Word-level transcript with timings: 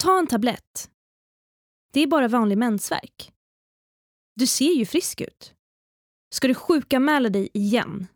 Ta 0.00 0.18
en 0.18 0.26
tablett. 0.26 0.90
Det 1.92 2.00
är 2.00 2.06
bara 2.06 2.28
vanlig 2.28 2.58
mensvärk. 2.58 3.32
Du 4.34 4.46
ser 4.46 4.72
ju 4.72 4.86
frisk 4.86 5.20
ut. 5.20 5.54
Ska 6.34 6.48
du 6.48 6.54
sjukanmäla 6.54 7.28
dig 7.28 7.50
igen? 7.54 8.06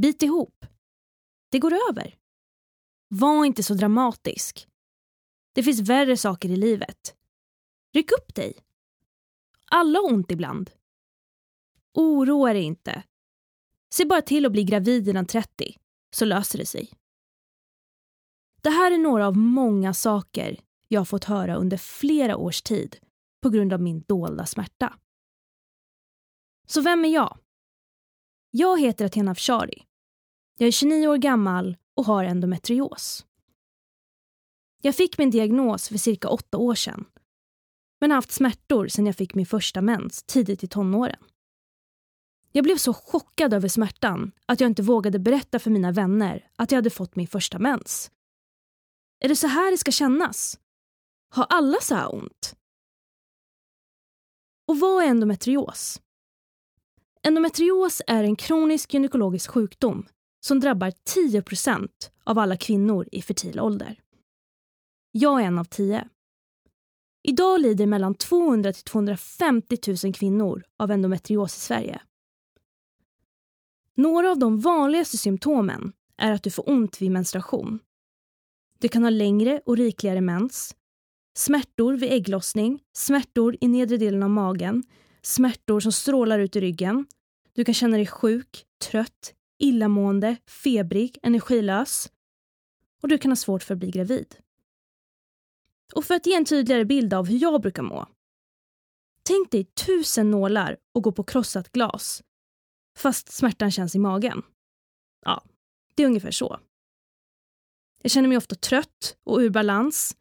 Bit 0.00 0.22
ihop. 0.22 0.66
Det 1.50 1.58
går 1.58 1.72
över. 1.90 2.18
Var 3.08 3.44
inte 3.44 3.62
så 3.62 3.74
dramatisk. 3.74 4.68
Det 5.52 5.62
finns 5.62 5.80
värre 5.80 6.16
saker 6.16 6.48
i 6.48 6.56
livet. 6.56 7.16
Ryck 7.92 8.12
upp 8.12 8.34
dig. 8.34 8.54
Alla 9.70 9.98
har 9.98 10.12
ont 10.12 10.30
ibland. 10.30 10.70
Oroa 11.94 12.52
dig 12.52 12.62
inte. 12.62 13.02
Se 13.94 14.04
bara 14.04 14.22
till 14.22 14.46
att 14.46 14.52
bli 14.52 14.64
gravid 14.64 15.08
innan 15.08 15.26
30, 15.26 15.76
så 16.16 16.24
löser 16.24 16.58
det 16.58 16.66
sig. 16.66 16.92
Det 18.66 18.70
här 18.70 18.92
är 18.92 18.98
några 18.98 19.26
av 19.26 19.36
många 19.36 19.94
saker 19.94 20.60
jag 20.88 21.00
har 21.00 21.04
fått 21.04 21.24
höra 21.24 21.56
under 21.56 21.76
flera 21.76 22.36
års 22.36 22.62
tid 22.62 22.96
på 23.42 23.50
grund 23.50 23.72
av 23.72 23.80
min 23.80 24.00
dolda 24.00 24.46
smärta. 24.46 24.98
Så 26.66 26.80
vem 26.80 27.04
är 27.04 27.08
jag? 27.08 27.38
Jag 28.50 28.80
heter 28.80 29.04
Athena 29.04 29.30
Afshari. 29.30 29.82
Jag 30.58 30.66
är 30.66 30.70
29 30.70 31.08
år 31.08 31.16
gammal 31.16 31.76
och 31.94 32.04
har 32.04 32.24
endometrios. 32.24 33.26
Jag 34.82 34.94
fick 34.94 35.18
min 35.18 35.30
diagnos 35.30 35.88
för 35.88 35.98
cirka 35.98 36.28
åtta 36.28 36.58
år 36.58 36.74
sedan 36.74 37.04
men 38.00 38.10
har 38.10 38.16
haft 38.16 38.32
smärtor 38.32 38.88
sedan 38.88 39.06
jag 39.06 39.16
fick 39.16 39.34
min 39.34 39.46
första 39.46 39.82
mens 39.82 40.22
tidigt 40.22 40.64
i 40.64 40.68
tonåren. 40.68 41.24
Jag 42.52 42.64
blev 42.64 42.76
så 42.76 42.94
chockad 42.94 43.54
över 43.54 43.68
smärtan 43.68 44.32
att 44.46 44.60
jag 44.60 44.70
inte 44.70 44.82
vågade 44.82 45.18
berätta 45.18 45.58
för 45.58 45.70
mina 45.70 45.92
vänner 45.92 46.50
att 46.56 46.70
jag 46.70 46.78
hade 46.78 46.90
fått 46.90 47.16
min 47.16 47.28
första 47.28 47.58
mens. 47.58 48.10
Är 49.20 49.28
det 49.28 49.36
så 49.36 49.46
här 49.46 49.70
det 49.70 49.78
ska 49.78 49.90
kännas? 49.90 50.58
Har 51.30 51.44
alla 51.44 51.80
så 51.80 51.94
här 51.94 52.14
ont? 52.14 52.56
Och 54.68 54.80
vad 54.80 55.04
är 55.04 55.08
endometrios? 55.08 56.00
Endometrios 57.22 58.02
är 58.06 58.24
en 58.24 58.36
kronisk 58.36 58.94
gynekologisk 58.94 59.50
sjukdom 59.50 60.06
som 60.40 60.60
drabbar 60.60 60.92
10% 61.14 61.88
av 62.24 62.38
alla 62.38 62.56
kvinnor 62.56 63.08
i 63.12 63.22
fertil 63.22 63.60
ålder. 63.60 64.00
Jag 65.12 65.42
är 65.42 65.46
en 65.46 65.58
av 65.58 65.64
tio. 65.64 66.08
Idag 67.22 67.60
lider 67.60 67.86
mellan 67.86 68.14
200 68.14 68.72
till 68.72 68.84
250 68.84 69.78
000 70.04 70.14
kvinnor 70.14 70.64
av 70.76 70.90
endometrios 70.90 71.56
i 71.56 71.60
Sverige. 71.60 72.00
Några 73.94 74.30
av 74.30 74.38
de 74.38 74.60
vanligaste 74.60 75.18
symptomen 75.18 75.92
är 76.16 76.32
att 76.32 76.42
du 76.42 76.50
får 76.50 76.70
ont 76.70 77.02
vid 77.02 77.10
menstruation. 77.10 77.78
Du 78.78 78.88
kan 78.88 79.02
ha 79.02 79.10
längre 79.10 79.60
och 79.66 79.76
rikligare 79.76 80.20
mens, 80.20 80.76
smärtor 81.36 81.94
vid 81.94 82.12
ägglossning, 82.12 82.82
smärtor 82.92 83.56
i 83.60 83.68
nedre 83.68 83.96
delen 83.96 84.22
av 84.22 84.30
magen, 84.30 84.82
smärtor 85.22 85.80
som 85.80 85.92
strålar 85.92 86.38
ut 86.38 86.56
i 86.56 86.60
ryggen. 86.60 87.06
Du 87.52 87.64
kan 87.64 87.74
känna 87.74 87.96
dig 87.96 88.06
sjuk, 88.06 88.66
trött, 88.90 89.34
illamående, 89.58 90.36
febrig, 90.46 91.18
energilös. 91.22 92.12
Och 93.02 93.08
du 93.08 93.18
kan 93.18 93.30
ha 93.30 93.36
svårt 93.36 93.62
för 93.62 93.74
att 93.74 93.78
bli 93.78 93.90
gravid. 93.90 94.36
Och 95.94 96.04
för 96.04 96.14
att 96.14 96.26
ge 96.26 96.34
en 96.34 96.44
tydligare 96.44 96.84
bild 96.84 97.14
av 97.14 97.26
hur 97.26 97.38
jag 97.42 97.62
brukar 97.62 97.82
må. 97.82 98.06
Tänk 99.22 99.50
dig 99.50 99.64
tusen 99.64 100.30
nålar 100.30 100.76
och 100.94 101.02
gå 101.02 101.12
på 101.12 101.24
krossat 101.24 101.72
glas. 101.72 102.22
Fast 102.98 103.32
smärtan 103.32 103.70
känns 103.70 103.94
i 103.94 103.98
magen. 103.98 104.42
Ja, 105.24 105.42
det 105.94 106.02
är 106.02 106.06
ungefär 106.06 106.30
så. 106.30 106.60
Jag 108.06 108.10
känner 108.10 108.28
mig 108.28 108.38
ofta 108.38 108.54
trött 108.54 109.16
och 109.24 109.38
ur 109.38 109.50
balans. 109.50 110.16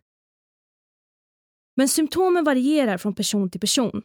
Men 1.75 1.89
symptomen 1.89 2.43
varierar 2.43 2.97
från 2.97 3.15
person 3.15 3.49
till 3.49 3.61
person. 3.61 4.03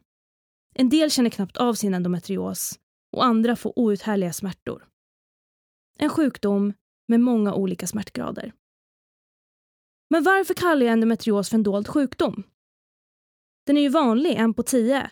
En 0.75 0.89
del 0.89 1.11
känner 1.11 1.31
knappt 1.31 1.56
av 1.56 1.75
sin 1.75 1.95
endometrios 1.95 2.78
och 3.12 3.25
andra 3.25 3.56
får 3.56 3.78
outhärdliga 3.78 4.32
smärtor. 4.32 4.88
En 5.99 6.10
sjukdom 6.10 6.72
med 7.09 7.21
många 7.21 7.55
olika 7.55 7.87
smärtgrader. 7.87 8.53
Men 10.10 10.22
varför 10.22 10.55
kallar 10.55 10.87
jag 10.87 10.93
endometrios 10.93 11.49
för 11.50 11.56
en 11.56 11.62
dold 11.62 11.88
sjukdom? 11.88 12.43
Den 13.66 13.76
är 13.76 13.82
ju 13.82 13.88
vanlig, 13.88 14.34
en 14.34 14.55
på 14.55 14.62
tio. 14.62 15.10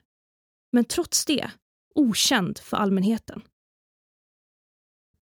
Men 0.72 0.84
trots 0.84 1.24
det 1.24 1.50
okänd 1.94 2.58
för 2.58 2.76
allmänheten. 2.76 3.42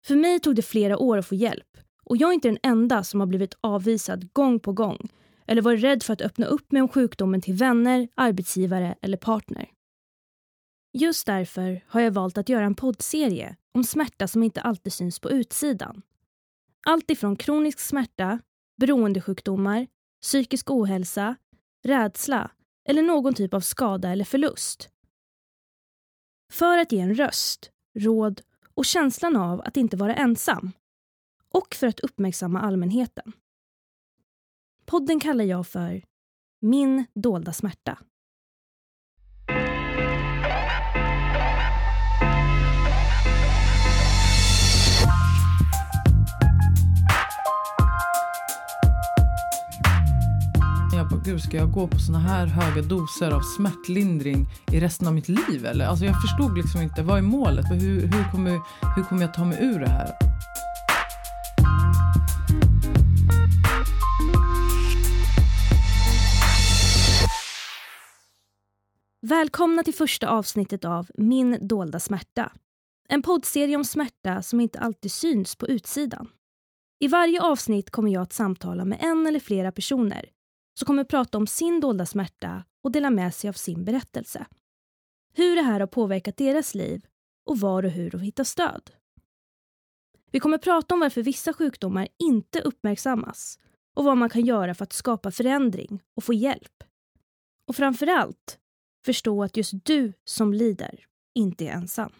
För 0.04 0.16
mig 0.16 0.40
tog 0.40 0.56
det 0.56 0.62
flera 0.62 0.98
år 0.98 1.18
att 1.18 1.26
få 1.26 1.34
hjälp 1.34 1.85
och 2.06 2.16
jag 2.16 2.30
är 2.30 2.34
inte 2.34 2.48
den 2.48 2.58
enda 2.62 3.04
som 3.04 3.20
har 3.20 3.26
blivit 3.26 3.54
avvisad 3.60 4.32
gång 4.32 4.60
på 4.60 4.72
gång 4.72 5.08
eller 5.46 5.62
varit 5.62 5.82
rädd 5.82 6.02
för 6.02 6.12
att 6.12 6.20
öppna 6.20 6.46
upp 6.46 6.72
mig 6.72 6.82
om 6.82 6.88
sjukdomen 6.88 7.40
till 7.40 7.54
vänner, 7.54 8.08
arbetsgivare 8.14 8.94
eller 9.02 9.16
partner. 9.16 9.70
Just 10.92 11.26
därför 11.26 11.84
har 11.86 12.00
jag 12.00 12.10
valt 12.10 12.38
att 12.38 12.48
göra 12.48 12.64
en 12.64 12.74
poddserie 12.74 13.56
om 13.74 13.84
smärta 13.84 14.28
som 14.28 14.42
inte 14.42 14.60
alltid 14.60 14.92
syns 14.92 15.20
på 15.20 15.30
utsidan. 15.30 16.02
Allt 16.86 17.10
ifrån 17.10 17.36
kronisk 17.36 17.80
smärta 17.80 18.38
beroendesjukdomar, 18.80 19.86
psykisk 20.22 20.70
ohälsa, 20.70 21.36
rädsla 21.84 22.50
eller 22.88 23.02
någon 23.02 23.34
typ 23.34 23.54
av 23.54 23.60
skada 23.60 24.10
eller 24.10 24.24
förlust. 24.24 24.90
För 26.52 26.78
att 26.78 26.92
ge 26.92 27.00
en 27.00 27.14
röst, 27.14 27.70
råd 27.98 28.40
och 28.74 28.84
känslan 28.84 29.36
av 29.36 29.60
att 29.60 29.76
inte 29.76 29.96
vara 29.96 30.14
ensam. 30.14 30.72
Och 31.56 31.74
för 31.74 31.86
att 31.86 32.00
uppmärksamma 32.00 32.60
allmänheten. 32.60 33.32
Podden 34.84 35.20
kallar 35.20 35.44
jag 35.44 35.66
för 35.66 36.02
Min 36.60 37.06
dolda 37.14 37.52
smärta. 37.52 37.98
gud, 51.24 51.42
ska 51.42 51.56
jag 51.56 51.72
gå 51.72 51.88
på 51.88 51.98
såna 51.98 52.18
här 52.18 52.46
höga 52.46 52.82
doser 52.82 53.30
av 53.30 53.40
smärtlindring 53.40 54.46
i 54.72 54.80
resten 54.80 55.08
av 55.08 55.14
mitt 55.14 55.28
liv? 55.28 55.66
Eller? 55.66 55.86
Alltså 55.86 56.04
jag 56.04 56.20
förstod 56.20 56.58
liksom 56.58 56.80
inte, 56.80 57.02
vad 57.02 57.18
är 57.18 57.22
målet? 57.22 57.66
Hur, 57.70 58.00
hur, 58.00 58.30
kommer, 58.32 58.60
hur 58.96 59.02
kommer 59.02 59.22
jag 59.22 59.34
ta 59.34 59.44
mig 59.44 59.58
ur 59.60 59.80
det 59.80 59.88
här? 59.88 60.10
Välkomna 69.28 69.82
till 69.82 69.94
första 69.94 70.28
avsnittet 70.28 70.84
av 70.84 71.10
Min 71.14 71.68
dolda 71.68 72.00
smärta. 72.00 72.52
En 73.08 73.22
poddserie 73.22 73.76
om 73.76 73.84
smärta 73.84 74.42
som 74.42 74.60
inte 74.60 74.78
alltid 74.78 75.12
syns 75.12 75.56
på 75.56 75.68
utsidan. 75.68 76.28
I 76.98 77.08
varje 77.08 77.42
avsnitt 77.42 77.90
kommer 77.90 78.10
jag 78.10 78.22
att 78.22 78.32
samtala 78.32 78.84
med 78.84 78.98
en 79.02 79.26
eller 79.26 79.40
flera 79.40 79.72
personer 79.72 80.30
som 80.78 80.86
kommer 80.86 81.04
prata 81.04 81.38
om 81.38 81.46
sin 81.46 81.80
dolda 81.80 82.06
smärta 82.06 82.64
och 82.84 82.92
dela 82.92 83.10
med 83.10 83.34
sig 83.34 83.48
av 83.48 83.52
sin 83.52 83.84
berättelse. 83.84 84.46
Hur 85.34 85.56
det 85.56 85.62
här 85.62 85.80
har 85.80 85.86
påverkat 85.86 86.36
deras 86.36 86.74
liv 86.74 87.06
och 87.46 87.60
var 87.60 87.82
och 87.82 87.90
hur 87.90 88.10
de 88.10 88.20
hittar 88.20 88.44
stöd. 88.44 88.90
Vi 90.30 90.40
kommer 90.40 90.58
prata 90.58 90.94
om 90.94 91.00
varför 91.00 91.22
vissa 91.22 91.52
sjukdomar 91.52 92.08
inte 92.18 92.60
uppmärksammas 92.60 93.58
och 93.94 94.04
vad 94.04 94.16
man 94.16 94.30
kan 94.30 94.44
göra 94.44 94.74
för 94.74 94.84
att 94.84 94.92
skapa 94.92 95.30
förändring 95.30 96.02
och 96.16 96.24
få 96.24 96.32
hjälp. 96.32 96.84
Och 97.68 97.76
framför 97.76 98.06
allt 98.06 98.58
förstå 99.06 99.42
att 99.42 99.56
just 99.56 99.72
du 99.84 100.12
som 100.24 100.54
lider 100.54 101.00
inte 101.34 101.64
är 101.64 101.70
ensam. 101.70 102.12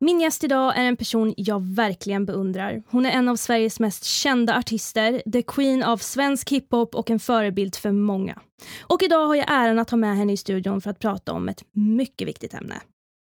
Min 0.00 0.20
gäst 0.20 0.44
idag 0.44 0.78
är 0.78 0.84
en 0.84 0.96
person 0.96 1.34
jag 1.36 1.62
verkligen 1.62 2.26
beundrar. 2.26 2.82
Hon 2.86 3.06
är 3.06 3.10
en 3.10 3.28
av 3.28 3.36
Sveriges 3.36 3.80
mest 3.80 4.04
kända 4.04 4.58
artister, 4.58 5.22
the 5.32 5.42
queen 5.42 5.82
av 5.82 5.96
svensk 5.96 6.50
hiphop 6.50 6.94
och 6.94 7.10
en 7.10 7.20
förebild 7.20 7.76
för 7.76 7.92
många. 7.92 8.40
Och 8.82 9.02
idag 9.02 9.26
har 9.26 9.34
jag 9.34 9.46
äran 9.48 9.78
att 9.78 9.90
ha 9.90 9.98
med 9.98 10.16
henne 10.16 10.32
i 10.32 10.36
studion 10.36 10.80
för 10.80 10.90
att 10.90 10.98
prata 10.98 11.32
om 11.32 11.48
ett 11.48 11.64
mycket 11.72 12.28
viktigt 12.28 12.54
ämne. 12.54 12.80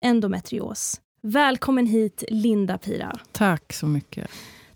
Endometrios. 0.06 1.01
Välkommen 1.21 1.88
hit 1.88 2.24
Linda 2.30 2.77
Pira. 2.77 3.19
Tack 3.31 3.74
så 3.74 3.86
mycket. 3.86 4.30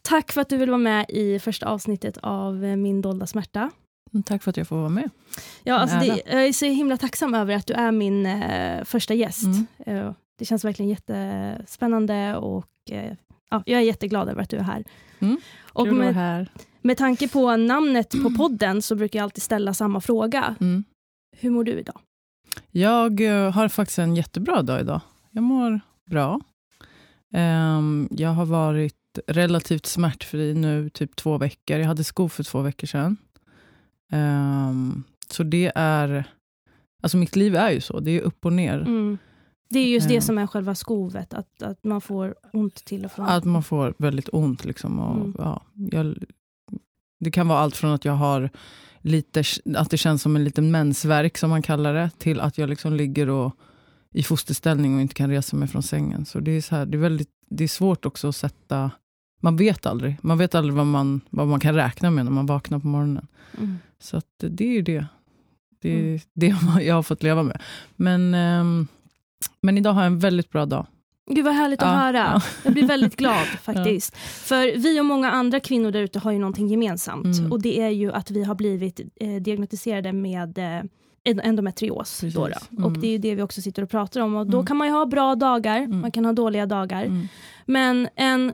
Tack 0.10 0.32
för 0.32 0.42
att 0.42 0.50
du 0.50 0.58
vill 0.58 0.70
vara 0.70 0.78
med 0.78 1.06
i 1.10 1.40
första 1.40 1.68
avsnittet 1.68 2.18
av 2.18 2.56
Min 2.56 3.02
dolda 3.02 3.28
smärta. 3.28 3.72
Mm, 4.14 4.24
tack 4.24 4.44
för 4.44 4.50
att 4.50 4.58
jag 4.58 4.68
får 4.68 4.76
vara 4.76 4.90
med. 4.90 5.10
Ja, 5.64 5.76
alltså 5.76 6.00
det, 6.00 6.22
jag 6.26 6.48
är 6.48 6.54
så 6.54 6.66
himla 6.66 6.98
tacksam 6.98 7.34
över 7.34 7.56
att 7.56 7.68
du 7.68 7.74
är 7.74 7.92
min 7.92 8.26
eh, 8.26 8.84
första 8.84 9.14
gäst. 9.14 9.44
Mm. 9.86 9.98
Uh, 9.98 10.14
det 10.38 10.46
känns 10.46 10.66
verkligen 10.66 10.90
jättespännande 10.90 12.36
och 12.36 12.68
eh, 12.92 13.14
ja, 13.50 13.64
jag 13.66 13.82
är 13.82 13.86
jätteglad 13.86 14.30
över 14.30 14.42
att 14.42 14.50
du 14.50 14.58
är 14.58 14.64
här. 14.64 14.84
Mm, 15.20 15.38
och 15.74 15.88
med, 15.88 16.16
här. 16.16 16.52
med 16.82 16.98
tanke 16.98 17.28
på 17.28 17.58
namnet 17.58 18.10
på 18.24 18.34
podden 18.38 18.82
så 18.82 18.96
brukar 18.96 19.20
jag 19.20 19.24
alltid 19.24 19.44
ställa 19.44 19.74
samma 19.74 20.02
fråga. 20.02 20.56
Mm. 20.60 20.84
Hur 21.38 21.50
mår 21.50 21.64
du 21.64 21.72
idag? 21.72 22.00
Jag 22.72 23.22
uh, 23.22 23.50
har 23.52 23.68
faktiskt 23.68 24.00
en 24.00 24.16
jättebra 24.16 24.62
dag 24.62 24.82
idag. 24.82 25.02
Jag 25.32 25.44
mår 25.44 25.82
bra. 26.10 26.42
Ehm, 27.34 28.08
jag 28.12 28.30
har 28.30 28.46
varit 28.46 28.99
relativt 29.28 29.86
smärtfri 29.86 30.54
nu 30.54 30.90
typ 30.90 31.16
två 31.16 31.38
veckor. 31.38 31.78
Jag 31.80 31.88
hade 31.88 32.04
skov 32.04 32.30
för 32.30 32.44
två 32.44 32.62
veckor 32.62 32.88
sedan. 32.88 33.18
Ehm, 34.12 35.04
så 35.30 35.44
det 35.44 35.72
är... 35.76 36.24
Alltså 37.02 37.18
mitt 37.18 37.36
liv 37.36 37.56
är 37.56 37.72
ju 37.72 37.82
så, 37.82 38.00
det 38.00 38.12
är 38.12 38.22
upp 38.22 38.46
och 38.46 38.54
ner. 38.54 38.80
Mm. 38.80 39.18
Det 39.70 39.80
är 39.80 39.88
just 39.88 40.08
det 40.08 40.16
Eh. 40.16 40.22
som 40.22 40.38
är 40.38 40.48
själva 40.48 40.76
skovet, 40.76 41.34
att, 41.34 41.62
att 41.62 41.84
man 41.84 42.02
får 42.02 42.36
ont 42.54 42.86
till 42.86 43.06
och 43.06 43.12
från. 43.12 43.26
Att 43.26 43.46
man 43.46 43.64
får 43.64 43.94
väldigt 43.98 44.30
ont. 44.32 44.66
Liksom, 44.66 45.00
och, 45.00 45.16
Mm. 45.16 45.36
ja, 45.38 45.62
jag, 45.92 46.16
det 47.20 47.32
kan 47.32 47.48
vara 47.48 47.60
allt 47.60 47.76
från 47.76 47.92
att 47.92 48.06
jag 48.06 48.14
har 48.14 48.50
lite, 49.02 49.44
att 49.76 49.90
det 49.90 49.98
känns 49.98 50.22
som 50.22 50.36
en 50.36 50.44
liten 50.44 50.72
mensvärk 50.72 51.38
som 51.38 51.50
man 51.50 51.62
kallar 51.62 51.94
det, 51.94 52.10
till 52.18 52.40
att 52.40 52.58
jag 52.58 52.70
liksom 52.70 52.94
ligger 52.94 53.30
och, 53.30 53.56
i 54.12 54.24
fosterställning 54.24 54.96
och 54.96 55.02
inte 55.02 55.14
kan 55.16 55.30
resa 55.30 55.56
mig 55.56 55.68
från 55.68 55.84
sängen. 55.84 56.26
Så 56.26 56.40
det 56.40 56.52
är, 56.52 56.62
så 56.62 56.76
här, 56.76 56.86
det 56.86 56.98
är, 56.98 57.02
väldigt, 57.02 57.30
det 57.50 57.64
är 57.64 57.68
svårt 57.68 58.06
också 58.06 58.28
att 58.28 58.36
sätta... 58.36 58.92
Man 59.40 59.56
vet 59.58 59.86
aldrig. 59.86 60.16
Man 60.22 60.38
vet 60.38 60.56
aldrig 60.56 60.74
vad 60.76 60.86
man, 60.86 61.22
vad 61.30 61.48
man 61.48 61.60
kan 61.60 61.76
räkna 61.76 62.12
med 62.12 62.26
när 62.26 62.32
man 62.32 62.46
vaknar 62.46 62.80
på 62.80 62.88
morgonen. 62.88 63.28
Mm. 63.58 63.78
Så 64.00 64.18
att 64.18 64.26
det 64.38 64.64
är 64.64 64.72
ju 64.74 64.82
det. 64.82 65.06
Det 65.82 65.90
är 65.94 66.00
Mm. 66.00 66.20
det 66.34 66.48
jag 66.84 66.96
har 66.96 67.04
fått 67.04 67.24
leva 67.24 67.44
med. 67.44 67.62
Men, 67.96 68.34
ehm, 68.34 68.88
men 69.62 69.78
idag 69.78 69.94
har 69.94 70.02
jag 70.02 70.08
en 70.08 70.20
väldigt 70.20 70.50
bra 70.50 70.66
dag. 70.66 70.86
Gud 71.32 71.46
vad 71.46 71.54
härligt 71.54 71.82
att 71.82 71.88
Ja, 71.88 71.94
höra. 71.96 72.18
ja. 72.18 72.42
Jag 72.64 72.74
blir 72.74 72.88
väldigt 72.88 73.16
glad 73.16 73.46
faktiskt. 73.62 74.18
För 74.18 74.78
vi 74.78 75.00
och 75.00 75.06
många 75.06 75.32
andra 75.32 75.60
kvinnor 75.60 75.92
där 75.92 76.00
ute 76.02 76.20
har 76.20 76.32
ju 76.32 76.40
någonting 76.40 76.68
gemensamt. 76.68 77.38
Mm. 77.40 77.52
Och 77.52 77.62
det 77.62 77.82
är 77.82 77.90
ju 77.90 78.12
att 78.14 78.32
vi 78.32 78.44
har 78.44 78.56
blivit 78.56 79.00
eh, 79.16 79.36
diagnostiserade 79.42 80.14
med 80.14 80.58
eh, 80.58 80.84
en- 81.24 81.40
endometrios. 81.40 82.22
Då 82.22 82.48
då. 82.48 82.84
Och 82.84 82.90
Mm. 82.90 83.02
det 83.02 83.08
är 83.08 83.20
det 83.20 83.36
vi 83.36 83.42
också 83.42 83.62
sitter 83.62 83.84
och 83.84 83.90
pratar 83.90 84.22
om. 84.22 84.36
Och 84.36 84.48
då 84.48 84.58
Mm. 84.58 84.66
kan 84.66 84.78
man 84.78 84.88
ju 84.88 84.94
ha 84.94 85.06
bra 85.06 85.36
dagar, 85.36 85.78
Mm. 85.78 86.00
man 86.02 86.12
kan 86.12 86.26
ha 86.26 86.34
dåliga 86.34 86.66
dagar. 86.66 87.04
Mm. 87.06 87.28
Men 87.66 88.10
en 88.16 88.54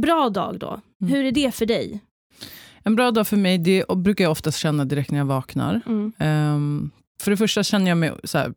bra 0.00 0.28
dag 0.28 0.58
då, 0.58 0.80
Mm. 1.02 1.12
hur 1.14 1.24
är 1.24 1.32
det 1.32 1.54
för 1.54 1.66
dig? 1.66 2.00
En 2.82 2.96
bra 2.96 3.10
dag 3.10 3.26
för 3.26 3.36
mig, 3.36 3.58
det 3.58 3.84
brukar 3.96 4.24
jag 4.24 4.30
oftast 4.30 4.58
känna 4.58 4.84
direkt 4.84 5.10
när 5.10 5.18
jag 5.18 5.24
vaknar. 5.26 5.80
Mm. 5.86 6.12
Ehm, 6.18 6.90
för 7.20 7.30
det 7.30 7.36
första 7.36 7.62
känner 7.62 7.88
jag 7.88 7.98
mig 7.98 8.12
så 8.24 8.38
här, 8.38 8.52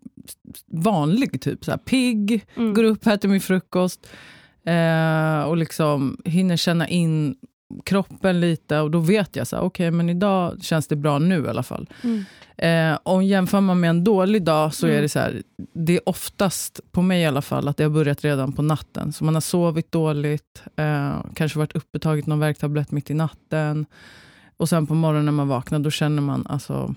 vanlig, 0.68 1.42
typ 1.42 1.66
så 1.66 1.72
här, 1.72 1.78
pigg, 1.78 2.46
Mm. 2.56 2.74
går 2.74 2.84
upp, 2.84 3.08
äter 3.08 3.30
min 3.30 3.42
frukost 3.42 4.08
eh, 4.66 5.42
och 5.42 5.58
liksom 5.58 6.18
hinner 6.26 6.58
känna 6.58 6.88
in 6.88 7.36
kroppen 7.86 8.40
lite 8.40 8.80
och 8.80 8.92
då 8.92 9.00
vet 9.00 9.36
jag 9.36 9.48
så 9.48 9.56
här, 9.56 9.64
okej 9.64 9.92
men 9.92 10.10
idag 10.10 10.64
känns 10.64 10.88
det 10.88 10.96
bra 10.96 11.20
nu 11.20 11.46
i 11.46 11.48
alla 11.48 11.64
fall. 11.64 11.90
Mm. 12.04 12.26
Eh, 12.58 13.00
och 13.04 13.24
jämför 13.24 13.62
man 13.62 13.80
med 13.80 13.90
en 13.90 14.04
dålig 14.04 14.44
dag 14.44 14.74
så 14.74 14.86
Mm. 14.86 14.98
är 14.98 15.02
det 15.02 15.10
så 15.10 15.20
här, 15.20 15.44
det 15.74 15.94
är 15.96 16.10
oftast, 16.10 16.80
på 16.92 17.02
mig 17.02 17.22
i 17.22 17.26
alla 17.26 17.42
fall, 17.42 17.68
att 17.68 17.78
det 17.78 17.84
har 17.84 17.92
börjat 17.92 18.24
redan 18.24 18.52
på 18.54 18.62
natten. 18.62 19.14
Så 19.14 19.24
man 19.24 19.34
har 19.34 19.42
sovit 19.42 19.92
dåligt, 19.92 20.64
eh, 20.76 21.26
kanske 21.36 21.60
varit 21.60 21.76
uppe 21.76 22.00
tagit 22.00 22.26
någon 22.26 22.40
värktablett 22.40 22.92
mitt 22.92 23.10
i 23.10 23.14
natten. 23.14 23.86
Och 24.58 24.70
sen 24.70 24.88
på 24.88 24.94
morgonen 24.94 25.26
när 25.26 25.32
man 25.32 25.48
vaknar, 25.48 25.80
då 25.80 25.92
känner 25.92 26.22
man 26.22 26.48
alltså... 26.50 26.96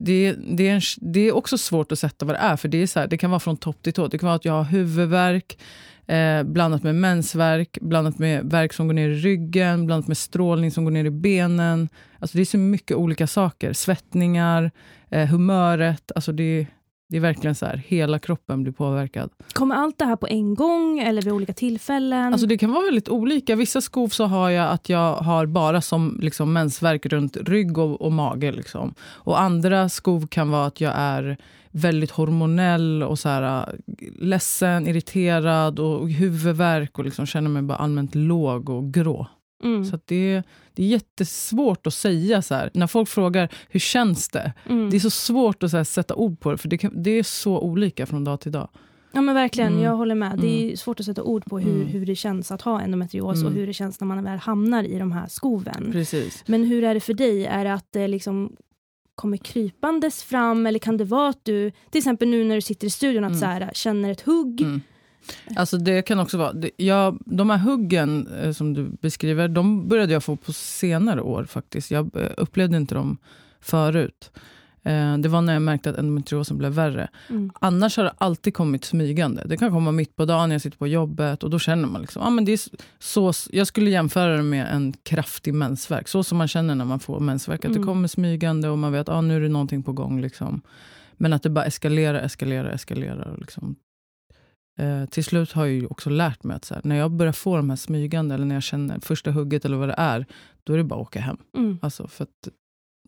Det, 0.00 0.32
det, 0.32 0.68
är 0.68 0.74
en, 0.74 0.80
det 1.00 1.20
är 1.20 1.32
också 1.36 1.58
svårt 1.58 1.92
att 1.92 1.98
sätta 1.98 2.26
vad 2.26 2.34
det 2.34 2.38
är, 2.38 2.56
för 2.56 2.68
det, 2.68 2.82
är 2.82 2.86
så 2.86 3.00
här, 3.00 3.06
det 3.06 3.18
kan 3.18 3.30
vara 3.30 3.40
från 3.40 3.56
topp 3.56 3.82
till 3.82 3.92
tå. 3.92 4.08
Det 4.08 4.18
kan 4.18 4.26
vara 4.26 4.36
att 4.36 4.44
jag 4.44 4.52
har 4.52 4.64
huvudvärk, 4.64 5.58
eh, 6.06 6.42
blandat 6.42 6.82
med 6.82 6.94
mensvärk, 6.94 7.78
blandat 7.80 8.18
med 8.18 8.44
värk 8.44 8.72
som 8.72 8.86
går 8.86 8.94
ner 8.94 9.08
i 9.08 9.14
ryggen, 9.14 9.86
blandat 9.86 10.08
med 10.08 10.16
strålning 10.16 10.70
som 10.70 10.84
går 10.84 10.90
ner 10.90 11.04
i 11.04 11.10
benen. 11.10 11.88
Alltså 12.18 12.36
det 12.36 12.42
är 12.42 12.44
så 12.44 12.58
mycket 12.58 12.96
olika 12.96 13.26
saker. 13.26 13.72
Svettningar, 13.72 14.70
eh, 15.10 15.26
humöret. 15.26 16.12
Alltså 16.14 16.32
det, 16.32 16.66
det 17.08 17.16
är 17.16 17.20
verkligen 17.20 17.54
så 17.54 17.66
här, 17.66 17.76
hela 17.86 18.18
kroppen 18.18 18.62
blir 18.62 18.72
påverkad. 18.72 19.30
Kommer 19.52 19.74
allt 19.74 19.98
det 19.98 20.04
här 20.04 20.16
på 20.16 20.26
en 20.26 20.54
gång 20.54 20.98
eller 20.98 21.22
vid 21.22 21.32
olika 21.32 21.52
tillfällen? 21.52 22.32
Alltså 22.32 22.46
det 22.46 22.58
kan 22.58 22.72
vara 22.72 22.84
väldigt 22.84 23.08
olika. 23.08 23.56
Vissa 23.56 23.80
skov 23.80 24.08
så 24.08 24.24
har 24.24 24.50
jag 24.50 24.70
att 24.70 24.88
jag 24.88 25.16
har 25.16 25.46
bara 25.46 25.80
som 25.80 26.18
liksom 26.22 26.52
mensvärk 26.52 27.06
runt 27.06 27.36
rygg 27.36 27.78
och, 27.78 28.00
och 28.00 28.12
mage. 28.12 28.52
Liksom. 28.52 28.94
Och 29.00 29.40
andra 29.40 29.88
skov 29.88 30.26
kan 30.26 30.50
vara 30.50 30.66
att 30.66 30.80
jag 30.80 30.92
är 30.96 31.36
väldigt 31.76 32.10
hormonell 32.10 33.02
och 33.02 33.18
så 33.18 33.28
här, 33.28 33.74
ledsen, 34.18 34.86
irriterad 34.88 35.78
och 35.78 36.10
huvudvärk 36.10 36.98
och 36.98 37.04
liksom 37.04 37.26
känner 37.26 37.50
mig 37.50 37.62
bara 37.62 37.78
allmänt 37.78 38.14
låg 38.14 38.68
och 38.70 38.92
grå. 38.94 39.26
mm. 39.64 39.84
Så 39.84 39.98
det, 40.04 40.42
det 40.74 40.82
är 40.82 40.86
jättesvårt 40.86 41.86
att 41.86 41.94
säga 41.94 42.42
så 42.42 42.54
här. 42.54 42.70
När 42.74 42.86
folk 42.86 43.08
frågar 43.08 43.48
hur 43.68 43.80
känns 43.80 44.28
det? 44.28 44.52
Mm. 44.70 44.90
Det 44.90 44.96
är 44.96 45.00
så 45.00 45.10
svårt 45.10 45.62
att 45.62 45.70
så 45.70 45.76
här, 45.76 45.84
sätta 45.84 46.14
ord 46.14 46.40
på 46.40 46.50
det, 46.50 46.58
för 46.58 46.68
det, 46.68 46.78
kan, 46.78 47.02
det 47.02 47.10
är 47.10 47.22
så 47.22 47.58
olika 47.60 48.06
från 48.06 48.24
dag 48.24 48.40
till 48.40 48.52
dag. 48.52 48.68
Ja 49.12 49.20
men 49.20 49.34
verkligen, 49.34 49.72
Mm. 49.72 49.84
jag 49.84 49.96
håller 49.96 50.14
med. 50.14 50.38
Det 50.38 50.46
Mm. 50.62 50.72
är 50.72 50.76
svårt 50.76 51.00
att 51.00 51.06
sätta 51.06 51.22
ord 51.22 51.44
på 51.44 51.58
hur, 51.58 51.74
Mm. 51.74 51.86
hur 51.86 52.06
det 52.06 52.16
känns 52.16 52.50
att 52.50 52.62
ha 52.62 52.80
endometrios 52.80 53.36
Mm. 53.40 53.46
och 53.46 53.52
hur 53.52 53.66
det 53.66 53.72
känns 53.72 54.00
när 54.00 54.06
man 54.06 54.24
väl 54.24 54.38
hamnar 54.38 54.84
i 54.84 54.98
de 54.98 55.12
här 55.12 55.26
skoven. 55.28 55.88
Precis. 55.92 56.44
Men 56.46 56.64
hur 56.64 56.84
är 56.84 56.94
det 56.94 57.00
för 57.00 57.14
dig? 57.14 57.46
Är 57.46 57.64
det 57.64 57.74
att 57.74 57.86
det 57.90 58.08
liksom 58.08 58.56
kommer 59.14 59.36
krypandes 59.36 60.22
fram 60.22 60.66
eller 60.66 60.78
kan 60.78 60.96
det 60.96 61.04
vara 61.04 61.28
att 61.28 61.44
du, 61.44 61.70
till 61.90 61.98
exempel 61.98 62.28
nu 62.28 62.44
när 62.44 62.54
du 62.54 62.60
sitter 62.60 62.86
i 62.86 62.90
studion, 62.90 63.24
att 63.24 63.28
Mm. 63.28 63.40
så 63.40 63.46
här, 63.46 63.70
känner 63.74 64.10
ett 64.10 64.20
hugg? 64.20 64.60
Mm. 64.60 64.80
Alltså 65.56 65.76
det 65.78 66.02
kan 66.02 66.18
också 66.20 66.38
vara, 66.38 66.52
det- 66.52 66.70
de 67.26 67.50
här 67.50 67.58
huggen 67.58 68.26
eh, 68.42 68.52
som 68.52 68.74
du 68.74 68.84
beskriver, 69.00 69.48
de 69.48 69.88
började 69.88 70.12
jag 70.12 70.24
få 70.24 70.36
på 70.36 70.52
senare 70.52 71.20
år 71.20 71.44
faktiskt. 71.44 71.90
Jag 71.90 72.16
eh, 72.16 72.30
upplevde 72.36 72.76
inte 72.76 72.94
dem 72.94 73.18
förut. 73.60 74.30
Eh, 74.84 75.18
Det 75.18 75.28
var 75.28 75.40
när 75.42 75.52
jag 75.52 75.62
märkte 75.62 75.90
att 75.90 75.96
endometriosen 75.96 76.58
blev 76.58 76.72
värre. 76.72 77.08
Mm. 77.30 77.50
Annars 77.60 77.96
har 77.96 78.04
det 78.04 78.12
alltid 78.18 78.54
kommit 78.54 78.84
smygande. 78.84 79.42
Det 79.46 79.56
kan 79.56 79.70
komma 79.70 79.92
mitt 79.92 80.16
på 80.16 80.24
dagen 80.24 80.48
när 80.48 80.54
jag 80.54 80.62
sitter 80.62 80.78
på 80.78 80.86
jobbet 80.86 81.42
och 81.42 81.50
då 81.50 81.58
känner 81.58 81.88
man 81.88 82.00
liksom, 82.00 82.22
ah, 82.22 82.30
men 82.30 82.44
det 82.44 82.52
är 82.52 82.60
så, 82.98 83.32
jag 83.52 83.66
skulle 83.66 83.90
jämföra 83.90 84.36
det 84.36 84.42
med 84.42 84.66
en 84.74 84.92
kraftig 85.02 85.54
mensvärk. 85.54 86.08
Så 86.08 86.24
som 86.24 86.38
man 86.38 86.48
känner 86.48 86.74
när 86.74 86.84
man 86.84 87.00
får 87.00 87.20
mensvärk. 87.20 87.60
Att 87.60 87.70
Mm. 87.70 87.80
det 87.82 87.86
kommer 87.86 88.08
smygande 88.08 88.68
och 88.68 88.78
man 88.78 88.92
vet 88.92 89.08
att 89.08 89.14
ah, 89.14 89.20
nu 89.20 89.36
är 89.36 89.40
det 89.40 89.48
någonting 89.48 89.82
på 89.82 89.92
gång. 89.92 90.20
Liksom. 90.20 90.60
Men 91.16 91.32
att 91.32 91.42
det 91.42 91.50
bara 91.50 91.64
eskalerar, 91.64 92.18
eskalerar, 92.20 92.70
eskalerar. 92.70 93.36
Liksom. 93.40 93.76
eh, 94.78 95.04
till 95.06 95.24
slut 95.24 95.52
har 95.52 95.64
jag 95.66 95.74
ju 95.74 95.86
också 95.86 96.10
lärt 96.10 96.44
mig 96.44 96.56
att 96.56 96.70
här, 96.70 96.80
när 96.84 96.96
jag 96.96 97.10
börjar 97.10 97.32
få 97.32 97.56
de 97.56 97.70
här 97.70 97.76
smygande 97.76 98.34
eller 98.34 98.44
när 98.46 98.54
jag 98.56 98.62
känner 98.62 99.00
första 99.00 99.30
hugget 99.30 99.64
eller 99.64 99.76
vad 99.76 99.88
det 99.88 99.94
är, 99.98 100.26
då 100.64 100.72
är 100.72 100.76
det 100.78 100.84
bara 100.84 101.00
att 101.00 101.06
åka 101.06 101.20
hem. 101.20 101.36
Mm. 101.56 101.78
Alltså, 101.82 102.08
för 102.08 102.26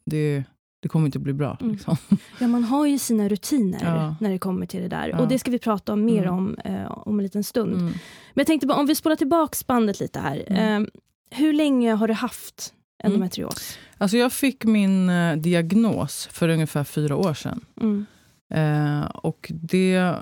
det, 0.07 0.45
det 0.81 0.89
kommer 0.89 1.07
inte 1.07 1.19
bli 1.19 1.33
bra. 1.33 1.57
Mm. 1.61 1.73
Liksom. 1.73 1.97
Ja, 2.41 2.47
man 2.49 2.65
har 2.65 2.87
ju 2.87 2.99
sina 2.99 3.29
rutiner 3.29 3.79
Ja. 3.85 4.17
när 4.21 4.31
det 4.31 4.39
kommer 4.39 4.67
till 4.67 4.81
det 4.83 4.89
där. 4.89 5.09
Ja. 5.09 5.19
Och 5.19 5.29
det 5.29 5.39
ska 5.39 5.51
vi 5.51 5.59
prata 5.59 5.93
om 5.93 6.05
mer 6.05 6.23
Mm. 6.23 6.35
om 6.35 6.57
eh, 6.65 6.87
om 6.91 7.19
en 7.19 7.23
liten 7.23 7.45
stund. 7.45 7.73
Mm. 7.75 7.85
Men 7.87 7.93
jag 8.35 8.47
tänkte 8.47 8.67
bara, 8.67 8.79
om 8.79 8.87
vi 8.87 8.95
spolar 8.95 9.17
tillbaka 9.17 9.57
bandet 9.67 10.01
lite 10.01 10.21
här. 10.21 10.45
Mm. 10.47 10.83
Eh, 10.83 10.89
hur 11.31 11.53
länge 11.53 11.93
har 11.95 12.09
du 12.09 12.15
haft 12.15 12.75
endometrios? 13.05 13.79
Alltså 13.99 14.17
jag 14.17 14.33
fick 14.33 14.65
min 14.65 15.09
eh, 15.09 15.37
diagnos 15.37 16.29
för 16.33 16.49
ungefär 16.49 16.85
fyra 16.85 17.17
år 17.17 17.35
sedan. 17.35 17.65
Mm. 17.81 18.07
Eh, 18.55 19.05
och, 19.07 19.53
det, 19.55 20.15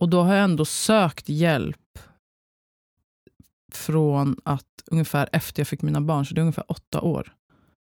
och 0.00 0.08
då 0.08 0.22
har 0.22 0.34
jag 0.34 0.44
ändå 0.44 0.64
sökt 0.64 1.28
hjälp 1.28 1.76
från 3.72 4.36
att 4.44 4.66
ungefär 4.86 5.28
efter 5.32 5.60
jag 5.60 5.68
fick 5.68 5.82
mina 5.82 6.00
barn, 6.00 6.26
så 6.26 6.34
det 6.34 6.38
är 6.40 6.42
ungefär 6.42 6.64
åtta 6.68 7.00
år 7.00 7.32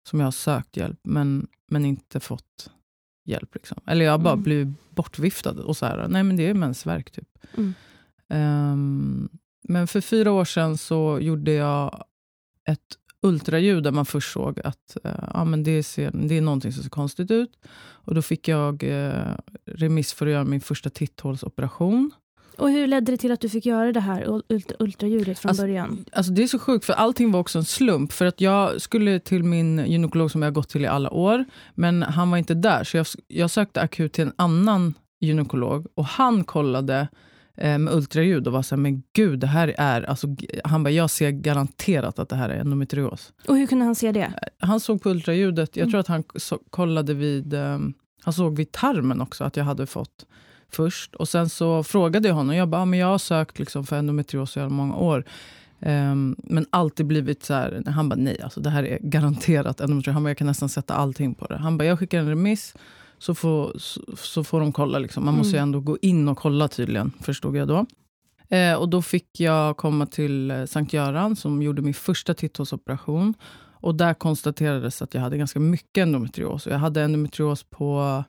som 0.09 0.19
jag 0.19 0.27
har 0.27 0.31
sökt 0.31 0.77
hjälp, 0.77 0.99
men, 1.03 1.47
men 1.67 1.85
inte 1.85 2.19
fått 2.19 2.71
hjälp. 3.25 3.55
Liksom. 3.55 3.77
Eller 3.85 4.05
jag 4.05 4.11
har 4.11 4.17
bara 4.17 4.33
Mm. 4.33 4.43
blivit 4.43 4.95
bortviftad 4.95 5.51
och 5.51 5.77
så 5.77 5.85
här, 5.85 6.07
nej 6.07 6.23
men 6.23 6.35
det 6.35 6.47
är 6.47 6.53
mensvärk 6.53 7.11
typ. 7.11 7.37
Mm. 7.57 7.73
Ehm, 8.29 9.29
men 9.63 9.87
för 9.87 10.01
fyra 10.01 10.31
år 10.31 10.45
sedan 10.45 10.77
så 10.77 11.19
gjorde 11.21 11.51
jag 11.53 12.03
ett 12.65 12.97
ultraljud 13.21 13.83
där 13.83 13.91
man 13.91 14.05
först 14.05 14.31
såg 14.33 14.59
att 14.63 14.97
eh, 15.03 15.29
ja, 15.33 15.45
men 15.45 15.63
det, 15.63 15.83
ser, 15.83 16.11
det 16.11 16.37
är 16.37 16.41
någonting 16.41 16.73
som 16.73 16.83
ser 16.83 16.89
konstigt 16.89 17.31
ut. 17.31 17.59
Och 17.79 18.15
då 18.15 18.21
fick 18.21 18.47
jag 18.47 18.83
eh, 18.83 19.35
remiss 19.65 20.13
för 20.13 20.25
att 20.27 20.31
göra 20.33 20.43
min 20.43 20.61
första 20.61 20.89
titthålsoperation. 20.89 22.11
Och 22.57 22.69
hur 22.69 22.87
ledde 22.87 23.11
det 23.11 23.17
till 23.17 23.31
att 23.31 23.39
du 23.41 23.49
fick 23.49 23.65
göra 23.65 23.91
det 23.91 23.99
här 23.99 24.23
ult- 24.49 24.71
ultraljudet 24.79 25.39
från 25.39 25.49
Alltså, 25.49 25.63
början? 25.63 26.05
Alltså 26.11 26.31
det 26.31 26.43
är 26.43 26.47
så 26.47 26.59
sjukt, 26.59 26.85
för 26.85 26.93
allting 26.93 27.31
var 27.31 27.39
också 27.39 27.57
en 27.57 27.65
slump. 27.65 28.11
För 28.11 28.25
att 28.25 28.41
jag 28.41 28.81
skulle 28.81 29.19
till 29.19 29.43
min 29.43 29.85
gynekolog 29.85 30.31
som 30.31 30.41
jag 30.41 30.47
har 30.49 30.53
gått 30.53 30.69
till 30.69 30.81
i 30.83 30.87
alla 30.87 31.09
år, 31.11 31.45
men 31.75 32.03
han 32.03 32.31
var 32.31 32.37
inte 32.37 32.53
där. 32.53 32.83
Så 32.83 32.97
jag, 32.97 33.05
jag 33.27 33.51
sökte 33.51 33.81
akut 33.81 34.13
till 34.13 34.23
en 34.23 34.33
annan 34.35 34.93
gynekolog 35.19 35.87
och 35.95 36.05
han 36.05 36.43
kollade 36.43 37.07
eh, 37.57 37.77
med 37.77 37.93
ultraljud 37.93 38.47
och 38.47 38.53
var 38.53 38.61
så 38.61 38.75
här, 38.75 38.81
men 38.81 39.03
gud, 39.13 39.39
det 39.39 39.47
här 39.47 39.75
är... 39.77 40.01
Alltså, 40.01 40.27
han 40.63 40.83
bara, 40.83 40.89
jag 40.91 41.09
ser 41.09 41.31
garanterat 41.31 42.19
att 42.19 42.29
det 42.29 42.35
här 42.35 42.49
är 42.49 42.59
endometrios. 42.59 43.33
Och 43.47 43.57
hur 43.57 43.67
kunde 43.67 43.85
han 43.85 43.95
se 43.95 44.11
det? 44.11 44.33
Han 44.59 44.79
såg 44.79 45.01
på 45.01 45.09
ultraljudet, 45.09 45.75
jag 45.75 45.81
Mm. 45.83 45.91
tror 45.91 45.99
att 45.99 46.07
han 46.07 46.23
så, 46.35 46.59
kollade 46.69 47.13
vid... 47.13 47.53
Eh, 47.53 47.79
han 48.23 48.33
såg 48.33 48.55
vid 48.57 48.71
tarmen 48.71 49.21
också 49.21 49.43
att 49.43 49.57
jag 49.57 49.63
hade 49.63 49.85
fått 49.85 50.25
först. 50.71 51.15
Och 51.15 51.29
sen 51.29 51.49
så 51.49 51.83
frågade 51.83 52.27
jag 52.27 52.35
honom, 52.35 52.55
jag 52.55 52.69
bara, 52.69 52.81
ah, 52.81 52.85
men 52.85 52.99
jag 52.99 53.07
har 53.07 53.17
sökt 53.17 53.59
liksom 53.59 53.85
för 53.85 53.95
endometrios 53.95 54.57
i 54.57 54.59
många 54.59 54.95
år. 54.95 55.23
Ehm, 55.81 56.35
men 56.43 56.65
alltid 56.69 57.05
blivit 57.05 57.43
så 57.43 57.53
här, 57.53 57.83
han 57.85 58.09
bara 58.09 58.15
nej, 58.15 58.41
alltså 58.41 58.59
det 58.59 58.69
här 58.69 58.83
är 58.83 58.99
garanterat 59.01 59.81
endometrios. 59.81 60.13
Han 60.13 60.23
bara, 60.23 60.29
jag 60.29 60.37
kan 60.37 60.47
nästan 60.47 60.69
sätta 60.69 60.93
allting 60.93 61.35
på 61.35 61.45
det. 61.45 61.57
Han 61.57 61.77
bara, 61.77 61.85
jag 61.85 61.99
skickar 61.99 62.19
en 62.19 62.29
remiss 62.29 62.75
så 63.17 63.35
får, 63.35 63.77
så, 63.77 64.01
så 64.17 64.43
får 64.43 64.59
de 64.59 64.71
kolla. 64.71 64.99
Liksom. 64.99 65.25
Man 65.25 65.33
måste 65.33 65.51
ju 65.51 65.57
Mm. 65.57 65.67
ändå 65.67 65.79
gå 65.79 65.97
in 66.01 66.27
och 66.29 66.37
kolla 66.37 66.67
tydligen, 66.67 67.11
förstod 67.21 67.55
jag 67.55 67.67
då. 67.67 67.85
Eh, 68.55 68.73
och 68.75 68.89
då 68.89 69.01
fick 69.01 69.39
jag 69.39 69.77
komma 69.77 70.05
till 70.05 70.51
eh, 70.51 70.65
Sankt 70.65 70.93
Göran 70.93 71.35
som 71.35 71.61
gjorde 71.61 71.81
min 71.81 71.93
första 71.93 72.33
titthålsoperation. 72.33 73.33
Och 73.81 73.95
där 73.95 74.13
konstaterades 74.13 75.01
att 75.01 75.13
jag 75.13 75.21
hade 75.21 75.37
ganska 75.37 75.59
mycket 75.59 76.01
endometrios. 76.01 76.67
Jag 76.67 76.77
hade 76.79 77.03
endometrios 77.03 77.63
på 77.63 78.23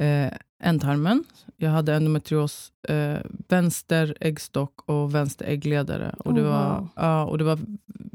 eh, 0.00 0.32
ändtarmen. 0.64 1.24
Jag 1.56 1.70
hade 1.70 1.94
endometrios 1.94 2.72
eh, 2.88 3.18
vänster 3.48 4.16
äggstock 4.20 4.82
och 4.86 5.14
vänster 5.14 5.44
äggledare. 5.46 6.14
Och, 6.18 6.34
det 6.34 6.42
Oh, 6.42 6.48
var, 6.48 6.74
wow. 6.74 6.88
ja, 6.96 7.24
och 7.24 7.38
det 7.38 7.44
var 7.44 7.58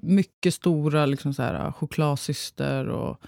mycket 0.02 0.54
stora 0.54 1.06
liksom 1.06 1.34
så 1.34 1.44
här, 1.44 1.72
chokladcyster. 1.72 2.88
Och, 2.88 3.22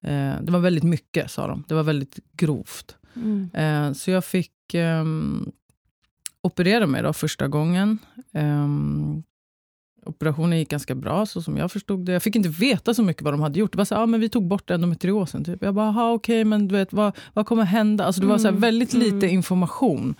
eh, 0.00 0.34
det 0.42 0.52
var 0.52 0.58
väldigt 0.58 0.84
mycket, 0.84 1.30
sa 1.30 1.46
de. 1.46 1.64
Det 1.68 1.74
var 1.74 1.82
väldigt 1.82 2.18
grovt. 2.32 2.96
Mm. 3.16 3.50
Eh, 3.54 3.92
så 3.92 4.10
jag 4.10 4.24
fick 4.24 4.74
ehm, 4.74 5.52
operera 6.40 6.86
mig 6.86 7.02
då 7.02 7.12
första 7.12 7.48
gången. 7.48 7.98
Operationen 10.06 10.58
gick 10.58 10.70
ganska 10.70 10.94
bra, 10.94 11.26
så 11.26 11.42
som 11.42 11.56
jag 11.56 11.72
förstod 11.72 12.06
det. 12.06 12.12
Jag 12.12 12.22
fick 12.22 12.36
inte 12.36 12.48
veta 12.48 12.94
så 12.94 13.02
mycket 13.02 13.22
vad 13.22 13.32
de 13.32 13.40
hade 13.40 13.58
gjort. 13.58 13.72
Det 13.72 13.78
var 13.78 13.84
så 13.84 13.94
här, 13.94 14.02
ah, 14.02 14.06
men 14.06 14.20
vi 14.20 14.28
tog 14.28 14.48
bort 14.48 14.70
endometriosen. 14.70 15.44
Typ. 15.44 15.62
Jag 15.62 15.74
bara, 15.74 16.12
okej, 16.12 16.44
men 16.44 16.68
du 16.68 16.74
vet, 16.74 16.92
vad, 16.92 17.16
vad 17.32 17.46
kommer 17.46 17.64
hända? 17.64 18.04
Alltså, 18.04 18.20
det 18.20 18.26
var 18.26 18.38
så 18.38 18.44
här, 18.44 18.48
Mm, 18.48 18.60
väldigt 18.60 18.92
lite 18.92 19.16
mm. 19.16 19.30
information 19.30 20.14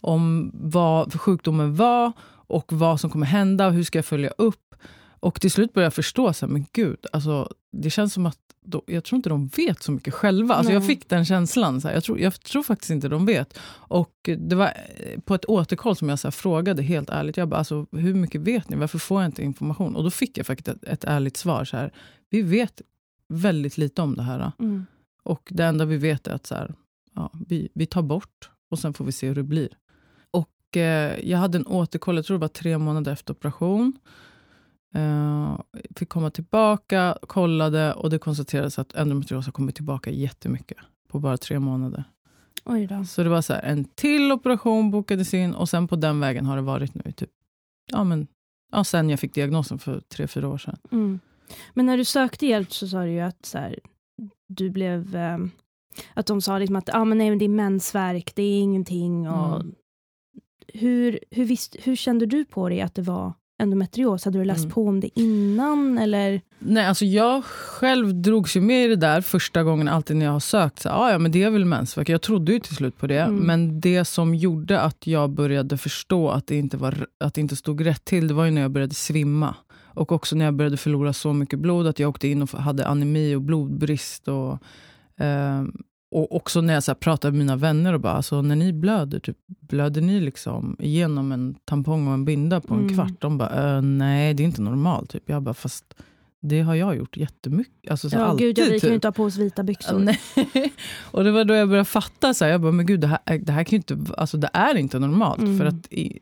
om 0.00 0.50
vad 0.54 1.20
sjukdomen 1.20 1.74
var 1.74 2.12
och 2.46 2.72
vad 2.72 3.00
som 3.00 3.10
kommer 3.10 3.26
hända 3.26 3.66
och 3.66 3.72
hur 3.72 3.82
ska 3.82 3.98
jag 3.98 4.06
följa 4.06 4.30
upp. 4.38 4.74
Och 5.20 5.40
till 5.40 5.50
slut 5.50 5.72
började 5.72 5.86
jag 5.86 5.94
förstå, 5.94 6.32
så 6.32 6.46
här, 6.46 6.52
men 6.52 6.66
gud, 6.72 7.06
alltså, 7.12 7.52
det 7.72 7.90
känns 7.90 8.12
som 8.12 8.26
att 8.26 8.38
de, 8.66 8.82
jag 8.86 9.04
tror 9.04 9.16
inte 9.16 9.28
de 9.28 9.46
vet 9.46 9.82
så 9.82 9.92
mycket 9.92 10.14
själva. 10.14 10.54
Alltså, 10.54 10.72
jag 10.72 10.86
fick 10.86 11.08
den 11.08 11.24
känslan. 11.24 11.80
Så 11.80 11.88
här, 11.88 11.94
jag, 11.94 12.04
tror, 12.04 12.20
jag 12.20 12.40
tror 12.40 12.62
faktiskt 12.62 12.90
inte 12.90 13.08
de 13.08 13.26
vet. 13.26 13.58
Och 13.68 14.14
det 14.38 14.56
var 14.56 14.66
eh, 14.66 15.20
på 15.20 15.34
ett 15.34 15.44
återkoll 15.44 15.96
som 15.96 16.08
jag 16.08 16.18
så 16.18 16.26
här, 16.26 16.32
frågade 16.32 16.82
helt 16.82 17.10
ärligt. 17.10 17.36
Jag 17.36 17.48
bara, 17.48 17.56
alltså, 17.56 17.86
hur 17.92 18.14
mycket 18.14 18.40
vet 18.40 18.68
ni? 18.68 18.76
Varför 18.76 18.98
får 18.98 19.22
jag 19.22 19.28
inte 19.28 19.42
information? 19.42 19.96
Och 19.96 20.04
då 20.04 20.10
fick 20.10 20.38
jag 20.38 20.46
faktiskt 20.46 20.68
ett, 20.68 20.84
ett 20.84 21.04
ärligt 21.04 21.36
svar. 21.36 21.64
Så 21.64 21.76
här, 21.76 21.92
vi 22.30 22.42
vet 22.42 22.82
väldigt 23.28 23.78
lite 23.78 24.02
om 24.02 24.16
det 24.16 24.22
här. 24.22 24.52
Mm. 24.58 24.86
Och 25.22 25.48
det 25.50 25.64
enda 25.64 25.84
vi 25.84 25.96
vet 25.96 26.26
är 26.26 26.34
att 26.34 26.46
så 26.46 26.54
här, 26.54 26.74
ja, 27.14 27.30
vi, 27.48 27.68
vi 27.74 27.86
tar 27.86 28.02
bort 28.02 28.50
och 28.70 28.78
sen 28.78 28.94
får 28.94 29.04
vi 29.04 29.12
se 29.12 29.28
hur 29.28 29.34
det 29.34 29.42
blir. 29.42 29.68
Och 30.30 30.76
eh, 30.76 31.30
jag 31.30 31.38
hade 31.38 31.58
en 31.58 31.66
återkoll, 31.66 32.16
jag 32.16 32.24
tror 32.24 32.36
det 32.38 32.40
var 32.40 32.48
tre 32.48 32.78
månader 32.78 33.12
efter 33.12 33.34
operation. 33.34 33.98
Eh, 34.96 35.58
fick 35.96 36.08
komma 36.08 36.30
tillbaka, 36.30 37.18
kollade 37.26 37.94
och 37.94 38.10
det 38.10 38.18
konstaterades 38.18 38.78
att 38.78 38.94
endometrios 38.94 39.44
har 39.44 39.52
kommit 39.52 39.74
tillbaka 39.74 40.10
jättemycket 40.10 40.78
på 41.08 41.18
bara 41.18 41.36
tre 41.36 41.58
månader. 41.58 42.04
Så 43.04 43.22
det 43.22 43.28
var 43.28 43.42
så 43.42 43.52
här, 43.52 43.62
en 43.62 43.84
till 43.84 44.32
operation 44.32 44.90
bokades 44.90 45.34
in 45.34 45.54
och 45.54 45.68
sen 45.68 45.88
på 45.88 45.96
den 45.96 46.20
vägen 46.20 46.46
har 46.46 46.56
det 46.56 46.62
varit 46.62 46.94
nu 46.94 47.12
typ, 47.12 47.30
ja 47.92 48.04
men, 48.04 48.26
ja, 48.72 48.84
sen 48.84 49.10
jag 49.10 49.20
fick 49.20 49.34
diagnosen 49.34 49.78
för 49.78 50.00
tre, 50.00 50.26
fyra 50.26 50.48
år 50.48 50.58
sedan. 50.58 50.76
Mm. 50.92 51.20
Men 51.74 51.86
när 51.86 51.96
du 51.96 52.04
sökte 52.04 52.46
hjälp 52.46 52.72
så 52.72 52.88
sa 52.88 53.02
du 53.04 53.10
ju 53.10 53.20
att 53.20 53.46
så 53.46 53.58
här, 53.58 53.78
du 54.48 54.70
blev... 54.70 55.16
Eh, 55.16 55.38
att 56.14 56.26
de 56.26 56.40
sa 56.40 56.58
liksom 56.58 56.76
att 56.76 56.94
ah, 56.94 57.04
men 57.04 57.18
nej, 57.18 57.30
men 57.30 57.38
det 57.38 57.44
är 57.44 57.48
mensvärk, 57.48 58.32
det 58.34 58.42
är 58.42 58.60
ingenting. 58.60 59.28
Och 59.28 59.60
Mm. 59.60 59.74
hur, 60.74 61.18
hur, 61.30 61.44
visst, 61.44 61.76
hur 61.82 61.96
kände 61.96 62.26
du 62.26 62.44
på 62.44 62.68
dig 62.68 62.80
att 62.80 62.94
det 62.94 63.02
var 63.02 63.32
endometrios? 63.58 64.24
Hade 64.24 64.38
du 64.38 64.44
läst 64.44 64.60
Mm. 64.64 64.70
på 64.70 64.86
om 64.88 65.00
det 65.00 65.20
innan? 65.20 65.98
Eller? 65.98 66.40
Nej, 66.58 66.86
alltså 66.86 67.04
jag 67.04 67.44
själv 67.44 68.14
drogs 68.14 68.56
ju 68.56 68.60
med 68.60 68.84
i 68.84 68.88
det 68.88 68.96
där 68.96 69.20
första 69.20 69.62
gången 69.62 69.88
alltid 69.88 70.16
när 70.16 70.26
jag 70.26 70.32
har 70.32 70.40
sökt. 70.40 70.78
Så, 70.82 70.88
ah, 70.88 71.12
ja, 71.12 71.18
men 71.18 71.32
det 71.32 71.42
är 71.42 71.50
väl 71.50 71.64
mensvärk. 71.64 72.08
Jag 72.08 72.22
trodde 72.22 72.52
ju 72.52 72.60
till 72.60 72.76
slut 72.76 72.98
på 72.98 73.06
det. 73.06 73.20
Mm. 73.20 73.36
Men 73.38 73.80
det 73.80 74.04
som 74.04 74.34
gjorde 74.34 74.80
att 74.80 75.06
jag 75.06 75.30
började 75.30 75.78
förstå 75.78 76.28
att 76.30 76.46
det, 76.46 76.56
inte 76.56 76.76
var, 76.76 77.06
att 77.20 77.34
det 77.34 77.40
inte 77.40 77.56
stod 77.56 77.86
rätt 77.86 78.04
till, 78.04 78.28
det 78.28 78.34
var 78.34 78.44
ju 78.44 78.50
när 78.50 78.62
jag 78.62 78.70
började 78.70 78.94
svimma. 78.94 79.54
Och 79.84 80.12
också 80.12 80.36
när 80.36 80.44
jag 80.44 80.54
började 80.54 80.76
förlora 80.76 81.12
så 81.12 81.32
mycket 81.32 81.58
blod 81.58 81.86
att 81.86 81.98
jag 81.98 82.08
åkte 82.10 82.28
in 82.28 82.42
och 82.42 82.50
hade 82.50 82.86
anemi 82.86 83.34
och 83.34 83.42
blodbrist. 83.42 84.28
Och, 84.28 84.58
ehm, 85.16 85.72
och 86.10 86.36
också 86.36 86.60
när 86.60 86.74
jag 86.74 86.82
så 86.82 86.90
här, 86.90 86.96
pratade 86.96 87.32
med 87.32 87.38
mina 87.38 87.56
vänner 87.56 87.92
och 87.92 88.00
bara, 88.00 88.12
alltså, 88.12 88.42
när 88.42 88.56
ni 88.56 88.72
blöder, 88.72 89.18
typ, 89.18 89.36
blöder 89.60 90.00
ni 90.00 90.20
liksom 90.20 90.76
igenom 90.80 91.32
en 91.32 91.54
tampong 91.64 92.08
och 92.08 92.14
en 92.14 92.24
binda 92.24 92.60
på 92.60 92.74
en 92.74 92.80
Mm. 92.80 92.94
kvart? 92.94 93.20
De 93.20 93.38
bara, 93.38 93.76
"Eh, 93.76 93.82
nej 93.82 94.34
det 94.34 94.42
är 94.42 94.44
inte 94.44 94.62
normalt. 94.62 95.10
Typ. 95.10 95.22
Jag 95.26 95.42
bara, 95.42 95.54
fast 95.54 95.84
det 96.42 96.60
har 96.60 96.74
jag 96.74 96.96
gjort 96.96 97.16
jättemycket. 97.16 97.90
Alltså, 97.90 98.10
så 98.10 98.16
Ja, 98.16 98.24
alltid, 98.24 98.46
gud, 98.46 98.58
ja, 98.58 98.62
vi 98.64 98.68
kan 98.68 98.74
ju 98.74 98.80
typ. 98.80 98.90
inte 98.94 99.08
ha 99.08 99.12
på 99.12 99.24
oss 99.24 99.36
vita 99.36 99.62
byxor. 99.62 100.08
Och 101.10 101.24
det 101.24 101.30
var 101.32 101.44
då 101.44 101.54
jag 101.54 101.68
började 101.68 101.84
fatta, 101.84 102.34
så 102.34 102.44
här, 102.44 102.52
jag 102.52 102.60
bara, 102.60 102.72
men 102.72 102.86
gud 102.86 103.00
det 103.00 103.06
här, 103.06 103.38
det 103.38 103.52
här 103.52 103.64
kan 103.64 103.70
ju 103.70 103.76
inte, 103.76 103.98
alltså 104.16 104.36
det 104.36 104.50
är 104.52 104.74
inte 104.76 104.98
normalt. 104.98 105.38
Mm. 105.38 105.58
För 105.58 105.64
att 105.64 105.92
i, 105.92 106.18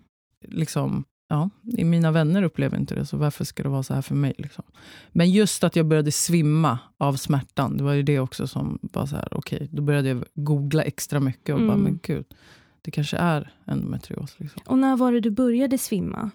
liksom, 0.49 1.05
ja, 1.29 1.51
mina 1.63 2.11
vänner 2.13 2.43
upplever 2.43 2.77
inte 2.79 2.95
det, 2.95 3.07
så 3.07 3.17
varför 3.17 3.45
ska 3.45 3.63
det 3.63 3.69
vara 3.69 3.83
så 3.83 3.95
här 3.95 4.03
för 4.03 4.15
mig? 4.15 4.35
Liksom? 4.39 4.65
Men 5.13 5.31
just 5.31 5.65
att 5.65 5.77
jag 5.77 5.87
började 5.87 6.13
svimma 6.13 6.79
av 6.99 7.15
smärtan, 7.17 7.77
det 7.77 7.85
var 7.85 7.93
ju 7.93 8.03
det 8.03 8.19
också 8.21 8.47
som 8.47 8.79
var 8.83 9.07
så 9.07 9.17
här, 9.17 9.29
okej, 9.31 9.69
då 9.73 9.83
började 9.83 10.09
jag 10.09 10.25
googla 10.35 10.83
extra 10.83 11.21
mycket 11.21 11.55
och 11.55 11.61
bara, 11.61 11.73
Mm. 11.73 11.83
men 11.83 11.99
gud, 12.03 12.25
det 12.83 12.91
kanske 12.91 13.17
är 13.17 13.53
endometrios. 13.65 14.35
Liksom. 14.39 14.63
Och 14.67 14.79
när 14.79 14.97
var 14.97 15.13
det 15.13 15.21
du 15.21 15.31
började 15.31 15.79
svimma? 15.79 16.31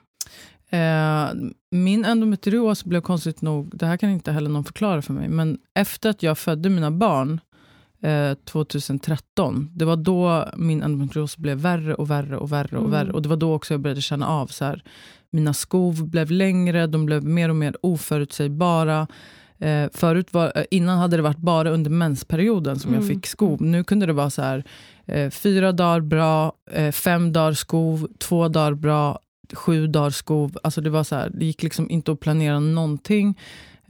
Eh, 0.69 1.27
min 1.71 2.05
endometrios 2.05 2.83
blev 2.85 3.01
konstigt 3.01 3.41
nog, 3.41 3.77
det 3.77 3.85
här 3.85 3.97
kan 3.97 4.09
inte 4.09 4.31
heller 4.31 4.49
någon 4.49 4.63
förklara 4.63 5.01
för 5.01 5.13
mig, 5.13 5.29
men 5.29 5.57
efter 5.73 6.09
att 6.09 6.23
jag 6.23 6.37
födde 6.37 6.69
mina 6.69 6.91
barn 6.91 7.39
eh, 8.03 8.33
2013, 8.45 9.69
det 9.73 9.85
var 9.85 9.95
då 9.95 10.45
min 10.57 10.83
endometrios 10.83 11.37
blev 11.37 11.57
värre 11.57 11.95
och 11.95 12.09
värre 12.09 12.37
och 12.37 12.51
värre 12.51 12.77
och 12.77 12.85
Mm. 12.85 12.91
värre. 12.91 13.11
Och 13.11 13.21
det 13.21 13.29
var 13.29 13.37
då 13.37 13.53
också 13.53 13.73
jag 13.73 13.81
började 13.81 14.01
känna 14.01 14.27
av 14.27 14.47
så 14.47 14.65
här, 14.65 14.83
mina 15.31 15.53
skov 15.53 16.09
blev 16.09 16.31
längre, 16.31 16.87
de 16.87 17.05
blev 17.05 17.23
mer 17.23 17.49
och 17.49 17.55
mer 17.55 17.75
oförutsägbara. 17.81 19.07
Eh, 19.59 19.89
förut 19.93 20.33
var, 20.33 20.51
eh, 20.55 20.63
innan 20.71 20.97
hade 20.97 21.15
det 21.17 21.23
varit 21.23 21.37
bara 21.37 21.69
under 21.69 21.91
mensperioden 21.91 22.79
som 22.79 22.93
jag 22.93 23.03
Mm. 23.03 23.15
fick 23.15 23.27
skov. 23.27 23.61
Nu 23.61 23.83
kunde 23.83 24.05
det 24.05 24.13
vara 24.13 24.29
så 24.29 24.41
här, 24.41 24.63
eh, 25.05 25.29
fyra 25.29 25.71
dagar 25.71 25.99
bra, 26.01 26.53
eh, 26.71 26.91
fem 26.91 27.33
dagar 27.33 27.53
skov, 27.53 28.07
två 28.19 28.47
dagar 28.47 28.73
bra, 28.73 29.19
sju 29.53 29.87
dagar 29.87 30.09
skov. 30.09 30.57
Alltså 30.63 30.81
det, 30.81 30.89
var 30.89 31.03
så 31.03 31.15
här, 31.15 31.31
det 31.33 31.45
gick 31.45 31.63
liksom 31.63 31.89
inte 31.89 32.11
att 32.11 32.19
planera 32.19 32.59
någonting. 32.59 33.37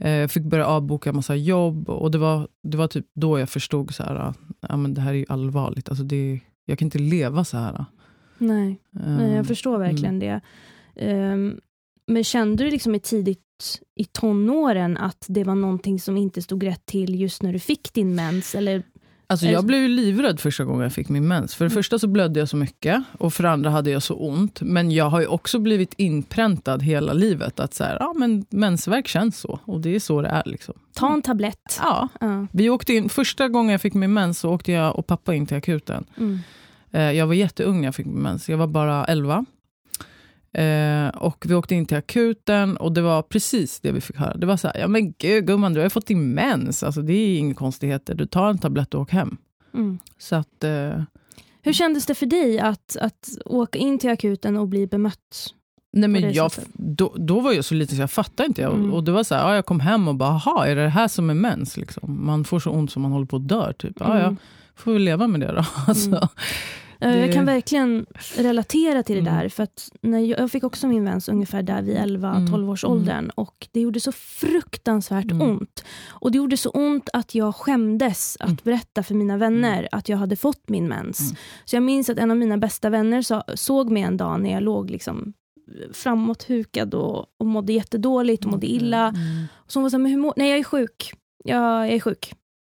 Eh, 0.00 0.10
jag 0.10 0.30
fick 0.30 0.42
börja 0.42 0.66
avboka 0.66 1.12
massa 1.12 1.36
jobb. 1.36 1.90
Och 1.90 2.10
det 2.10 2.18
var, 2.18 2.48
det 2.62 2.76
var 2.76 2.88
typ 2.88 3.06
då 3.14 3.38
jag 3.38 3.48
förstod 3.48 3.94
så 3.94 4.02
här, 4.02 4.34
ja, 4.68 4.76
men 4.76 4.94
det 4.94 5.00
här 5.00 5.14
är 5.14 5.24
allvarligt. 5.28 5.88
Alltså 5.88 6.04
det, 6.04 6.40
jag 6.64 6.78
kan 6.78 6.86
inte 6.86 6.98
leva 6.98 7.44
så 7.44 7.56
här. 7.56 7.84
Nej, 8.38 8.80
nej 8.90 9.30
Eh, 9.30 9.36
jag 9.36 9.46
förstår 9.46 9.78
verkligen 9.78 10.18
det. 10.18 10.40
Ehm, 10.96 11.60
men 12.06 12.24
kände 12.24 12.64
du 12.64 12.70
liksom 12.70 12.94
i 12.94 13.00
tidigt 13.00 13.40
i 13.94 14.04
tonåren 14.04 14.96
att 14.96 15.24
det 15.28 15.44
var 15.44 15.54
någonting 15.54 16.00
som 16.00 16.16
inte 16.16 16.42
stod 16.42 16.62
rätt 16.62 16.86
till 16.86 17.20
just 17.20 17.42
när 17.42 17.52
du 17.52 17.58
fick 17.58 17.92
din 17.92 18.14
mens? 18.14 18.54
Eller, 18.54 18.82
Alltså 19.30 19.46
jag 19.46 19.64
blev 19.66 19.80
ju 19.82 19.88
livrädd 19.88 20.40
första 20.40 20.64
gången 20.64 20.82
jag 20.82 20.92
fick 20.92 21.08
min 21.08 21.28
mens. 21.28 21.54
För 21.54 21.64
det 21.64 21.66
Mm. 21.70 21.76
första 21.76 21.98
så 21.98 22.06
blödde 22.06 22.40
jag 22.40 22.48
så 22.48 22.56
mycket 22.56 23.02
och 23.18 23.32
för 23.34 23.42
det 23.42 23.50
andra 23.50 23.70
hade 23.70 23.90
jag 23.90 24.02
så 24.02 24.14
ont. 24.14 24.60
Men 24.62 24.90
jag 24.90 25.04
har 25.10 25.20
ju 25.20 25.26
också 25.26 25.58
blivit 25.58 25.94
inpräntad 25.96 26.82
hela 26.82 27.12
livet 27.12 27.60
att 27.60 27.74
så 27.74 27.84
här, 27.84 27.96
ja, 28.00 28.14
men 28.16 28.44
mensvärk 28.50 29.08
känns 29.08 29.38
så 29.38 29.60
och 29.64 29.80
det 29.80 29.94
är 29.94 30.00
så 30.00 30.22
det 30.22 30.28
är. 30.28 30.42
Liksom. 30.46 30.74
ta 30.94 31.12
en 31.12 31.22
tablett. 31.22 31.78
Ja. 31.82 32.08
Ja. 32.20 32.46
Vi 32.52 32.70
åkte 32.70 32.92
in, 32.94 33.08
första 33.08 33.48
gången 33.48 33.72
jag 33.72 33.80
fick 33.80 33.94
min 33.94 34.12
mens 34.12 34.38
så 34.38 34.50
åkte 34.50 34.72
jag 34.72 34.98
och 34.98 35.06
pappa 35.06 35.34
in 35.34 35.46
till 35.46 35.56
akuten. 35.56 36.04
Mm. 36.18 36.38
Eh, 36.92 37.00
jag 37.12 37.26
var 37.26 37.34
jätteung 37.34 37.78
när 37.80 37.84
jag 37.84 37.94
fick 37.94 38.06
min 38.06 38.22
mens, 38.22 38.48
jag 38.48 38.58
var 38.58 38.66
bara 38.66 39.04
11. 39.04 39.44
Eh, 40.52 41.08
och 41.08 41.44
vi 41.48 41.54
åkte 41.54 41.74
in 41.74 41.86
till 41.86 41.96
akuten 41.96 42.76
och 42.76 42.92
det 42.92 43.02
var 43.02 43.22
precis 43.22 43.80
det 43.80 43.92
vi 43.92 44.00
fick 44.00 44.16
höra. 44.16 44.36
Det 44.36 44.46
var 44.46 44.56
så 44.56 44.68
här, 44.68 44.78
ja 44.80 44.88
men 44.88 45.12
gud 45.18 45.46
gumman 45.46 45.72
du 45.74 45.80
har 45.80 45.84
ju 45.86 45.90
fått 45.90 46.08
mens, 46.10 46.82
alltså, 46.82 47.02
det 47.02 47.12
är 47.12 47.38
inga 47.38 47.54
konstigheter. 47.54 48.14
Du 48.14 48.26
tar 48.26 48.50
en 48.50 48.58
tablett 48.58 48.94
och 48.94 49.00
åker 49.00 49.12
hem. 49.16 49.36
Mm. 49.74 49.98
Så 50.18 50.36
att, 50.36 50.64
eh, 50.64 51.02
Hur 51.62 51.72
kändes 51.72 52.06
det 52.06 52.14
för 52.14 52.26
dig 52.26 52.58
att, 52.60 52.96
att 53.00 53.28
åka 53.44 53.78
in 53.78 53.98
till 53.98 54.10
akuten 54.10 54.56
och 54.56 54.68
bli 54.68 54.86
bemött? 54.86 55.54
nej 55.92 56.08
men 56.08 56.32
jag, 56.32 56.50
då, 56.74 57.14
då 57.18 57.40
var 57.40 57.52
jag 57.52 57.64
så 57.64 57.74
liten 57.74 57.96
så 57.96 58.02
jag 58.02 58.10
fattade 58.10 58.46
inte. 58.46 58.62
Jag, 58.62 58.72
Mm. 58.74 58.92
Och 58.92 59.04
det 59.04 59.12
var 59.12 59.24
så 59.24 59.34
här, 59.34 59.42
ja, 59.48 59.54
jag 59.54 59.66
kom 59.66 59.80
hem 59.80 60.08
och 60.08 60.14
bara, 60.14 60.28
aha, 60.30 60.64
är 60.66 60.76
det 60.76 60.82
det 60.82 60.88
här 60.88 61.08
som 61.08 61.30
är 61.30 61.34
mens? 61.34 61.76
Liksom? 61.76 62.26
Man 62.26 62.44
får 62.44 62.60
så 62.60 62.70
ont 62.70 62.92
som 62.92 63.02
man 63.02 63.12
håller 63.12 63.26
på 63.26 63.36
att 63.36 63.48
dö. 63.48 63.72
Typ. 63.72 63.96
Ja, 64.00 64.06
Mm. 64.06 64.18
ja, 64.22 64.36
får 64.76 64.92
vi 64.92 64.98
leva 64.98 65.26
med 65.26 65.40
det 65.40 65.52
då. 65.52 65.64
Alltså, 65.86 66.28
Eh, 67.00 67.18
Jag 67.18 67.28
Det- 67.28 67.32
kan 67.32 67.44
verkligen 67.46 68.06
relatera 68.36 69.02
till 69.02 69.14
det 69.24 69.30
Mm. 69.30 69.34
där. 69.42 69.48
För 69.48 69.62
att 69.62 69.88
när 70.02 70.18
jag, 70.18 70.40
jag 70.40 70.50
fick 70.50 70.64
också 70.64 70.86
min 70.86 71.04
mens 71.04 71.28
ungefär 71.28 71.62
där 71.62 71.82
vid 71.82 71.96
11-12 71.96 72.70
års 72.70 72.84
Mm. 72.84 72.96
åldern. 72.96 73.30
Och 73.30 73.68
det 73.72 73.80
gjorde 73.80 74.00
så 74.00 74.12
fruktansvärt 74.12 75.30
Mm. 75.30 75.50
ont. 75.50 75.84
Och 76.08 76.30
det 76.32 76.36
gjorde 76.38 76.56
så 76.56 76.70
ont 76.70 77.08
att 77.12 77.34
jag 77.34 77.54
skämdes 77.54 78.36
att 78.40 78.48
Mm. 78.48 78.58
berätta 78.64 79.02
för 79.02 79.14
mina 79.14 79.36
vänner 79.36 79.88
att 79.92 80.08
jag 80.08 80.16
hade 80.18 80.36
fått 80.36 80.68
min 80.68 80.88
mens. 80.88 81.20
Mm. 81.20 81.36
Så 81.64 81.76
jag 81.76 81.82
minns 81.82 82.10
att 82.10 82.18
en 82.18 82.30
av 82.30 82.36
mina 82.36 82.58
bästa 82.58 82.90
vänner 82.90 83.22
sa, 83.22 83.44
såg 83.54 83.90
mig 83.90 84.02
en 84.02 84.16
dag 84.16 84.40
när 84.40 84.52
jag 84.52 84.62
låg 84.62 84.90
liksom 84.90 85.32
framåthukad 85.92 86.94
och, 86.94 87.26
och 87.38 87.46
mådde 87.46 87.72
jättedåligt 87.72 88.44
och 88.44 88.50
mådde 88.50 88.66
illa. 88.66 89.08
Mm. 89.08 89.44
Så 89.66 89.78
hon 89.78 89.82
var 89.82 89.90
så 89.90 89.96
här, 89.96 90.02
men 90.02 90.12
hur 90.12 90.18
mår... 90.18 90.32
Nej 90.36 90.50
jag 90.50 90.58
är 90.58 90.64
sjuk. 90.64 91.12
Jag, 91.44 91.86
jag 91.86 91.94
är 91.94 92.00
sjuk. 92.00 92.32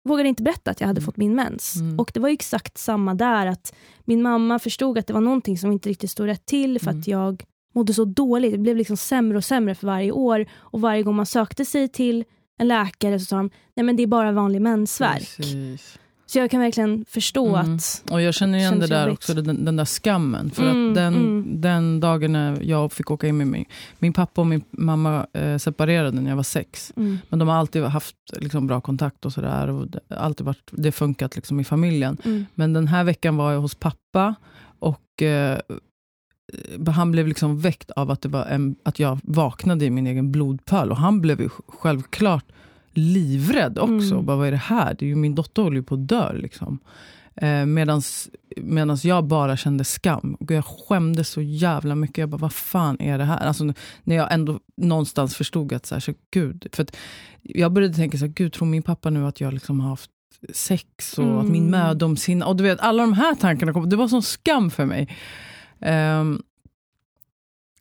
Vågade 0.05 0.29
inte 0.29 0.43
berätta 0.43 0.71
att 0.71 0.81
jag 0.81 0.87
hade 0.89 0.99
Mm. 0.99 1.07
fått 1.07 1.17
min 1.17 1.35
mens. 1.35 1.77
Mm. 1.77 1.99
Och 2.01 2.11
det 2.15 2.21
var 2.21 2.29
exakt 2.29 2.79
samma 2.79 3.15
där, 3.15 3.47
att 3.47 3.75
min 4.05 4.23
mamma 4.23 4.59
förstod 4.59 4.99
att 4.99 5.07
det 5.07 5.13
var 5.13 5.21
någonting 5.21 5.59
som 5.59 5.73
inte 5.73 5.89
riktigt 5.89 6.11
stod 6.11 6.27
rätt 6.27 6.47
till 6.47 6.79
för 6.81 6.89
Mm. 6.91 7.01
att 7.01 7.07
jag 7.09 7.45
mådde 7.75 7.95
så 7.95 8.05
dåligt. 8.05 8.53
Det 8.53 8.59
blev 8.59 8.77
liksom 8.77 8.97
sämre 8.97 9.39
och 9.39 9.45
sämre 9.45 9.75
för 9.75 9.87
varje 9.87 10.13
år. 10.13 10.47
Och 10.57 10.81
varje 10.81 11.03
gång 11.03 11.17
man 11.17 11.27
sökte 11.27 11.65
sig 11.65 11.89
till 11.89 12.25
en 12.59 12.69
läkare 12.69 13.19
så 13.19 13.25
sa 13.25 13.37
de, 13.37 13.51
nej 13.77 13.85
men 13.85 13.97
det 13.97 14.03
är 14.03 14.07
bara 14.07 14.33
vanlig 14.33 14.63
mensvärk. 14.63 15.37
Precis. 15.37 15.99
Så 16.33 16.39
jag 16.39 16.51
kan 16.51 16.61
verkligen 16.61 17.05
förstå 17.09 17.57
Mm. 17.57 17.75
att, 17.77 18.03
Och 18.11 18.23
jag 18.23 18.35
känner 18.35 18.59
igen 18.59 18.79
det 18.79 18.87
där 18.87 19.03
jobbigt. 19.07 19.19
också, 19.19 19.35
den, 19.35 19.65
den 19.65 19.77
där 19.77 19.85
skammen. 19.85 20.51
För 20.51 20.63
Mm, 20.63 20.89
att 20.89 20.95
den, 20.95 21.15
mm. 21.15 21.61
den 21.61 22.01
dagen 22.01 22.33
när 22.33 22.63
jag 22.63 22.93
fick 22.93 23.11
åka 23.11 23.27
in 23.29 23.37
med 23.37 23.47
min, 23.47 23.65
min 23.99 24.13
pappa 24.13 24.41
och 24.41 24.47
min 24.47 24.63
mamma 24.71 25.27
eh, 25.33 25.57
separerade 25.59 26.21
när 26.21 26.29
jag 26.31 26.37
var 26.37 26.43
sex. 26.43 26.93
mm, 26.97 27.19
Men 27.29 27.39
de 27.39 27.49
har 27.49 27.55
alltid 27.55 27.83
haft 27.83 28.17
liksom, 28.33 28.67
bra 28.67 28.81
kontakt 28.81 29.25
och 29.27 29.33
sådär. 29.33 29.69
Och 29.71 29.89
det, 29.89 30.01
alltid 30.09 30.47
varit, 30.47 30.71
det 30.71 30.93
funkat 30.93 31.37
liksom, 31.37 31.61
i 31.61 31.65
familjen. 31.65 32.17
mm, 32.25 32.47
Men 32.55 32.73
den 32.73 32.89
här 32.89 33.05
veckan 33.05 33.37
var 33.37 33.53
jag 33.53 33.61
hos 33.61 33.75
pappa 33.75 34.35
och 34.79 35.23
eh, 35.23 35.59
han 36.95 37.13
blev 37.13 37.29
liksom 37.29 37.59
väckt 37.61 37.91
av 37.91 38.11
att, 38.11 38.23
det 38.23 38.29
var 38.29 38.45
en, 38.45 38.77
att 38.83 38.99
jag 38.99 39.19
vaknade 39.23 39.85
i 39.85 39.91
min 39.91 40.07
egen 40.07 40.33
blodpöl. 40.33 40.91
Och 40.91 40.97
han 40.97 41.21
blev 41.21 41.41
ju 41.41 41.49
självklart 41.69 42.45
livrädd 42.93 43.79
också. 43.79 44.15
Mm. 44.15 44.27
Bara, 44.27 44.37
vad 44.37 44.47
är 44.47 44.51
det 44.51 44.57
här? 44.57 44.97
Det 44.99 45.05
är 45.05 45.09
ju 45.09 45.15
min 45.17 45.35
dotter 45.35 45.63
håller 45.63 45.77
ju 45.77 45.83
på 45.83 45.95
att 45.95 46.09
dö. 46.09 46.33
Liksom. 46.33 46.79
Eh, 47.37 47.67
Medan 47.67 48.03
jag 49.03 49.25
bara 49.25 49.57
kände 49.57 49.85
skam. 49.85 50.37
Och 50.41 50.51
jag 50.51 50.65
skämdes 50.65 51.29
så 51.29 51.41
jävla 51.43 51.95
mycket. 51.95 52.19
Jag 52.19 52.29
bara, 52.29 52.37
vad 52.37 52.53
fan 52.53 53.01
är 53.01 53.19
det 53.19 53.25
här? 53.25 53.47
Alltså, 53.47 53.65
när 54.05 54.17
jag 54.17 54.33
ändå 54.33 54.61
någonstans 54.77 55.37
förstod 55.37 55.73
att, 55.73 55.87
så 55.87 55.95
här, 55.95 56.01
så, 56.01 56.13
gud, 56.31 56.67
för 56.73 56.87
jag 57.43 57.73
började 57.73 57.95
tänka 57.95 58.19
så 58.19 58.25
här, 58.25 58.33
gud 58.33 58.53
tror 58.53 58.67
min 58.69 58.83
pappa 58.83 59.11
nu 59.11 59.27
att 59.27 59.41
jag 59.41 59.53
liksom 59.55 59.81
har 59.81 59.89
haft 59.89 60.11
sex 60.53 61.19
och 61.19 61.41
att 61.41 61.47
min 61.49 61.69
Mm. 61.69 61.71
mödomshinna, 61.71 62.47
och 62.47 62.57
du 62.57 62.65
vet 62.65 62.81
alla 62.81 63.03
de 63.03 63.13
här 63.13 63.35
tankarna 63.35 63.73
kom, 63.73 63.89
det 63.91 63.97
var 63.97 64.09
sån 64.09 64.23
skam 64.23 64.71
för 64.71 64.87
mig. 64.87 65.17
Ehm, 65.81 66.43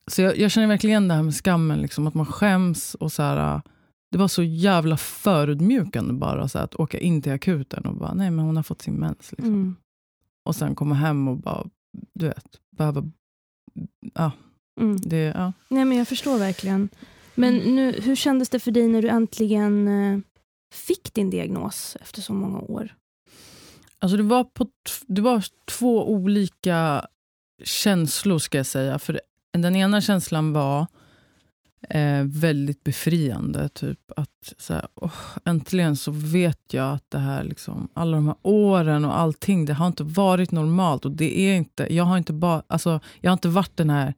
så 0.07 0.21
jag, 0.21 0.37
jag 0.37 0.51
känner 0.51 0.67
verkligen 0.67 0.91
igen 0.91 1.07
det 1.07 1.13
här 1.13 1.23
med 1.23 1.35
skammen, 1.35 1.81
liksom, 1.81 2.07
att 2.07 2.13
man 2.13 2.25
skäms 2.25 2.95
och 2.95 3.11
så 3.11 3.23
här, 3.23 3.61
det 4.11 4.17
var 4.17 4.27
så 4.27 4.43
jävla 4.43 4.97
förödmjukande 4.97 6.13
bara 6.13 6.47
så 6.47 6.59
att 6.59 6.75
åka 6.75 6.99
in 6.99 7.21
till 7.21 7.31
akuten 7.31 7.85
och 7.85 7.95
bara, 7.95 8.13
nej 8.13 8.31
men 8.31 8.45
hon 8.45 8.55
har 8.55 8.63
fått 8.63 8.81
sin 8.81 8.93
mens. 8.93 9.31
Liksom. 9.31 9.53
mm, 9.53 9.75
Och 10.45 10.55
sen 10.55 10.75
komma 10.75 10.95
hem 10.95 11.27
och 11.27 11.37
bara, 11.37 11.67
du 12.13 12.27
vet, 12.27 12.59
behöva, 12.77 13.03
ja, 14.13 14.31
mm. 14.81 14.97
det, 15.01 15.33
ja. 15.35 15.53
Nej 15.69 15.85
men 15.85 15.97
jag 15.97 16.07
förstår 16.07 16.39
verkligen. 16.39 16.89
Men 17.35 17.57
nu, 17.57 17.91
hur 18.01 18.15
kändes 18.15 18.49
det 18.49 18.59
för 18.59 18.71
dig 18.71 18.87
när 18.87 19.01
du 19.01 19.09
äntligen 19.09 19.87
eh, 19.87 20.19
fick 20.73 21.13
din 21.13 21.29
diagnos 21.29 21.97
efter 22.01 22.21
så 22.21 22.33
många 22.33 22.59
år? 22.59 22.95
Alltså 23.99 24.17
det 24.17 24.23
var, 24.23 24.43
på, 24.43 24.67
det 25.07 25.21
var 25.21 25.45
två 25.65 26.11
olika 26.11 27.07
känslor 27.63 28.39
ska 28.39 28.57
jag 28.57 28.65
säga. 28.65 28.99
För 28.99 29.21
den 29.57 29.75
ena 29.75 30.01
känslan 30.01 30.53
var 30.53 30.87
eh, 31.89 32.23
väldigt 32.23 32.83
befriande. 32.83 33.69
Typ 33.69 33.99
att 34.15 34.53
så 34.57 34.73
här, 34.73 34.87
åh, 34.95 35.11
äntligen 35.45 35.95
så 35.95 36.11
vet 36.11 36.73
jag 36.73 36.93
att 36.93 37.11
det 37.11 37.19
här, 37.19 37.43
liksom, 37.43 37.87
alla 37.93 38.17
de 38.17 38.27
här 38.27 38.35
åren 38.41 39.05
och 39.05 39.19
allting, 39.19 39.65
det 39.65 39.73
har 39.73 39.87
inte 39.87 40.03
varit 40.03 40.51
normalt. 40.51 41.05
Och 41.05 41.11
det 41.11 41.39
är 41.39 41.55
inte, 41.55 41.95
jag 41.95 42.03
har 42.03 42.17
inte 42.17 42.33
bara, 42.33 42.63
alltså, 42.67 42.99
jag 43.21 43.31
har 43.31 43.33
inte 43.33 43.49
varit 43.49 43.77
den 43.77 43.89
här 43.89 44.13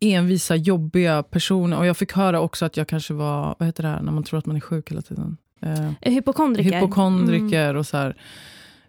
envisa, 0.00 0.56
jobbiga 0.56 1.22
personen. 1.22 1.78
Och 1.78 1.86
jag 1.86 1.96
fick 1.96 2.12
höra 2.12 2.40
också 2.40 2.64
att 2.64 2.76
jag 2.76 2.88
kanske 2.88 3.14
var, 3.14 3.56
vad 3.58 3.66
heter 3.66 3.82
det 3.82 3.88
här, 3.88 4.02
när 4.02 4.12
man 4.12 4.24
tror 4.24 4.38
att 4.38 4.46
man 4.46 4.56
är 4.56 4.60
sjuk 4.60 4.90
hela 4.90 5.02
tiden? 5.02 5.36
Eh, 5.60 5.90
Hypokondriker? 6.00 6.72
hypokondriker 6.72 7.74
och 7.74 7.86
så 7.86 7.96
här. 7.96 8.16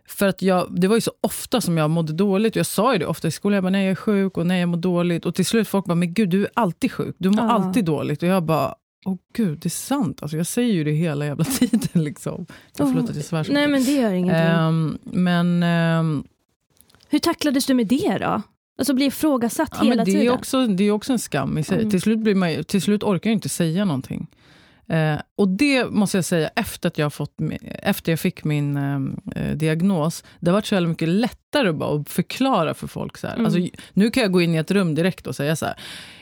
För 0.10 0.28
att 0.28 0.42
jag, 0.42 0.68
det 0.82 0.88
var 0.88 0.96
ju 0.96 1.02
så 1.02 1.12
ofta 1.22 1.62
som 1.62 1.78
jag 1.78 1.90
mådde 1.90 2.14
dåligt. 2.14 2.56
Jag 2.56 2.66
sa 2.66 2.94
ju 2.94 3.00
det 3.00 3.06
ofta 3.06 3.28
i 3.28 3.32
skolan. 3.32 3.56
Jag 3.56 3.64
bara, 3.64 3.70
nej 3.70 3.84
jag 3.86 3.92
är 3.92 3.96
sjuk 3.96 4.38
och 4.38 4.48
nej 4.48 4.60
jag 4.60 4.70
mår 4.70 4.78
dåligt. 4.78 5.26
Och 5.26 5.36
till 5.36 5.46
slut 5.46 5.68
folk 5.68 5.86
bara, 5.86 5.96
men 5.96 6.14
gud 6.14 6.30
du 6.30 6.44
är 6.44 6.50
alltid 6.54 6.92
sjuk. 6.92 7.16
Du 7.20 7.30
mår 7.30 7.46
Ja. 7.46 7.52
alltid 7.52 7.86
dåligt. 7.86 8.24
Och 8.24 8.30
jag 8.30 8.44
bara, 8.44 8.76
åh 9.06 9.16
gud 9.34 9.60
det 9.60 9.68
är 9.68 9.70
sant. 9.70 10.22
Alltså, 10.22 10.38
jag 10.38 10.48
säger 10.48 10.74
ju 10.74 10.84
det 10.84 10.92
hela 10.92 11.26
jävla 11.26 11.44
tiden. 11.60 12.04
Liksom. 12.04 12.46
Jag 12.78 12.88
Oh, 12.88 12.94
förlåt 12.94 13.10
att 13.10 13.16
jag 13.16 13.26
svär 13.26 13.44
så 13.44 13.52
Nej 13.54 13.68
men 13.68 13.84
det 13.84 13.92
gör 13.92 14.12
ingenting. 14.14 14.46
Ehm, 14.48 14.98
men 15.04 15.64
ehm, 15.64 16.24
Hur 17.10 17.20
tacklades 17.20 17.66
du 17.66 17.74
med 17.74 17.88
det 17.88 18.18
då? 18.22 18.42
Alltså 18.78 18.94
bli 18.94 19.06
ifrågasatt 19.06 19.70
ja, 19.72 19.84
hela 19.84 19.96
men 19.96 20.06
det, 20.06 20.12
är 20.12 20.20
tiden? 20.20 20.34
också, 20.34 20.68
det 20.68 20.84
är 20.84 20.92
också 20.92 21.14
en 21.14 21.20
skam 21.20 21.58
i 21.58 21.64
sig. 21.64 21.78
Mm. 21.78 21.90
Till, 21.90 22.02
slut 22.02 22.20
blir 22.20 22.36
man, 22.36 22.64
till 22.64 22.82
slut 22.82 23.04
orkar 23.04 23.30
jag 23.30 23.36
inte 23.36 23.50
säga 23.50 23.86
någonting. 23.86 24.28
Eh, 24.90 25.20
och 25.36 25.48
det 25.48 25.86
måste 25.92 26.18
jag 26.18 26.26
säga, 26.26 26.50
efter, 26.56 26.88
att 26.88 26.98
jag, 26.98 27.14
fått, 27.14 27.34
efter 27.64 28.12
jag 28.12 28.20
fick 28.20 28.44
min 28.44 28.78
eh, 29.36 29.52
diagnos, 29.56 30.24
det 30.40 30.50
har 30.50 30.54
varit 30.54 30.66
så 30.66 30.76
jävla 30.76 30.90
mycket 30.90 31.10
lättare 31.10 31.72
bara 31.72 31.96
att 32.02 32.10
förklara 32.10 32.74
för 32.74 32.88
folk. 32.88 33.18
Så. 33.18 33.28
Mm. 33.28 33.46
Alltså, 33.46 33.60
nu 33.94 34.12
kan 34.12 34.24
jag 34.24 34.32
gå 34.32 34.42
in 34.42 34.56
i 34.56 34.58
ett 34.58 34.72
rum 34.72 34.96
direkt 34.96 35.28
och 35.28 35.36
säga 35.36 35.56
så 35.56 35.66
här. 35.66 35.76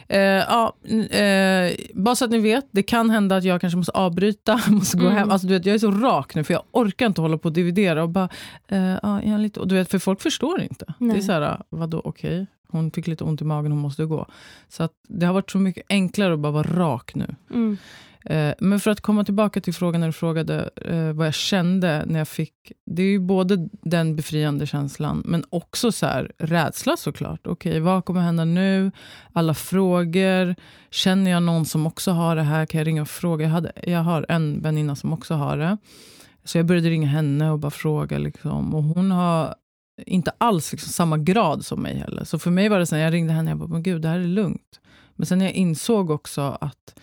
Eh, 0.09 0.19
ja, 0.19 0.75
eh, 1.17 1.71
bara 1.93 2.15
så 2.15 2.25
att 2.25 2.31
ni 2.31 2.39
vet, 2.39 2.65
det 2.71 2.83
kan 2.83 3.09
hända 3.09 3.35
att 3.35 3.43
jag 3.43 3.61
kanske 3.61 3.77
måste 3.77 3.91
avbryta, 3.91 4.61
måste 4.67 4.97
gå 4.97 5.05
Mm. 5.05 5.17
hem. 5.17 5.31
Alltså, 5.31 5.47
du 5.47 5.53
vet, 5.53 5.65
jag 5.65 5.75
är 5.75 5.79
så 5.79 5.91
rak 5.91 6.35
nu 6.35 6.43
för 6.43 6.53
jag 6.53 6.63
orkar 6.71 7.05
inte 7.05 7.21
hålla 7.21 7.37
på 7.37 7.47
och 7.47 7.53
dividera. 7.53 8.03
Och 8.03 8.09
bara, 8.09 8.29
eh, 8.67 8.97
ja, 9.03 9.23
jag 9.23 9.39
lite, 9.39 9.59
och 9.59 9.67
du 9.67 9.75
vet, 9.75 9.91
för 9.91 9.99
folk 9.99 10.21
förstår 10.21 10.61
inte. 10.61 10.85
Det 10.85 11.05
Nej. 11.05 11.17
är 11.17 11.21
så 11.21 11.31
här, 11.31 11.61
vadå, 11.69 12.01
okej, 12.03 12.45
hon 12.69 12.91
fick 12.91 13.07
lite 13.07 13.23
ont 13.23 13.41
i 13.41 13.43
magen, 13.43 13.71
hon 13.71 13.81
måste 13.81 14.05
gå. 14.05 14.25
Så 14.69 14.83
att 14.83 14.91
det 15.07 15.25
har 15.25 15.33
varit 15.33 15.51
så 15.51 15.57
mycket 15.57 15.83
enklare 15.89 16.33
att 16.33 16.39
bara 16.39 16.51
vara 16.51 16.67
rak 16.75 17.15
nu. 17.15 17.35
Mm. 17.53 17.77
Eh, 18.29 18.53
men 18.59 18.79
för 18.79 18.91
att 18.91 19.01
komma 19.01 19.23
tillbaka 19.23 19.61
till 19.61 19.73
frågan 19.73 20.01
när 20.01 20.07
du 20.07 20.13
frågade 20.13 20.69
eh, 20.75 21.13
vad 21.13 21.27
jag 21.27 21.33
kände 21.33 22.03
när 22.07 22.19
jag 22.19 22.27
fick... 22.27 22.53
Det 22.85 23.01
är 23.01 23.07
ju 23.07 23.19
både 23.19 23.69
den 23.81 24.15
befriande 24.15 24.67
känslan, 24.67 25.23
men 25.25 25.43
också 25.49 25.91
så 25.91 26.05
här, 26.05 26.31
rädsla 26.37 26.97
såklart. 26.97 27.47
Okej, 27.47 27.79
vad 27.79 28.05
kommer 28.05 28.21
hända 28.21 28.45
nu? 28.45 28.91
Alla 29.33 29.53
frågor. 29.53 30.55
Känner 30.89 31.31
jag 31.31 31.43
någon 31.43 31.65
som 31.65 31.87
också 31.87 32.11
har 32.11 32.35
det 32.35 32.43
här? 32.43 32.65
Kan 32.65 32.77
jag 32.77 32.87
ringa 32.87 33.01
och 33.01 33.09
fråga? 33.09 33.43
Jag, 33.45 33.51
hade, 33.51 33.71
jag 33.83 33.99
har 33.99 34.25
en 34.29 34.61
väninna 34.61 34.95
som 34.95 35.13
också 35.13 35.33
har 35.33 35.57
det. 35.57 35.77
Så 36.43 36.57
jag 36.57 36.65
började 36.65 36.89
ringa 36.89 37.07
henne 37.07 37.51
och 37.51 37.59
bara 37.59 37.71
fråga. 37.71 38.17
Liksom. 38.17 38.75
Och 38.75 38.83
hon 38.83 39.11
har 39.11 39.55
inte 40.05 40.31
alls 40.37 40.71
liksom 40.71 40.91
samma 40.91 41.17
grad 41.17 41.65
som 41.65 41.81
mig 41.81 41.97
heller. 41.97 42.23
Så 42.23 42.39
för 42.39 42.51
mig 42.51 42.69
var 42.69 42.79
det 42.79 42.85
så 42.85 42.95
här, 42.95 43.03
jag 43.03 43.13
ringde 43.13 43.33
henne, 43.33 43.51
jag 43.51 43.57
bara, 43.57 43.69
men 43.69 43.83
gud, 43.83 44.01
det 44.01 44.07
här 44.07 44.19
är 44.19 44.27
lugnt. 44.27 44.79
Men 45.15 45.25
sen 45.25 45.37
när 45.37 45.45
jag 45.45 45.53
insåg 45.53 46.09
också 46.09 46.57
att 46.61 46.95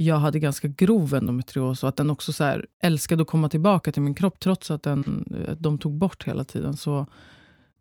jag 0.00 0.18
hade 0.18 0.38
ganska 0.38 0.68
grov 0.68 1.14
endometrios 1.14 1.82
och 1.82 1.88
att 1.88 1.96
den 1.96 2.10
också 2.10 2.32
så 2.32 2.44
här 2.44 2.66
älskade 2.82 3.22
att 3.22 3.28
komma 3.28 3.48
tillbaka 3.48 3.92
till 3.92 4.02
min 4.02 4.14
kropp 4.14 4.40
trots 4.40 4.70
att 4.70 4.82
den, 4.82 5.24
att 5.48 5.60
de 5.62 5.78
tog 5.78 5.92
bort 5.92 6.24
hela 6.24 6.44
tiden. 6.44 6.76
Så 6.76 7.06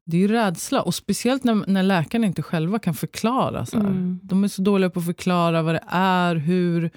det 0.04 0.18
är 0.18 0.22
ju 0.22 0.28
rädsla. 0.28 0.82
Och 0.82 0.96
speciellt 0.96 1.44
när, 1.44 1.64
när 1.68 1.84
läkarna 1.84 2.28
inte 2.28 2.42
själva 2.42 2.80
kan 2.80 2.94
förklara. 2.94 3.66
Så. 3.66 3.78
Mm. 3.78 4.20
De 4.24 4.44
är 4.44 4.48
så 4.48 4.62
dåliga 4.62 4.90
på 4.90 5.00
att 5.00 5.06
förklara 5.06 5.62
vad 5.62 5.76
det 5.76 5.84
är, 5.88 6.36
hur, 6.36 6.92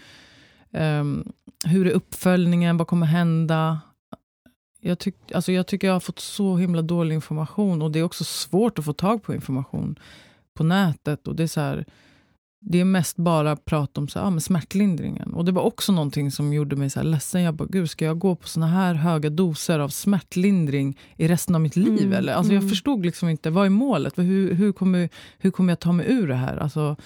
ehm, 0.73 1.33
hur 1.65 1.87
är 1.87 1.91
uppföljningen, 1.91 2.77
vad 2.77 2.87
kommer 2.87 3.07
hända. 3.07 3.81
Jag, 4.81 4.99
tyck, 4.99 5.33
alltså 5.35 5.53
jag 5.53 5.67
tycker 5.67 5.87
jag 5.87 5.95
har 5.95 6.01
fått 6.01 6.21
så 6.21 6.57
himla 6.57 6.83
dålig 6.83 7.15
information 7.15 7.83
och 7.83 7.91
det 7.91 7.99
är 7.99 8.03
också 8.03 8.25
svårt 8.25 8.79
att 8.79 8.85
få 8.85 8.93
tag 8.93 9.23
på 9.23 9.35
information 9.35 9.99
på 10.55 10.65
nätet. 10.65 11.29
Och 11.29 11.37
det 11.37 11.43
är 11.43 11.47
så 11.47 11.61
här, 11.61 11.85
det 12.61 12.81
är 12.81 12.85
mest 12.85 13.17
bara 13.17 13.57
prat 13.57 13.99
om 13.99 14.09
så 14.09 14.19
här, 14.19 14.27
ah, 14.27 14.31
men 14.31 14.41
smärtlindringen. 14.41 15.33
Och 15.33 15.45
det 15.45 15.53
var 15.53 15.63
också 15.63 15.93
någonting 15.93 16.31
som 16.31 16.53
gjorde 16.53 16.77
mig 16.77 16.91
så 16.91 17.01
här 17.01 17.07
ledsen. 17.07 17.43
Jag 17.43 17.55
bara, 17.55 17.69
gud, 17.73 17.91
ska 17.91 18.05
jag 18.05 18.19
gå 18.19 18.35
på 18.37 18.49
såna 18.49 18.67
här 18.67 18.95
höga 18.95 19.31
doser 19.31 19.79
av 19.79 19.89
smärtlindring 19.89 20.99
i 21.17 21.29
resten 21.29 21.55
av 21.55 21.61
mitt 21.61 21.77
liv? 21.77 21.99
Mm, 22.03 22.13
Eller? 22.13 22.33
Alltså, 22.33 22.53
mm. 22.53 22.63
Jag 22.63 22.71
förstod 22.71 23.07
liksom 23.07 23.29
inte, 23.29 23.51
vad 23.51 23.67
är 23.67 23.71
målet? 23.71 24.19
Hur, 24.19 24.55
hur, 24.55 24.73
kommer, 24.73 25.09
hur 25.39 25.51
kommer 25.51 25.71
jag 25.73 25.81
ta 25.81 25.93
mig 25.93 26.07
ur 26.09 26.29
det 26.29 26.35
här? 26.35 26.57
Alltså, 26.57 26.97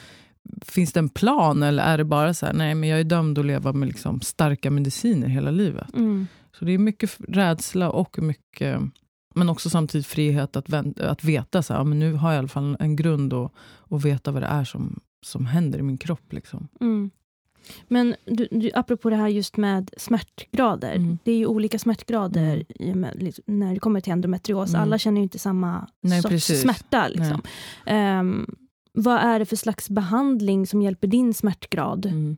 finns 0.63 0.93
det 0.93 1.01
en 1.01 1.09
plan 1.09 1.63
eller 1.63 1.83
är 1.83 1.99
det 1.99 2.05
bara 2.05 2.35
så 2.35 2.47
här, 2.47 2.53
nej 2.53 2.75
men 2.75 2.89
jag 2.89 3.01
är 3.01 3.05
dömd 3.05 3.39
att 3.39 3.47
leva 3.47 3.73
med 3.73 3.89
liksom 3.89 4.21
starka 4.21 4.71
mediciner 4.71 5.29
hela 5.29 5.51
livet? 5.51 5.95
Mm. 5.95 6.27
Så 6.59 6.65
det 6.65 6.73
är 6.73 6.79
mycket 6.79 7.17
rädsla 7.29 7.91
och 7.91 8.19
mycket, 8.19 8.81
men 9.35 9.49
också 9.49 9.71
samtidigt 9.71 10.07
frihet 10.07 10.57
att, 10.57 10.69
vän- 10.69 10.95
att 11.01 11.25
veta 11.25 11.63
så 11.63 11.73
här, 11.73 11.81
ja, 11.81 11.85
men 11.85 11.99
nu 11.99 12.13
har 12.13 12.29
jag 12.29 12.37
i 12.37 12.39
alla 12.39 12.49
fall 12.49 12.77
en 12.81 12.97
grund 12.97 13.33
och, 13.33 13.55
och 13.79 14.05
veta 14.05 14.31
vad 14.31 14.43
det 14.43 14.47
är 14.47 14.65
som, 14.65 15.01
som 15.25 15.47
händer 15.47 15.79
i 15.79 15.83
min 15.83 15.99
kropp. 15.99 16.33
Liksom. 16.33 16.69
Mm. 16.81 17.11
Men 17.89 18.15
du, 18.25 18.49
du, 18.51 18.71
apropå 18.75 19.11
det 19.11 19.17
här 19.17 19.29
just 19.29 19.57
med 19.57 19.91
smärtgrader. 19.97 20.95
Mm. 20.95 21.19
Det 21.25 21.33
är 21.33 21.37
ju 21.37 21.47
olika 21.47 21.79
smärtgrader 21.79 22.65
Mm. 22.81 23.07
liksom, 23.19 23.45
när 23.47 23.75
det 23.75 23.81
kommer 23.81 24.01
till 24.01 24.13
endometrios. 24.13 24.69
Mm. 24.71 24.81
Alla 24.83 24.99
känner 24.99 25.21
ju 25.21 25.23
inte 25.23 25.39
samma 25.39 25.89
Nej, 26.01 26.23
sorts 26.23 26.33
precis. 26.33 26.63
smärta. 26.63 27.09
Liksom. 27.09 27.43
Ehm, 27.87 28.47
vad 28.93 29.17
är 29.21 29.39
det 29.39 29.47
för 29.47 29.57
slags 29.57 29.91
behandling 29.91 30.67
som 30.67 30.83
hjälper 30.83 31.09
din 31.09 31.35
smärtgrad? 31.35 32.07
Mm. 32.07 32.37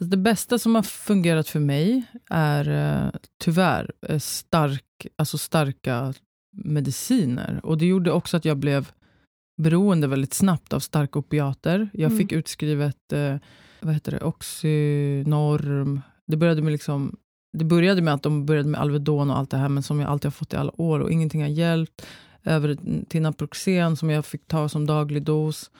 Alltså 0.00 0.10
det 0.10 0.16
bästa 0.16 0.58
som 0.58 0.74
har 0.74 0.82
fungerat 0.82 1.48
för 1.48 1.60
mig 1.60 2.02
är 2.30 2.68
eh, 3.04 3.10
tyvärr 3.38 3.92
eh, 4.08 4.18
stark, 4.18 5.06
alltså 5.16 5.38
starka 5.38 6.14
mediciner. 6.52 7.60
Och 7.62 7.78
Det 7.78 7.86
gjorde 7.86 8.12
också 8.12 8.36
att 8.36 8.44
jag 8.44 8.56
blev 8.56 8.92
beroende 9.58 10.06
väldigt 10.06 10.34
snabbt 10.34 10.72
av 10.72 10.80
starka 10.80 11.18
opiater. 11.18 11.88
Jag 11.92 12.06
Mm. 12.12 12.18
fick 12.18 12.32
utskrivet 12.32 13.12
eh, 13.12 13.36
vad 13.80 13.94
heter 13.94 14.12
det, 14.12 14.20
Oxynorm. 14.20 16.00
Det 16.26 16.36
började 16.36 16.62
med 16.62 16.72
liksom 16.72 17.16
det 17.52 17.64
började 17.64 18.02
med 18.02 18.14
att 18.14 18.22
de 18.22 18.46
började 18.46 18.68
med 18.68 18.80
Alvedon 18.80 19.30
och 19.30 19.38
allt 19.38 19.50
det 19.50 19.56
här, 19.56 19.68
men 19.68 19.82
som 19.82 20.00
jag 20.00 20.10
alltid 20.10 20.24
har 20.26 20.30
fått 20.30 20.52
i 20.52 20.56
alla 20.56 20.80
år 20.80 21.00
och 21.00 21.10
ingenting 21.12 21.40
har 21.42 21.48
hjälpt. 21.48 22.06
Över 22.44 22.76
till 23.08 23.22
Naproxen 23.22 23.96
som 23.96 24.10
jag 24.10 24.26
fick 24.26 24.46
ta 24.48 24.68
som 24.68 24.86
daglig 24.86 25.22
dos. 25.22 25.70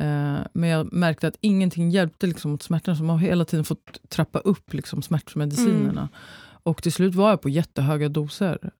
Eh, 0.00 0.36
men 0.52 0.68
jag 0.70 0.92
märkte 0.92 1.28
att 1.28 1.36
ingenting 1.40 1.90
hjälpte 1.90 2.26
liksom, 2.26 2.50
mot 2.50 2.62
smärtan, 2.62 2.96
så 2.96 3.02
man 3.04 3.18
har 3.18 3.26
hela 3.26 3.44
tiden 3.44 3.64
fått 3.64 4.00
trappa 4.08 4.38
upp 4.38 4.74
liksom, 4.74 5.02
smärtmedicinerna. 5.02 6.00
Mm. 6.00 6.08
Och 6.62 6.82
till 6.82 6.92
slut 6.92 7.14
var 7.14 7.30
jag 7.30 7.40
på 7.40 7.48
jättehöga 7.48 8.08
doser. 8.08 8.70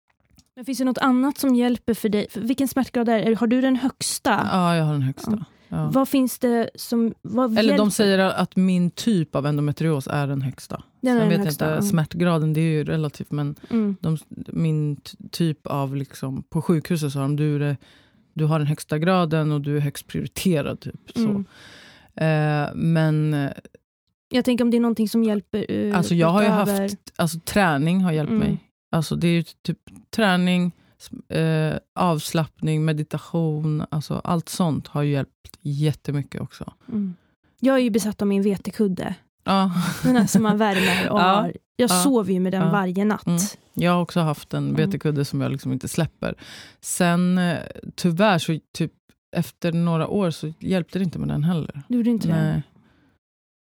Men 0.60 0.64
finns 0.64 0.78
det 0.78 0.84
något 0.84 0.98
annat 0.98 1.38
som 1.38 1.54
hjälper 1.54 1.94
för 1.94 2.08
dig? 2.08 2.26
För 2.30 2.40
vilken 2.40 2.68
smärtgrad 2.68 3.08
är 3.08 3.30
det? 3.30 3.34
Har 3.34 3.46
du 3.46 3.60
den 3.60 3.76
högsta? 3.76 4.48
Ja, 4.52 4.76
jag 4.76 4.84
har 4.84 4.92
den 4.92 5.02
högsta. 5.02 5.30
Ja. 5.30 5.44
Ja. 5.68 5.90
Vad 5.92 6.08
finns 6.08 6.38
det 6.38 6.70
som... 6.74 7.14
Eller 7.24 7.62
hjälper? 7.62 7.78
de 7.78 7.90
säger 7.90 8.18
att 8.18 8.56
min 8.56 8.90
typ 8.90 9.36
av 9.36 9.46
endometrios 9.46 10.06
är 10.06 10.26
den 10.26 10.42
högsta. 10.42 10.82
Den 11.00 11.18
Sen 11.18 11.28
vet 11.28 11.38
högsta. 11.38 11.74
inte, 11.74 11.86
smärtgraden 11.86 12.52
det 12.52 12.60
är 12.60 12.72
ju 12.72 12.84
relativt 12.84 13.30
men 13.30 13.56
mm. 13.70 13.96
de, 14.00 14.18
min 14.52 15.00
typ 15.30 15.66
av, 15.66 15.96
liksom, 15.96 16.42
på 16.42 16.62
sjukhuset 16.62 17.12
sa 17.12 17.20
de 17.20 17.36
du, 17.36 17.64
är, 17.64 17.76
du 18.34 18.44
har 18.44 18.58
den 18.58 18.68
högsta 18.68 18.98
graden 18.98 19.52
och 19.52 19.60
du 19.60 19.76
är 19.76 19.80
högst 19.80 20.06
prioriterad. 20.06 20.80
Typ, 20.80 21.10
så. 21.14 21.20
Mm. 21.28 21.44
Eh, 22.14 22.74
men... 22.74 23.48
Jag 24.28 24.44
tänker 24.44 24.64
om 24.64 24.70
det 24.70 24.76
är 24.76 24.80
någonting 24.80 25.08
som 25.08 25.24
hjälper 25.24 25.70
uh, 25.70 25.96
Alltså 25.98 26.14
jag 26.14 26.28
har 26.28 26.42
ju 26.42 26.48
haft, 26.48 27.12
alltså 27.16 27.38
träning 27.44 28.00
har 28.00 28.12
hjälpt 28.12 28.30
mm. 28.30 28.48
mig. 28.48 28.58
Alltså 28.92 29.16
det 29.16 29.28
är 29.28 29.44
typ 29.62 29.78
träning, 30.10 30.72
eh, 31.28 31.76
avslappning, 31.94 32.84
meditation, 32.84 33.84
alltså 33.90 34.20
allt 34.24 34.48
sånt 34.48 34.88
har 34.88 35.02
hjälpt 35.02 35.58
jättemycket 35.60 36.40
också. 36.40 36.72
Mm. 36.88 37.14
Jag 37.60 37.76
är 37.76 37.80
ju 37.80 37.90
besatt 37.90 38.22
av 38.22 38.28
min 38.28 38.42
vetekudde. 38.42 39.14
Ja. 39.44 39.72
Den 40.02 40.16
här 40.16 40.26
som 40.26 40.42
man 40.42 40.58
värmer. 40.58 41.10
Och 41.10 41.20
ja. 41.20 41.34
har, 41.34 41.52
jag 41.76 41.90
ja. 41.90 42.02
sover 42.02 42.32
ju 42.32 42.40
med 42.40 42.52
den 42.52 42.62
ja. 42.62 42.70
varje 42.70 43.04
natt. 43.04 43.26
Mm. 43.26 43.40
Jag 43.74 43.92
har 43.92 44.02
också 44.02 44.20
haft 44.20 44.54
en 44.54 44.64
mm. 44.64 44.76
vetekudde 44.76 45.24
som 45.24 45.40
jag 45.40 45.52
liksom 45.52 45.72
inte 45.72 45.88
släpper. 45.88 46.34
Sen 46.80 47.38
eh, 47.38 47.58
tyvärr, 47.94 48.38
så 48.38 48.58
typ, 48.72 48.92
efter 49.36 49.72
några 49.72 50.08
år 50.08 50.30
så 50.30 50.52
hjälpte 50.58 50.98
det 50.98 51.02
inte 51.02 51.18
med 51.18 51.28
den 51.28 51.44
heller. 51.44 51.82
Du 51.88 51.96
gjorde 51.96 52.10
inte 52.10 52.28
Nej. 52.28 52.38
det? 52.38 52.62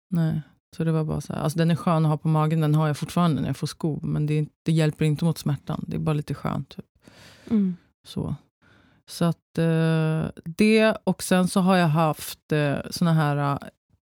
Nej. 0.10 0.41
Så 0.75 0.83
det 0.83 0.91
var 0.91 1.03
bara 1.03 1.21
så 1.21 1.33
här, 1.33 1.39
alltså 1.39 1.57
den 1.57 1.71
är 1.71 1.75
skön 1.75 2.05
att 2.05 2.09
ha 2.09 2.17
på 2.17 2.27
magen, 2.27 2.62
den 2.62 2.75
har 2.75 2.88
jag 2.88 2.97
fortfarande 2.97 3.41
när 3.41 3.49
jag 3.49 3.57
får 3.57 3.67
skov. 3.67 4.05
Men 4.05 4.25
det, 4.25 4.47
det 4.63 4.71
hjälper 4.71 5.05
inte 5.05 5.25
mot 5.25 5.38
smärtan, 5.38 5.83
det 5.88 5.95
är 5.95 5.99
bara 5.99 6.13
lite 6.13 6.33
skönt. 6.33 6.69
Typ. 6.69 6.86
Mm. 7.49 7.75
Så. 8.03 8.36
Så 9.05 9.25
att 9.25 9.57
eh, 9.57 10.25
det, 10.45 10.97
och 11.03 11.23
sen 11.23 11.47
så 11.47 11.59
har 11.59 11.77
jag 11.77 11.88
haft 11.88 12.51
eh, 12.51 12.75
såna 12.89 13.13
här 13.13 13.53
uh, 13.53 13.59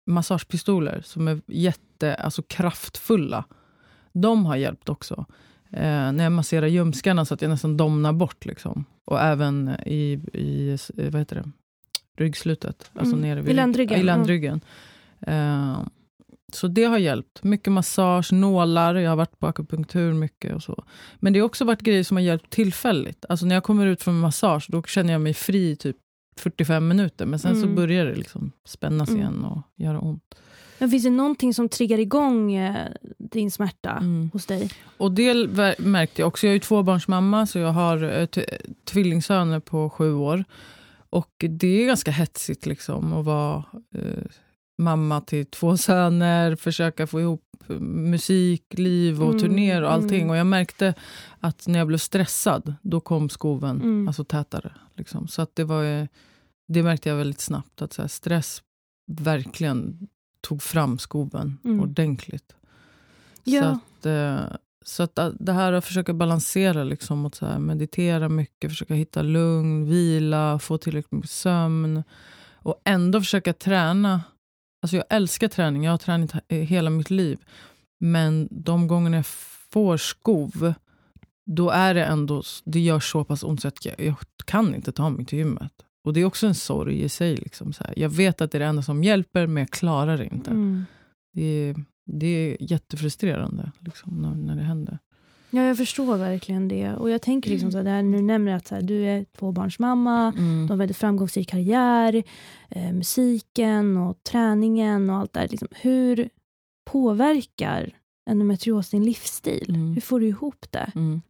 massagepistoler 0.06 1.02
som 1.04 1.28
är 1.28 1.40
jätte, 1.46 2.14
alltså 2.14 2.42
kraftfulla. 2.42 3.44
De 4.12 4.46
har 4.46 4.56
hjälpt 4.56 4.88
också. 4.88 5.26
Eh, 5.70 6.12
när 6.12 6.22
jag 6.22 6.32
masserar 6.32 6.66
ljumskarna 6.66 7.24
så 7.24 7.34
att 7.34 7.42
jag 7.42 7.48
nästan 7.48 7.76
domnar 7.76 8.12
bort. 8.12 8.46
Liksom. 8.46 8.84
Och 9.04 9.20
även 9.20 9.76
i, 9.86 10.20
i 10.32 10.78
vad 11.10 11.20
heter 11.20 11.36
det? 11.36 11.50
ryggslutet. 12.18 12.90
Alltså 12.94 13.16
mm. 13.16 13.28
nere 13.28 13.40
vid, 13.40 13.50
I 13.50 13.54
ländryggen. 13.54 14.00
I 14.00 14.02
ländryggen. 14.02 14.60
Mm. 15.20 15.88
Så 16.52 16.68
det 16.68 16.84
har 16.84 16.98
hjälpt. 16.98 17.42
Mycket 17.42 17.72
massage, 17.72 18.32
nålar, 18.32 18.94
jag 18.94 19.10
har 19.10 19.16
varit 19.16 19.38
på 19.38 19.46
akupunktur 19.46 20.12
mycket 20.12 20.54
och 20.54 20.62
så. 20.62 20.84
Men 21.16 21.32
det 21.32 21.38
har 21.38 21.46
också 21.46 21.64
varit 21.64 21.82
grejer 21.82 22.04
som 22.04 22.16
har 22.16 22.24
hjälpt 22.24 22.50
tillfälligt. 22.50 23.24
Alltså 23.28 23.46
när 23.46 23.54
jag 23.54 23.64
kommer 23.64 23.86
ut 23.86 24.02
från 24.02 24.20
massage, 24.20 24.66
då 24.68 24.82
känner 24.82 25.12
jag 25.12 25.20
mig 25.20 25.34
fri 25.34 25.76
typ 25.76 25.96
45 26.36 26.88
minuter. 26.88 27.26
Men 27.26 27.38
sen 27.38 27.50
mm. 27.50 27.62
så 27.62 27.68
börjar 27.68 28.06
det 28.06 28.14
liksom 28.14 28.52
spännas 28.64 29.08
mm. 29.08 29.20
igen 29.20 29.44
och 29.44 29.62
göra 29.76 30.00
ont. 30.00 30.34
Men 30.78 30.90
finns 30.90 31.04
det 31.04 31.10
någonting 31.10 31.54
som 31.54 31.68
triggar 31.68 31.98
igång 31.98 32.54
eh, 32.54 32.86
din 33.18 33.50
smärta 33.50 33.90
mm. 33.90 34.30
hos 34.32 34.46
dig? 34.46 34.70
Och 34.96 35.12
det 35.12 35.34
märkte 35.78 36.22
jag 36.22 36.28
också. 36.28 36.46
Jag 36.46 36.50
är 36.50 36.54
ju 36.54 36.60
tvåbarnsmamma, 36.60 37.46
så 37.46 37.58
jag 37.58 37.72
har 37.72 38.20
eh, 38.20 38.26
tvillingsöner 38.84 39.60
på 39.60 39.90
sju 39.90 40.14
år. 40.14 40.44
Och 41.10 41.34
det 41.38 41.82
är 41.82 41.86
ganska 41.86 42.10
hetsigt 42.10 42.66
liksom 42.66 43.12
att 43.12 43.24
vara 43.24 43.64
eh, 43.94 44.24
mamma 44.78 45.20
till 45.20 45.46
två 45.46 45.76
söner, 45.76 46.56
försöka 46.56 47.06
få 47.06 47.20
ihop 47.20 47.44
musik, 47.80 48.64
liv 48.70 49.22
och 49.22 49.28
mm, 49.28 49.38
turnéer 49.38 49.82
och 49.82 49.92
allting. 49.92 50.20
Mm. 50.20 50.30
Och 50.30 50.36
jag 50.36 50.46
märkte 50.46 50.94
att 51.40 51.66
när 51.66 51.78
jag 51.78 51.88
blev 51.88 51.98
stressad, 51.98 52.74
då 52.82 53.00
kom 53.00 53.28
skoven 53.28 53.76
mm. 53.76 54.08
alltså 54.08 54.24
tätare. 54.24 54.72
Liksom. 54.96 55.28
Så 55.28 55.42
att 55.42 55.56
det, 55.56 55.64
var, 55.64 56.08
det 56.68 56.82
märkte 56.82 57.08
jag 57.08 57.16
väldigt 57.16 57.40
snabbt, 57.40 57.82
att 57.82 57.92
så 57.92 58.02
här, 58.02 58.08
stress 58.08 58.62
verkligen 59.06 60.08
tog 60.40 60.62
fram 60.62 60.98
skoven 60.98 61.58
mm. 61.64 61.80
ordentligt. 61.80 62.54
Ja. 63.44 63.62
Så 63.62 63.66
att, 63.68 64.06
eh, 64.06 64.56
så 64.84 65.02
att 65.02 65.18
eh, 65.18 65.28
det 65.40 65.52
här 65.52 65.72
att 65.72 65.84
försöka 65.84 66.14
balansera, 66.14 66.84
liksom, 66.84 67.26
att 67.26 67.34
så 67.34 67.46
här, 67.46 67.58
meditera 67.58 68.28
mycket, 68.28 68.70
försöka 68.70 68.94
hitta 68.94 69.22
lugn, 69.22 69.88
vila, 69.88 70.58
få 70.58 70.78
tillräckligt 70.78 71.12
med 71.12 71.28
sömn 71.28 72.02
och 72.52 72.82
ändå 72.84 73.20
försöka 73.20 73.52
träna 73.52 74.22
Alltså 74.82 74.96
jag 74.96 75.04
älskar 75.10 75.48
träning, 75.48 75.84
jag 75.84 75.90
har 75.90 75.98
tränat 75.98 76.34
hela 76.48 76.90
mitt 76.90 77.10
liv. 77.10 77.38
Men 78.00 78.48
de 78.50 78.86
gångerna 78.86 79.16
jag 79.16 79.26
får 79.72 79.96
skov, 79.96 80.74
då 81.46 81.70
är 81.70 81.94
det 81.94 82.04
ändå, 82.04 82.42
det 82.64 82.80
gör 82.80 83.00
så 83.00 83.24
pass 83.24 83.42
ont 83.42 83.62
så 83.62 83.68
att 83.68 83.84
jag, 83.84 84.00
jag 84.00 84.16
kan 84.44 84.74
inte 84.74 84.92
ta 84.92 85.10
mig 85.10 85.24
till 85.24 85.38
gymmet. 85.38 85.72
Och 86.04 86.12
det 86.12 86.20
är 86.20 86.24
också 86.24 86.46
en 86.46 86.54
sorg 86.54 87.02
i 87.02 87.08
sig. 87.08 87.36
Liksom, 87.36 87.72
så 87.72 87.84
här. 87.84 87.94
Jag 87.96 88.08
vet 88.08 88.40
att 88.40 88.50
det 88.50 88.58
är 88.58 88.60
det 88.60 88.66
enda 88.66 88.82
som 88.82 89.04
hjälper, 89.04 89.46
men 89.46 89.60
jag 89.60 89.70
klarar 89.70 90.18
det 90.18 90.26
inte. 90.26 90.50
Mm. 90.50 90.84
Det, 91.32 91.42
är, 91.42 91.84
det 92.06 92.26
är 92.26 92.56
jättefrustrerande 92.60 93.72
liksom, 93.78 94.22
när, 94.22 94.34
när 94.34 94.56
det 94.56 94.62
händer. 94.62 94.98
Ja, 95.50 95.62
jag 95.62 95.76
förstår 95.76 96.16
verkligen 96.16 96.68
det. 96.68 96.92
Och 96.92 97.10
jag 97.10 97.22
tänker 97.22 97.50
liksom 97.50 97.72
så 97.72 97.82
här, 97.82 98.02
nu 98.02 98.22
nämner 98.22 98.56
att 98.56 98.66
så 98.66 98.74
här, 98.74 98.82
du 98.82 99.04
är 99.04 99.24
tvåbarnsmamma, 99.24 100.32
mm. 100.36 100.66
du 100.66 100.72
har 100.72 100.78
väldigt 100.78 100.96
framgångsrik 100.96 101.50
karriär, 101.50 102.22
eh, 102.68 102.92
musiken 102.92 103.96
och 103.96 104.22
träningen 104.22 105.10
och 105.10 105.16
allt 105.16 105.32
det 105.32 105.46
liksom, 105.46 105.68
Hur 105.70 106.28
påverkar 106.90 107.90
endometrios 108.30 108.90
din 108.90 109.04
livsstil? 109.04 109.66
Mm. 109.68 109.94
Hur 109.94 110.00
får 110.00 110.20
du 110.20 110.26
ihop 110.26 110.66
det? 110.70 110.92
Mm. 110.94 111.22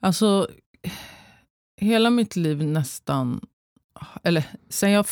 Alltså, 0.00 0.48
hela 1.80 2.10
mitt 2.10 2.36
liv 2.36 2.64
nästan, 2.64 3.40
eller 4.22 4.44
sen 4.68 4.90
jag, 4.90 5.06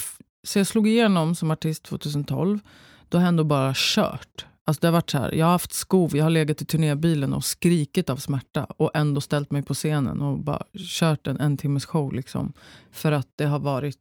sen 0.44 0.60
jag 0.60 0.66
slog 0.66 0.88
igenom 0.88 1.34
som 1.34 1.50
artist 1.50 1.82
2012, 1.82 2.60
då 3.08 3.18
har 3.18 3.22
jag 3.22 3.28
ändå 3.28 3.44
bara 3.44 3.72
kört. 3.76 4.46
Alltså 4.64 4.80
det 4.80 4.86
har 4.86 4.92
varit 4.92 5.10
så 5.10 5.18
här, 5.18 5.32
jag 5.32 5.46
har 5.46 5.52
haft 5.52 5.72
skov, 5.72 6.16
jag 6.16 6.24
har 6.24 6.30
legat 6.30 6.62
i 6.62 6.64
turnébilen 6.64 7.32
och 7.32 7.44
skrikit 7.44 8.10
av 8.10 8.16
smärta 8.16 8.64
och 8.64 8.90
ändå 8.94 9.20
ställt 9.20 9.50
mig 9.50 9.62
på 9.62 9.74
scenen 9.74 10.20
och 10.20 10.38
bara 10.38 10.64
kört 10.74 11.26
en 11.26 11.40
en 11.40 11.56
timmes 11.56 11.86
show. 11.86 12.12
Liksom, 12.12 12.52
för 12.90 13.12
att 13.12 13.28
det 13.36 13.44
har 13.44 13.58
varit 13.58 13.98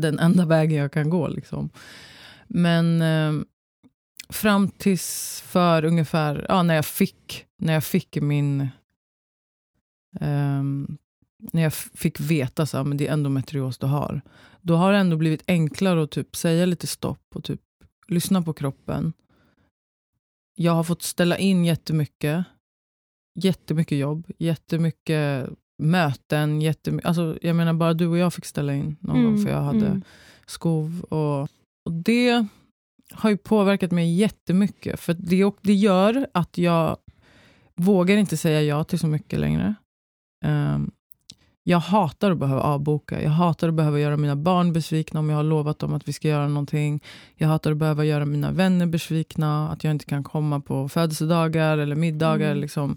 den 0.00 0.18
enda 0.18 0.46
vägen 0.46 0.78
jag 0.78 0.92
kan 0.92 1.10
gå. 1.10 1.28
Liksom. 1.28 1.70
Men 2.46 3.02
eh, 3.02 3.44
fram 4.28 4.68
tills 4.68 5.40
för 5.46 5.84
ungefär, 5.84 6.46
ja, 6.48 6.62
när 6.62 6.74
jag 6.74 6.86
fick, 6.86 7.46
när 7.58 7.72
jag 7.72 7.84
fick 7.84 8.16
min... 8.16 8.60
Eh, 10.20 10.62
när 11.52 11.62
jag 11.62 11.74
fick 11.74 12.20
veta 12.20 12.62
att 12.62 12.98
det 12.98 13.08
är 13.08 13.12
endometrios 13.12 13.78
du 13.78 13.86
har. 13.86 14.20
Då 14.60 14.76
har 14.76 14.92
det 14.92 14.98
ändå 14.98 15.16
blivit 15.16 15.42
enklare 15.46 16.02
att 16.02 16.10
typ 16.10 16.36
säga 16.36 16.66
lite 16.66 16.86
stopp 16.86 17.22
och 17.34 17.44
typ 17.44 17.60
lyssna 18.08 18.42
på 18.42 18.52
kroppen 18.52 19.12
jag 20.56 20.72
har 20.72 20.84
fått 20.84 21.02
ställa 21.02 21.38
in 21.38 21.64
jättemycket. 21.64 22.44
Jättemycket 23.38 23.98
jobb, 23.98 24.26
jättemycket 24.38 25.48
möten. 25.82 26.60
Jättemycket, 26.60 27.06
alltså, 27.06 27.38
jag 27.42 27.56
menar 27.56 27.74
bara 27.74 27.94
du 27.94 28.06
och 28.06 28.18
jag 28.18 28.34
fick 28.34 28.44
ställa 28.44 28.74
in 28.74 28.96
någon 29.00 29.16
mm, 29.16 29.26
gång 29.26 29.42
för 29.44 29.50
jag 29.50 29.62
hade 29.62 29.86
mm. 29.86 30.02
skov. 30.46 31.00
Och, 31.10 31.42
och 31.84 31.92
det 31.92 32.46
har 33.12 33.30
ju 33.30 33.36
påverkat 33.36 33.90
mig 33.90 34.14
jättemycket. 34.14 35.00
För 35.00 35.14
det, 35.14 35.52
det 35.62 35.74
gör 35.74 36.26
att 36.34 36.58
jag 36.58 36.96
vågar 37.74 38.16
inte 38.16 38.36
säga 38.36 38.62
ja 38.62 38.84
till 38.84 38.98
så 38.98 39.06
mycket 39.06 39.38
längre. 39.38 39.74
Um, 40.44 40.90
jag 41.68 41.78
hatar 41.78 42.30
att 42.30 42.38
behöva 42.38 42.60
avboka. 42.60 43.22
Jag 43.22 43.30
hatar 43.30 43.68
att 43.68 43.74
behöva 43.74 44.00
göra 44.00 44.16
mina 44.16 44.36
barn 44.36 44.72
besvikna 44.72 45.20
om 45.20 45.30
jag 45.30 45.36
har 45.36 45.42
lovat 45.42 45.78
dem 45.78 45.94
att 45.94 46.08
vi 46.08 46.12
ska 46.12 46.28
göra 46.28 46.48
någonting. 46.48 47.02
Jag 47.34 47.48
hatar 47.48 47.70
att 47.70 47.76
behöva 47.76 48.04
göra 48.04 48.24
mina 48.24 48.50
vänner 48.50 48.86
besvikna, 48.86 49.68
att 49.68 49.84
jag 49.84 49.90
inte 49.90 50.04
kan 50.04 50.24
komma 50.24 50.60
på 50.60 50.88
födelsedagar 50.88 51.78
eller 51.78 51.96
middagar. 51.96 52.50
Mm. 52.50 52.60
Liksom, 52.60 52.96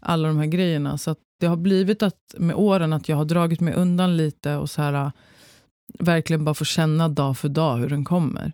alla 0.00 0.28
de 0.28 0.38
här 0.38 0.46
grejerna. 0.46 0.98
Så 0.98 1.16
det 1.40 1.46
har 1.46 1.56
blivit 1.56 2.02
att 2.02 2.34
med 2.38 2.56
åren 2.56 2.92
att 2.92 3.08
jag 3.08 3.16
har 3.16 3.24
dragit 3.24 3.60
mig 3.60 3.74
undan 3.74 4.16
lite 4.16 4.56
och 4.56 4.70
så 4.70 4.82
här, 4.82 5.12
verkligen 5.98 6.44
bara 6.44 6.54
få 6.54 6.64
känna 6.64 7.08
dag 7.08 7.38
för 7.38 7.48
dag 7.48 7.76
hur 7.76 7.88
den 7.88 8.04
kommer. 8.04 8.52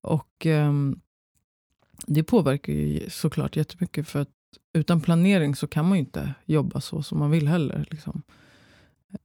Och 0.00 0.46
um, 0.46 1.00
det 2.06 2.22
påverkar 2.22 2.72
ju 2.72 3.10
såklart 3.10 3.56
jättemycket 3.56 4.08
för 4.08 4.20
att 4.20 4.28
utan 4.72 5.00
planering 5.00 5.54
så 5.54 5.66
kan 5.66 5.88
man 5.88 5.98
ju 5.98 6.04
inte 6.04 6.34
jobba 6.44 6.80
så 6.80 7.02
som 7.02 7.18
man 7.18 7.30
vill 7.30 7.48
heller. 7.48 7.86
Liksom. 7.90 8.22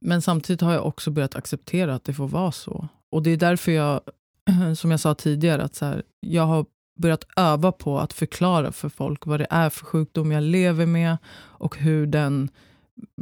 Men 0.00 0.22
samtidigt 0.22 0.60
har 0.60 0.72
jag 0.72 0.86
också 0.86 1.10
börjat 1.10 1.36
acceptera 1.36 1.94
att 1.94 2.04
det 2.04 2.14
får 2.14 2.28
vara 2.28 2.52
så. 2.52 2.88
Och 3.10 3.22
det 3.22 3.30
är 3.30 3.36
därför 3.36 3.72
jag, 3.72 4.00
som 4.76 4.90
jag 4.90 5.00
sa 5.00 5.14
tidigare, 5.14 5.62
att 5.62 5.74
så 5.74 5.84
här, 5.84 6.02
jag 6.20 6.42
har 6.46 6.66
börjat 6.98 7.24
öva 7.36 7.72
på 7.72 7.98
att 7.98 8.12
förklara 8.12 8.72
för 8.72 8.88
folk 8.88 9.26
vad 9.26 9.40
det 9.40 9.46
är 9.50 9.70
för 9.70 9.84
sjukdom 9.84 10.32
jag 10.32 10.42
lever 10.42 10.86
med 10.86 11.16
och 11.34 11.78
hur 11.78 12.06
den 12.06 12.48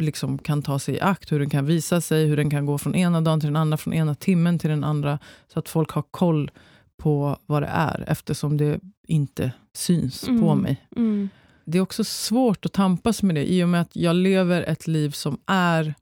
liksom 0.01 0.39
kan 0.39 0.63
ta 0.63 0.79
sig 0.79 0.95
i 0.95 1.01
akt, 1.01 1.33
hur 1.33 1.39
den 1.39 1.51
kan 1.51 1.67
visa 1.67 2.01
sig, 2.01 2.27
hur 2.27 2.37
den 2.37 2.51
kan 2.51 2.67
gå 2.67 2.79
från 2.79 2.95
ena 2.95 3.21
dagen 3.21 3.41
till 3.41 3.47
den 3.47 3.57
andra, 3.57 3.77
från 3.77 3.95
ena 3.95 4.15
timmen 4.15 4.59
till 4.59 4.71
den 4.71 4.85
andra. 4.85 5.19
Så 5.53 5.59
att 5.59 5.69
folk 5.69 5.91
har 5.91 6.03
koll 6.03 6.51
på 6.97 7.37
vad 7.47 7.63
det 7.63 7.67
är, 7.73 8.05
eftersom 8.07 8.57
det 8.57 8.81
inte 9.07 9.53
syns 9.75 10.29
Mm. 10.29 10.41
på 10.41 10.55
mig. 10.55 10.87
Mm. 10.97 11.29
Det 11.65 11.79
är 11.79 11.83
också 11.83 12.05
svårt 12.05 12.67
att 12.67 12.73
tampas 12.73 13.23
med 13.23 13.35
det, 13.35 13.53
i 13.53 13.65
och 13.65 13.69
med 13.69 13.81
att 13.81 13.97
jag 13.97 14.17
lever 14.17 14.63
ett 14.63 14.87
liv 14.87 15.11
som 15.11 15.39
är... 15.47 15.95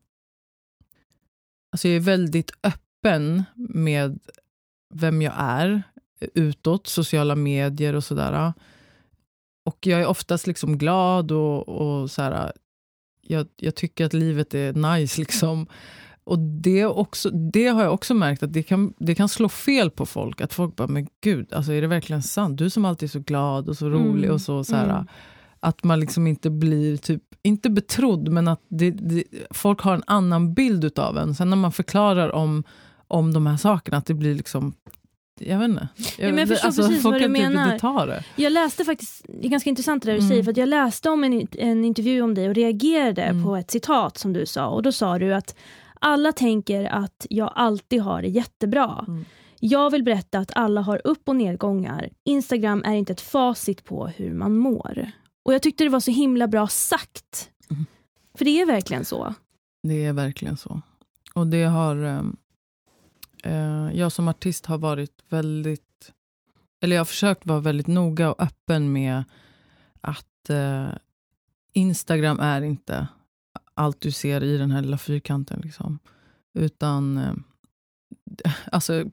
Alltså 1.75 1.87
jag 1.87 1.95
är 1.95 1.99
väldigt 1.99 2.51
öppen 2.63 3.43
med 3.55 4.19
vem 4.93 5.21
jag 5.21 5.33
är 5.37 5.83
utåt, 6.33 6.87
sociala 6.87 7.35
medier 7.35 7.93
och 7.93 8.03
sådär. 8.03 8.53
Och 9.65 9.87
jag 9.87 10.01
är 10.01 10.05
oftast 10.05 10.47
liksom 10.47 10.77
glad 10.77 11.31
och, 11.31 11.69
och 11.69 12.11
så 12.11 12.21
här, 12.21 12.51
jag, 13.21 13.47
jag 13.55 13.75
tycker 13.75 14.05
att 14.05 14.13
livet 14.13 14.53
är 14.53 14.73
nice. 14.73 15.21
Liksom. 15.21 15.67
Och 16.23 16.39
det, 16.39 16.85
också, 16.85 17.29
det 17.29 17.67
har 17.67 17.83
jag 17.83 17.93
också 17.93 18.13
märkt 18.13 18.43
att 18.43 18.53
det 18.53 18.63
kan, 18.63 18.93
det 18.97 19.15
kan 19.15 19.29
slå 19.29 19.49
fel 19.49 19.91
på 19.91 20.05
folk. 20.05 20.41
Att 20.41 20.53
folk 20.53 20.75
bara, 20.75 20.87
men 20.87 21.07
gud, 21.21 21.53
alltså 21.53 21.73
är 21.73 21.81
det 21.81 21.87
verkligen 21.87 22.23
sant? 22.23 22.57
Du 22.57 22.69
som 22.69 22.85
alltid 22.85 23.07
är 23.07 23.11
så 23.11 23.19
glad 23.19 23.69
och 23.69 23.77
så 23.77 23.89
rolig 23.89 24.23
Mm, 24.23 24.31
och 24.31 24.41
så. 24.41 24.63
så 24.63 24.75
här, 24.75 24.89
mm. 24.89 25.07
Att 25.65 25.83
man 25.83 25.99
liksom 25.99 26.27
inte 26.27 26.49
blir, 26.49 26.97
typ, 26.97 27.21
inte 27.43 27.69
betrodd, 27.69 28.29
men 28.29 28.47
att 28.47 28.61
det, 28.67 28.91
det, 28.91 29.23
folk 29.51 29.81
har 29.81 29.93
en 29.93 30.03
annan 30.07 30.53
bild 30.53 30.83
utav 30.83 31.17
en. 31.17 31.35
Sen 31.35 31.49
när 31.49 31.57
man 31.57 31.71
förklarar 31.71 32.31
om, 32.31 32.63
om 33.07 33.33
de 33.33 33.47
här 33.47 33.57
sakerna, 33.57 33.97
att 33.97 34.05
det 34.05 34.13
blir 34.13 34.35
liksom 34.35 34.73
jag 35.39 35.59
vet 35.59 35.69
inte. 35.69 35.87
Jag, 36.17 36.29
men 36.29 36.37
jag 36.37 36.47
förstår 36.47 36.67
alltså, 36.67 36.81
precis 36.87 37.03
vad 37.03 37.13
du 37.13 37.19
typ 37.19 37.29
menar. 37.31 38.07
det. 38.07 38.23
Jag 38.35 38.53
läste 38.53 38.85
faktiskt, 38.85 39.25
det 39.27 39.47
är 39.47 39.49
ganska 39.49 39.69
intressant 39.69 40.03
det 40.03 40.09
där 40.11 40.13
du 40.13 40.19
Mm. 40.19 40.29
säger, 40.29 40.43
för 40.43 40.51
att 40.51 40.57
jag 40.57 40.69
läste 40.69 41.09
om 41.09 41.23
en, 41.23 41.47
en 41.51 41.85
intervju 41.85 42.21
om 42.21 42.33
dig 42.33 42.49
och 42.49 42.55
reagerade 42.55 43.21
Mm. 43.21 43.43
på 43.43 43.55
ett 43.55 43.71
citat 43.71 44.17
som 44.17 44.33
du 44.33 44.45
sa. 44.45 44.67
Och 44.67 44.83
då 44.83 44.91
sa 44.91 45.19
du 45.19 45.33
att 45.33 45.55
alla 45.99 46.31
tänker 46.31 46.83
att 46.85 47.25
jag 47.29 47.51
alltid 47.55 48.01
har 48.01 48.21
det 48.21 48.27
jättebra. 48.27 49.05
Mm. 49.07 49.25
Jag 49.59 49.89
vill 49.89 50.03
berätta 50.03 50.39
att 50.39 50.51
alla 50.55 50.81
har 50.81 51.01
upp 51.03 51.29
och 51.29 51.35
nedgångar. 51.35 52.09
Instagram 52.23 52.83
är 52.85 52.93
inte 52.93 53.13
ett 53.13 53.21
facit 53.21 53.83
på 53.85 54.07
hur 54.07 54.33
man 54.33 54.57
mår. 54.57 55.11
Och 55.45 55.53
jag 55.53 55.61
tyckte 55.61 55.83
det 55.83 55.89
var 55.89 55.99
så 55.99 56.11
himla 56.11 56.47
bra 56.47 56.67
sagt. 56.67 57.49
Mm. 57.69 57.85
För 58.37 58.45
det 58.45 58.61
är 58.61 58.65
verkligen 58.65 59.05
så. 59.05 59.33
Det 59.83 60.05
är 60.05 60.13
verkligen 60.13 60.57
så. 60.57 60.81
Och 61.33 61.47
det 61.47 61.63
har... 61.63 61.95
ehm, 61.95 62.37
Eh, 63.45 63.89
jag 63.93 64.11
som 64.11 64.27
artist 64.27 64.65
har 64.65 64.77
varit 64.77 65.23
väldigt... 65.29 66.11
Eller 66.81 66.95
jag 66.95 66.99
har 66.99 67.05
försökt 67.05 67.45
vara 67.45 67.59
väldigt 67.59 67.87
noga 67.87 68.31
och 68.31 68.41
öppen 68.41 68.93
med 68.93 69.23
att 70.01 70.49
eh, 70.49 70.87
Instagram 71.73 72.39
är 72.39 72.61
inte 72.61 73.07
allt 73.73 74.01
du 74.01 74.11
ser 74.11 74.43
i 74.43 74.57
den 74.57 74.71
här 74.71 74.81
lilla 74.81 74.97
fyrkanten. 74.97 75.61
Liksom. 75.63 75.99
Utan... 76.53 77.17
Eh, 77.17 77.33
alltså, 78.71 79.03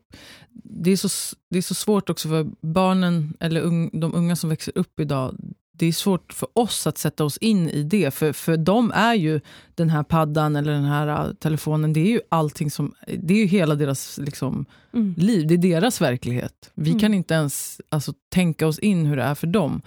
det, 0.53 0.91
är 0.91 0.97
så, 0.97 1.37
det 1.49 1.59
är 1.59 1.63
så 1.63 1.75
svårt 1.75 2.11
också 2.11 2.29
för 2.29 2.51
barnen, 2.61 3.37
eller 3.41 3.61
ung, 3.61 4.01
de 4.01 4.15
unga 4.15 4.37
som 4.37 4.51
växer 4.51 4.79
upp 4.79 5.01
idag. 5.01 5.37
Det 5.83 5.87
är 5.87 5.93
svårt 5.93 6.33
för 6.33 6.49
oss 6.53 6.87
att 6.87 6.99
sätta 6.99 7.25
oss 7.25 7.37
in 7.37 7.69
i 7.69 7.83
det. 7.83 8.15
För, 8.15 8.33
för 8.33 8.57
de 8.57 8.93
är 8.95 9.15
ju 9.15 9.41
den 9.75 9.91
här 9.91 10.03
paddan 10.03 10.57
eller 10.57 10.73
den 10.73 10.85
här 10.85 11.07
äh, 11.09 11.33
telefonen, 11.35 11.93
det 11.93 12.01
är 12.01 12.07
ju 12.11 12.21
allting 12.29 12.71
som, 12.71 12.95
det 13.19 13.35
är 13.35 13.39
ju 13.39 13.47
hela 13.47 13.75
deras 13.75 14.19
liksom, 14.19 14.65
Mm. 14.95 15.15
liv, 15.19 15.47
det 15.47 15.55
är 15.55 15.59
deras 15.59 16.01
verklighet. 16.01 16.71
Vi 16.75 16.91
Mm. 16.91 17.01
kan 17.01 17.15
inte 17.15 17.35
ens 17.35 17.81
alltså, 17.89 18.13
tänka 18.29 18.67
oss 18.67 18.79
in 18.79 19.07
hur 19.07 19.17
det 19.17 19.23
är 19.23 19.35
för 19.35 19.47
dem. 19.47 19.83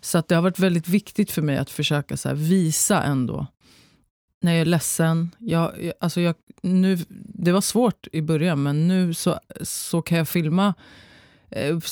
Så 0.00 0.18
att 0.18 0.28
det 0.28 0.34
har 0.34 0.42
varit 0.42 0.58
väldigt 0.58 0.88
viktigt 0.88 1.30
för 1.30 1.42
mig 1.42 1.56
att 1.58 1.70
försöka 1.70 2.16
så 2.16 2.28
här, 2.28 2.36
visa 2.36 3.02
ändå. 3.02 3.46
När 4.42 4.52
jag 4.52 4.60
är 4.60 4.64
ledsen, 4.64 5.30
jag, 5.38 5.82
jag, 5.84 5.92
alltså 6.00 6.20
jag, 6.20 6.34
nu, 6.62 6.98
det 7.34 7.52
var 7.52 7.60
svårt 7.60 8.06
i 8.12 8.22
början 8.22 8.62
men 8.62 8.88
nu 8.88 9.14
så, 9.14 9.40
så 9.62 10.02
kan 10.02 10.18
jag 10.18 10.28
filma 10.28 10.74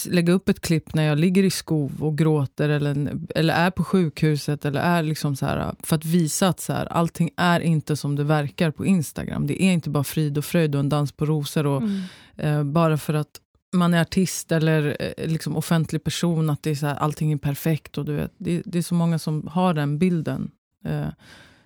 lägga 0.07 0.33
upp 0.33 0.49
ett 0.49 0.61
klipp 0.61 0.95
när 0.95 1.03
jag 1.03 1.19
ligger 1.19 1.43
i 1.43 1.51
skov 1.51 1.93
och 2.01 2.19
gråter 2.19 2.69
eller, 2.69 3.19
eller 3.35 3.55
är 3.55 3.71
på 3.71 3.85
sjukhuset. 3.85 4.65
Eller 4.65 4.81
är 4.81 5.03
liksom 5.03 5.37
så 5.37 5.47
här, 5.47 5.75
för 5.83 5.97
att 5.97 6.05
visa 6.05 6.49
att 6.49 6.61
så 6.61 6.73
här, 6.73 6.87
allting 6.87 7.31
är 7.37 7.61
inte 7.61 7.97
som 7.97 8.17
det 8.17 8.25
verkar 8.25 8.71
på 8.71 8.87
Instagram. 8.87 9.47
Det 9.47 9.63
är 9.63 9.73
inte 9.73 9.91
bara 9.91 10.05
frid 10.05 10.39
och 10.39 10.45
fröjd 10.45 10.75
och 10.75 10.81
en 10.81 10.89
dans 10.89 11.13
på 11.13 11.27
rosor. 11.27 11.67
Och, 11.67 11.83
Mm. 11.83 12.01
eh, 12.37 12.65
bara 12.65 12.99
för 12.99 13.15
att 13.15 13.41
man 13.73 13.95
är 13.95 14.01
artist 14.01 14.53
eller 14.53 14.97
eh, 15.01 15.27
liksom 15.27 15.57
offentlig 15.57 16.05
person, 16.05 16.51
att 16.51 16.63
det 16.63 16.71
är 16.71 16.75
så 16.75 16.87
här, 16.87 16.95
allting 16.95 17.33
är 17.33 17.37
perfekt. 17.37 17.99
Och 17.99 18.05
du 18.05 18.13
vet, 18.15 18.33
det, 18.39 18.63
det 18.65 18.79
är 18.79 18.83
så 18.83 18.95
många 18.95 19.19
som 19.19 19.47
har 19.53 19.75
den 19.75 19.99
bilden. 19.99 20.51
Eh, 20.85 21.09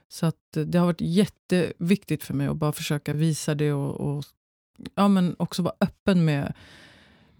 så 0.08 0.26
att 0.26 0.56
eh, 0.56 0.62
det 0.62 0.78
har 0.78 0.86
varit 0.86 1.00
jätteviktigt 1.00 2.24
för 2.24 2.34
mig 2.34 2.46
att 2.46 2.56
bara 2.56 2.72
försöka 2.72 3.12
visa 3.12 3.54
det 3.54 3.72
och, 3.72 4.00
och 4.00 4.24
ja, 4.94 5.08
men 5.08 5.34
också 5.38 5.62
vara 5.62 5.74
öppen 5.80 6.24
med 6.24 6.52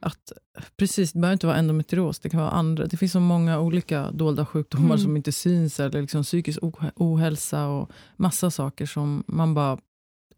att 0.02 0.32
precis, 0.76 1.12
det 1.12 1.18
behöver 1.18 1.32
inte 1.32 1.46
vara 1.46 1.56
endometrios, 1.56 2.18
det 2.20 2.28
kan 2.30 2.40
vara 2.40 2.50
andra. 2.50 2.86
Det 2.86 2.96
finns 2.96 3.12
så 3.12 3.20
många 3.20 3.60
olika 3.60 4.10
dolda 4.10 4.46
sjukdomar 4.46 4.86
Mm. 4.86 4.98
som 4.98 5.16
inte 5.16 5.32
syns, 5.32 5.80
eller 5.80 6.00
liksom 6.00 6.22
psykisk 6.22 6.58
oh- 6.62 6.90
ohälsa 6.96 7.66
och 7.66 7.90
massa 8.16 8.50
saker 8.50 8.86
som 8.86 9.24
man 9.26 9.54
bara 9.54 9.78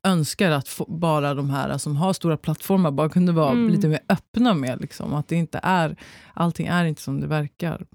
önskar 0.06 0.50
att 0.50 0.68
få, 0.68 0.84
bara 0.88 1.34
de 1.34 1.50
här 1.50 1.78
som 1.78 1.96
har 1.96 2.12
stora 2.12 2.36
plattformar 2.36 2.90
bara 2.90 3.08
kunde 3.08 3.32
vara 3.32 3.50
Mm. 3.50 3.68
lite 3.72 3.88
mer 3.88 4.00
öppna 4.08 4.54
med. 4.54 4.80
Liksom. 4.80 5.14
Att 5.14 5.28
det 5.28 5.36
inte 5.36 5.60
är, 5.62 5.96
allting 6.34 6.66
är 6.66 6.84
inte 6.84 7.02
som 7.02 7.20
det 7.20 7.26
verkar. 7.26 7.86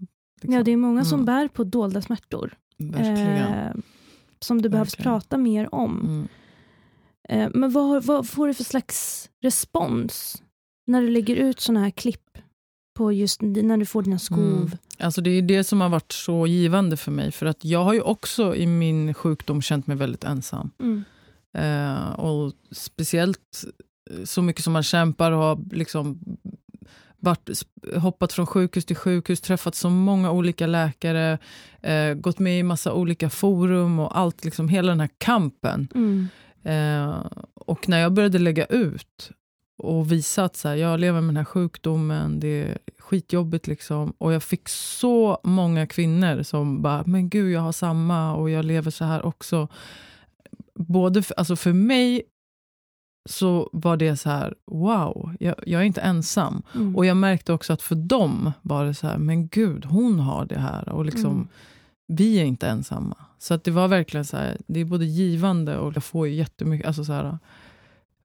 Liksom. 0.42 0.54
Ja, 0.54 0.64
det 0.64 0.72
är 0.72 0.78
många 0.78 1.06
som 1.06 1.20
Mm. 1.20 1.26
bär 1.26 1.48
på 1.48 1.64
dolda 1.64 2.02
smärtor. 2.02 2.54
Eh, 2.96 3.72
som 4.40 4.62
det 4.62 4.70
behövs 4.70 4.94
Verkligen. 4.94 5.04
prata 5.12 5.38
mer 5.38 5.76
om. 5.76 6.00
Mm. 6.00 6.28
Eh, 7.30 7.50
men 7.54 7.72
vad, 7.72 8.04
vad 8.06 8.30
får 8.30 8.48
du 8.48 8.54
för 8.54 8.64
slags 8.64 9.30
respons 9.42 10.44
när 10.90 11.02
du 11.02 11.10
lägger 11.10 11.36
ut 11.36 11.60
såna 11.60 11.80
här 11.80 11.90
klipp 11.90 12.38
på 12.98 13.12
just 13.12 13.42
när 13.42 13.78
du 13.78 13.86
får 13.86 14.04
dina 14.04 14.20
skov? 14.20 14.40
Mm. 14.40 14.72
Alltså 15.00 15.22
det 15.22 15.30
är 15.30 15.42
det 15.42 15.64
som 15.64 15.82
har 15.82 15.90
varit 15.90 16.12
så 16.12 16.48
givande 16.48 16.98
för 16.98 17.12
mig. 17.12 17.32
För 17.32 17.46
att 17.46 17.66
jag 17.66 17.84
har 17.84 17.94
ju 17.94 18.02
också 18.02 18.56
i 18.56 18.68
min 18.68 19.14
sjukdom 19.14 19.62
känt 19.62 19.88
mig 19.88 19.98
väldigt 19.98 20.24
ensam. 20.24 20.72
Mm. 20.80 21.04
Eh, 21.54 22.20
och 22.20 22.54
speciellt 22.72 23.66
eh, 24.12 24.24
så 24.24 24.42
mycket 24.42 24.64
som 24.64 24.74
man 24.74 24.84
kämpar 24.84 25.32
och 25.32 25.40
har 25.40 25.60
liksom 25.72 26.20
varit, 27.20 27.50
hoppat 27.96 28.34
från 28.34 28.46
sjukhus 28.46 28.86
till 28.86 28.96
sjukhus, 28.96 29.42
träffat 29.42 29.76
så 29.76 29.90
många 29.90 30.32
olika 30.32 30.68
läkare, 30.68 31.38
eh, 31.82 32.14
gått 32.14 32.40
med 32.40 32.60
i 32.60 32.64
massa 32.64 32.94
olika 32.94 33.30
forum 33.30 34.00
och 34.00 34.18
allt, 34.18 34.46
liksom 34.46 34.70
hela 34.70 34.92
den 34.92 35.00
här 35.00 35.10
kampen. 35.18 35.88
Mm. 35.96 36.28
Eh, 36.64 37.26
och 37.54 37.90
när 37.90 38.00
jag 38.00 38.14
började 38.14 38.40
lägga 38.40 38.66
ut 38.66 39.32
och 39.80 40.12
visa 40.12 40.44
att 40.44 40.56
så 40.56 40.68
här, 40.68 40.76
jag 40.76 41.00
lever 41.00 41.22
med 41.22 41.30
den 41.30 41.38
här 41.38 41.44
sjukdomen, 41.44 42.40
det 42.40 42.48
är 42.48 42.78
skitjobbigt 43.00 43.68
liksom. 43.68 44.14
Och 44.18 44.34
jag 44.34 44.44
fick 44.44 44.70
så 44.70 45.40
många 45.44 45.88
kvinnor 45.88 46.44
som 46.44 46.82
bara, 46.82 47.04
men 47.06 47.30
gud 47.30 47.52
jag 47.52 47.62
har 47.62 47.72
samma 47.72 48.36
och 48.36 48.50
jag 48.50 48.66
lever 48.66 48.92
så 48.92 49.06
här 49.06 49.26
också. 49.26 49.68
Både 50.76 51.24
för, 51.24 51.36
alltså 51.40 51.56
för 51.56 51.74
mig 51.74 52.22
så 53.30 53.70
var 53.74 53.98
det 53.98 54.18
så 54.18 54.30
här, 54.30 54.56
wow, 54.72 55.36
jag, 55.40 55.56
jag 55.66 55.82
är 55.82 55.86
inte 55.86 56.02
ensam. 56.02 56.62
Mm. 56.76 56.96
Och 56.96 57.06
jag 57.06 57.18
märkte 57.18 57.54
också 57.54 57.74
att 57.74 57.82
för 57.82 57.96
dem 57.96 58.52
var 58.62 58.86
det 58.86 58.94
så 58.94 59.08
här, 59.08 59.18
men 59.18 59.48
gud, 59.48 59.86
hon 59.86 60.20
har 60.20 60.46
det 60.46 60.60
här. 60.60 60.90
Och 60.90 61.06
liksom, 61.06 61.32
Mm. 61.32 61.48
vi 62.08 62.40
är 62.40 62.46
inte 62.46 62.68
ensamma. 62.68 63.16
Så 63.40 63.54
att 63.54 63.64
det 63.64 63.72
var 63.72 63.88
verkligen 63.88 64.26
så 64.26 64.38
här, 64.38 64.58
det 64.68 64.80
är 64.80 64.86
både 64.86 65.06
givande 65.06 65.78
och 65.78 65.96
jag 65.96 66.04
får 66.04 66.28
ju 66.28 66.34
jättemycket, 66.36 66.88
alltså 66.88 67.06
så 67.06 67.14
här, 67.14 67.38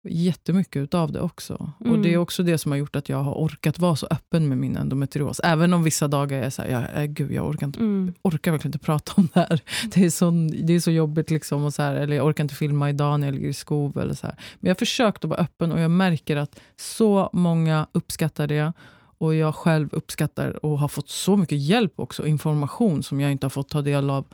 jättemycket 0.05 0.77
utav 0.83 1.13
det 1.13 1.21
också. 1.21 1.73
Mm. 1.81 1.93
Och 1.93 1.99
det 1.99 2.15
är 2.15 2.17
också 2.19 2.43
det 2.43 2.59
som 2.59 2.73
har 2.73 2.79
gjort 2.79 2.97
att 2.97 3.09
jag 3.09 3.23
har 3.23 3.35
orkat 3.35 3.79
vara 3.79 3.97
så 3.97 4.07
öppen 4.11 4.49
med 4.49 4.59
min 4.59 4.77
endometrios. 4.77 5.41
Även 5.45 5.73
om 5.75 5.83
vissa 5.83 6.09
dagar 6.09 6.43
är 6.43 6.51
så 6.51 6.63
här, 6.63 6.69
jag, 6.69 7.03
äh, 7.03 7.07
gud, 7.07 7.33
jag 7.33 7.47
orkar, 7.49 7.67
inte, 7.67 7.79
Mm. 7.79 8.15
orkar 8.23 8.51
verkligen 8.53 8.69
inte 8.75 8.85
prata 8.87 9.13
om 9.17 9.29
det 9.35 9.41
här. 9.41 9.61
Det 9.95 10.05
är 10.05 10.11
så, 10.11 10.31
det 10.65 10.73
är 10.73 10.81
så 10.81 10.91
jobbigt 10.91 11.31
liksom. 11.31 11.65
Och 11.65 11.75
så 11.75 11.83
här, 11.83 11.95
eller 11.95 12.17
jag 12.17 12.27
orkar 12.27 12.45
inte 12.45 12.55
filma 12.55 12.91
idag 12.91 13.21
när 13.21 13.27
jag 13.27 13.35
ligger 13.35 13.49
i 13.49 13.53
skov. 13.53 13.99
Eller 13.99 14.15
så 14.15 14.27
här. 14.27 14.37
Men 14.61 14.69
jag 14.69 14.75
har 14.75 14.79
försökt 14.79 15.25
att 15.25 15.31
vara 15.31 15.41
öppen 15.41 15.73
och 15.73 15.81
jag 15.81 15.91
märker 15.91 16.37
att 16.37 16.61
så 16.77 17.31
många 17.33 17.87
uppskattar 17.93 18.47
det. 18.47 18.73
Och 19.19 19.35
jag 19.35 19.55
själv 19.55 19.89
uppskattar 19.93 20.65
och 20.67 20.79
har 20.79 20.89
fått 20.89 21.09
så 21.09 21.37
mycket 21.37 21.59
hjälp 21.59 21.93
också, 21.97 22.27
information 22.27 23.03
som 23.03 23.21
jag 23.21 23.33
inte 23.33 23.45
har 23.45 23.51
fått 23.51 23.69
ta 23.69 23.83
del 23.83 24.11
av 24.11 24.25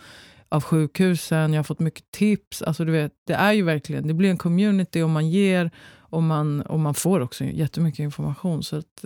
av 0.51 0.63
sjukhusen, 0.63 1.53
jag 1.53 1.59
har 1.59 1.65
fått 1.65 1.79
mycket 1.79 2.11
tips. 2.11 2.63
Alltså 2.63 2.85
du 2.85 2.93
vet, 2.93 3.13
det 3.27 3.35
är 3.35 3.53
ju 3.53 3.63
verkligen, 3.63 4.07
det 4.07 4.15
blir 4.15 4.31
en 4.31 4.39
community 4.39 5.03
och 5.03 5.11
man 5.11 5.31
ger 5.31 5.71
och 5.99 6.23
man, 6.23 6.63
och 6.63 6.81
man 6.81 6.95
får 6.95 7.21
också 7.21 7.45
jättemycket 7.45 8.01
information. 8.01 8.63
Så 8.63 8.77
att, 8.77 9.05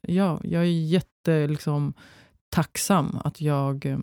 ja, 0.00 0.40
jag 0.42 0.62
är 0.62 0.66
jätte 0.66 1.46
liksom, 1.46 1.94
tacksam 2.50 3.18
att 3.24 3.40
jag, 3.40 3.98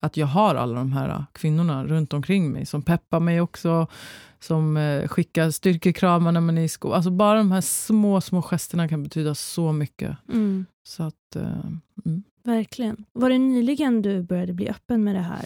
att 0.00 0.16
jag 0.16 0.26
har 0.26 0.54
alla 0.54 0.74
de 0.74 0.92
här 0.92 1.24
kvinnorna 1.32 1.84
runt 1.84 2.12
omkring 2.12 2.52
mig 2.52 2.66
som 2.66 2.82
peppar 2.82 3.20
mig 3.20 3.40
också, 3.40 3.86
som 4.40 4.76
eh, 4.76 5.08
skickar 5.08 5.50
styrkekramar 5.50 6.32
när 6.32 6.40
man 6.40 6.58
är 6.58 6.62
i 6.62 6.68
skolan. 6.68 6.96
Alltså 6.96 7.10
bara 7.10 7.38
de 7.38 7.52
här 7.52 7.60
små, 7.60 8.20
små 8.20 8.42
gesterna 8.42 8.88
kan 8.88 9.02
betyda 9.02 9.34
så 9.34 9.72
mycket. 9.72 10.16
Mm. 10.28 10.66
Så 10.82 11.02
att, 11.02 11.36
eh, 11.36 11.64
mm. 12.04 12.22
Verkligen. 12.48 13.04
Var 13.12 13.30
det 13.30 13.38
nyligen 13.38 14.02
du 14.02 14.22
började 14.22 14.52
bli 14.52 14.68
öppen 14.68 15.04
med 15.04 15.14
det 15.14 15.20
här 15.20 15.44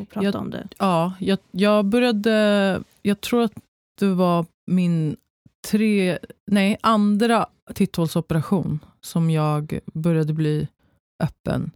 och 0.00 0.08
prata 0.08 0.24
Jag- 0.26 0.34
om 0.34 0.50
det? 0.50 0.68
Ja, 0.78 1.12
jag, 1.20 1.38
jag 1.50 1.84
började... 1.84 2.82
Jag 3.02 3.20
tror 3.20 3.42
att 3.42 3.52
det 3.98 4.14
var 4.14 4.46
min 4.66 5.16
tre, 5.70 6.18
nej, 6.46 6.76
andra 6.80 7.46
titthålsoperation 7.74 8.78
som 9.00 9.30
jag 9.30 9.78
började 9.94 10.32
bli 10.32 10.68
öppen. 11.22 11.70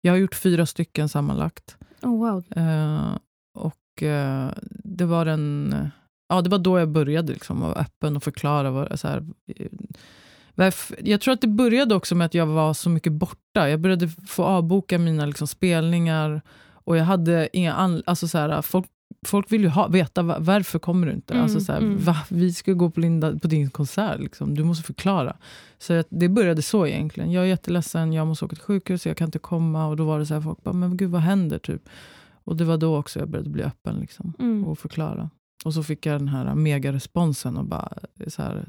Jag 0.00 0.12
har 0.12 0.18
gjort 0.18 0.34
fyra 0.34 0.66
stycken 0.66 1.08
sammanlagt. 1.08 1.76
Oh, 2.02 2.18
wow. 2.18 2.44
Eh, 2.56 3.16
och 3.58 4.02
eh, 4.02 4.50
det 4.84 5.04
var 5.04 5.24
den... 5.24 5.74
Ja, 6.28 6.42
det 6.42 6.50
var 6.50 6.58
då 6.58 6.78
jag 6.78 6.88
började 6.88 7.32
liksom, 7.32 7.60
vara 7.60 7.74
öppen 7.74 8.16
och 8.16 8.22
förklara. 8.22 8.70
Vad, 8.70 9.00
så 9.00 9.08
här, 9.08 9.26
eh, 9.56 9.66
jag 10.98 11.20
tror 11.20 11.34
att 11.34 11.40
det 11.40 11.46
började 11.48 11.94
också 11.94 12.14
med 12.14 12.24
att 12.24 12.34
jag 12.34 12.46
var 12.46 12.74
så 12.74 12.90
mycket 12.90 13.12
borta. 13.12 13.68
Jag 13.68 13.80
började 13.80 14.08
få 14.08 14.44
avboka 14.44 14.98
mina 14.98 15.26
liksom, 15.26 15.46
spelningar 15.46 16.42
och 16.84 16.96
jag 16.96 17.04
hade 17.04 17.48
inga... 17.52 17.72
An, 17.72 18.02
alltså, 18.06 18.28
så 18.28 18.38
här, 18.38 18.62
folk, 18.62 18.86
folk 19.26 19.52
vill 19.52 19.60
ju 19.62 19.68
ha, 19.68 19.88
veta 19.88 20.22
va- 20.22 20.36
varför 20.40 20.78
kommer 20.78 21.06
du 21.06 21.12
inte. 21.12 21.34
Mm, 21.34 21.44
alltså, 21.44 21.60
så 21.60 21.72
här, 21.72 21.78
mm. 21.80 21.98
va, 21.98 22.16
vi 22.28 22.52
ska 22.52 22.72
gå 22.72 22.90
på, 22.90 23.00
Linda, 23.00 23.38
på 23.38 23.48
din 23.48 23.70
konsert, 23.70 24.20
liksom. 24.20 24.54
du 24.54 24.64
måste 24.64 24.84
förklara. 24.84 25.36
Så 25.78 25.92
att 25.92 26.06
det 26.10 26.28
började 26.28 26.62
så 26.62 26.86
egentligen. 26.86 27.32
Jag 27.32 27.44
är 27.44 27.48
jätteledsen, 27.48 28.12
jag 28.12 28.26
måste 28.26 28.44
åka 28.44 28.56
till 28.56 28.64
sjukhus, 28.64 29.06
jag 29.06 29.16
kan 29.16 29.28
inte 29.28 29.38
komma. 29.38 29.86
Och 29.86 29.96
då 29.96 30.04
var 30.04 30.18
det 30.18 30.26
så 30.26 30.34
här, 30.34 30.40
folk 30.40 30.62
bara, 30.62 30.74
men 30.74 30.96
gud 30.96 31.10
vad 31.10 31.20
händer? 31.20 31.58
Typ. 31.58 31.88
Och 32.44 32.56
det 32.56 32.64
var 32.64 32.76
då 32.76 32.96
också 32.96 33.18
jag 33.18 33.28
började 33.28 33.50
bli 33.50 33.62
öppen 33.62 33.96
liksom, 34.00 34.32
Mm. 34.38 34.64
och 34.64 34.78
förklara. 34.78 35.30
Och 35.64 35.74
så 35.74 35.82
fick 35.82 36.06
jag 36.06 36.20
den 36.20 36.28
här 36.28 36.54
megaresponsen 36.54 37.56
och 37.56 37.64
bara 37.64 37.92
så 38.28 38.42
här, 38.42 38.64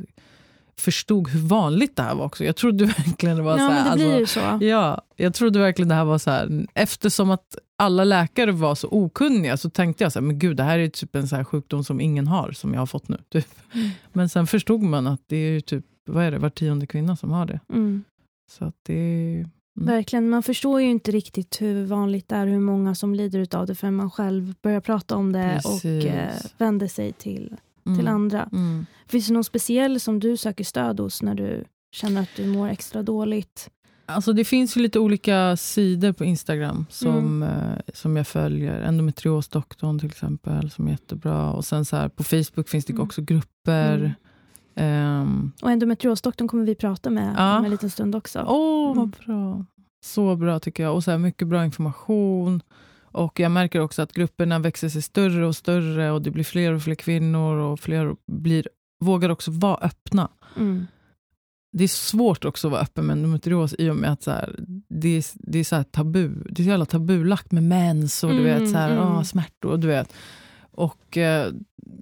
förstod 0.80 1.28
hur 1.28 1.40
vanligt 1.40 1.96
det 1.96 2.04
här 2.04 2.16
var 2.16 2.26
också. 2.26 2.44
Jag 2.44 2.56
trodde 2.56 2.86
verkligen 2.86 3.38
det 3.38 3.44
var 3.44 3.52
Ja, 3.52 3.58
så 3.58 3.64
här, 3.74 3.84
men 3.90 3.98
det 3.98 4.06
blir 4.06 4.20
alltså, 4.20 4.40
ju 4.40 4.60
så. 4.60 4.66
Ja, 4.66 5.02
jag 5.16 5.34
trodde 5.34 5.60
verkligen 5.60 5.90
det 5.90 5.96
här 5.96 6.06
var 6.06 6.18
så 6.18 6.32
här. 6.32 6.68
Eftersom 6.74 7.32
att 7.32 7.58
alla 7.78 8.04
läkare 8.04 8.52
var 8.52 8.76
så 8.76 8.88
okunniga 8.92 9.58
så 9.58 9.70
tänkte 9.70 10.04
jag 10.04 10.12
så 10.12 10.20
här, 10.20 10.26
men 10.26 10.40
gud 10.40 10.58
det 10.58 10.64
här 10.64 10.80
är 10.80 10.90
typ 10.90 11.16
en 11.16 11.28
så 11.28 11.36
här 11.36 11.44
sjukdom 11.44 11.84
som 11.84 12.02
ingen 12.02 12.28
har, 12.28 12.52
som 12.52 12.74
jag 12.74 12.82
har 12.82 12.86
fått 12.86 13.08
nu. 13.08 13.18
Typ. 13.30 13.48
Mm. 13.74 13.90
Men 14.14 14.30
sen 14.30 14.48
förstod 14.48 14.82
man 14.82 15.08
att 15.08 15.22
det 15.28 15.36
är 15.38 15.60
typ, 15.60 15.86
vad 16.06 16.24
är 16.24 16.32
det, 16.32 16.38
var 16.38 16.50
tionde 16.50 16.88
kvinna 16.88 17.16
som 17.16 17.32
har 17.32 17.46
det. 17.46 17.60
Mm. 17.70 18.04
Så 18.52 18.66
att 18.66 18.76
det. 18.84 19.46
Mm. 19.78 19.88
Verkligen, 19.88 20.30
man 20.30 20.44
förstår 20.44 20.82
ju 20.82 20.90
inte 20.90 21.12
riktigt 21.12 21.62
hur 21.62 21.86
vanligt 21.86 22.30
det 22.30 22.36
är, 22.36 22.48
hur 22.48 22.60
många 22.60 22.96
som 22.96 23.16
lider 23.16 23.56
av 23.56 23.68
det 23.68 23.76
förrän 23.76 23.96
man 23.96 24.12
själv 24.12 24.56
börjar 24.62 24.82
prata 24.82 25.16
om 25.16 25.32
det 25.32 25.56
och 25.66 25.82
Precis. 25.82 26.06
eh, 26.06 26.32
vänder 26.58 26.88
sig 26.88 27.14
till, 27.14 27.56
Mm. 27.86 27.98
till 28.00 28.08
andra. 28.08 28.50
Mm. 28.52 28.86
Finns 29.08 29.28
det 29.28 29.34
någon 29.34 29.44
speciell 29.44 30.00
som 30.00 30.20
du 30.20 30.38
söker 30.38 30.64
stöd 30.64 31.00
hos 31.00 31.22
när 31.22 31.36
du 31.36 31.64
känner 31.92 32.22
att 32.22 32.30
du 32.36 32.46
mår 32.48 32.68
extra 32.70 33.04
dåligt? 33.04 33.70
Alltså 34.08 34.34
det 34.34 34.46
finns 34.46 34.78
ju 34.78 34.82
lite 34.82 35.00
olika 35.00 35.58
sidor 35.58 36.12
på 36.12 36.26
Instagram 36.26 36.86
som, 36.90 37.44
Mm. 37.44 37.44
eh, 37.44 37.78
som 37.94 38.16
jag 38.18 38.28
följer. 38.28 38.82
Endometriosdoktorn 38.82 40.00
till 40.00 40.10
exempel, 40.10 40.72
som 40.72 40.88
är 40.88 40.92
jättebra. 40.92 41.52
Och 41.52 41.66
sen 41.66 41.86
så 41.86 41.96
här, 41.96 42.10
på 42.10 42.24
Facebook 42.24 42.70
finns 42.70 42.86
det 42.86 42.94
Mm. 42.94 43.04
också 43.04 43.22
grupper. 43.22 43.98
Mm. 43.98 44.12
Ehm, 44.76 45.52
Och 45.62 45.72
endometriosdoktorn 45.72 46.48
kommer 46.48 46.66
vi 46.66 46.76
prata 46.76 47.10
med 47.10 47.34
Ja. 47.38 47.58
om 47.60 47.66
en 47.66 47.72
liten 47.72 47.90
stund 47.90 48.16
också. 48.16 48.46
Åh, 48.48 48.92
Mm. 48.92 48.98
vad 48.98 49.10
bra. 49.26 49.66
Så 50.06 50.36
bra 50.36 50.60
tycker 50.60 50.84
jag. 50.84 50.96
Och 50.96 51.04
så 51.04 51.12
här, 51.12 51.18
mycket 51.18 51.48
bra 51.48 51.66
information. 51.66 52.62
Och 53.16 53.40
jag 53.40 53.52
märker 53.52 53.80
också 53.80 54.02
att 54.02 54.12
grupperna 54.12 54.60
växer 54.60 54.90
sig 54.90 55.02
större 55.02 55.46
och 55.46 55.56
större 55.56 56.12
och 56.12 56.22
det 56.22 56.32
blir 56.32 56.44
fler 56.44 56.74
och 56.74 56.82
fler 56.82 56.96
kvinnor 56.96 57.58
och 57.58 57.80
fler 57.80 58.16
blir, 58.28 58.68
vågar 59.00 59.30
också 59.30 59.52
vara 59.52 59.78
öppna. 59.78 60.30
Mm. 60.58 60.88
Det 61.72 61.84
är 61.84 61.88
svårt 61.88 62.46
också 62.46 62.68
att 62.68 62.72
vara 62.72 62.82
öppen 62.82 63.06
med 63.06 63.14
endometrios 63.14 63.76
i 63.80 63.90
och 63.90 63.96
med 63.96 64.12
att 64.12 64.24
så 64.24 64.32
här, 64.32 64.56
det 64.90 65.18
är, 65.18 65.26
det 65.34 65.60
är 65.60 65.64
så 65.64 65.84
tabu. 65.84 66.28
Det 66.50 66.62
är 66.62 66.64
så 66.64 66.70
jävla 66.70 66.86
tabulagt 66.86 67.52
med 67.52 67.64
mens 67.64 68.24
och 68.24 68.30
du 68.30 68.40
Mm, 68.40 68.60
vet, 68.60 68.72
så 68.72 68.78
här, 68.78 68.92
mm. 68.92 69.04
ah, 69.04 69.24
smärtor. 69.24 69.78
Du 69.78 69.88
vet. 69.88 70.14
Och 70.78 71.18
eh, 71.18 71.52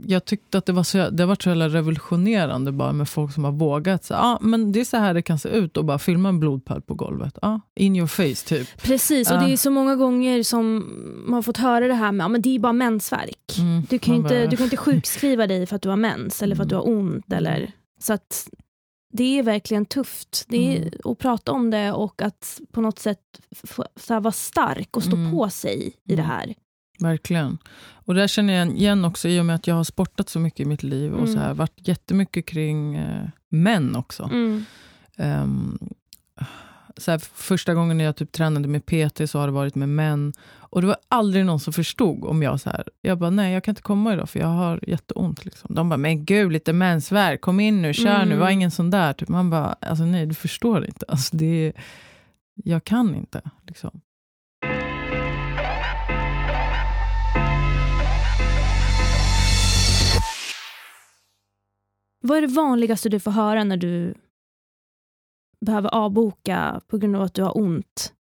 jag 0.06 0.26
tyckte 0.26 0.58
att 0.58 0.66
det 0.66 0.74
var 0.74 0.84
så, 0.84 1.10
det 1.10 1.26
var 1.26 1.38
så 1.44 1.50
jävla 1.50 1.70
revolutionerande 1.70 2.72
bara 2.72 2.94
med 2.94 3.10
folk 3.10 3.34
som 3.34 3.44
har 3.44 3.52
vågat. 3.52 4.04
Så, 4.04 4.14
ah, 4.16 4.38
men 4.42 4.72
det 4.72 4.80
är 4.80 4.86
så 4.86 4.98
här 4.98 5.14
det 5.14 5.22
kan 5.22 5.40
se 5.40 5.50
ut 5.50 5.78
och 5.78 5.86
bara 5.86 6.00
filma 6.00 6.30
en 6.30 6.40
blodpöl 6.40 6.82
på 6.82 6.94
golvet. 6.94 7.38
Ah, 7.42 7.60
in 7.76 7.96
your 7.96 8.08
face 8.08 8.48
typ. 8.48 8.84
Precis, 8.84 9.32
och 9.32 9.38
Ja. 9.38 9.42
det 9.42 9.54
är 9.54 9.58
så 9.58 9.72
många 9.72 9.96
gånger 9.96 10.44
som 10.44 10.76
man 11.26 11.34
har 11.34 11.42
fått 11.42 11.58
höra 11.58 11.88
det 11.88 11.94
här 11.94 12.12
med 12.12 12.26
att 12.36 12.44
det 12.44 12.56
är 12.56 12.60
bara 12.60 12.74
mensvärk. 12.74 13.58
Mm, 13.60 13.84
Du 13.90 14.00
kan, 14.00 14.16
inte, 14.16 14.30
bara- 14.30 14.48
du 14.48 14.58
kan 14.58 14.64
inte 14.64 14.78
sjukskriva 14.78 15.48
dig 15.48 15.66
för 15.66 15.76
att 15.76 15.82
du 15.82 15.90
har 15.90 15.96
mens 15.98 16.42
eller 16.44 16.56
för 16.56 16.64
att 16.64 16.70
du 16.70 16.76
har 16.76 16.88
ont. 16.88 17.26
Mm. 17.32 17.38
Eller, 17.38 17.72
så 18.00 18.14
att 18.14 18.50
det 19.14 19.40
är 19.40 19.44
verkligen 19.44 19.86
tufft 19.86 20.46
det 20.48 20.76
är, 20.76 20.78
Mm. 20.82 20.90
att 21.04 21.18
prata 21.20 21.52
om 21.52 21.70
det 21.72 21.92
och 21.92 22.22
att 22.22 22.62
på 22.72 22.82
något 22.82 23.00
sätt 23.00 23.20
så 23.96 24.14
här, 24.14 24.20
vara 24.22 24.32
stark 24.32 24.98
och 24.98 25.04
stå 25.04 25.16
Mm. 25.16 25.32
på 25.32 25.50
sig 25.50 25.88
i 25.88 26.16
det 26.16 26.22
Mm. 26.22 26.26
här. 26.26 26.54
Verkligen. 27.00 27.58
Och 28.06 28.14
där 28.16 28.28
känner 28.28 28.54
jag 28.54 28.72
igen 28.78 29.06
också 29.06 29.28
i 29.28 29.40
och 29.40 29.46
med 29.46 29.56
att 29.56 29.68
jag 29.68 29.76
har 29.76 29.84
sportat 29.84 30.30
så 30.30 30.40
mycket 30.40 30.60
i 30.60 30.66
mitt 30.66 30.84
liv 30.84 31.14
och 31.14 31.28
så 31.28 31.34
Mm. 31.34 31.44
här, 31.46 31.54
varit 31.54 31.88
jättemycket 31.88 32.46
kring 32.46 32.96
eh, 32.96 33.28
män 33.50 33.96
också. 33.96 34.24
Mm. 34.24 34.66
Ehm, 35.18 35.80
så 36.98 37.12
här, 37.12 37.18
första 37.34 37.74
gången 37.74 37.98
när 37.98 38.06
jag 38.06 38.16
typ 38.16 38.32
tränade 38.32 38.68
med 38.68 38.86
PT 38.86 39.30
så 39.30 39.40
har 39.40 39.48
det 39.48 39.54
varit 39.54 39.76
med 39.76 39.90
män. 39.90 40.34
Och 40.58 40.82
det 40.82 40.88
var 40.88 40.98
aldrig 41.10 41.46
någon 41.46 41.60
som 41.60 41.74
förstod 41.74 42.24
om 42.26 42.44
jag 42.44 42.60
så 42.60 42.70
här, 42.70 42.84
jag 43.02 43.18
bara 43.18 43.30
nej 43.30 43.54
jag 43.54 43.64
kan 43.64 43.72
inte 43.72 43.82
komma 43.82 44.14
idag 44.14 44.30
för 44.30 44.40
jag 44.40 44.48
har 44.48 44.80
jätteont. 44.88 45.46
Liksom. 45.46 45.76
De 45.76 45.90
bara 45.90 45.98
men 45.98 46.26
gud 46.26 46.52
lite 46.52 46.74
mensvärk, 46.74 47.42
kom 47.42 47.60
in 47.60 47.82
nu, 47.82 47.94
kör 47.94 48.18
nu, 48.18 48.24
Mm. 48.32 48.40
var 48.40 48.50
ingen 48.50 48.72
sån 48.72 48.90
där. 48.90 49.14
Typ. 49.14 49.30
Man 49.30 49.50
bara 49.50 49.76
alltså 49.82 50.04
nej 50.06 50.26
du 50.26 50.34
förstår 50.34 50.86
inte. 50.86 51.06
Alltså, 51.08 51.36
det 51.38 51.46
är, 51.68 51.74
jag 52.56 52.84
kan 52.84 53.16
inte. 53.16 53.42
Liksom. 53.68 54.02
Vad 62.26 62.38
är 62.38 62.42
det 62.42 62.48
vanligaste 62.48 63.10
du 63.10 63.20
får 63.20 63.32
höra 63.32 63.64
när 63.64 63.78
du 63.78 64.14
behöver 65.66 65.90
avboka 65.90 66.82
på 66.88 66.98
grund 66.98 67.16
av 67.16 67.22
att 67.22 67.34
du 67.34 67.44
har 67.44 67.58
ont? 67.58 68.14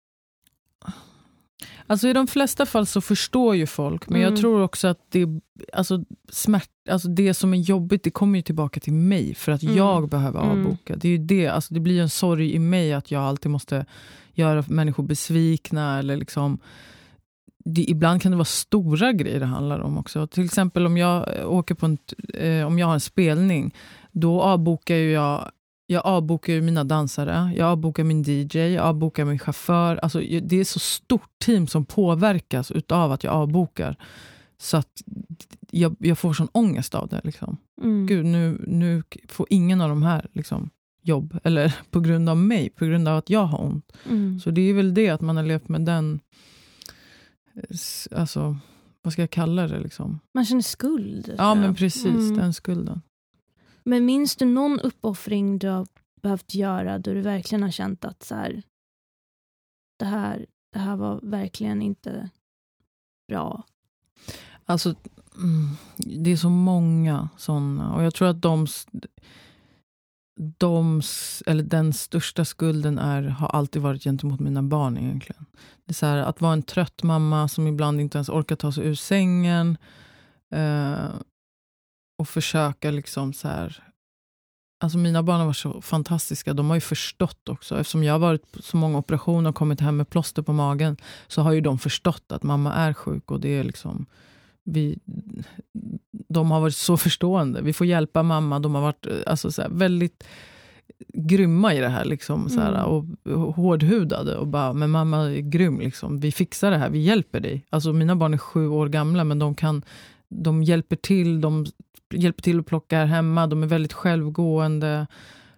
Alltså 1.87 2.07
I 2.07 2.13
de 2.13 2.27
flesta 2.27 2.65
fall 2.65 2.85
så 2.85 3.01
förstår 3.01 3.55
ju 3.55 3.67
folk, 3.67 4.09
men 4.09 4.21
Mm. 4.21 4.31
jag 4.33 4.41
tror 4.41 4.61
också 4.61 4.87
att 4.87 4.99
det, 5.09 5.27
alltså, 5.73 6.03
smärt, 6.29 6.69
alltså 6.89 7.07
det 7.07 7.33
som 7.33 7.53
är 7.53 7.57
jobbigt 7.57 8.03
det 8.03 8.11
kommer 8.11 8.39
ju 8.39 8.43
tillbaka 8.43 8.79
till 8.79 8.93
mig 8.93 9.35
för 9.35 9.51
att 9.51 9.63
Mm. 9.63 9.75
jag 9.77 10.09
behöver 10.09 10.41
Mm. 10.43 10.65
avboka. 10.65 10.95
Det, 10.95 11.07
är 11.07 11.11
ju 11.11 11.17
det, 11.17 11.47
alltså, 11.47 11.73
det 11.73 11.79
blir 11.79 12.01
en 12.01 12.09
sorg 12.09 12.53
i 12.53 12.59
mig 12.59 12.93
att 12.93 13.11
jag 13.11 13.23
alltid 13.23 13.51
måste 13.51 13.85
göra 14.33 14.63
människor 14.67 15.03
besvikna. 15.03 15.99
Eller 15.99 16.17
liksom, 16.17 16.59
det, 17.65 17.89
ibland 17.89 18.21
kan 18.21 18.31
det 18.31 18.37
vara 18.37 18.45
stora 18.45 19.11
grejer 19.11 19.39
det 19.39 19.45
handlar 19.45 19.79
om 19.79 19.97
också. 19.97 20.27
Till 20.27 20.45
exempel 20.45 20.85
om 20.85 20.97
jag 20.97 21.37
eh, 21.37 21.51
åker 21.51 21.75
på 21.75 21.85
en, 21.85 21.97
eh, 22.33 22.67
om 22.67 22.79
jag 22.79 22.87
har 22.87 22.93
en 22.93 22.99
spelning, 22.99 23.75
då 24.11 24.41
avbokar 24.41 24.95
jag 24.95 25.51
jag 25.91 26.05
avbokar 26.05 26.61
mina 26.61 26.83
dansare, 26.83 27.53
jag 27.57 27.67
avbokar 27.67 28.03
min 28.03 28.23
DJ, 28.23 28.57
jag 28.57 28.85
avbokar 28.85 29.25
min 29.25 29.39
chaufför. 29.39 29.95
Alltså, 29.95 30.19
det 30.41 30.59
är 30.59 30.63
så 30.63 30.79
stort 30.79 31.29
team 31.45 31.67
som 31.67 31.85
påverkas 31.85 32.71
utav 32.71 33.11
att 33.11 33.23
jag 33.23 33.33
avbokar. 33.33 33.95
Så 34.57 34.77
att 34.77 35.01
jag, 35.71 35.95
jag 35.99 36.17
får 36.19 36.33
sån 36.33 36.47
ångest 36.51 36.95
av 36.95 37.07
det. 37.07 37.21
Liksom. 37.23 37.57
Mm. 37.81 38.07
Gud, 38.07 38.25
nu, 38.25 38.63
nu 38.67 39.03
får 39.27 39.47
ingen 39.49 39.81
av 39.81 39.89
de 39.89 40.03
här 40.03 40.27
liksom, 40.33 40.69
jobb. 41.01 41.39
Eller 41.43 41.75
på 41.91 41.99
grund 41.99 42.29
av 42.29 42.37
mig, 42.37 42.69
på 42.69 42.85
grund 42.85 43.07
av 43.07 43.17
att 43.17 43.29
jag 43.29 43.45
har 43.45 43.61
ont. 43.63 43.91
Mm. 44.09 44.39
Så 44.39 44.51
det 44.51 44.61
är 44.61 44.73
väl 44.73 44.93
det, 44.93 45.09
att 45.09 45.21
man 45.21 45.37
har 45.37 45.43
levt 45.43 45.69
med 45.69 45.81
den... 45.81 46.19
Alltså, 48.11 48.57
vad 49.01 49.13
ska 49.13 49.21
jag 49.21 49.31
kalla 49.31 49.67
det? 49.67 49.79
Liksom? 49.79 50.19
Man 50.33 50.45
känner 50.45 50.61
skuld. 50.61 51.33
Ja, 51.37 51.47
jag. 51.49 51.57
men 51.57 51.75
precis. 51.75 52.05
Mm. 52.05 52.37
Den 52.37 52.53
skulden. 52.53 53.01
Men 53.83 54.05
minns 54.05 54.35
du 54.35 54.45
någon 54.45 54.79
uppoffring 54.79 55.59
du 55.59 55.67
har 55.67 55.87
behövt 56.21 56.53
göra 56.53 56.99
då 56.99 57.13
du 57.13 57.21
verkligen 57.21 57.63
har 57.63 57.71
känt 57.71 58.05
att 58.05 58.23
så 58.23 58.35
här, 58.35 58.63
det, 59.99 60.05
här, 60.05 60.45
det 60.73 60.79
här 60.79 60.95
var 60.95 61.19
verkligen 61.23 61.81
inte 61.81 62.29
bra? 63.27 63.63
Alltså, 64.65 64.95
mm, 65.37 65.69
det 65.97 66.31
är 66.31 66.37
så 66.37 66.49
många 66.49 67.29
såna. 67.37 67.95
Och 67.95 68.03
jag 68.03 68.13
tror 68.13 68.27
att 68.27 68.41
de, 68.41 68.67
de, 70.57 71.01
eller 71.45 71.63
den 71.63 71.93
största 71.93 72.45
skulden 72.45 72.99
är, 72.99 73.23
har 73.23 73.47
alltid 73.47 73.81
varit 73.81 74.03
gentemot 74.03 74.39
mina 74.39 74.63
barn 74.63 74.97
egentligen. 74.97 75.45
Det 75.85 75.91
är 75.91 75.93
så 75.93 76.05
här, 76.05 76.17
att 76.17 76.41
vara 76.41 76.53
en 76.53 76.63
trött 76.63 77.03
mamma 77.03 77.47
som 77.47 77.67
ibland 77.67 78.01
inte 78.01 78.17
ens 78.17 78.29
orkar 78.29 78.55
ta 78.55 78.71
sig 78.71 78.87
ur 78.87 78.95
sängen. 78.95 79.77
Eh, 80.51 81.09
och 82.17 82.29
försöka 82.29 82.91
liksom 82.91 83.33
så 83.33 83.47
här... 83.47 83.83
Alltså 84.83 84.97
mina 84.97 85.23
barn 85.23 85.39
har 85.39 85.45
varit 85.45 85.57
så 85.57 85.81
fantastiska. 85.81 86.53
De 86.53 86.69
har 86.69 86.75
ju 86.77 86.81
förstått 86.81 87.49
också. 87.49 87.79
Eftersom 87.79 88.03
jag 88.03 88.13
har 88.13 88.19
varit 88.19 88.51
på 88.51 88.61
så 88.61 88.77
många 88.77 88.97
operationer 88.97 89.49
och 89.49 89.55
kommit 89.55 89.79
hem 89.79 89.97
med 89.97 90.09
plåster 90.09 90.41
på 90.41 90.53
magen 90.53 90.97
så 91.27 91.41
har 91.41 91.51
ju 91.51 91.61
de 91.61 91.79
förstått 91.79 92.31
att 92.31 92.43
mamma 92.43 92.73
är 92.73 92.93
sjuk 92.93 93.31
och 93.31 93.39
det 93.39 93.49
är 93.49 93.63
liksom 93.63 94.05
vi, 94.63 94.99
de 96.11 96.51
har 96.51 96.61
varit 96.61 96.75
så 96.75 96.97
förstående. 96.97 97.61
Vi 97.61 97.73
får 97.73 97.87
hjälpa 97.87 98.23
mamma. 98.23 98.59
De 98.59 98.75
har 98.75 98.81
varit 98.81 99.07
alltså, 99.25 99.51
så 99.51 99.61
här, 99.61 99.69
väldigt 99.69 100.23
grymma 101.13 101.73
i 101.73 101.79
det 101.79 101.89
här. 101.89 102.05
Liksom, 102.05 102.49
så 102.49 102.59
här, 102.59 102.73
mm. 102.73 102.85
och, 102.85 103.55
hårdhudade. 103.55 104.37
Och 104.37 104.47
bara, 104.47 104.73
men 104.73 104.89
mamma 104.89 105.17
är 105.17 105.39
grym. 105.39 105.79
Liksom. 105.79 106.19
Vi 106.19 106.31
fixar 106.31 106.71
det 106.71 106.77
här. 106.77 106.89
Vi 106.89 106.99
hjälper 106.99 107.39
dig. 107.39 107.65
Alltså, 107.69 107.93
mina 107.93 108.15
barn 108.15 108.33
är 108.33 108.37
sju 108.37 108.67
år 108.67 108.87
gamla, 108.87 109.23
men 109.23 109.39
de, 109.39 109.55
kan, 109.55 109.83
de 110.29 110.63
hjälper 110.63 110.95
till. 110.95 111.41
De 111.41 111.65
hjälper 112.13 112.41
till 112.41 112.59
att 112.59 112.65
plocka 112.65 112.97
här 112.97 113.05
hemma. 113.05 113.47
De 113.47 113.63
är 113.63 113.67
väldigt 113.67 113.93
självgående. 113.93 115.07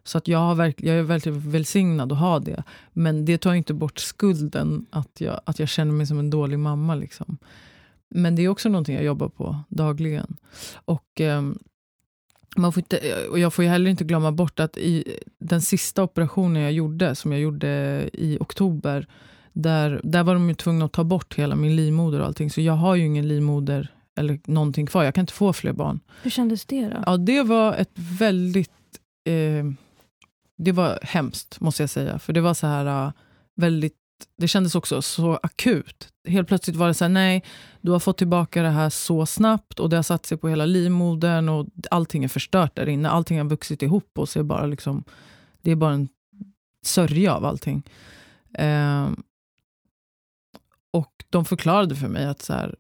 Så 0.04 0.18
att 0.18 0.28
jag, 0.28 0.40
har 0.40 0.56
verk, 0.56 0.76
jag 0.78 0.96
är 0.96 1.04
väldigt 1.04 1.34
välsignad 1.34 2.12
att 2.12 2.20
ha 2.20 2.40
det. 2.40 2.64
Men 2.94 3.26
det 3.26 3.38
tar 3.38 3.54
inte 3.54 3.74
bort 3.74 4.00
skulden 4.00 4.86
att 4.90 5.22
jag, 5.22 5.42
att 5.46 5.60
jag 5.60 5.70
känner 5.70 5.92
mig 5.92 6.06
som 6.06 6.20
en 6.20 6.30
dålig 6.30 6.60
mamma. 6.60 6.96
Liksom. 6.96 7.38
Men 8.14 8.36
det 8.36 8.42
är 8.42 8.50
också 8.50 8.70
någonting 8.70 8.96
jag 8.96 9.04
jobbar 9.04 9.30
på 9.30 9.60
dagligen. 9.70 10.38
Och, 10.86 11.22
eh, 11.22 11.42
man 12.56 12.74
får 12.74 12.82
inte, 12.82 13.28
och 13.28 13.40
jag 13.40 13.54
får 13.54 13.64
heller 13.64 13.92
inte 13.92 14.04
glömma 14.04 14.32
bort 14.32 14.60
att 14.60 14.78
i 14.78 15.18
den 15.40 15.62
sista 15.62 16.04
operationen 16.04 16.62
jag 16.62 16.72
gjorde, 16.72 17.16
som 17.16 17.32
jag 17.32 17.42
gjorde 17.42 18.10
i 18.14 18.38
oktober, 18.40 19.08
där, 19.54 20.02
där 20.04 20.24
var 20.24 20.34
de 20.34 20.50
ju 20.50 20.56
tvungna 20.56 20.86
att 20.86 20.92
ta 20.92 21.04
bort 21.04 21.36
hela 21.36 21.56
min 21.56 21.76
livmoder 21.76 22.20
och 22.20 22.26
allting. 22.26 22.50
Så 22.50 22.62
jag 22.62 22.74
har 22.74 22.96
ju 22.96 23.06
ingen 23.06 23.28
livmoder 23.28 23.94
eller 24.16 24.40
någonting 24.46 24.86
kvar. 24.86 25.04
Jag 25.04 25.16
kan 25.16 25.22
inte 25.22 25.34
få 25.34 25.54
fler 25.54 25.74
barn. 25.74 26.00
Hur 26.24 26.30
kändes 26.30 26.66
det 26.66 26.88
då? 26.88 27.04
Ja, 27.06 27.18
det 27.18 27.44
var 27.44 27.74
ett 27.74 27.92
väldigt... 27.96 28.72
Eh, 29.26 29.66
det 30.58 30.72
var 30.72 31.00
hemskt, 31.02 31.60
måste 31.60 31.84
jag 31.84 31.90
säga. 31.90 32.20
För 32.20 32.34
det 32.34 32.42
var 32.42 32.54
så 32.54 32.68
här 32.68 33.06
uh, 33.08 33.12
väldigt 33.56 34.03
det 34.38 34.48
kändes 34.48 34.76
också 34.76 35.02
så 35.02 35.40
akut. 35.44 36.10
Helt 36.28 36.48
plötsligt 36.48 36.76
var 36.76 36.88
det 36.88 36.94
så 36.94 37.04
här, 37.04 37.10
nej, 37.10 37.44
du 37.82 37.92
har 37.92 38.00
fått 38.00 38.18
tillbaka 38.18 38.64
det 38.64 38.70
här 38.70 38.90
så 38.90 39.26
snabbt 39.26 39.80
och 39.80 39.90
det 39.90 39.96
har 39.96 40.04
satt 40.04 40.26
sig 40.26 40.38
på 40.38 40.50
hela 40.50 40.66
livmodern 40.66 41.50
och 41.50 41.68
allting 41.92 42.24
är 42.24 42.28
förstört 42.28 42.76
där 42.76 42.90
inne. 42.90 43.10
Allting 43.10 43.38
har 43.38 43.46
vuxit 43.46 43.82
ihop 43.82 44.20
och 44.20 44.30
så 44.30 44.40
är 44.40 44.44
bara 44.44 44.66
liksom, 44.66 45.04
det 45.62 45.72
är 45.72 45.76
bara 45.76 45.94
en 45.94 46.10
sörja 46.86 47.36
av 47.36 47.46
allting. 47.46 47.84
Eh, 48.54 49.10
och 50.92 51.24
de 51.30 51.46
förklarade 51.46 51.96
för 51.96 52.08
mig 52.08 52.26
att 52.26 52.42
så 52.42 52.54
här, 52.54 52.76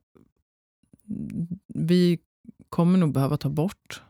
vi 1.67 2.19
kommer 2.69 2.97
nog 2.97 3.13
behöva 3.13 3.38
ta 3.38 3.49
bort 3.49 4.01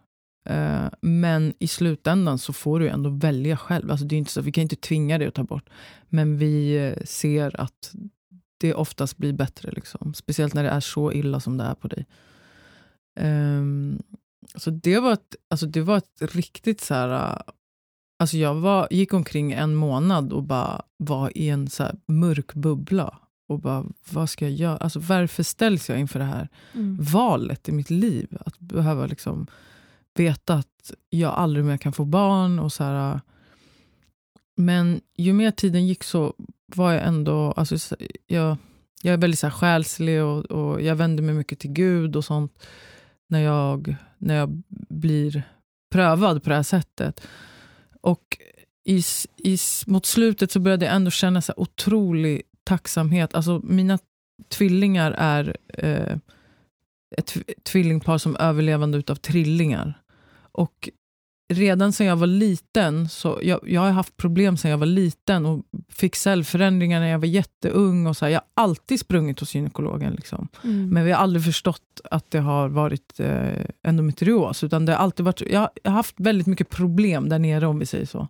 Eh, 0.46 0.88
men 1.02 1.54
i 1.60 1.68
slutändan 1.68 2.38
så 2.38 2.54
får 2.54 2.80
du 2.80 2.90
ändå 2.90 3.10
välja 3.10 3.58
själv. 3.58 3.92
Alltså 3.92 4.06
det 4.06 4.16
är 4.16 4.18
inte 4.18 4.32
så, 4.32 4.42
vi 4.42 4.52
kan 4.52 4.62
inte 4.62 4.76
tvinga 4.76 5.18
dig 5.18 5.28
att 5.28 5.34
ta 5.34 5.44
bort. 5.44 5.70
Men 6.10 6.38
vi 6.38 6.88
eh, 6.88 7.04
ser 7.06 7.62
att 7.62 7.94
det 8.58 8.74
oftast 8.74 9.18
blir 9.18 9.34
bättre. 9.34 9.72
Liksom. 9.72 10.14
Speciellt 10.14 10.54
när 10.54 10.64
det 10.64 10.70
är 10.70 10.80
så 10.80 11.12
illa 11.12 11.40
som 11.40 11.58
det 11.58 11.64
är 11.64 11.76
på 11.76 11.88
dig. 11.88 12.06
Um, 13.20 14.04
så 14.56 14.70
det 14.70 15.00
var 15.00 15.14
ett, 15.14 15.36
alltså 15.50 15.66
det 15.66 15.82
var 15.82 15.98
ett 15.98 16.36
riktigt 16.36 16.82
så 16.82 16.94
här... 16.94 17.42
Alltså 18.20 18.38
jag 18.38 18.56
var, 18.56 18.88
gick 18.92 19.14
omkring 19.14 19.52
en 19.52 19.76
månad 19.76 20.34
och 20.34 20.44
bara 20.44 20.82
var 20.98 21.38
i 21.38 21.50
en 21.50 21.70
så 21.70 21.88
mörk 22.08 22.54
bubbla. 22.54 23.20
Och 23.48 23.60
bara, 23.60 23.86
vad 24.10 24.30
ska 24.30 24.46
jag 24.46 24.54
göra? 24.54 24.78
Alltså 24.78 25.00
varför 25.00 25.44
ställs 25.44 25.90
jag 25.90 26.00
inför 26.00 26.20
det 26.20 26.26
här 26.26 26.50
mm. 26.74 26.98
valet 27.00 27.70
i 27.70 27.72
mitt 27.72 27.90
liv? 27.90 28.38
Att 28.46 28.60
behöva 28.60 29.06
liksom 29.06 29.48
veta 30.16 30.54
att 30.54 30.92
jag 31.10 31.34
aldrig 31.34 31.66
mer 31.66 31.78
kan 31.78 31.94
få 31.94 32.06
barn. 32.06 32.60
och 32.60 32.74
så 32.74 32.84
här, 32.84 33.14
äh. 33.14 33.20
Men 34.56 35.02
ju 35.18 35.34
mer 35.34 35.52
tiden 35.52 35.88
gick 35.88 36.04
så 36.04 36.34
var 36.76 36.92
jag 36.92 37.08
ändå... 37.08 37.52
Alltså, 37.52 37.96
jag, 38.28 38.58
jag 39.02 39.14
är 39.14 39.18
väldigt 39.18 39.40
så 39.40 39.48
här, 39.48 39.52
själslig 39.52 40.24
och, 40.24 40.46
och 40.46 40.82
jag 40.82 40.96
vänder 40.96 41.24
mig 41.24 41.36
mycket 41.36 41.60
till 41.60 41.72
Gud 41.72 42.16
och 42.16 42.26
sånt 42.26 42.66
när 43.30 43.40
jag, 43.40 43.96
när 44.18 44.36
jag 44.36 44.64
blir 44.90 45.44
prövad 45.92 46.44
på 46.44 46.50
det 46.50 46.56
här 46.56 46.64
sättet. 46.64 47.28
Och 48.02 48.38
i, 48.86 49.04
i, 49.38 49.58
mot 49.88 50.06
slutet 50.06 50.52
så 50.52 50.60
började 50.60 50.86
jag 50.86 50.96
ändå 50.96 51.12
känna 51.12 51.42
så 51.42 51.54
otrolig 51.58 52.42
tacksamhet. 52.64 53.36
Alltså 53.36 53.62
mina 53.64 54.00
tvillingar 54.50 55.12
är 55.12 55.58
eh, 55.68 56.18
ett 57.18 57.38
tvillingpar 57.64 58.18
som 58.18 58.36
överlevande 58.36 58.98
utav 58.98 59.16
trillingar. 59.16 60.03
Och 60.54 60.90
redan 61.54 61.94
sen 61.94 62.08
jag 62.08 62.16
var 62.16 62.28
liten, 62.28 63.10
så 63.10 63.40
jag, 63.42 63.60
jag 63.64 63.82
har 63.82 63.92
haft 63.92 64.18
problem 64.18 64.58
sen 64.58 64.72
jag 64.72 64.78
var 64.78 64.86
liten 64.86 65.46
och 65.46 65.66
fick 65.90 66.16
cellförändringar 66.16 67.00
när 67.00 67.08
jag 67.08 67.20
var 67.20 67.28
jätteung. 67.28 68.08
Och 68.08 68.18
så 68.18 68.26
här, 68.26 68.32
jag 68.32 68.40
har 68.40 68.64
alltid 68.64 69.00
sprungit 69.00 69.40
hos 69.40 69.56
gynekologen. 69.56 70.14
Liksom. 70.14 70.48
Mm. 70.64 70.90
Men 70.90 71.06
vi 71.06 71.12
har 71.12 71.20
aldrig 71.20 71.46
förstått 71.46 72.02
att 72.04 72.32
det 72.32 72.40
har 72.40 72.70
varit 72.70 73.20
eh, 73.20 73.66
endometrios. 73.84 74.64
Utan 74.64 74.86
det 74.86 74.92
har 74.92 75.00
alltid 75.00 75.26
varit, 75.26 75.42
jag, 75.42 75.70
jag 75.84 75.92
har 75.92 75.96
haft 75.96 76.16
väldigt 76.18 76.48
mycket 76.48 76.70
problem 76.70 77.30
där 77.30 77.40
nere 77.40 77.68
om 77.68 77.80
vi 77.80 77.86
säger 77.86 78.06
så. 78.06 78.28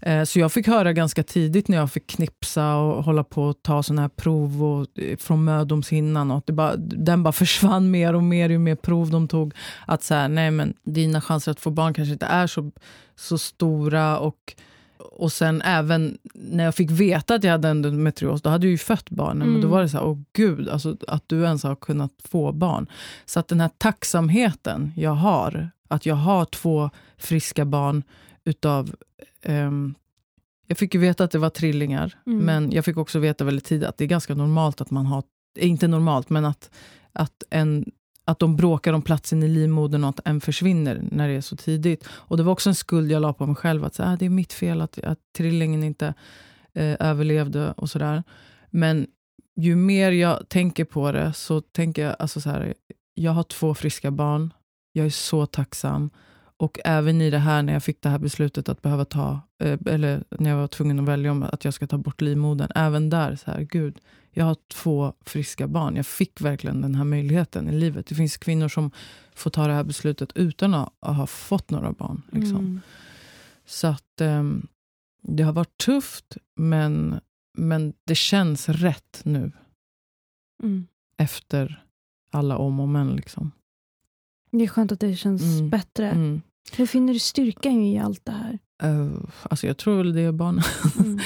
Eh, 0.00 0.24
så 0.24 0.38
jag 0.38 0.52
fick 0.52 0.66
höra 0.66 0.92
ganska 0.92 1.22
tidigt 1.22 1.68
när 1.68 1.76
jag 1.76 1.92
fick 1.92 2.06
knipsa 2.06 2.76
och 2.76 3.04
hålla 3.04 3.24
på 3.24 3.44
och 3.44 3.62
ta 3.62 3.82
såna 3.82 4.02
här 4.02 4.08
prov 4.08 4.64
och, 4.64 4.98
eh, 4.98 5.16
från 5.16 5.44
mödomshinnan. 5.44 6.30
Och 6.30 6.42
det 6.46 6.52
bara, 6.52 6.76
den 6.76 7.22
bara 7.22 7.32
försvann 7.32 7.90
mer 7.90 8.14
och 8.14 8.22
mer 8.22 8.48
ju 8.48 8.58
mer 8.58 8.74
prov 8.74 9.10
de 9.10 9.28
tog. 9.28 9.54
Att 9.86 10.02
så 10.02 10.14
här, 10.14 10.28
nej 10.28 10.50
men 10.50 10.74
dina 10.82 11.20
chanser 11.20 11.52
att 11.52 11.60
få 11.60 11.70
barn 11.70 11.94
kanske 11.94 12.12
inte 12.12 12.26
är 12.26 12.46
så, 12.46 12.70
så 13.16 13.38
stora. 13.38 14.18
Och, 14.18 14.54
och 14.98 15.32
sen 15.32 15.62
även 15.62 16.18
när 16.34 16.64
jag 16.64 16.74
fick 16.74 16.90
veta 16.90 17.34
att 17.34 17.44
jag 17.44 17.52
hade 17.52 17.68
endometrios, 17.68 18.42
då 18.42 18.50
hade 18.50 18.66
jag 18.66 18.72
ju 18.72 18.78
fött 18.78 19.10
barnen. 19.10 19.42
Mm. 19.42 19.52
Men 19.52 19.60
då 19.60 19.66
mm. 19.66 19.70
var 19.70 19.82
det 19.82 19.88
så 19.88 19.96
här, 19.96 20.06
åh 20.06 20.18
gud, 20.32 20.68
alltså, 20.68 20.96
att 21.08 21.24
du 21.26 21.42
ens 21.42 21.62
har 21.62 21.76
kunnat 21.76 22.12
få 22.28 22.52
barn. 22.52 22.86
Så 23.26 23.40
att 23.40 23.48
den 23.48 23.60
här 23.60 23.70
tacksamheten 23.78 24.92
jag 24.96 25.14
har, 25.14 25.70
att 25.88 26.06
jag 26.06 26.14
har 26.14 26.44
två 26.44 26.90
friska 27.16 27.64
barn 27.64 28.02
utav 28.44 28.94
um, 29.44 29.94
jag 30.66 30.78
fick 30.78 30.94
ju 30.94 31.00
veta 31.00 31.24
att 31.24 31.30
det 31.30 31.38
var 31.38 31.50
trillingar, 31.50 32.18
mm. 32.26 32.38
men 32.38 32.72
jag 32.72 32.84
fick 32.84 32.96
också 32.96 33.18
veta 33.18 33.44
väldigt 33.44 33.64
tidigt 33.64 33.88
att 33.88 33.98
det 33.98 34.04
är 34.04 34.08
ganska 34.08 34.34
normalt 34.34 34.80
att 34.80 34.90
man 34.90 35.06
har, 35.06 35.22
inte 35.58 35.88
normalt, 35.88 36.30
men 36.30 36.44
att, 36.44 36.70
att, 37.12 37.42
en, 37.50 37.84
att 38.24 38.38
de 38.38 38.56
bråkar 38.56 38.92
om 38.92 39.02
platsen 39.02 39.42
i 39.42 39.48
livmodern 39.48 40.04
och 40.04 40.10
att 40.10 40.20
en 40.24 40.40
försvinner 40.40 41.08
när 41.10 41.28
det 41.28 41.34
är 41.34 41.40
så 41.40 41.56
tidigt. 41.56 42.08
Och 42.10 42.36
det 42.36 42.42
var 42.42 42.52
också 42.52 42.70
en 42.70 42.74
skuld 42.74 43.10
jag 43.10 43.22
la 43.22 43.32
på 43.32 43.46
mig 43.46 43.56
själv, 43.56 43.84
att 43.84 43.94
så, 43.94 44.02
ah, 44.02 44.16
det 44.16 44.26
är 44.26 44.30
mitt 44.30 44.52
fel 44.52 44.80
att, 44.80 44.98
att 44.98 45.18
trillingen 45.36 45.84
inte 45.84 46.14
eh, 46.74 46.96
överlevde 47.00 47.72
och 47.72 47.90
sådär. 47.90 48.22
Men 48.70 49.06
ju 49.56 49.76
mer 49.76 50.10
jag 50.12 50.48
tänker 50.48 50.84
på 50.84 51.12
det 51.12 51.32
så 51.32 51.60
tänker 51.60 52.04
jag, 52.04 52.16
alltså 52.18 52.40
så 52.40 52.50
här, 52.50 52.74
jag 53.14 53.32
har 53.32 53.42
två 53.42 53.74
friska 53.74 54.10
barn, 54.10 54.52
jag 54.92 55.06
är 55.06 55.10
så 55.10 55.46
tacksam. 55.46 56.10
Och 56.58 56.78
även 56.84 57.20
i 57.20 57.30
det 57.30 57.38
här, 57.38 57.62
när 57.62 57.72
jag 57.72 57.82
fick 57.82 58.02
det 58.02 58.08
här 58.08 58.18
beslutet 58.18 58.68
att 58.68 58.82
behöva 58.82 59.04
ta, 59.04 59.40
eh, 59.58 59.78
eller 59.86 60.24
när 60.30 60.50
jag 60.50 60.56
var 60.56 60.66
tvungen 60.66 60.98
att 60.98 61.08
välja 61.08 61.30
om 61.30 61.42
att 61.42 61.64
jag 61.64 61.74
ska 61.74 61.86
ta 61.86 61.98
bort 61.98 62.20
livmodern. 62.20 62.70
Även 62.74 63.10
där, 63.10 63.36
så 63.36 63.50
här, 63.50 63.60
gud, 63.60 64.00
jag 64.30 64.44
har 64.44 64.56
två 64.68 65.12
friska 65.20 65.68
barn. 65.68 65.96
Jag 65.96 66.06
fick 66.06 66.40
verkligen 66.40 66.80
den 66.80 66.94
här 66.94 67.04
möjligheten 67.04 67.68
i 67.68 67.72
livet. 67.72 68.06
Det 68.06 68.14
finns 68.14 68.36
kvinnor 68.36 68.68
som 68.68 68.90
får 69.34 69.50
ta 69.50 69.66
det 69.66 69.72
här 69.72 69.84
beslutet 69.84 70.32
utan 70.34 70.74
att 70.74 70.92
ha 71.00 71.26
fått 71.26 71.70
några 71.70 71.92
barn. 71.92 72.22
Liksom. 72.32 72.56
Mm. 72.56 72.80
Så 73.66 73.86
att 73.86 74.20
um, 74.20 74.66
det 75.22 75.42
har 75.42 75.52
varit 75.52 75.78
tufft, 75.78 76.36
men, 76.56 77.20
men 77.58 77.92
det 78.04 78.14
känns 78.14 78.68
rätt 78.68 79.20
nu. 79.24 79.52
Mm. 80.62 80.86
Efter 81.16 81.84
alla 82.30 82.58
om 82.58 82.80
och 82.80 82.88
men. 82.88 83.16
Liksom. 83.16 83.50
Det 84.50 84.64
är 84.64 84.68
skönt 84.68 84.92
att 84.92 85.00
det 85.00 85.16
känns 85.16 85.42
mm. 85.42 85.70
bättre. 85.70 86.10
Mm. 86.10 86.40
Hur 86.76 86.86
finner 86.86 87.12
du 87.12 87.18
styrkan 87.18 87.72
i 87.72 87.98
allt 87.98 88.24
det 88.24 88.32
här? 88.32 88.58
Uh, 88.84 89.12
alltså 89.42 89.66
jag 89.66 89.76
tror 89.76 89.96
väl 89.96 90.14
det 90.14 90.20
är 90.20 90.32
barnen. 90.32 90.64
Mm. 90.98 91.18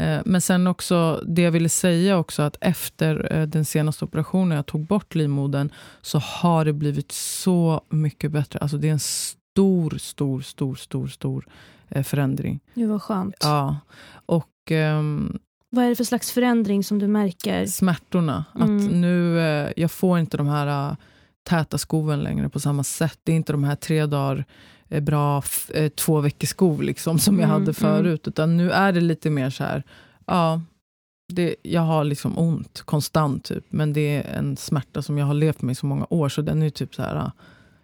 uh, 0.00 0.22
men 0.32 0.40
sen 0.40 0.66
också, 0.66 1.24
det 1.26 1.42
jag 1.42 1.50
ville 1.50 1.68
säga 1.68 2.18
också, 2.18 2.42
att 2.42 2.56
efter 2.60 3.32
uh, 3.36 3.46
den 3.46 3.64
senaste 3.64 4.04
operationen, 4.04 4.56
jag 4.56 4.66
tog 4.66 4.86
bort 4.86 5.14
livmodern, 5.14 5.72
så 6.02 6.18
har 6.18 6.64
det 6.64 6.72
blivit 6.72 7.12
så 7.12 7.80
mycket 7.88 8.30
bättre. 8.30 8.58
Alltså 8.58 8.76
det 8.76 8.88
är 8.88 8.92
en 8.92 9.00
stor, 9.00 9.98
stor, 9.98 10.40
stor, 10.40 10.74
stor, 10.74 11.06
stor 11.06 11.46
förändring. 12.04 12.60
Det 12.74 12.86
var 12.86 12.98
skönt. 12.98 13.36
Ja. 13.40 13.76
Och, 14.26 14.70
um, 14.70 15.38
vad 15.70 15.84
är 15.84 15.88
det 15.88 15.96
för 15.96 16.04
slags 16.04 16.32
förändring 16.32 16.84
som 16.84 16.98
du 16.98 17.06
märker? 17.08 17.66
Smärtorna. 17.66 18.44
Mm. 18.54 18.76
Att 18.76 18.92
nu, 18.92 19.38
jag 19.76 19.90
får 19.90 20.18
inte 20.18 20.36
de 20.36 20.46
här 20.46 20.96
täta 21.44 21.78
skoven 21.78 22.22
längre 22.22 22.48
på 22.48 22.60
samma 22.60 22.84
sätt. 22.84 23.18
Det 23.22 23.32
är 23.32 23.36
inte 23.36 23.52
de 23.52 23.64
här 23.64 23.76
tre 23.76 24.06
dagar 24.06 24.36
eh, 24.38 24.44
bra 24.88 25.42
eh, 25.74 25.88
två 25.88 26.20
veckors 26.20 26.48
skov 26.48 26.82
liksom, 26.82 27.18
som 27.18 27.34
jag 27.40 27.44
mm, 27.44 27.52
hade 27.52 27.62
mm. 27.62 27.74
förut. 27.74 28.26
Mm. 28.26 28.32
Utan 28.32 28.56
nu 28.56 28.70
är 28.70 28.92
det 28.92 29.00
lite 29.00 29.30
mer 29.30 29.50
så 29.50 29.64
här, 29.64 29.82
ja, 30.26 30.60
det, 31.32 31.56
jag 31.62 31.80
har 31.80 32.04
liksom 32.04 32.38
ont 32.38 32.82
konstant. 32.84 33.44
Typ, 33.44 33.64
men 33.68 33.92
det 33.92 34.16
är 34.16 34.38
en 34.38 34.56
smärta 34.56 35.02
som 35.02 35.18
jag 35.18 35.26
har 35.26 35.34
levt 35.34 35.62
med 35.62 35.72
i 35.72 35.74
så 35.74 35.86
många 35.86 36.06
år. 36.10 36.28
Så 36.28 36.42
den 36.42 36.62
är 36.62 36.70
typ 36.70 36.94
så 36.94 37.02
här, 37.02 37.30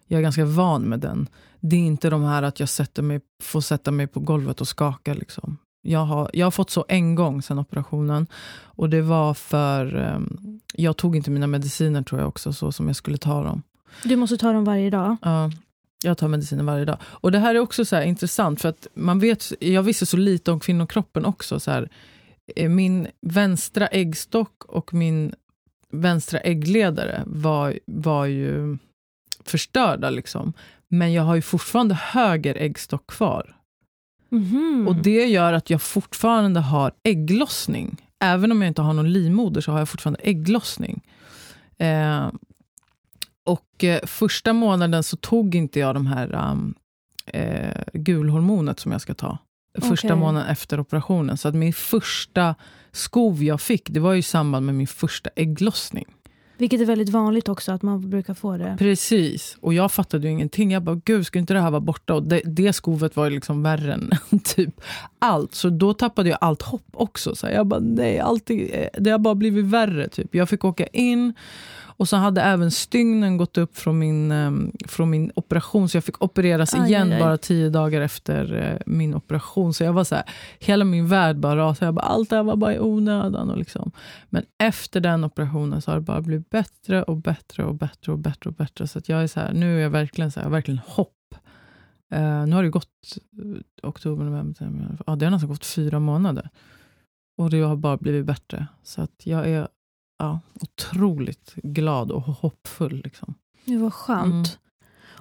jag 0.07 0.18
är 0.18 0.22
ganska 0.22 0.44
van 0.44 0.82
med 0.82 1.01
den. 1.01 1.28
Det 1.61 1.76
är 1.76 1.80
inte 1.80 2.11
de 2.11 2.22
här 2.22 2.42
att 2.42 2.61
jag 2.61 2.68
sätter 2.68 3.03
mig, 3.03 3.20
får 3.42 3.61
sätta 3.61 3.90
mig 3.90 4.07
på 4.07 4.20
golvet 4.20 4.61
och 4.61 4.68
skaka. 4.68 5.14
Liksom. 5.14 5.59
Jag, 5.82 6.05
har, 6.05 6.30
jag 6.32 6.46
har 6.46 6.51
fått 6.51 6.70
så 6.70 6.84
en 6.88 7.14
gång 7.14 7.42
sen 7.42 7.59
operationen. 7.59 8.26
Och 8.62 8.90
det 8.90 9.03
var 9.03 9.34
för 9.34 9.96
um, 9.96 10.61
jag 10.74 10.96
tog 10.96 11.16
inte 11.16 11.30
mina 11.30 11.46
mediciner 11.46 12.03
tror 12.03 12.20
jag 12.20 12.28
också, 12.28 12.53
så 12.53 12.72
som 12.72 12.86
jag 12.86 12.96
skulle 12.96 13.18
ta 13.18 13.42
dem. 13.42 13.62
Du 14.05 14.16
måste 14.16 14.36
ta 14.36 14.53
dem 14.53 14.64
varje 14.64 14.90
dag? 14.90 15.16
Ja, 15.22 15.51
jag 16.03 16.18
tar 16.18 16.28
mediciner 16.28 16.64
varje 16.64 16.84
dag. 16.84 16.98
Och 17.03 17.32
det 17.32 17.38
här 17.38 17.55
är 17.55 17.59
också 17.59 17.84
så 17.84 18.03
intressant, 18.03 18.61
för 18.61 18.68
att 18.68 18.86
man 18.94 19.18
vet, 19.18 19.53
jag 19.61 19.82
visste 19.82 20.07
så 20.07 20.16
lite 20.16 20.53
om 20.53 20.61
kvinnokroppen 20.61 21.24
också. 21.24 21.61
Så 21.61 21.70
här, 21.70 21.88
eh, 22.57 22.68
min 22.68 23.09
vänstra 23.20 23.86
äggstock 23.86 24.64
och 24.64 24.94
min 24.94 25.34
vänstra 25.92 26.40
äggledare 26.40 27.22
var, 27.26 27.78
var 27.86 28.26
ju 28.26 28.78
förstörda. 29.44 30.11
Liksom. 30.11 30.53
Men 30.88 31.12
jag 31.12 31.22
har 31.22 31.34
ju 31.34 31.42
fortfarande 31.42 31.94
höger 31.94 32.55
äggstock 32.55 33.07
kvar. 33.07 33.57
Mm. 34.32 34.88
Och 34.88 34.96
det 34.96 35.24
gör 35.24 35.53
att 35.53 35.70
jag 35.70 35.82
fortfarande 35.82 36.61
har 36.61 36.92
ägglossning. 37.03 37.96
Även 38.18 38.53
om 38.53 38.62
jag 38.62 38.68
inte 38.68 38.82
har 38.82 38.92
någon 38.92 39.12
livmoder 39.12 39.61
så 39.61 39.72
har 39.72 39.78
jag 39.78 39.88
fortfarande 39.88 40.20
ägglossning. 40.22 41.01
Eh, 41.78 42.28
och 43.51 43.84
eh, 43.84 44.01
första 44.07 44.53
månaden 44.53 45.03
så 45.03 45.16
tog 45.16 45.55
inte 45.55 45.80
jag 45.80 45.94
de 45.94 46.07
här 46.07 46.51
um, 46.51 46.74
eh, 47.26 47.82
gulhormonet 47.92 48.80
som 48.80 48.92
jag 48.92 49.01
ska 49.01 49.14
ta. 49.14 49.38
Första 49.80 50.09
okay. 50.09 50.18
månaden 50.18 50.48
efter 50.48 50.80
operationen. 50.80 51.36
Så 51.36 51.48
att 51.48 51.55
min 51.55 51.72
första 51.72 52.55
skov 52.92 53.42
jag 53.42 53.61
fick, 53.61 53.90
det 53.90 54.01
var 54.01 54.14
i 54.14 54.22
samband 54.22 54.66
med 54.66 54.74
min 54.74 54.86
första 54.86 55.30
ägglossning. 55.36 56.07
Vilket 56.61 56.80
är 56.80 56.84
väldigt 56.84 57.09
vanligt 57.09 57.48
också, 57.48 57.72
att 57.72 57.82
man 57.82 58.11
brukar 58.11 58.34
få 58.34 58.57
det. 58.57 58.76
Precis. 58.78 59.57
Och 59.61 59.74
jag 59.74 59.92
fattade 59.92 60.26
ju 60.26 60.32
ingenting. 60.32 60.70
Jag 60.70 60.82
bara, 60.82 61.01
gud, 61.05 61.26
ska 61.26 61.38
inte 61.38 61.55
det 61.55 61.61
här 61.61 61.70
vara 61.70 61.80
borta? 61.80 62.14
Och 62.14 62.22
det, 62.22 62.40
det 62.44 62.72
skovet 62.72 63.16
var 63.16 63.24
ju 63.24 63.30
liksom 63.30 63.62
värre 63.62 63.92
än 63.92 64.11
typ 64.44 64.80
allt. 65.18 65.55
Så 65.55 65.68
då 65.68 65.94
tappade 65.94 66.28
jag 66.28 66.38
allt 66.40 66.62
hopp 66.62 66.86
också. 66.92 67.34
Så 67.34 67.46
jag 67.46 67.66
bara, 67.66 67.80
nej, 67.80 68.18
alltid, 68.18 68.88
det 68.98 69.11
har 69.11 69.18
bara 69.18 69.34
blivit 69.34 69.64
värre. 69.64 70.09
Typ. 70.09 70.34
Jag 70.34 70.48
fick 70.48 70.64
åka 70.64 70.86
in 70.86 71.34
och 72.01 72.09
så 72.09 72.16
hade 72.16 72.42
även 72.42 72.70
stygnen 72.70 73.36
gått 73.36 73.59
upp 73.59 73.76
från 73.76 73.98
min, 73.98 74.32
um, 74.32 74.72
från 74.88 75.11
min 75.11 75.32
operation, 75.34 75.88
så 75.88 75.96
jag 75.96 76.05
fick 76.05 76.22
opereras 76.22 76.74
aj, 76.74 76.88
igen 76.88 77.12
aj, 77.12 77.20
bara 77.20 77.38
tio 77.38 77.70
dagar 77.70 78.01
efter 78.01 78.55
uh, 78.55 78.78
min 78.86 79.14
operation. 79.14 79.74
Så 79.74 79.84
jag 79.84 79.92
var 79.92 80.05
så 80.05 80.14
här, 80.14 80.24
hela 80.59 80.84
min 80.84 81.09
värld 81.09 81.36
bara 81.36 81.57
rasade. 81.57 81.86
Jag 81.86 81.94
bara, 81.94 82.07
allt 82.07 82.30
det 82.30 82.36
här 82.36 82.42
var 82.42 82.57
bara 82.57 82.74
i 82.74 82.78
onödan. 82.78 83.51
Och 83.51 83.59
liksom. 83.59 83.92
Men 84.28 84.44
efter 84.59 85.01
den 85.01 85.24
operationen 85.24 85.82
så 85.82 85.90
har 85.90 85.96
det 85.96 86.01
bara 86.01 86.20
blivit 86.20 86.51
bättre 86.51 87.03
och 87.03 87.16
bättre 87.16 87.64
och 87.64 87.74
bättre 87.74 88.12
och 88.12 88.18
bättre. 88.18 88.51
och 88.51 88.55
bättre. 88.55 88.86
Så 88.86 88.98
att 88.98 89.09
jag 89.09 89.22
är 89.22 89.26
så 89.26 89.40
här, 89.40 89.53
nu 89.53 89.78
är 89.78 89.82
jag 89.82 89.90
verkligen, 89.90 90.30
så 90.30 90.40
här, 90.40 90.48
verkligen 90.48 90.80
hopp. 90.86 91.34
Uh, 92.14 92.46
nu 92.46 92.57
har 92.57 92.62
det 92.62 92.70
gått 92.70 93.18
uh, 93.42 93.57
oktober, 93.82 94.24
november, 94.24 94.96
ja, 95.07 95.16
det 95.16 95.26
har 95.26 95.30
nästan 95.30 95.48
gått 95.48 95.66
fyra 95.66 95.98
månader. 95.98 96.51
Och 97.38 97.51
det 97.51 97.61
har 97.61 97.76
bara 97.76 97.96
blivit 97.96 98.26
bättre. 98.26 98.66
Så 98.82 99.03
att 99.03 99.26
jag 99.26 99.48
är 99.48 99.68
ja, 100.21 100.41
otroligt 100.61 101.55
glad 101.55 102.11
och 102.11 102.23
hoppfull. 102.23 103.01
Liksom. 103.05 103.35
Det 103.64 103.77
var 103.77 103.91
skönt. 103.91 104.33
Mm. 104.33 104.61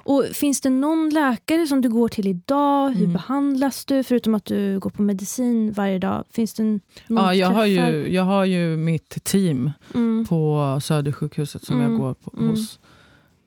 Och 0.03 0.25
Finns 0.33 0.61
det 0.61 0.69
någon 0.69 1.09
läkare 1.09 1.67
som 1.67 1.81
du 1.81 1.89
går 1.89 2.07
till 2.07 2.27
idag? 2.27 2.89
Hur 2.89 3.01
mm. 3.01 3.13
behandlas 3.13 3.85
du? 3.85 4.03
Förutom 4.03 4.35
att 4.35 4.45
du 4.45 4.79
går 4.79 4.89
på 4.89 5.01
medicin 5.01 5.71
varje 5.71 5.99
dag. 5.99 6.23
Finns 6.29 6.53
det 6.53 6.63
någon 6.63 6.79
ja, 7.07 7.33
jag, 7.33 7.47
har 7.49 7.65
ju, 7.65 8.13
jag 8.13 8.23
har 8.23 8.45
ju 8.45 8.77
mitt 8.77 9.23
team 9.23 9.71
mm. 9.95 10.25
på 10.25 10.79
Södersjukhuset 10.81 11.65
som 11.65 11.77
jag 11.77 11.85
mm. 11.85 11.99
går 11.99 12.13
på, 12.13 12.31
mm. 12.37 12.49
hos. 12.49 12.79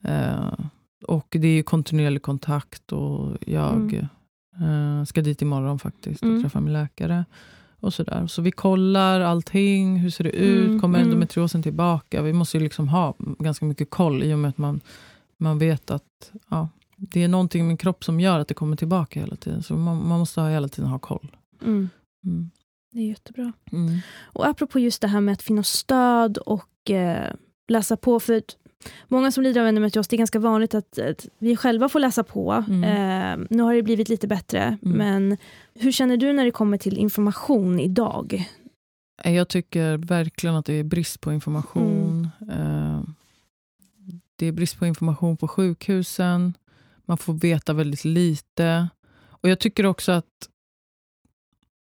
Eh, 0.03 0.53
och 1.07 1.37
det 1.41 1.49
är 1.49 1.63
kontinuerlig 1.63 2.23
kontakt 2.23 2.93
och 2.93 3.37
jag 3.47 3.75
mm. 3.75 5.01
eh, 5.01 5.05
ska 5.05 5.23
dit 5.23 5.43
imorgon 5.43 5.79
faktiskt 5.79 6.23
och 6.23 6.43
träffa 6.43 6.61
min 6.61 6.73
läkare 6.73 7.25
och 7.83 7.95
sådär. 7.95 8.27
Så 8.27 8.43
vi 8.43 8.51
kollar 8.51 9.21
allting, 9.21 9.97
hur 9.97 10.11
ser 10.11 10.25
det 10.25 10.31
ut, 10.31 10.69
mm, 10.69 10.81
kommer 10.81 10.99
mm. 10.99 11.09
endometriosen 11.09 11.63
tillbaka? 11.63 12.23
Vi 12.23 12.33
måste 12.33 12.57
ju 12.57 12.63
liksom 12.63 12.89
ha 12.89 13.15
ganska 13.19 13.65
mycket 13.65 13.91
koll 13.91 14.23
i 14.23 14.35
och 14.35 14.39
med 14.39 14.49
att 14.49 14.59
man, 14.59 14.81
man 15.37 15.59
vet 15.59 15.91
att 15.91 16.33
ja, 16.49 16.69
det 16.97 17.23
är 17.23 17.29
någonting 17.29 17.65
i 17.65 17.69
min 17.69 17.77
kropp 17.77 18.05
som 18.05 18.21
gör 18.21 18.39
att 18.39 18.49
det 18.49 18.55
kommer 18.55 18.77
tillbaka 18.77 19.21
hela 19.21 19.37
tiden. 19.37 19.63
Så 19.63 19.75
man, 19.75 20.09
man 20.09 20.19
måste 20.19 20.41
hela 20.41 20.69
tiden 20.69 20.91
ha 20.91 20.99
koll. 20.99 21.37
Mm. 21.63 21.89
mm. 22.25 22.51
Det 22.93 22.99
är 22.99 23.09
jättebra. 23.09 23.53
Mm. 23.73 23.99
Och 24.23 24.47
apropå 24.47 24.79
just 24.79 25.03
det 25.03 25.09
här 25.09 25.21
med 25.21 25.33
att 25.33 25.43
finna 25.43 25.63
stöd 25.63 26.39
och 26.39 26.91
eh, 26.91 27.35
läsa 27.69 27.97
på. 27.97 28.21
För 28.21 28.43
Många 29.09 29.33
som 29.33 29.43
lider 29.43 29.61
av 29.61 29.67
endometrios, 29.67 30.09
det 30.09 30.17
är 30.17 30.19
ganska 30.19 30.39
vanligt 30.39 30.75
att, 30.75 30.99
att 30.99 31.27
vi 31.39 31.57
själva 31.57 31.89
får 31.89 32.01
läsa 32.01 32.25
på. 32.25 32.65
Mm. 32.69 32.85
Eh, 32.85 33.47
nu 33.51 33.63
har 33.63 33.75
det 33.75 33.83
blivit 33.83 34.09
lite 34.09 34.27
bättre, 34.27 34.79
mm. 34.83 34.99
men 34.99 35.37
hur 35.75 35.93
känner 35.93 36.17
du 36.17 36.33
när 36.33 36.45
det 36.45 36.51
kommer 36.51 36.79
till 36.79 36.99
information 36.99 37.81
idag? 37.81 38.51
Jag 39.25 39.49
tycker 39.49 39.97
verkligen 39.97 40.57
att 40.57 40.67
det 40.67 40.75
är 40.75 40.85
brist 40.85 41.21
på 41.21 41.33
information. 41.33 42.29
Mm. 42.41 42.51
Eh, 42.51 43.03
det 44.37 44.47
är 44.47 44.53
brist 44.53 44.79
på 44.79 44.87
information 44.87 45.37
på 45.37 45.49
sjukhusen. 45.49 46.55
Man 47.05 47.19
får 47.19 47.35
veta 47.35 47.73
väldigt 47.73 48.05
lite. 48.05 48.89
Och 49.25 49.49
Jag 49.49 49.59
tycker 49.59 49.87
också 49.87 50.13
att 50.13 50.49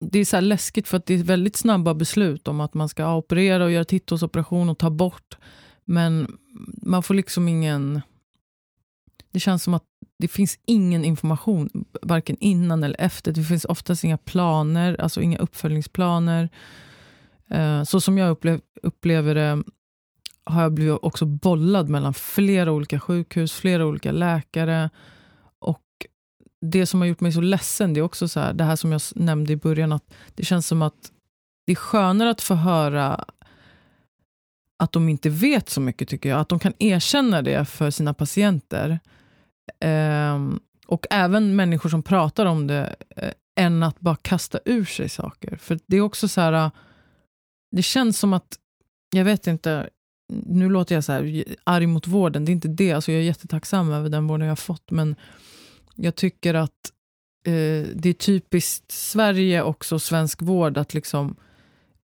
det 0.00 0.18
är 0.18 0.24
så 0.24 0.40
läskigt 0.40 0.88
för 0.88 0.96
att 0.96 1.06
det 1.06 1.14
är 1.14 1.22
väldigt 1.22 1.56
snabba 1.56 1.94
beslut 1.94 2.48
om 2.48 2.60
att 2.60 2.74
man 2.74 2.88
ska 2.88 3.16
operera 3.16 3.64
och 3.64 3.70
göra 3.70 3.84
titthålsoperation 3.84 4.68
och 4.68 4.78
ta 4.78 4.90
bort 4.90 5.38
men 5.84 6.38
man 6.82 7.02
får 7.02 7.14
liksom 7.14 7.48
ingen... 7.48 8.00
Det 9.30 9.40
känns 9.40 9.62
som 9.62 9.74
att 9.74 9.84
det 10.18 10.28
finns 10.28 10.58
ingen 10.66 11.04
information, 11.04 11.86
varken 12.02 12.36
innan 12.40 12.84
eller 12.84 13.00
efter. 13.00 13.32
Det 13.32 13.44
finns 13.44 13.64
oftast 13.64 14.04
inga 14.04 14.18
planer, 14.18 15.00
alltså 15.00 15.20
inga 15.20 15.38
uppföljningsplaner. 15.38 16.48
Eh, 17.50 17.82
så 17.82 18.00
som 18.00 18.18
jag 18.18 18.30
upplev, 18.30 18.60
upplever 18.82 19.34
det 19.34 19.62
har 20.44 20.62
jag 20.62 20.72
blivit 20.72 20.98
också 21.02 21.26
bollad 21.26 21.88
mellan 21.88 22.14
flera 22.14 22.72
olika 22.72 23.00
sjukhus, 23.00 23.52
flera 23.52 23.86
olika 23.86 24.12
läkare. 24.12 24.90
Och 25.58 26.06
Det 26.60 26.86
som 26.86 27.00
har 27.00 27.06
gjort 27.06 27.20
mig 27.20 27.32
så 27.32 27.40
ledsen, 27.40 27.94
det 27.94 28.00
är 28.00 28.02
också 28.02 28.28
så 28.28 28.40
här, 28.40 28.52
det 28.52 28.64
här 28.64 28.76
som 28.76 28.92
jag 28.92 29.00
nämnde 29.14 29.52
i 29.52 29.56
början, 29.56 29.92
att 29.92 30.14
det 30.34 30.44
känns 30.44 30.66
som 30.66 30.82
att 30.82 31.12
det 31.66 31.72
är 31.72 31.76
skönare 31.76 32.30
att 32.30 32.40
få 32.40 32.54
höra 32.54 33.24
att 34.80 34.92
de 34.92 35.08
inte 35.08 35.28
vet 35.28 35.68
så 35.68 35.80
mycket, 35.80 36.08
tycker 36.08 36.28
jag. 36.28 36.40
Att 36.40 36.48
de 36.48 36.58
kan 36.58 36.72
erkänna 36.78 37.42
det 37.42 37.64
för 37.64 37.90
sina 37.90 38.14
patienter. 38.14 39.00
Eh, 39.80 40.38
och 40.86 41.06
även 41.10 41.56
människor 41.56 41.88
som 41.88 42.02
pratar 42.02 42.46
om 42.46 42.66
det, 42.66 42.96
eh, 43.16 43.30
än 43.56 43.82
att 43.82 44.00
bara 44.00 44.16
kasta 44.16 44.58
ur 44.64 44.84
sig 44.84 45.08
saker. 45.08 45.56
För 45.56 45.78
det 45.86 45.96
är 45.96 46.00
också 46.00 46.28
så 46.28 46.40
här, 46.40 46.52
eh, 46.52 46.70
det 47.76 47.82
känns 47.82 48.18
som 48.18 48.32
att, 48.32 48.58
jag 49.12 49.24
vet 49.24 49.46
inte, 49.46 49.88
nu 50.32 50.68
låter 50.68 50.94
jag 50.94 51.04
så 51.04 51.12
här 51.12 51.44
arg 51.64 51.86
mot 51.86 52.06
vården, 52.06 52.44
det 52.44 52.50
är 52.50 52.54
inte 52.54 52.68
det. 52.68 52.92
Alltså 52.92 53.12
jag 53.12 53.20
är 53.20 53.24
jättetacksam 53.24 53.92
över 53.92 54.08
den 54.08 54.26
vården 54.26 54.46
jag 54.46 54.50
har 54.50 54.56
fått, 54.56 54.90
men 54.90 55.16
jag 55.94 56.14
tycker 56.14 56.54
att 56.54 56.92
eh, 57.46 57.86
det 57.94 58.08
är 58.08 58.12
typiskt 58.12 58.92
Sverige 58.92 59.62
också, 59.62 59.98
svensk 59.98 60.42
vård, 60.42 60.78
att 60.78 60.94
liksom 60.94 61.36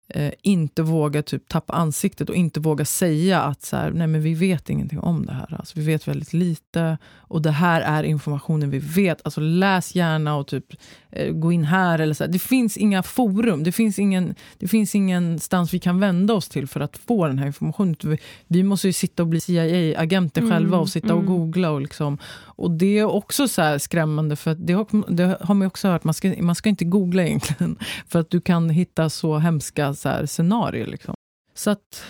eh, 0.09 0.33
inte 0.43 0.83
våga 0.83 1.23
typ 1.23 1.49
tappa 1.49 1.73
ansiktet 1.73 2.29
och 2.31 2.37
inte 2.37 2.61
våga 2.61 2.85
säga 2.85 3.43
att 3.43 3.63
så 3.63 3.77
här, 3.77 3.91
nej 3.91 4.07
men 4.07 4.23
vi 4.23 4.35
vet 4.35 4.71
ingenting 4.71 4.99
om 4.99 5.27
det 5.27 5.33
här. 5.33 5.55
Alltså, 5.59 5.79
vi 5.79 5.85
vet 5.85 6.09
väldigt 6.09 6.33
lite 6.33 6.99
och 7.29 7.43
det 7.43 7.51
här 7.51 7.81
är 7.81 8.03
informationen 8.03 8.71
vi 8.71 8.79
vet. 8.79 9.21
Alltså, 9.25 9.41
läs 9.41 9.95
gärna 9.95 10.37
och 10.37 10.47
typ, 10.47 10.65
eh, 11.11 11.33
gå 11.33 11.53
in 11.53 11.65
här. 11.65 11.99
Eller 11.99 12.15
så 12.15 12.25
här. 12.25 12.33
Det 12.33 12.39
finns 12.39 12.77
inga 12.77 13.03
forum, 13.03 13.65
det 13.65 13.73
finns, 13.73 13.99
ingen, 13.99 14.35
det 14.59 14.69
finns 14.69 14.95
ingenstans 14.95 15.75
vi 15.75 15.79
kan 15.79 16.01
vända 16.01 16.35
oss 16.35 16.49
till 16.49 16.67
för 16.67 16.81
att 16.81 16.97
få 16.97 17.27
den 17.27 17.39
här 17.39 17.47
informationen. 17.47 17.97
Vi, 18.05 18.19
vi 18.47 18.63
måste 18.63 18.87
ju 18.87 18.93
sitta 18.93 19.23
och 19.23 19.29
bli 19.29 19.41
CIA-agenter 19.41 20.41
mm, 20.41 20.53
själva 20.53 20.79
och 20.79 20.89
sitta 20.89 21.13
mm. 21.13 21.19
och 21.19 21.27
googla. 21.27 21.71
Och, 21.71 21.81
liksom. 21.81 22.19
och 22.57 22.71
Det 22.71 22.99
är 22.99 23.05
också 23.05 23.49
så 23.49 23.79
skrämmande, 23.79 24.37
för 24.37 24.55
det 24.55 24.73
har, 24.73 25.13
det 25.13 25.39
har 25.41 25.55
man 25.55 25.67
också 25.67 25.89
hört, 25.89 26.05
man 26.05 26.15
ska, 26.15 26.35
man 26.43 26.55
ska 26.55 26.69
inte 26.69 26.85
googla 26.85 27.25
egentligen. 27.27 27.79
För 28.09 28.19
att 28.19 28.31
du 28.31 28.41
kan 28.41 28.71
hitta 28.71 29.11
så 29.11 29.39
hemska 29.39 29.96
så 29.97 30.09
här, 30.09 30.27
scenario. 30.27 30.87
Liksom. 30.87 31.15
Så 31.55 31.71
att, 31.71 32.05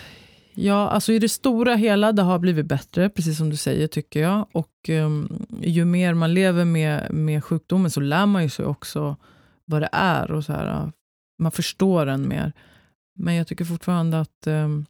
ja, 0.53 0.89
alltså 0.89 1.13
i 1.13 1.19
det 1.19 1.29
stora 1.29 1.75
hela 1.75 2.11
det 2.11 2.21
har 2.21 2.39
blivit 2.39 2.65
bättre, 2.65 3.09
precis 3.09 3.37
som 3.37 3.49
du 3.49 3.57
säger, 3.57 3.87
tycker 3.87 4.21
jag. 4.21 4.47
Och 4.51 4.89
um, 4.89 5.45
ju 5.61 5.85
mer 5.85 6.13
man 6.13 6.33
lever 6.33 6.65
med, 6.65 7.13
med 7.13 7.43
sjukdomen 7.43 7.91
så 7.91 7.99
lär 7.99 8.25
man 8.25 8.43
ju 8.43 8.49
sig 8.49 8.65
också 8.65 9.15
vad 9.65 9.81
det 9.81 9.89
är. 9.91 10.31
och 10.31 10.45
så 10.45 10.53
här, 10.53 10.91
Man 11.39 11.51
förstår 11.51 12.05
den 12.05 12.27
mer. 12.27 12.53
Men 13.15 13.35
jag 13.35 13.47
tycker 13.47 13.65
fortfarande 13.65 14.19
att 14.19 14.47
um, 14.47 14.85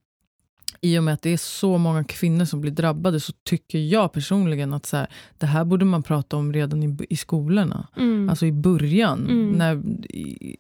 i 0.82 0.99
och 0.99 1.03
med 1.03 1.13
att 1.13 1.21
det 1.21 1.34
är 1.34 1.38
så 1.38 1.78
många 1.78 2.03
kvinnor 2.03 2.45
som 2.45 2.61
blir 2.61 2.71
drabbade 2.71 3.19
så 3.19 3.34
tycker 3.43 3.80
jag 3.80 4.13
personligen 4.13 4.73
att 4.73 4.86
så 4.86 4.97
här, 4.97 5.07
det 5.38 5.45
här 5.45 5.65
borde 5.65 5.86
man 5.86 6.03
prata 6.03 6.38
om 6.38 6.53
redan 6.53 6.84
i, 6.84 6.97
i 7.09 7.17
skolorna. 7.17 7.88
Mm. 7.97 8.30
Alltså 8.30 8.45
i 8.45 8.51
början, 8.51 9.28
mm. 9.30 9.51
när, 9.51 9.75
i, 10.09 10.57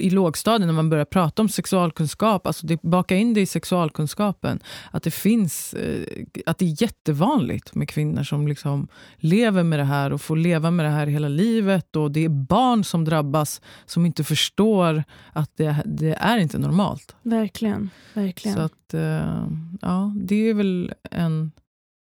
i 0.00 0.10
lågstadiet 0.10 0.66
när 0.66 0.74
man 0.74 0.90
börjar 0.90 1.04
prata 1.04 1.42
om 1.42 1.48
sexualkunskap. 1.48 2.46
Alltså 2.46 2.66
det, 2.66 2.82
baka 2.82 3.16
in 3.16 3.34
det 3.34 3.40
i 3.40 3.46
sexualkunskapen. 3.46 4.60
Att 4.90 5.02
det 5.02 5.10
finns, 5.10 5.74
eh, 5.74 6.24
att 6.46 6.58
det 6.58 6.64
är 6.64 6.82
jättevanligt 6.82 7.74
med 7.74 7.88
kvinnor 7.88 8.22
som 8.22 8.48
liksom 8.48 8.88
lever 9.16 9.62
med 9.62 9.78
det 9.78 9.84
här 9.84 10.12
och 10.12 10.20
får 10.20 10.36
leva 10.36 10.70
med 10.70 10.86
det 10.86 10.90
här 10.90 11.06
hela 11.06 11.28
livet. 11.28 11.96
Och 11.96 12.10
Det 12.10 12.24
är 12.24 12.28
barn 12.28 12.84
som 12.84 13.04
drabbas 13.04 13.60
som 13.86 14.06
inte 14.06 14.24
förstår 14.24 15.04
att 15.32 15.56
det, 15.56 15.82
det 15.84 16.14
är 16.14 16.38
inte 16.38 16.58
normalt. 16.58 17.16
Verkligen. 17.22 17.90
verkligen. 18.14 18.56
Så 18.56 18.62
att, 18.62 18.85
eh, 18.94 19.00
liksom, 19.42 19.78
ja, 19.82 20.12
det 20.16 20.34
är 20.36 20.54
väl 20.54 20.92
en 21.10 21.52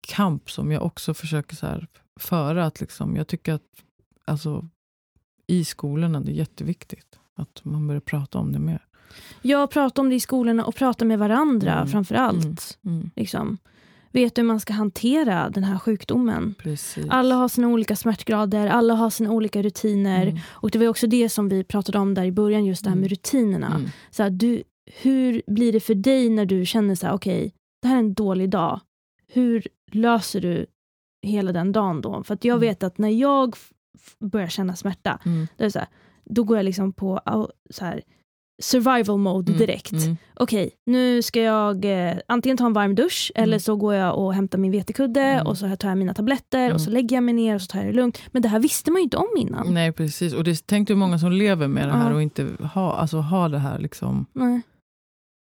kamp 0.08 0.50
som 0.50 0.72
jag 0.72 0.82
också 0.82 1.14
försöker 1.14 1.56
så 1.56 1.66
här 1.66 1.86
föra. 2.20 2.66
Att 2.66 2.80
liksom, 2.80 3.16
jag 3.16 3.26
tycker 3.26 3.52
att 3.54 3.62
alltså, 4.24 4.68
i 5.46 5.64
skolorna 5.64 6.20
det 6.20 6.30
är 6.32 6.34
jätteviktigt 6.34 7.18
att 7.34 7.64
man 7.64 7.86
börjar 7.86 8.00
prata 8.00 8.38
om 8.38 8.52
det 8.52 8.58
mer. 8.58 8.82
Ja, 9.42 9.66
prata 9.66 10.00
om 10.00 10.08
det 10.08 10.14
i 10.14 10.20
skolorna 10.20 10.64
och 10.64 10.74
prata 10.74 11.04
med 11.04 11.18
varandra 11.18 11.72
Mm. 11.76 11.88
framför 11.88 12.14
allt. 12.14 12.78
Mm, 12.84 12.98
mm, 12.98 13.10
Liksom. 13.16 13.58
Vet 14.12 14.38
hur 14.38 14.42
man 14.42 14.60
ska 14.60 14.72
hantera 14.72 15.50
den 15.50 15.64
här 15.64 15.78
sjukdomen. 15.78 16.54
precis. 16.58 17.06
Alla 17.10 17.34
har 17.34 17.48
sina 17.48 17.68
olika 17.68 17.96
smärtgrader, 17.96 18.66
alla 18.66 18.94
har 18.94 19.10
sina 19.10 19.30
olika 19.30 19.62
rutiner. 19.62 20.26
Mm, 20.26 20.38
Och 20.48 20.70
det 20.70 20.78
var 20.78 20.88
också 20.88 21.06
det 21.06 21.28
som 21.28 21.48
vi 21.48 21.64
pratade 21.64 21.98
om 21.98 22.14
där 22.14 22.24
i 22.24 22.32
början, 22.32 22.64
just 22.64 22.84
det 22.84 22.90
här 22.90 22.96
med 22.96 23.02
Mm. 23.02 23.08
rutinerna. 23.08 23.66
mm, 23.74 23.88
Så 24.10 24.22
här, 24.22 24.30
du, 24.30 24.62
hur 25.02 25.42
blir 25.46 25.72
det 25.72 25.80
för 25.80 25.94
dig 25.94 26.28
när 26.30 26.46
du 26.46 26.66
känner 26.66 26.94
så 26.94 27.06
här, 27.06 27.14
okej, 27.14 27.52
det 27.82 27.88
här 27.88 27.94
är 27.94 27.98
en 28.00 28.14
dålig 28.14 28.50
dag. 28.50 28.80
Hur 29.32 29.66
löser 29.92 30.40
du 30.40 30.66
hela 31.26 31.52
den 31.52 31.72
dagen 31.72 32.00
då? 32.00 32.22
För 32.24 32.34
att 32.34 32.44
jag 32.44 32.56
Mm. 32.56 32.68
vet 32.68 32.82
att 32.82 32.98
när 32.98 33.08
jag 33.08 33.56
börjar 34.20 34.48
känna 34.48 34.76
smärta, 34.76 35.18
mm, 35.24 35.46
då, 35.56 35.64
är 35.64 35.68
så 35.68 35.78
här, 35.78 35.88
då 36.24 36.44
går 36.44 36.56
jag 36.56 36.64
liksom 36.64 36.92
på 36.92 37.20
så 37.70 37.84
här, 37.84 38.02
survival 38.62 39.18
mode 39.18 39.52
mm, 39.52 39.58
direkt. 39.66 39.92
mm, 39.92 40.16
Okej, 40.34 40.70
nu 40.86 41.22
ska 41.22 41.40
jag 41.42 41.84
eh, 41.84 42.16
antingen 42.28 42.56
ta 42.56 42.66
en 42.66 42.72
varm 42.72 42.94
dusch 42.94 43.32
Mm. 43.34 43.44
eller 43.48 43.58
så 43.58 43.76
går 43.76 43.94
jag 43.94 44.18
och 44.18 44.34
hämtar 44.34 44.58
min 44.58 44.70
vetekudde 44.72 45.20
Mm. 45.20 45.46
och 45.46 45.58
så 45.58 45.76
tar 45.76 45.88
jag 45.88 45.98
mina 45.98 46.14
tabletter 46.14 46.60
Mm. 46.64 46.74
och 46.74 46.80
så 46.80 46.90
lägger 46.90 47.16
jag 47.16 47.24
mig 47.24 47.34
ner 47.34 47.54
och 47.54 47.62
så 47.62 47.66
tar 47.66 47.78
jag 47.78 47.88
det 47.88 47.92
lugnt. 47.92 48.18
Men 48.32 48.42
det 48.42 48.48
här 48.48 48.60
visste 48.60 48.90
man 48.90 49.00
ju 49.00 49.04
inte 49.04 49.16
om 49.16 49.28
innan. 49.38 49.74
Nej, 49.74 49.92
precis. 49.92 50.32
Och 50.34 50.44
det 50.44 50.66
tänk 50.66 50.90
hur 50.90 50.94
många 50.96 51.18
som 51.18 51.32
lever 51.32 51.68
med 51.68 51.88
det 51.88 51.92
här 51.92 52.12
och 52.12 52.22
inte 52.22 52.48
har 52.62 52.92
alltså, 52.92 53.18
har 53.18 53.48
det 53.48 53.58
här. 53.58 53.78
Liksom. 53.78 54.26
Nej. 54.32 54.60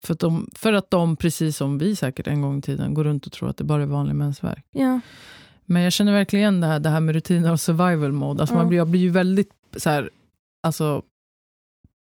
För, 0.04 0.14
att 0.14 0.20
de, 0.20 0.50
för 0.56 0.74
att 0.74 0.92
de, 0.92 1.16
precis 1.16 1.58
som 1.58 1.78
vi 1.78 1.96
säkert 1.96 2.28
en 2.28 2.42
gång 2.42 2.58
i 2.58 2.62
tiden, 2.62 2.94
går 2.94 3.04
runt 3.04 3.26
och 3.26 3.32
tror 3.32 3.50
att 3.50 3.58
det 3.58 3.64
bara 3.64 3.82
är 3.82 3.86
vanlig 3.88 4.16
mensvärk. 4.16 4.66
Ja. 4.72 5.00
Men 5.66 5.82
jag 5.82 5.94
känner 5.94 6.12
verkligen 6.14 6.42
igen 6.42 6.62
det 6.62 6.68
här, 6.68 6.80
det 6.80 6.90
här 6.90 7.00
med 7.00 7.16
rutiner 7.16 7.52
och 7.52 7.60
survival 7.60 8.12
mode. 8.12 8.42
Alltså 8.42 8.56
Ja. 8.56 8.60
man 8.60 8.68
blir, 8.68 8.78
jag 8.78 8.88
blir 8.88 9.02
ju 9.02 9.10
väldigt 9.10 9.50
så 9.78 9.90
här, 9.90 10.10
alltså, 10.64 11.02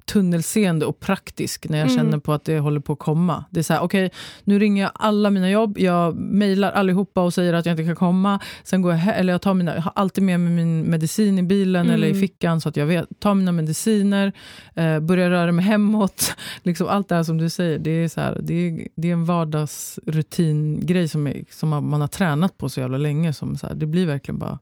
tunnelseende 0.05 0.85
och 0.85 0.99
praktisk 0.99 1.69
när 1.69 1.77
jag 1.77 1.87
Mm. 1.91 1.97
känner 1.97 2.17
på 2.17 2.33
att 2.33 2.43
det 2.45 2.59
håller 2.59 2.79
på 2.79 2.93
att 2.93 2.99
komma. 2.99 3.45
Det 3.49 3.59
är 3.59 3.63
så 3.63 3.73
här, 3.73 3.81
okej, 3.81 4.11
nu 4.43 4.59
ringer 4.59 4.83
jag 4.83 4.91
alla 4.95 5.29
mina 5.29 5.49
jobb, 5.49 5.77
jag 5.77 6.15
mejlar 6.15 6.71
allihopa 6.71 7.21
och 7.21 7.33
säger 7.33 7.53
att 7.53 7.65
jag 7.65 7.73
inte 7.73 7.83
kan 7.85 7.95
komma. 7.95 8.39
Sen 8.63 8.81
går 8.81 8.93
jag, 8.93 9.19
eller 9.19 9.33
jag, 9.33 9.41
tar 9.41 9.53
mina, 9.53 9.75
jag 9.75 9.81
har 9.81 9.91
alltid 9.95 10.23
med 10.23 10.39
mig 10.39 10.53
min 10.53 10.81
medicin 10.89 11.39
i 11.39 11.43
bilen 11.43 11.81
Mm. 11.85 11.95
eller 11.95 12.07
i 12.07 12.13
fickan 12.13 12.61
så 12.61 12.69
att 12.69 12.77
jag 12.77 12.85
vet, 12.85 13.05
tar 13.19 13.33
mina 13.35 13.51
mediciner, 13.51 14.31
eh, 14.75 14.99
börjar 14.99 15.29
röra 15.29 15.51
mig 15.51 15.65
hemåt. 15.65 16.35
liksom 16.63 16.87
allt 16.87 17.07
det 17.09 17.15
här 17.15 17.23
som 17.23 17.37
du 17.37 17.49
säger, 17.49 17.79
det 17.79 17.91
är, 17.91 18.07
så 18.07 18.21
här, 18.21 18.39
det 18.43 18.53
är, 18.53 18.87
det 18.95 19.07
är 19.09 19.13
en 19.13 19.25
vardagsrutingrej 19.25 21.07
som, 21.07 21.27
är, 21.27 21.43
som 21.49 21.69
man 21.69 21.89
man 21.89 22.01
har 22.01 22.07
tränat 22.07 22.57
på 22.57 22.69
så 22.69 22.79
jävla 22.79 22.97
länge. 22.97 23.33
Som 23.33 23.57
så 23.57 23.67
här, 23.67 23.75
det 23.75 23.85
blir 23.85 24.05
verkligen 24.05 24.39
bara 24.39 24.59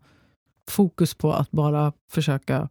fokus 0.70 1.14
på 1.14 1.34
att 1.34 1.52
bara 1.52 1.94
försöka 2.12 2.70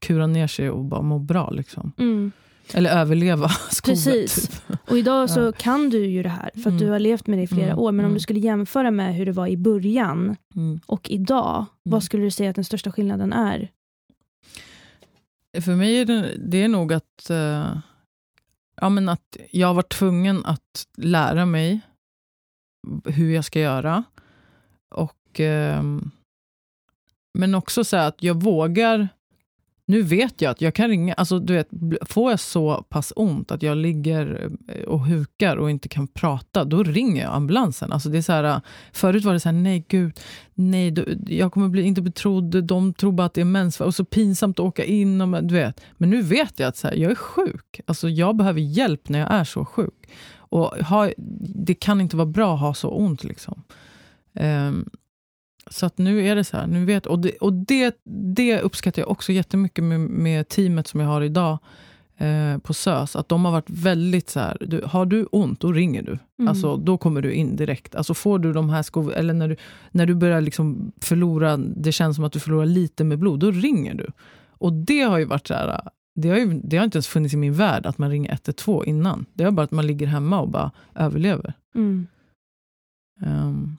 kura 0.00 0.26
ner 0.26 0.46
sig 0.46 0.70
och 0.70 0.84
bara 0.84 1.02
må 1.02 1.18
bra. 1.18 1.50
Liksom. 1.50 1.92
Mm. 1.98 2.32
Eller 2.74 2.90
överleva 2.90 3.48
skovet. 3.70 4.04
Precis. 4.04 4.48
Typ. 4.48 4.76
Och 4.90 4.98
idag 4.98 5.30
så 5.30 5.40
Ja. 5.40 5.52
kan 5.52 5.90
du 5.90 6.06
ju 6.06 6.22
det 6.22 6.28
här 6.28 6.50
för 6.54 6.60
att 6.60 6.66
Mm. 6.66 6.78
du 6.78 6.88
har 6.88 6.98
levt 6.98 7.26
med 7.26 7.38
det 7.38 7.42
i 7.42 7.46
flera 7.46 7.66
Mm, 7.66 7.78
år. 7.78 7.92
Men 7.92 8.04
om 8.04 8.08
mm. 8.10 8.14
du 8.14 8.20
skulle 8.20 8.40
jämföra 8.40 8.90
med 8.90 9.14
hur 9.14 9.26
det 9.26 9.32
var 9.32 9.46
i 9.46 9.56
början 9.56 10.36
Mm. 10.56 10.80
och 10.86 11.10
idag, 11.10 11.56
Mm. 11.56 11.66
vad 11.82 12.02
skulle 12.02 12.22
du 12.22 12.30
säga 12.30 12.50
att 12.50 12.56
den 12.56 12.64
största 12.64 12.92
skillnaden 12.92 13.32
är? 13.32 13.68
För 15.60 15.74
mig 15.76 16.00
är 16.00 16.04
det, 16.04 16.34
det 16.38 16.62
är 16.62 16.68
nog 16.68 16.92
att, 16.92 17.30
eh, 17.30 17.76
ja, 18.80 18.88
men 18.88 19.08
att 19.08 19.36
jag 19.50 19.74
var 19.74 19.82
tvungen 19.82 20.44
att 20.44 20.86
lära 20.96 21.46
mig 21.46 21.80
hur 23.04 23.34
jag 23.34 23.44
ska 23.44 23.60
göra. 23.60 24.04
Och, 24.94 25.40
ehm, 25.40 26.10
men 27.38 27.54
också 27.54 27.84
så 27.84 27.96
att 27.96 28.22
jag 28.22 28.42
vågar 28.42 29.08
nu 29.90 30.02
vet 30.02 30.40
jag 30.40 30.50
att 30.50 30.60
jag 30.60 30.74
kan 30.74 30.88
ringa, 30.88 31.14
alltså 31.14 31.38
du 31.38 31.54
vet, 31.54 31.68
får 32.02 32.30
jag 32.30 32.40
så 32.40 32.82
pass 32.88 33.12
ont 33.16 33.50
att 33.50 33.62
jag 33.62 33.76
ligger 33.76 34.50
eh, 34.68 34.82
och 34.84 35.00
hukar 35.00 35.56
och 35.56 35.70
inte 35.70 35.88
kan 35.88 36.06
prata, 36.08 36.64
då 36.64 36.82
ringer 36.82 37.22
jag 37.22 37.34
ambulansen. 37.34 37.92
Alltså 37.92 38.08
det 38.08 38.18
är 38.18 38.22
så 38.22 38.32
här, 38.32 38.44
eh, 38.44 38.58
förut 38.92 39.24
var 39.24 39.32
det 39.32 39.40
så 39.40 39.48
här, 39.48 39.56
nej 39.56 39.84
gud, 39.88 40.20
nej, 40.54 40.90
du, 40.90 41.18
jag 41.26 41.52
kommer 41.52 41.68
bli 41.68 41.82
inte 41.82 42.02
betrodd, 42.02 42.64
de 42.64 42.94
tror 42.94 43.12
bara 43.12 43.24
att 43.26 43.34
det 43.34 43.40
är 43.40 43.44
mens. 43.44 43.80
och 43.80 43.94
så 43.94 44.04
pinsamt 44.04 44.58
att 44.58 44.66
åka 44.66 44.84
in. 44.84 45.20
Och, 45.20 45.28
men- 45.28 45.46
du 45.46 45.54
vet. 45.54 45.80
Men 45.96 46.10
nu 46.10 46.22
vet 46.22 46.58
jag 46.58 46.68
att 46.68 46.76
så 46.76 46.88
här, 46.88 46.94
jag 46.94 47.10
är 47.10 47.14
sjuk, 47.14 47.80
alltså 47.86 48.08
jag 48.08 48.36
behöver 48.36 48.60
hjälp 48.60 49.08
när 49.08 49.18
jag 49.18 49.32
är 49.32 49.44
så 49.44 49.64
sjuk. 49.64 50.10
Och 50.36 50.66
ha, 50.66 51.10
det 51.66 51.74
kan 51.74 52.00
inte 52.00 52.16
vara 52.16 52.26
bra 52.26 52.54
att 52.54 52.60
ha 52.60 52.74
så 52.74 52.88
ont. 52.90 53.24
Liksom. 53.24 53.62
Um, 54.40 54.90
så 55.70 55.86
att 55.86 55.98
nu 55.98 56.26
är 56.26 56.36
det 56.36 56.44
så 56.44 56.56
här. 56.56 56.66
Nu 56.66 56.84
vet, 56.84 57.06
och 57.06 57.18
det, 57.18 57.36
och 57.36 57.52
det, 57.52 57.96
det 58.34 58.60
uppskattar 58.60 59.02
jag 59.02 59.10
också 59.10 59.32
jättemycket 59.32 59.84
med, 59.84 60.00
med 60.00 60.48
teamet 60.48 60.86
som 60.86 61.00
jag 61.00 61.06
har 61.06 61.22
idag 61.22 61.58
eh, 62.18 62.58
på 62.58 62.74
SÖS. 62.74 63.16
Att 63.16 63.28
de 63.28 63.44
har 63.44 63.52
varit 63.52 63.70
väldigt 63.70 64.30
så 64.30 64.40
här, 64.40 64.56
du, 64.60 64.82
har 64.86 65.06
du 65.06 65.24
ont, 65.24 65.60
då 65.60 65.72
ringer 65.72 66.02
du. 66.02 66.18
Mm. 66.38 66.48
Alltså, 66.48 66.76
då 66.76 66.98
kommer 66.98 67.22
du 67.22 67.32
in 67.32 67.56
direkt. 67.56 67.94
Alltså, 67.94 68.14
får 68.14 68.38
du 68.38 68.52
de 68.52 68.70
här 68.70 68.82
skov... 68.82 69.12
Eller 69.16 69.34
när 69.34 69.48
du, 69.48 69.56
när 69.90 70.06
du 70.06 70.14
börjar 70.14 70.40
liksom 70.40 70.92
förlora, 71.00 71.56
det 71.56 71.92
känns 71.92 72.16
som 72.16 72.24
att 72.24 72.32
du 72.32 72.40
förlorar 72.40 72.66
lite 72.66 73.04
med 73.04 73.18
blod, 73.18 73.40
då 73.40 73.50
ringer 73.50 73.94
du. 73.94 74.06
Och 74.48 74.72
det 74.72 75.00
har 75.00 75.18
ju 75.18 75.24
varit 75.24 75.46
så 75.46 75.54
här, 75.54 75.80
det 76.14 76.28
har, 76.28 76.36
ju, 76.36 76.60
det 76.64 76.76
har 76.76 76.84
inte 76.84 76.96
ens 76.96 77.08
funnits 77.08 77.34
i 77.34 77.36
min 77.36 77.54
värld 77.54 77.86
att 77.86 77.98
man 77.98 78.10
ringer 78.10 78.32
112 78.32 78.88
innan. 78.88 79.26
Det 79.32 79.44
är 79.44 79.50
bara 79.50 79.62
att 79.62 79.70
man 79.70 79.86
ligger 79.86 80.06
hemma 80.06 80.40
och 80.40 80.48
bara 80.48 80.70
överlever. 80.94 81.54
Mm. 81.74 82.06
Ehm, 83.22 83.76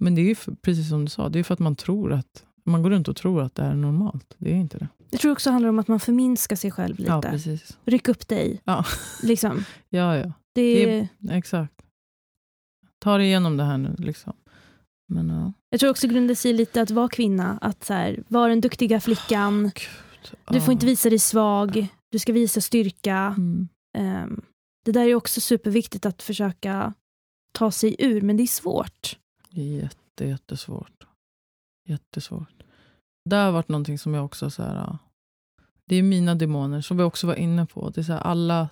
men 0.00 0.14
det 0.14 0.20
är 0.20 0.24
ju 0.24 0.34
för, 0.34 0.52
precis 0.52 0.88
som 0.88 1.04
du 1.04 1.10
sa, 1.10 1.28
det 1.28 1.38
är 1.38 1.42
för 1.42 1.54
att 1.54 1.60
man 1.60 1.76
tror 1.76 2.12
att 2.12 2.44
man 2.64 2.82
går 2.82 2.90
runt 2.90 3.08
och 3.08 3.16
tror 3.16 3.42
att 3.42 3.54
det 3.54 3.62
är 3.62 3.74
normalt. 3.74 4.34
Det 4.38 4.50
är 4.50 4.56
inte 4.56 4.78
det. 4.78 4.88
Jag 5.10 5.20
tror 5.20 5.32
också 5.32 5.50
det 5.50 5.52
handlar 5.52 5.68
om 5.68 5.78
att 5.78 5.88
man 5.88 6.00
förminskar 6.00 6.56
sig 6.56 6.70
själv 6.70 6.98
lite. 6.98 7.10
Ja, 7.10 7.22
precis. 7.22 7.78
Ryck 7.84 8.08
upp 8.08 8.28
dig. 8.28 8.60
Ja. 8.64 8.84
Liksom. 9.22 9.64
Ja, 9.88 10.16
ja. 10.16 10.32
Det 10.54 10.84
Det 10.84 10.98
är, 10.98 11.08
Exakt. 11.30 11.74
Ta 12.98 13.18
dig 13.18 13.26
igenom 13.26 13.56
det 13.56 13.64
här 13.64 13.78
nu. 13.78 13.94
Liksom. 13.98 14.32
Men 15.08 15.28
ja. 15.28 15.52
Jag 15.70 15.80
tror 15.80 15.90
också 15.90 16.08
grundar 16.08 16.34
sig 16.34 16.52
lite 16.52 16.82
att 16.82 16.90
vara 16.90 17.08
kvinna. 17.08 17.58
Att 17.60 17.84
så 17.84 17.94
här, 17.94 18.24
vara 18.28 18.48
den 18.48 18.60
duktiga 18.60 19.00
flickan. 19.00 19.62
Gud, 19.62 20.38
Du 20.50 20.60
får 20.60 20.72
inte 20.72 20.86
visa 20.86 21.10
dig 21.10 21.18
svag. 21.18 21.86
Du 22.10 22.18
ska 22.18 22.32
visa 22.32 22.60
styrka. 22.60 23.34
Mm. 23.36 23.68
Ehm, 23.98 24.40
det 24.84 24.92
där 24.92 25.06
är 25.06 25.14
också 25.14 25.40
superviktigt 25.40 26.06
att 26.06 26.22
försöka 26.22 26.94
ta 27.52 27.70
sig 27.70 27.96
ur, 27.98 28.20
men 28.20 28.36
det 28.36 28.42
är 28.42 28.46
svårt. 28.46 29.18
Det 29.50 29.60
är 29.60 29.82
jätte, 29.82 30.24
jättesvårt. 30.24 31.06
Jättesvårt. 31.88 32.62
Det 33.24 33.36
har 33.36 33.52
varit 33.52 33.68
någonting 33.68 33.98
som 33.98 34.14
jag 34.14 34.24
också... 34.24 34.50
Så 34.50 34.62
här, 34.62 34.98
det 35.84 35.96
är 35.96 36.02
mina 36.02 36.34
demoner, 36.34 36.80
som 36.80 36.96
vi 36.96 37.02
också 37.02 37.26
var 37.26 37.34
inne 37.34 37.66
på. 37.66 37.90
Det 37.90 38.00
är 38.00 38.02
så 38.02 38.12
här, 38.12 38.20
alla... 38.20 38.68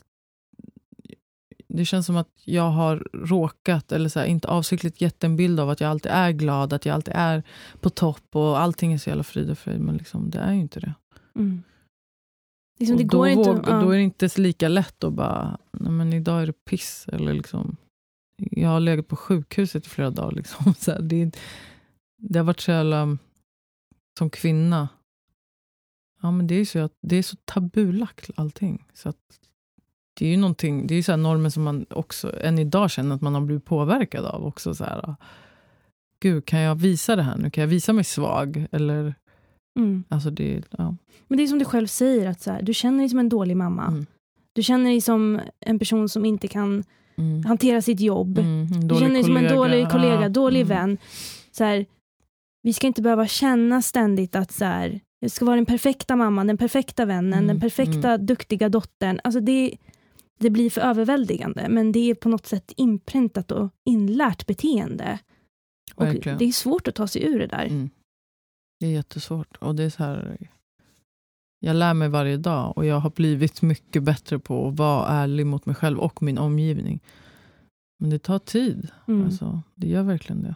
Det 1.69 1.85
känns 1.85 2.07
som 2.07 2.17
att 2.17 2.29
jag 2.45 2.71
har 2.71 3.09
råkat, 3.13 3.93
eller 3.93 4.09
så 4.09 4.19
här, 4.19 4.27
inte 4.27 4.49
avsiktligt 4.49 5.01
gett 5.01 5.25
en 5.25 5.37
bild 5.37 5.61
av 5.61 5.71
att 5.71 5.81
jag 5.81 5.91
alltid 5.91 6.13
är 6.13 6.31
glad, 6.31 6.73
att 6.73 6.87
jag 6.87 6.95
alltid 6.95 7.15
är 7.17 7.43
på 7.81 7.91
topp 7.91 8.37
och 8.37 8.61
allting 8.61 8.93
är 8.93 8.99
så 8.99 9.11
jävla 9.11 9.25
frid 9.25 9.51
och 9.51 9.59
fröjd. 9.59 9.81
Men 9.81 9.97
liksom, 9.97 10.31
det 10.31 10.39
är 10.39 10.53
ju 10.53 10.61
inte 10.61 10.81
det. 10.81 10.95
Mm. 11.35 11.63
Liksom, 12.79 12.97
och 12.97 13.03
det 13.03 13.09
då, 13.09 13.29
inte, 13.29 13.51
våg, 13.51 13.65
ja. 13.69 13.81
då 13.81 13.91
är 13.91 13.97
det 13.97 14.03
inte 14.03 14.29
lika 14.37 14.69
lätt 14.69 15.05
att 15.05 15.13
bara, 15.13 15.59
nej 15.73 15.93
men 15.93 16.13
idag 16.13 16.43
är 16.43 16.47
det 16.47 16.65
piss. 16.65 17.07
Eller 17.13 17.33
liksom, 17.33 17.77
jag 18.39 18.69
har 18.69 18.81
legat 18.81 19.09
på 19.09 19.17
sjukhuset 19.17 19.87
i 19.87 19.89
flera 19.89 20.11
dagar. 20.11 20.33
Liksom. 20.33 20.75
Så 20.79 20.91
här, 20.93 21.03
det, 21.03 21.37
det 22.19 22.39
har 22.39 22.45
varit 22.47 22.61
så 22.61 22.71
jävla, 22.71 23.19
som 24.19 24.31
kvinna, 24.31 24.89
ja 26.23 26.31
men 26.31 26.47
det 26.47 26.55
är 26.55 26.65
så, 26.65 26.89
det 27.03 27.17
är 27.17 27.23
så 27.23 27.37
tabulagt 27.45 28.31
allting. 28.35 28.85
Så 28.95 29.09
att, 29.09 29.17
det 30.19 30.27
är 30.27 30.31
ju 30.31 30.37
någonting, 30.37 30.87
det 30.87 30.95
är 30.95 31.03
så 31.03 31.13
här 31.13 31.17
normer 31.17 31.51
som 31.51 31.63
man 31.63 31.87
också 31.91 32.41
än 32.41 32.59
idag 32.59 32.91
känner 32.91 33.15
att 33.15 33.21
man 33.23 33.35
har 33.35 33.41
blivit 33.41 33.65
påverkad 33.65 34.25
av. 34.25 34.47
också 34.47 34.75
så 34.75 34.85
här, 34.85 35.15
Gud, 36.21 36.45
kan 36.47 36.61
jag 36.61 36.75
visa 36.75 37.17
det 37.17 37.23
här 37.23 37.37
nu? 37.37 37.51
Kan 37.51 37.63
jag 37.63 37.69
visa 37.69 37.93
mig 37.93 38.05
svag? 38.05 38.67
Eller, 38.73 39.15
Mm. 39.79 40.05
alltså 40.09 40.31
det, 40.31 40.63
ja. 40.79 40.97
Men 41.29 41.37
det 41.39 41.43
är 41.43 41.47
som 41.47 41.59
du 41.59 41.65
själv 41.65 41.87
säger, 41.87 42.27
att 42.29 42.41
så 42.41 42.51
här, 42.51 42.63
du 42.63 42.75
känner 42.75 42.99
dig 42.99 43.09
som 43.09 43.19
en 43.19 43.29
dålig 43.29 43.57
mamma. 43.57 43.87
Mm. 43.87 44.07
Du 44.53 44.63
känner 44.63 44.91
dig 44.91 45.01
som 45.01 45.41
en 45.61 45.79
person 45.79 46.09
som 46.09 46.25
inte 46.25 46.49
kan 46.49 46.85
Mm. 47.19 47.45
hantera 47.45 47.83
sitt 47.83 48.01
jobb. 48.01 48.39
Mm, 48.39 48.89
dålig 48.89 49.03
känner 49.03 49.15
dig 49.15 49.25
som 49.25 49.37
en 49.37 49.57
dålig 49.57 49.89
kollega, 49.89 50.23
Ja, 50.23 50.29
dålig 50.29 50.61
mm. 50.61 50.69
vän. 50.69 50.99
Så 51.51 51.65
här, 51.65 51.87
vi 52.63 52.73
ska 52.73 52.87
inte 52.87 53.03
behöva 53.03 53.27
känna 53.27 53.83
ständigt 53.83 54.37
att 54.37 54.53
så 54.53 54.65
här, 54.65 55.01
jag 55.21 55.31
ska 55.31 55.45
vara 55.45 55.57
den 55.57 55.67
perfekta 55.67 56.17
mamman, 56.17 56.47
den 56.47 56.59
perfekta 56.59 57.05
vännen, 57.05 57.33
Mm, 57.33 57.47
den 57.47 57.61
perfekta 57.61 58.19
duktiga 58.19 58.69
dottern. 58.69 59.21
Alltså 59.25 59.41
det, 59.41 59.77
det 60.39 60.51
blir 60.51 60.71
för 60.71 60.81
överväldigande, 60.81 61.67
men 61.69 61.93
det 61.93 62.11
är 62.11 62.15
på 62.15 62.29
något 62.29 62.47
sätt 62.47 62.73
inpräntat 62.77 63.53
och 63.53 63.71
inlärt 63.85 64.47
beteende. 64.47 65.19
Och 65.95 66.07
det 66.07 66.45
är 66.45 66.53
svårt 66.53 66.89
att 66.89 66.95
ta 66.95 67.07
sig 67.07 67.25
ur 67.25 67.39
det 67.39 67.47
där. 67.47 67.65
Mm. 67.65 67.91
Det 68.81 68.87
är 68.87 68.91
jättesvårt. 68.91 69.57
Och 69.57 69.75
det 69.75 69.83
är 69.83 69.91
så 69.91 70.03
här, 70.05 70.49
jag 71.61 71.77
lär 71.77 71.95
mig 71.95 72.09
varje 72.09 72.37
dag 72.37 72.73
och 72.79 72.87
jag 72.87 73.01
har 73.01 73.11
blivit 73.11 73.63
mycket 73.63 74.03
bättre 74.03 74.39
på 74.39 74.69
att 74.69 74.79
vara 74.79 75.09
ärlig 75.09 75.47
mot 75.47 75.67
mig 75.67 75.75
själv 75.75 75.99
och 75.99 76.23
min 76.23 76.39
omgivning. 76.39 77.01
Men 78.01 78.11
det 78.11 78.19
tar 78.19 78.39
tid. 78.39 78.89
Mm. 79.09 79.25
Alltså, 79.25 79.63
det 79.75 79.87
gör 79.89 80.03
verkligen 80.03 80.43
det. 80.43 80.55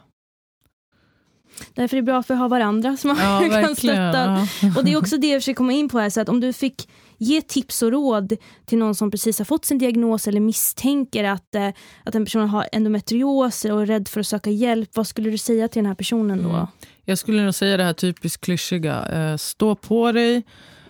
Därför 1.73 1.97
är 1.97 2.01
det 2.01 2.05
bra 2.05 2.23
för 2.23 2.33
att 2.33 2.39
ha 2.39 2.47
varandra 2.47 2.97
som 2.97 3.07
man 3.07 3.17
Ja, 3.17 3.39
kan 3.41 3.49
verkligen. 3.49 3.75
stötta. 3.75 4.47
Ja. 4.61 4.73
Och 4.77 4.85
det 4.85 4.93
är 4.93 4.97
också 4.97 5.17
det 5.17 5.27
jag 5.27 5.41
försöker 5.41 5.55
komma 5.57 5.73
in 5.73 5.89
på 5.89 5.99
här, 5.99 6.09
så 6.09 6.21
att 6.21 6.29
om 6.29 6.39
du 6.39 6.53
fick 6.53 6.89
ge 7.17 7.41
tips 7.41 7.81
och 7.81 7.91
råd 7.91 8.33
till 8.65 8.77
någon 8.77 8.95
som 8.95 9.11
precis 9.11 9.37
har 9.37 9.45
fått 9.45 9.65
sin 9.65 9.77
diagnos 9.77 10.27
eller 10.27 10.39
misstänker 10.39 11.23
att, 11.23 11.55
eh, 11.55 11.69
att 12.03 12.15
en 12.15 12.25
person 12.25 12.49
har 12.49 12.67
endometrios 12.71 13.65
och 13.65 13.81
är 13.81 13.85
rädd 13.85 14.07
för 14.07 14.19
att 14.19 14.27
söka 14.27 14.49
hjälp, 14.49 14.89
vad 14.93 15.07
skulle 15.07 15.29
du 15.29 15.37
säga 15.37 15.67
till 15.67 15.79
den 15.79 15.85
här 15.85 15.95
personen 15.95 16.43
då? 16.43 16.49
Mm. 16.49 16.67
Jag 17.05 17.17
skulle 17.17 17.43
nog 17.43 17.55
säga 17.55 17.77
det 17.77 17.83
här 17.83 17.93
typiskt 17.93 18.45
klyschiga. 18.45 19.05
Eh, 19.05 19.37
stå 19.37 19.75
på 19.75 20.11
dig 20.11 20.43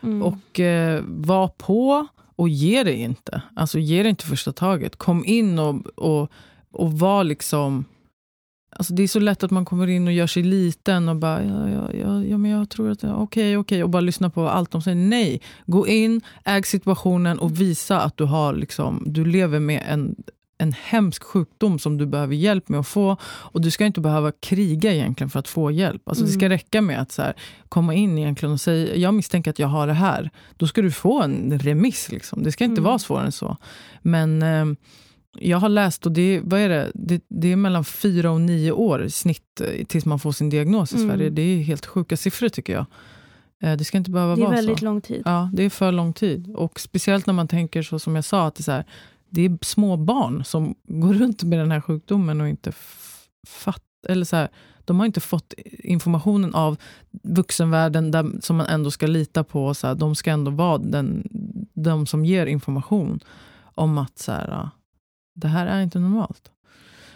Mm. 0.03 0.21
och 0.21 0.59
eh, 0.59 1.03
var 1.07 1.47
på 1.47 2.07
och 2.35 2.49
ge 2.49 2.83
dig 2.83 2.95
inte. 2.95 3.41
Alltså 3.55 3.79
ge 3.79 4.03
dig 4.03 4.09
inte 4.09 4.25
första 4.25 4.51
taget. 4.51 4.95
Kom 4.95 5.25
in 5.25 5.59
och, 5.59 5.87
och, 5.97 6.31
och 6.71 6.93
var 6.93 7.23
liksom... 7.23 7.85
Alltså 8.75 8.93
det 8.93 9.03
är 9.03 9.07
så 9.07 9.19
lätt 9.19 9.43
att 9.43 9.51
man 9.51 9.65
kommer 9.65 9.87
in 9.87 10.07
och 10.07 10.13
gör 10.13 10.27
sig 10.27 10.43
liten 10.43 11.09
och 11.09 11.15
bara, 11.15 11.43
ja, 11.43 11.69
ja, 11.69 11.93
ja, 11.93 12.23
ja 12.23 12.37
men 12.37 12.51
jag 12.51 12.69
tror 12.69 12.91
att, 12.91 13.03
okej, 13.03 13.13
okej, 13.13 13.57
okay, 13.57 13.83
och 13.83 13.89
bara 13.89 14.01
lyssna 14.01 14.29
på 14.29 14.49
allt 14.49 14.71
de 14.71 14.81
säger. 14.81 14.97
Nej, 14.97 15.41
gå 15.65 15.87
in, 15.87 16.21
äg 16.45 16.63
situationen 16.63 17.39
och 17.39 17.61
visa 17.61 18.01
att 18.01 18.17
du 18.17 18.23
har 18.23 18.53
liksom, 18.53 19.03
du 19.05 19.25
lever 19.25 19.59
med 19.59 19.83
en, 19.87 20.15
en 20.63 20.73
hemsk 20.83 21.23
sjukdom 21.23 21.79
som 21.79 21.97
du 21.97 22.05
behöver 22.05 22.35
hjälp 22.35 22.69
med 22.69 22.79
att 22.79 22.87
få. 22.87 23.17
Och 23.23 23.61
du 23.61 23.71
ska 23.71 23.85
inte 23.85 24.01
behöva 24.01 24.31
kriga 24.31 24.93
egentligen 24.93 25.29
för 25.29 25.39
att 25.39 25.47
få 25.47 25.71
hjälp. 25.71 26.01
Alltså 26.09 26.23
Det 26.25 26.31
ska 26.31 26.45
Mm. 26.45 26.49
räcka 26.49 26.81
med 26.81 27.01
att 27.01 27.11
så 27.11 27.21
här, 27.21 27.33
komma 27.69 27.93
in 27.93 28.17
egentligen 28.17 28.53
och 28.53 28.61
säga, 28.61 28.95
jag 28.95 29.13
misstänker 29.13 29.51
att 29.51 29.59
jag 29.59 29.67
har 29.67 29.87
det 29.87 29.93
här. 29.93 30.29
Då 30.57 30.67
ska 30.67 30.81
du 30.81 30.91
få 30.91 31.21
en 31.21 31.59
remiss. 31.59 32.11
Liksom. 32.11 32.43
Det 32.43 32.51
ska 32.51 32.63
inte 32.63 32.73
Mm. 32.79 32.83
vara 32.83 32.99
svårare 32.99 33.25
än 33.25 33.31
så. 33.31 33.57
Men 34.01 34.41
eh, 34.41 34.65
jag 35.39 35.57
har 35.57 35.69
läst, 35.69 36.05
och 36.05 36.11
det, 36.11 36.41
vad 36.43 36.59
är 36.59 36.69
det? 36.69 36.91
Det, 36.93 37.23
det 37.29 37.51
är 37.51 37.55
mellan 37.55 37.83
fyra 37.85 38.31
och 38.31 38.41
nio 38.41 38.71
år 38.71 39.03
i 39.03 39.09
snitt 39.11 39.61
eh, 39.61 39.85
tills 39.85 40.05
man 40.05 40.19
får 40.19 40.31
sin 40.31 40.49
diagnos 40.49 40.93
i 40.93 40.95
Mm. 40.95 41.09
Sverige. 41.09 41.29
Det 41.29 41.41
är 41.41 41.63
helt 41.63 41.85
sjuka 41.85 42.17
siffror 42.17 42.49
tycker 42.49 42.73
jag. 42.73 42.85
Eh, 43.63 43.77
det 43.77 43.83
ska 43.83 43.97
inte 43.97 44.11
behöva 44.11 44.35
det 44.35 44.41
är 44.41 44.45
vara 44.45 44.55
väldigt 44.55 44.79
så. 44.79 44.85
lång 44.85 45.01
tid. 45.01 45.21
Ja, 45.25 45.49
det 45.53 45.63
är 45.63 45.69
för 45.69 45.91
lång 45.91 46.13
tid. 46.13 46.55
Och 46.55 46.79
speciellt 46.79 47.25
när 47.27 47.33
man 47.33 47.47
tänker 47.47 47.81
så 47.83 47.99
som 47.99 48.15
jag 48.15 48.25
sa, 48.25 48.47
att 48.47 48.55
det 48.55 48.61
är, 48.61 48.63
så 48.63 48.71
här, 48.71 48.85
det 49.33 49.41
är 49.41 49.57
små 49.61 49.97
barn 49.97 50.43
som 50.43 50.75
går 50.83 51.13
runt 51.13 51.43
med 51.43 51.59
den 51.59 51.71
här 51.71 51.81
sjukdomen 51.81 52.41
och 52.41 52.49
inte 52.49 52.71
fattar 53.47 53.83
eller 54.07 54.25
så 54.25 54.35
här, 54.35 54.49
de 54.85 54.99
har 54.99 55.05
inte 55.05 55.19
fått 55.19 55.53
informationen 55.67 56.55
av 56.55 56.77
vuxenvärlden 57.23 58.11
där, 58.11 58.41
som 58.41 58.55
man 58.55 58.65
ändå 58.65 58.91
ska 58.91 59.07
lita 59.07 59.43
på. 59.43 59.73
Så 59.73 59.87
här, 59.87 59.95
de 59.95 60.15
ska 60.15 60.31
ändå 60.31 60.51
vara 60.51 60.77
den, 60.77 61.27
de 61.73 62.05
som 62.05 62.25
ger 62.25 62.45
information 62.45 63.19
om 63.75 63.97
att 63.97 64.19
så 64.19 64.31
här, 64.31 64.69
det 65.35 65.47
här 65.47 65.67
är 65.67 65.81
inte 65.81 65.99
normalt. 65.99 66.51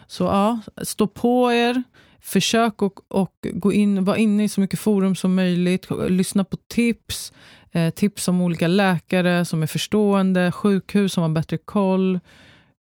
Så 0.08 0.24
ja, 0.24 0.60
stå 0.82 1.08
på 1.08 1.54
er. 1.54 1.84
Försök 2.28 2.82
och, 2.82 3.00
och 3.08 3.36
gå 3.54 3.74
in, 3.74 4.04
vara 4.06 4.18
inne 4.18 4.44
i 4.44 4.50
så 4.50 4.62
mycket 4.62 4.80
forum 4.80 5.16
som 5.16 5.36
möjligt. 5.36 5.88
Lyssna 6.10 6.44
på 6.44 6.58
tips. 6.68 7.34
Eh, 7.72 7.90
tips 7.94 8.28
om 8.28 8.42
olika 8.42 8.68
läkare 8.68 9.46
som 9.46 9.64
är 9.64 9.68
förstående, 9.68 10.52
sjukhus 10.52 11.14
som 11.14 11.22
har 11.24 11.30
bättre 11.30 11.58
koll. 11.58 12.20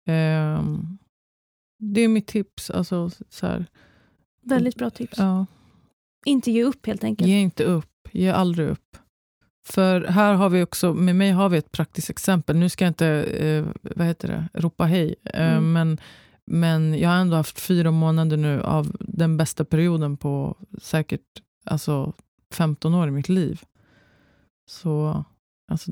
Ehm, 0.07 0.97
det 1.79 2.01
är 2.01 2.07
mitt 2.07 2.27
tips. 2.27 2.69
Alltså, 2.69 3.09
så 3.29 3.47
här, 3.47 3.65
Väldigt 4.43 4.75
bra 4.75 4.89
tips. 4.89 5.17
ja, 5.17 5.45
Inte 6.25 6.51
ge 6.51 6.63
upp 6.63 6.85
helt 6.87 7.03
enkelt. 7.03 7.27
ge 7.29 7.39
inte 7.39 7.63
upp. 7.63 7.91
Ge 8.11 8.29
aldrig 8.29 8.69
upp. 8.69 8.97
För 9.67 10.01
här 10.07 10.33
har 10.33 10.49
vi 10.49 10.63
också, 10.63 10.93
med 10.93 11.15
mig 11.15 11.31
har 11.31 11.49
vi 11.49 11.57
ett 11.57 11.71
praktiskt 11.71 12.09
exempel. 12.09 12.55
Nu 12.55 12.69
ska 12.69 12.85
jag 12.85 12.89
inte 12.89 13.07
eh, 13.23 13.65
vad 13.95 14.07
heter 14.07 14.27
det, 14.27 14.59
ropa 14.61 14.85
hej, 14.85 15.15
eh, 15.23 15.51
Mm. 15.57 15.73
men, 15.73 15.97
men 16.51 16.99
jag 16.99 17.09
har 17.09 17.15
ändå 17.17 17.35
haft 17.35 17.59
fyra 17.59 17.91
månader 17.91 18.37
nu 18.37 18.61
av 18.61 18.95
den 18.99 19.37
bästa 19.37 19.65
perioden 19.65 20.17
på 20.17 20.57
säkert 20.81 21.41
alltså, 21.65 22.13
15 22.53 22.93
år 22.93 23.07
i 23.07 23.11
mitt 23.11 23.29
liv. 23.29 23.61
Så 24.71 25.25
alltså, 25.71 25.91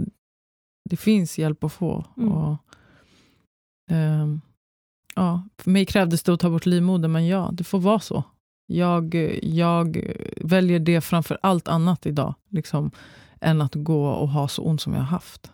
det 0.89 0.97
finns 0.97 1.39
hjälp 1.39 1.63
att 1.63 1.73
få. 1.73 2.05
Mm. 2.17 2.31
Och, 2.31 2.57
ehm, 3.91 4.41
ja, 5.15 5.43
för 5.57 5.71
mig 5.71 5.85
krävdes 5.85 6.23
det 6.23 6.33
att 6.33 6.39
ta 6.39 6.49
bort 6.49 6.65
livmodern, 6.65 7.11
men 7.11 7.27
ja, 7.27 7.49
det 7.53 7.63
får 7.63 7.79
vara 7.79 7.99
så. 7.99 8.23
Jag, 8.65 9.15
jag 9.43 10.13
väljer 10.37 10.79
det 10.79 11.01
framför 11.01 11.37
allt 11.41 11.67
annat 11.67 12.05
idag, 12.05 12.35
liksom, 12.49 12.91
än 13.41 13.61
att 13.61 13.75
gå 13.75 14.07
och 14.07 14.29
ha 14.29 14.47
så 14.47 14.63
ont 14.63 14.81
som 14.81 14.93
jag 14.93 14.99
har 14.99 15.07
haft. 15.07 15.51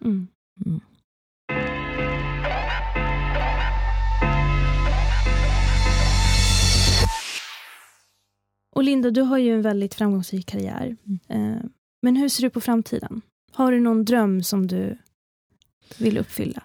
Mm. 0.00 0.28
Mm. 0.66 0.80
Och 8.78 8.84
Linda, 8.84 9.10
du 9.10 9.20
har 9.20 9.38
ju 9.38 9.54
en 9.54 9.62
väldigt 9.62 9.94
framgångsrik 9.94 10.46
karriär. 10.46 10.96
Mm. 11.06 11.52
Eh, 11.54 11.62
men 12.02 12.16
hur 12.16 12.28
ser 12.28 12.42
du 12.42 12.50
på 12.50 12.60
framtiden? 12.60 13.20
Har 13.52 13.72
du 13.72 13.80
någon 13.80 14.04
dröm 14.04 14.42
som 14.42 14.66
du 14.66 14.98
vill 15.98 16.18
uppfylla? 16.18 16.62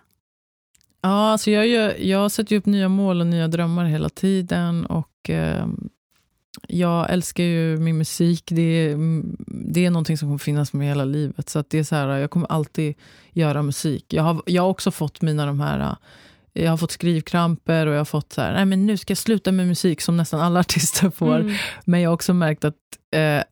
Ja, 1.02 1.32
alltså 1.32 1.52
jag, 1.52 1.68
gör, 1.68 1.96
jag 2.00 2.32
sätter 2.32 2.56
upp 2.56 2.66
nya 2.66 2.90
mål 2.90 3.22
och 3.22 3.28
nya 3.28 3.48
drömmar 3.48 3.86
hela 3.86 4.10
tiden. 4.10 4.86
Och 4.86 5.30
eh, 5.30 5.68
Jag 6.68 7.10
älskar 7.14 7.44
ju 7.44 7.78
min 7.78 7.98
musik. 7.98 8.44
Det 8.46 8.62
är, 8.62 8.98
det 9.48 9.86
är 9.86 9.90
någonting 9.90 10.18
som 10.18 10.28
kommer 10.28 10.38
finnas 10.38 10.74
med 10.74 10.88
hela 10.88 11.06
livet. 11.06 11.50
Så 11.50 11.64
det 11.68 11.80
är 11.80 11.84
så 11.84 11.96
här, 11.96 12.08
jag 12.08 12.32
kommer 12.32 12.52
alltid 12.52 12.96
göra 13.32 13.62
musik. 13.62 14.14
Jag 14.14 14.24
har, 14.24 14.44
jag 14.46 14.64
har 14.64 14.70
också 14.70 14.92
fått 14.92 15.22
mina 15.22 15.46
de 15.46 15.60
här... 15.60 15.96
Jag 16.54 16.70
har 16.70 16.78
fått 16.78 16.92
skrivkramper 16.92 17.88
och 17.88 17.94
jag 17.94 18.00
har 18.00 18.06
fått 18.06 18.34
så 18.34 18.42
här, 18.42 18.54
nej 18.54 18.66
men 18.66 18.86
nu 18.86 18.98
ska 18.98 19.12
jag 19.12 19.18
sluta 19.18 19.52
med 19.52 19.68
musik 19.68 20.02
som 20.02 20.18
nästan 20.18 20.42
alla 20.42 20.60
artister 20.60 21.10
får. 21.10 21.40
Mm. 21.40 21.56
Men 21.86 22.02
jag 22.02 22.10
har 22.10 22.14
också 22.14 22.34
märkt 22.34 22.66
att 22.66 22.76
eh, 23.16 23.44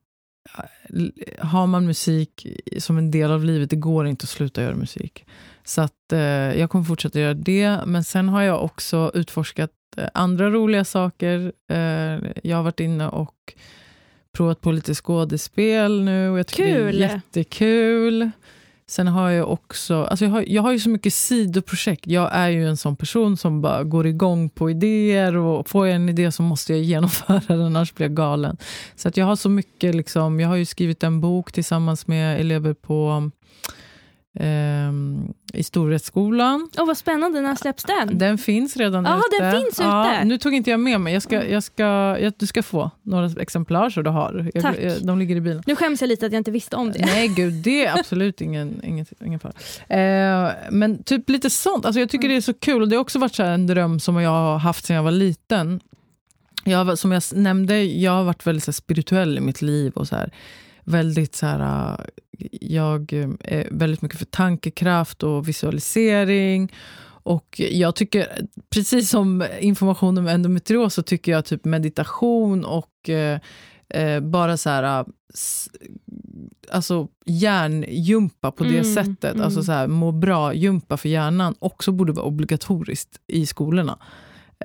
har 1.39 1.67
man 1.67 1.85
musik 1.85 2.47
som 2.77 2.97
en 2.97 3.11
del 3.11 3.31
av 3.31 3.43
livet, 3.43 3.69
det 3.69 3.75
går 3.75 4.07
inte 4.07 4.23
att 4.23 4.29
sluta 4.29 4.61
göra 4.61 4.75
musik. 4.75 5.25
Så 5.63 5.81
att 5.81 6.13
eh, 6.13 6.19
jag 6.59 6.69
kommer 6.69 6.85
fortsätta 6.85 7.19
göra 7.19 7.33
det. 7.33 7.79
Men 7.85 8.03
sen 8.03 8.29
har 8.29 8.41
jag 8.41 8.63
också 8.63 9.11
utforskat 9.13 9.71
eh, 9.97 10.07
andra 10.13 10.49
roliga 10.49 10.85
saker. 10.85 11.51
Eh, 11.69 12.19
jag 12.43 12.57
har 12.57 12.63
varit 12.63 12.79
inne 12.79 13.07
och 13.07 13.53
provat 14.31 14.61
på 14.61 14.71
lite 14.71 14.95
skådespel 14.95 16.01
nu 16.01 16.29
och 16.29 16.39
jag 16.39 16.47
tycker 16.47 16.75
Kul. 16.75 16.97
det 16.97 17.05
är 17.05 17.13
jättekul. 17.13 18.31
Sen 18.91 19.07
har 19.07 19.29
jag 19.29 19.51
också, 19.51 20.03
alltså 20.03 20.25
jag 20.25 20.31
har, 20.31 20.45
jag 20.47 20.61
har 20.61 20.71
ju 20.71 20.79
så 20.79 20.89
mycket 20.89 21.13
sidoprojekt. 21.13 22.07
Jag 22.07 22.29
är 22.33 22.49
ju 22.49 22.67
en 22.67 22.77
sån 22.77 22.95
person 22.95 23.37
som 23.37 23.61
bara 23.61 23.83
går 23.83 24.07
igång 24.07 24.49
på 24.49 24.69
idéer 24.69 25.35
och 25.35 25.69
får 25.69 25.87
jag 25.87 25.95
en 25.95 26.09
idé 26.09 26.31
så 26.31 26.43
måste 26.43 26.73
jag 26.73 26.81
genomföra 26.83 27.41
den, 27.47 27.61
annars 27.61 27.93
blir 27.93 28.07
jag 28.07 28.15
galen. 28.15 28.57
Så 28.95 29.07
att 29.07 29.17
jag 29.17 29.25
har 29.25 29.35
så 29.35 29.49
mycket, 29.49 29.95
liksom, 29.95 30.39
jag 30.39 30.47
har 30.47 30.55
ju 30.55 30.65
skrivit 30.65 31.03
en 31.03 31.21
bok 31.21 31.51
tillsammans 31.51 32.07
med 32.07 32.39
elever 32.39 32.73
på 32.73 33.29
ehm, 34.39 35.33
i 35.53 35.63
Storhetsskolan. 35.63 36.69
Åh, 36.77 36.85
vad 36.87 36.97
spännande. 36.97 37.41
När 37.41 37.55
släpps 37.55 37.83
den? 37.83 38.17
Den 38.17 38.37
finns 38.37 38.77
redan 38.77 39.05
Jaha, 39.05 39.21
ute. 39.33 39.43
den 39.43 39.61
finns 39.61 39.79
Ja, 39.79 40.13
ute. 40.15 40.23
nu 40.23 40.37
tog 40.37 40.53
inte 40.53 40.69
jag 40.71 40.79
med 40.79 41.01
mig. 41.01 41.13
Jag 41.13 41.23
ska, 41.23 41.45
jag 41.47 41.63
ska, 41.63 41.83
jag, 42.19 42.33
du 42.37 42.47
ska 42.47 42.63
få 42.63 42.91
några 43.01 43.29
exemplar 43.41 43.89
så 43.89 44.01
du 44.01 44.09
har. 44.09 44.49
Jag, 44.53 44.63
Tack. 44.63 44.77
de 45.03 45.19
ligger 45.19 45.35
i 45.35 45.41
bilen. 45.41 45.63
Nu 45.67 45.75
skäms 45.75 46.01
jag 46.01 46.07
lite 46.07 46.25
att 46.25 46.31
jag 46.31 46.39
inte 46.39 46.51
visste 46.51 46.75
om 46.75 46.91
det. 46.91 47.05
Nej 47.05 47.27
gud, 47.27 47.53
det 47.53 47.85
är 47.85 47.99
absolut 47.99 48.41
ingen, 48.41 48.81
ingen, 48.83 49.05
ingen 49.25 49.39
fara. 49.39 49.53
Eh, 49.99 50.51
men 50.71 51.03
typ 51.03 51.29
lite 51.29 51.49
sånt. 51.49 51.85
Alltså 51.85 51.99
jag 51.99 52.09
tycker 52.09 52.29
det 52.29 52.35
är 52.35 52.41
så 52.41 52.53
kul. 52.53 52.81
Och 52.81 52.87
Det 52.89 52.95
har 52.95 53.01
också 53.01 53.19
varit 53.19 53.35
så 53.35 53.43
här 53.43 53.51
en 53.51 53.67
dröm 53.67 53.99
som 53.99 54.15
jag 54.21 54.29
har 54.31 54.57
haft 54.57 54.85
sedan 54.85 54.95
jag 54.95 55.03
var 55.03 55.11
liten. 55.11 55.79
Jag, 56.63 56.97
som 56.99 57.11
jag 57.11 57.23
nämnde, 57.33 57.83
jag 57.83 58.11
har 58.11 58.23
varit 58.23 58.47
väldigt 58.47 58.63
så 58.63 58.71
här, 58.71 58.73
spirituell 58.73 59.37
i 59.37 59.41
mitt 59.41 59.61
liv. 59.61 59.91
och 59.95 60.07
så 60.07 60.15
här, 60.15 60.31
Väldigt 60.83 61.35
så 61.35 61.45
här, 61.45 61.91
eh, 61.91 62.05
Jag 62.61 63.13
eh, 63.13 63.29
är 63.39 63.67
väldigt 63.71 64.01
mycket 64.01 64.17
för 64.19 64.25
tankekraft 64.25 65.23
och 65.23 65.47
visualisering. 65.47 66.71
Och 67.23 67.61
jag 67.71 67.95
tycker, 67.95 68.27
precis 68.69 69.09
som 69.09 69.45
information 69.59 70.17
om 70.17 70.27
endometrios, 70.27 70.93
så 70.93 71.03
tycker 71.03 71.31
jag 71.31 71.45
typ 71.45 71.65
meditation 71.65 72.65
och 72.65 73.09
eh, 73.09 73.39
eh, 73.89 74.19
bara 74.19 74.57
så 74.57 74.69
här... 74.69 74.99
eh, 74.99 75.05
Alltså 76.71 77.07
hjärnjumpa 77.25 78.51
på 78.51 78.63
det 78.63 78.79
Mm, 78.79 78.93
sättet, 78.95 79.33
mm. 79.33 79.45
alltså 79.45 79.63
så 79.63 79.71
här, 79.71 79.87
må 79.87 80.11
bra-jumpa 80.11 80.97
för 80.97 81.09
hjärnan, 81.09 81.55
också 81.59 81.91
borde 81.91 82.13
vara 82.13 82.25
obligatoriskt 82.25 83.19
i 83.27 83.45
skolorna. 83.45 83.97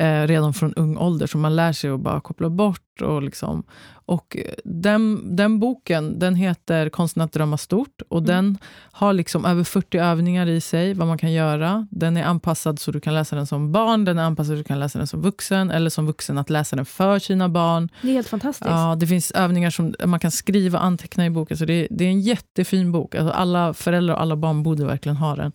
Eh, 0.01 0.27
redan 0.27 0.55
från 0.55 0.75
ung 0.75 0.97
ålder, 0.97 1.27
så 1.27 1.39
man 1.39 1.57
lär 1.57 1.73
sig 1.73 1.91
att 1.91 2.01
bara 2.01 2.21
koppla 2.21 2.51
bort. 2.51 2.81
Och, 3.03 3.23
liksom, 3.23 3.63
och 3.89 4.37
eh, 4.37 4.53
den, 4.65 5.37
den 5.37 5.61
boken 5.61 6.19
den 6.19 6.35
heter 6.35 6.89
Konsten 6.89 7.23
att 7.23 7.33
drömma 7.33 7.59
stort. 7.59 8.03
Och 8.09 8.19
Mm. 8.19 8.27
Den 8.27 8.59
har 8.93 9.13
liksom 9.13 9.45
över 9.45 9.65
40 9.65 9.99
övningar 9.99 10.47
i 10.47 10.61
sig, 10.61 10.95
vad 10.95 11.09
man 11.09 11.19
kan 11.19 11.33
göra. 11.33 11.87
Den 11.91 12.17
är 12.17 12.25
anpassad 12.25 12.79
så 12.79 12.93
du 12.93 13.01
kan 13.01 13.15
läsa 13.15 13.37
den 13.37 13.47
som 13.47 13.73
barn, 13.73 14.05
den 14.05 14.19
är 14.19 14.23
anpassad 14.23 14.53
så 14.53 14.59
du 14.59 14.65
kan 14.65 14.81
läsa 14.81 14.99
den 14.99 15.07
som 15.07 15.23
vuxen, 15.23 15.71
eller 15.71 15.91
som 15.91 16.07
vuxen 16.07 16.39
att 16.39 16.51
läsa 16.51 16.77
den 16.77 16.85
för 16.85 17.19
sina 17.19 17.49
barn. 17.49 17.89
Det 18.03 18.09
är 18.09 18.13
helt 18.13 18.29
fantastiskt. 18.29 18.71
Ja, 18.71 18.97
det 19.01 19.07
finns 19.07 19.31
övningar 19.31 19.71
som 19.71 19.95
man 20.05 20.21
kan 20.21 20.31
skriva 20.31 20.79
och 20.79 20.85
anteckna 20.85 21.27
i 21.27 21.31
boken. 21.31 21.57
Så 21.57 21.65
det, 21.65 21.89
det 21.91 22.05
är 22.05 22.09
en 22.09 22.21
jättefin 22.21 22.93
bok. 22.93 23.15
Alltså 23.15 23.33
alla 23.33 23.75
föräldrar 23.75 24.15
och 24.15 24.21
alla 24.21 24.37
barn 24.37 24.63
borde 24.63 24.85
verkligen 24.85 25.17
ha 25.17 25.37
den. 25.37 25.53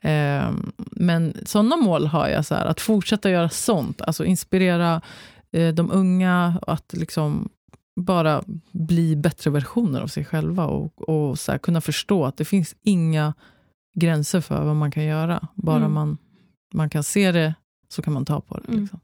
Eh, 0.00 0.52
men 0.76 1.34
sådana 1.46 1.76
mål 1.76 2.06
har 2.06 2.28
jag, 2.28 2.46
så 2.46 2.54
här, 2.54 2.66
att 2.66 2.80
fortsätta 2.80 3.30
göra 3.30 3.48
sånt. 3.48 4.02
Alltså 4.02 4.24
inspirera 4.24 5.00
eh, 5.52 5.74
de 5.74 5.90
unga 5.90 6.58
att 6.66 6.92
liksom 6.92 7.48
bara 7.96 8.44
bli 8.72 9.16
bättre 9.16 9.50
versioner 9.50 10.00
av 10.00 10.06
sig 10.06 10.24
själva 10.24 10.66
och, 10.66 11.08
och 11.08 11.38
så 11.38 11.52
här, 11.52 11.58
kunna 11.58 11.80
förstå 11.80 12.24
att 12.24 12.36
det 12.36 12.44
finns 12.44 12.76
inga 12.82 13.34
gränser 13.94 14.40
för 14.40 14.64
vad 14.64 14.76
man 14.76 14.90
kan 14.90 15.04
göra. 15.04 15.48
Bara 15.54 15.76
mm. 15.76 15.92
man, 15.92 16.18
man 16.74 16.90
kan 16.90 17.02
se 17.02 17.32
det 17.32 17.54
så 17.88 18.02
kan 18.02 18.12
man 18.12 18.24
ta 18.24 18.40
på 18.40 18.58
det. 18.58 18.68
Mm. 18.68 18.80
Liksom. 18.80 19.00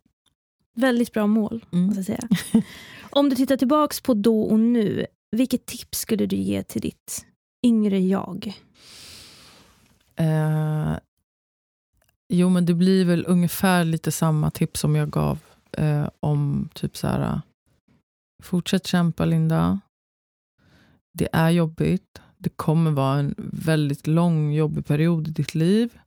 Väldigt 0.74 1.12
bra 1.12 1.26
mål, 1.26 1.64
mm. 1.72 1.86
måste 1.86 1.99
jag 1.99 2.07
säga. 2.07 2.62
Om 3.11 3.28
du 3.28 3.36
tittar 3.36 3.57
tillbaka 3.57 3.94
på 4.03 4.14
då 4.14 4.42
och 4.42 4.61
nu, 4.61 5.07
vilket 5.30 5.66
tips 5.66 5.99
skulle 5.99 6.26
du 6.26 6.36
ge 6.36 6.62
till 6.62 6.80
ditt 6.80 7.26
yngre 7.64 8.01
jag? 8.01 8.53
Eh, 10.16 10.96
jo, 12.28 12.48
men 12.48 12.66
det 12.66 12.74
blir 12.74 13.04
väl 13.04 13.24
ungefär 13.28 13.84
lite 13.84 14.12
samma 14.12 14.50
tips 14.50 14.80
som 14.80 14.96
jag 14.96 15.10
gav 15.10 15.38
eh, 15.72 16.08
om 16.20 16.68
typ 16.74 16.96
så 16.96 17.06
här, 17.06 17.40
fortsätt 18.42 18.86
kämpa 18.86 19.24
Linda. 19.24 19.80
Det 21.12 21.28
är 21.32 21.50
jobbigt. 21.50 22.20
Det 22.38 22.50
kommer 22.56 22.90
vara 22.90 23.18
en 23.18 23.34
väldigt 23.38 24.06
lång 24.06 24.52
jobbig 24.52 24.86
period 24.86 25.28
i 25.28 25.30
ditt 25.30 25.54
liv. 25.54 25.98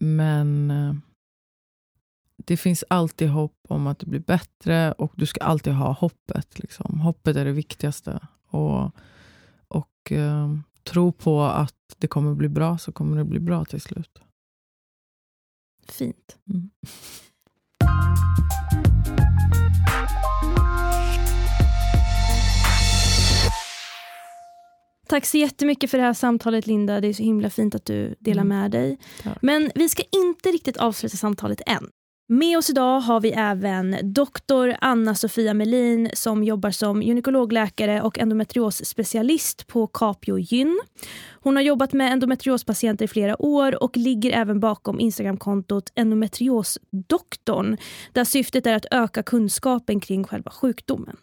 Men 0.00 0.70
eh, 0.70 0.94
det 2.36 2.56
finns 2.56 2.84
alltid 2.90 3.28
hopp 3.28 3.58
om 3.68 3.86
att 3.86 3.98
det 3.98 4.06
blir 4.06 4.20
bättre 4.20 4.92
och 4.92 5.12
du 5.16 5.26
ska 5.26 5.40
alltid 5.40 5.72
ha 5.72 5.92
hoppet. 5.92 6.58
Liksom. 6.58 7.00
Hoppet 7.00 7.36
är 7.36 7.44
det 7.44 7.52
viktigaste. 7.52 8.20
Och, 8.48 8.96
och 9.68 10.12
eh, 10.12 10.48
tro 10.88 11.12
på 11.12 11.42
att 11.42 11.74
det 11.98 12.06
kommer 12.06 12.34
bli 12.34 12.48
bra, 12.48 12.78
så 12.78 12.92
kommer 12.92 13.16
det 13.16 13.24
bli 13.24 13.40
bra 13.40 13.64
till 13.64 13.80
slut. 13.80 14.20
Fint. 15.88 16.38
Mm. 16.50 16.70
Tack 25.08 25.26
så 25.26 25.38
jättemycket 25.38 25.90
för 25.90 25.98
det 25.98 26.04
här 26.04 26.14
samtalet 26.14 26.66
Linda. 26.66 27.00
Det 27.00 27.08
är 27.08 27.12
så 27.12 27.22
himla 27.22 27.50
fint 27.50 27.74
att 27.74 27.84
du 27.84 28.14
delar 28.18 28.42
mm. 28.42 28.60
med 28.60 28.70
dig. 28.70 28.98
Tack. 29.22 29.38
Men 29.42 29.70
vi 29.74 29.88
ska 29.88 30.02
inte 30.02 30.48
riktigt 30.48 30.76
avsluta 30.76 31.16
samtalet 31.16 31.60
än. 31.66 31.90
Med 32.30 32.58
oss 32.58 32.70
idag 32.70 33.00
har 33.00 33.20
vi 33.20 33.30
även 33.30 33.96
doktor 34.02 34.76
Anna-Sofia 34.80 35.54
Melin 35.54 36.10
som 36.12 36.44
jobbar 36.44 36.70
som 36.70 37.02
gynekologläkare 37.02 38.02
och 38.02 38.18
endometriosspecialist 38.18 39.66
på 39.66 39.86
Capio 39.86 40.38
Gyn. 40.38 40.80
Hon 41.40 41.56
har 41.56 41.62
jobbat 41.62 41.92
med 41.92 42.12
endometriospatienter 42.12 43.04
i 43.04 43.08
flera 43.08 43.42
år 43.42 43.82
och 43.82 43.96
ligger 43.96 44.32
även 44.32 44.60
bakom 44.60 45.00
Instagramkontot 45.00 45.92
endometriosdoktorn 45.94 47.76
där 48.12 48.24
syftet 48.24 48.66
är 48.66 48.74
att 48.74 48.86
öka 48.90 49.22
kunskapen 49.22 50.00
kring 50.00 50.24
själva 50.24 50.50
sjukdomen. 50.50 51.16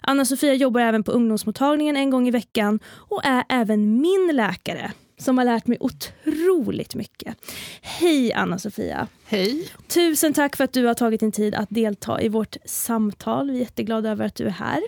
Anna-Sofia 0.00 0.54
jobbar 0.54 0.80
även 0.80 1.02
på 1.02 1.12
ungdomsmottagningen 1.12 1.96
en 1.96 2.10
gång 2.10 2.28
i 2.28 2.30
veckan 2.30 2.80
och 2.86 3.24
är 3.24 3.44
även 3.48 4.00
min 4.00 4.30
läkare 4.32 4.92
som 5.20 5.38
har 5.38 5.44
lärt 5.44 5.66
mig 5.66 5.78
otroligt 5.80 6.94
mycket. 6.94 7.36
Hej 7.80 8.32
Anna-Sofia! 8.32 9.06
Hej! 9.24 9.68
Tusen 9.88 10.32
tack 10.32 10.56
för 10.56 10.64
att 10.64 10.72
du 10.72 10.86
har 10.86 10.94
tagit 10.94 11.20
din 11.20 11.32
tid 11.32 11.54
att 11.54 11.70
delta 11.70 12.22
i 12.22 12.28
vårt 12.28 12.56
samtal. 12.64 13.50
Vi 13.50 13.56
är 13.56 13.60
jätteglada 13.60 14.10
över 14.10 14.26
att 14.26 14.34
du 14.34 14.46
är 14.46 14.50
här. 14.50 14.80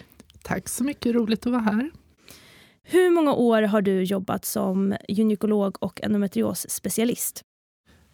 Tack 0.42 0.68
så 0.68 0.84
mycket, 0.84 1.14
roligt 1.14 1.46
att 1.46 1.52
vara 1.52 1.62
här. 1.62 1.90
Hur 2.82 3.10
många 3.10 3.32
år 3.32 3.62
har 3.62 3.82
du 3.82 4.02
jobbat 4.02 4.44
som 4.44 4.96
gynekolog 5.08 5.76
och 5.80 6.02
endometriosspecialist? 6.02 7.42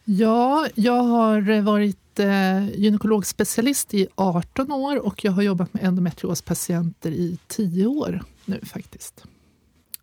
Ja, 0.04 0.66
jag 0.74 1.02
har 1.02 1.60
varit 1.60 2.18
eh, 2.18 2.68
gynekologspecialist 2.68 3.94
i 3.94 4.06
18 4.14 4.72
år 4.72 5.06
och 5.06 5.24
jag 5.24 5.32
har 5.32 5.42
jobbat 5.42 5.74
med 5.74 5.84
endometriospatienter 5.84 7.10
i 7.10 7.38
10 7.46 7.86
år 7.86 8.22
nu 8.44 8.60
faktiskt. 8.64 9.24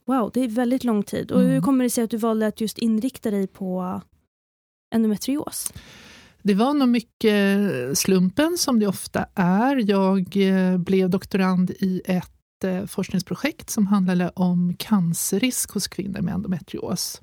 Wow, 0.05 0.31
det 0.33 0.43
är 0.43 0.47
väldigt 0.47 0.83
lång 0.83 1.03
tid. 1.03 1.31
Och 1.31 1.41
mm. 1.41 1.51
Hur 1.53 1.61
kommer 1.61 1.83
det 1.83 1.89
sig 1.89 2.03
att 2.03 2.09
du 2.09 2.17
valde 2.17 2.47
att 2.47 2.61
just 2.61 2.77
inrikta 2.77 3.31
dig 3.31 3.47
på 3.47 4.01
endometrios? 4.95 5.73
Det 6.43 6.53
var 6.53 6.73
nog 6.73 6.89
mycket 6.89 7.97
slumpen, 7.97 8.57
som 8.57 8.79
det 8.79 8.87
ofta 8.87 9.25
är. 9.35 9.89
Jag 9.89 10.37
eh, 10.37 10.77
blev 10.77 11.09
doktorand 11.09 11.71
i 11.71 12.01
ett 12.05 12.63
eh, 12.63 12.85
forskningsprojekt 12.85 13.69
som 13.69 13.87
handlade 13.87 14.29
om 14.29 14.75
cancerrisk 14.79 15.71
hos 15.71 15.87
kvinnor 15.87 16.21
med 16.21 16.33
endometrios. 16.33 17.21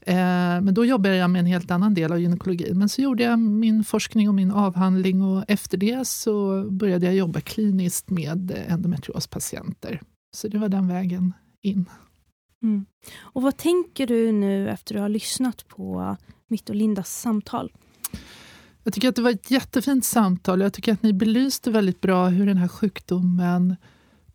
Eh, 0.00 0.14
men 0.60 0.74
då 0.74 0.84
jobbade 0.84 1.16
jag 1.16 1.30
med 1.30 1.40
en 1.40 1.46
helt 1.46 1.70
annan 1.70 1.94
del 1.94 2.12
av 2.12 2.20
gynekologin. 2.20 2.78
Men 2.78 2.88
så 2.88 3.02
gjorde 3.02 3.22
jag 3.22 3.38
min 3.38 3.84
forskning 3.84 4.28
och 4.28 4.34
min 4.34 4.50
avhandling 4.50 5.22
och 5.22 5.44
efter 5.48 5.78
det 5.78 6.08
så 6.08 6.64
började 6.70 7.06
jag 7.06 7.14
jobba 7.14 7.40
kliniskt 7.40 8.10
med 8.10 8.64
endometriospatienter. 8.68 10.00
Så 10.36 10.48
det 10.48 10.58
var 10.58 10.68
den 10.68 10.88
vägen 10.88 11.32
in. 11.62 11.88
Mm. 12.62 12.86
Och 13.18 13.42
vad 13.42 13.56
tänker 13.56 14.06
du 14.06 14.32
nu 14.32 14.70
efter 14.70 14.94
att 14.94 14.98
du 14.98 15.02
har 15.02 15.08
lyssnat 15.08 15.68
på 15.68 16.16
mitt 16.48 16.68
och 16.68 16.76
Lindas 16.76 17.20
samtal? 17.20 17.72
Jag 18.84 18.94
tycker 18.94 19.08
att 19.08 19.16
det 19.16 19.22
var 19.22 19.30
ett 19.30 19.50
jättefint 19.50 20.04
samtal. 20.04 20.60
Jag 20.60 20.72
tycker 20.72 20.92
att 20.92 21.02
ni 21.02 21.12
belyste 21.12 21.70
väldigt 21.70 22.00
bra 22.00 22.28
hur 22.28 22.46
den 22.46 22.56
här 22.56 22.68
sjukdomen 22.68 23.76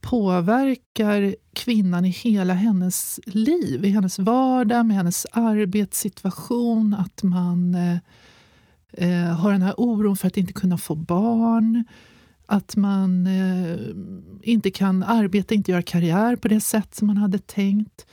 påverkar 0.01 1.35
kvinnan 1.53 2.05
i 2.05 2.09
hela 2.09 2.53
hennes 2.53 3.19
liv, 3.25 3.85
i 3.85 3.89
hennes 3.89 4.19
vardag, 4.19 4.85
med 4.85 4.97
hennes 4.97 5.25
arbetssituation. 5.31 6.93
Att 6.93 7.23
man 7.23 7.75
eh, 7.75 7.97
eh 8.91 9.35
har 9.35 9.51
den 9.51 9.61
här 9.61 9.73
oron 9.77 10.17
för 10.17 10.27
att 10.27 10.37
inte 10.37 10.53
kunna 10.53 10.77
få 10.77 10.95
barn 10.95 11.83
att 12.47 12.75
man 12.75 13.27
eh, 13.27 13.77
inte 14.41 14.71
kan 14.71 15.03
arbeta, 15.03 15.55
inte 15.55 15.71
göra 15.71 15.81
karriär 15.81 16.35
på 16.35 16.47
det 16.47 16.61
sätt 16.61 16.95
som 16.95 17.07
man 17.07 17.17
hade 17.17 17.39
tänkt. 17.39 18.05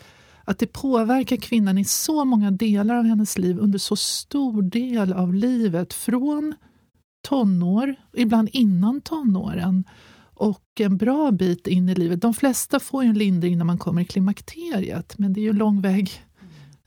Att 0.44 0.58
det 0.58 0.66
påverkar 0.66 1.36
kvinnan 1.36 1.78
i 1.78 1.84
så 1.84 2.24
många 2.24 2.50
delar 2.50 2.94
av 2.94 3.04
hennes 3.04 3.38
liv 3.38 3.58
under 3.58 3.78
så 3.78 3.96
stor 3.96 4.62
del 4.62 5.12
av 5.12 5.34
livet. 5.34 5.92
Från 5.92 6.54
tonår, 7.28 7.94
ibland 8.12 8.48
innan 8.52 9.00
tonåren 9.00 9.84
och 10.34 10.80
en 10.80 10.96
bra 10.96 11.30
bit 11.30 11.66
in 11.66 11.88
i 11.88 11.94
livet. 11.94 12.22
De 12.22 12.34
flesta 12.34 12.80
får 12.80 13.02
en 13.02 13.18
lindring 13.18 13.58
när 13.58 13.64
man 13.64 13.78
kommer 13.78 14.02
i 14.02 14.04
klimakteriet, 14.04 15.18
men 15.18 15.32
det 15.32 15.40
är 15.40 15.42
ju 15.42 15.50
en 15.50 15.56
lång 15.56 15.80
väg 15.80 16.10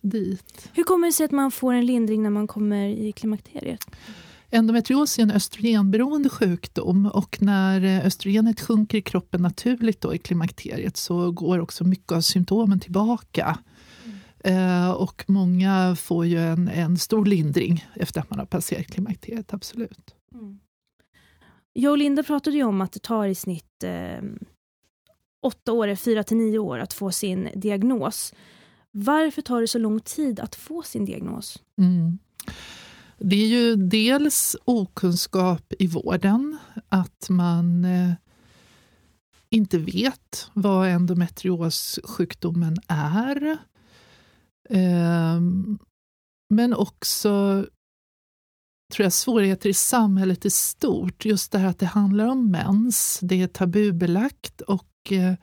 dit. 0.02 0.70
Hur 0.74 0.84
kommer 0.84 1.08
det 1.08 1.14
sig 1.14 1.26
att 1.26 1.32
man 1.32 1.52
får 1.52 1.74
en 1.74 1.86
lindring 1.86 2.24
när 2.24 2.30
man 2.30 2.48
kommer 2.48 2.88
i 2.88 3.12
klimakteriet? 3.12 3.86
Endometrios 4.50 5.20
är 5.20 5.24
en 5.24 5.32
östrogenberoende 5.32 6.30
sjukdom 6.30 7.06
och 7.06 7.38
när 7.42 8.06
östrogenet 8.06 8.62
sjunker 8.62 8.98
i 8.98 9.02
kroppen 9.02 9.42
naturligt 9.42 10.02
då 10.02 10.16
i 10.16 10.18
klimakteriet 10.18 10.98
så 10.98 11.32
går 11.32 11.60
också 11.60 11.84
mycket 11.84 12.12
av 12.12 12.22
symptomen 12.22 12.80
tillbaka. 12.80 13.60
Mm. 14.44 14.84
Eh, 14.84 14.92
och 14.92 15.24
många 15.28 15.96
får 15.96 16.26
ju 16.26 16.40
en, 16.40 16.68
en 16.68 16.98
stor 16.98 17.26
lindring 17.26 17.86
efter 17.96 18.22
att 18.22 18.30
man 18.30 18.40
har 18.40 18.46
passerat 18.46 18.88
klimakteriet, 18.88 19.54
absolut. 19.54 20.16
Mm. 20.34 20.60
Jag 21.74 21.92
och 21.92 21.98
Linda 21.98 22.24
pratade 22.24 22.56
ju 22.56 22.64
om 22.64 22.82
att 22.82 22.92
det 22.92 23.00
tar 23.00 23.28
i 23.28 23.36
snitt 23.36 23.84
eh, 23.84 24.22
åtta 25.42 25.72
år, 25.72 25.96
fyra 25.96 26.24
till 26.24 26.38
nio 26.38 26.60
år 26.60 26.80
att 26.80 26.94
få 26.94 27.12
sin 27.12 27.50
diagnos. 27.56 28.34
Varför 28.92 29.42
tar 29.42 29.62
det 29.62 29.68
så 29.68 29.80
lång 29.80 30.00
tid 30.00 30.40
att 30.40 30.56
få 30.56 30.84
sin 30.84 31.06
diagnos? 31.06 31.64
Mm. 31.78 32.20
Det 33.20 33.36
är 33.36 33.48
ju 33.48 33.76
dels 33.76 34.56
okunskap 34.66 35.74
i 35.80 35.88
vården, 35.88 36.58
att 36.90 37.30
man 37.30 37.86
eh, 37.86 38.14
inte 39.50 39.78
vet 39.78 40.50
vad 40.54 40.90
endometriossjukdomen 40.90 42.78
är. 42.88 43.58
Eh, 44.70 45.42
men 46.50 46.74
också 46.74 47.66
tror 48.94 49.06
jag, 49.06 49.14
svårigheter 49.14 49.70
i 49.70 49.74
samhället 49.74 50.46
i 50.46 50.50
stort. 50.50 51.26
Just 51.26 51.52
det 51.52 51.60
här 51.60 51.68
att 51.68 51.80
det 51.80 51.86
handlar 51.86 52.26
om 52.26 52.52
mens, 52.52 53.20
det 53.22 53.42
är 53.42 53.48
tabubelagt 53.48 54.62
och 54.62 55.12
eh, 55.12 55.34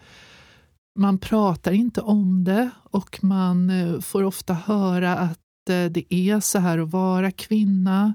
man 0.98 1.18
pratar 1.18 1.72
inte 1.72 2.00
om 2.00 2.44
det 2.44 2.70
och 2.82 3.18
man 3.22 3.70
eh, 3.70 4.00
får 4.00 4.22
ofta 4.22 4.54
höra 4.54 5.16
att 5.16 5.43
Eh, 5.70 5.90
det 5.90 6.14
är 6.14 6.40
så 6.40 6.58
här 6.58 6.78
att 6.78 6.90
vara 6.90 7.30
kvinna. 7.30 8.14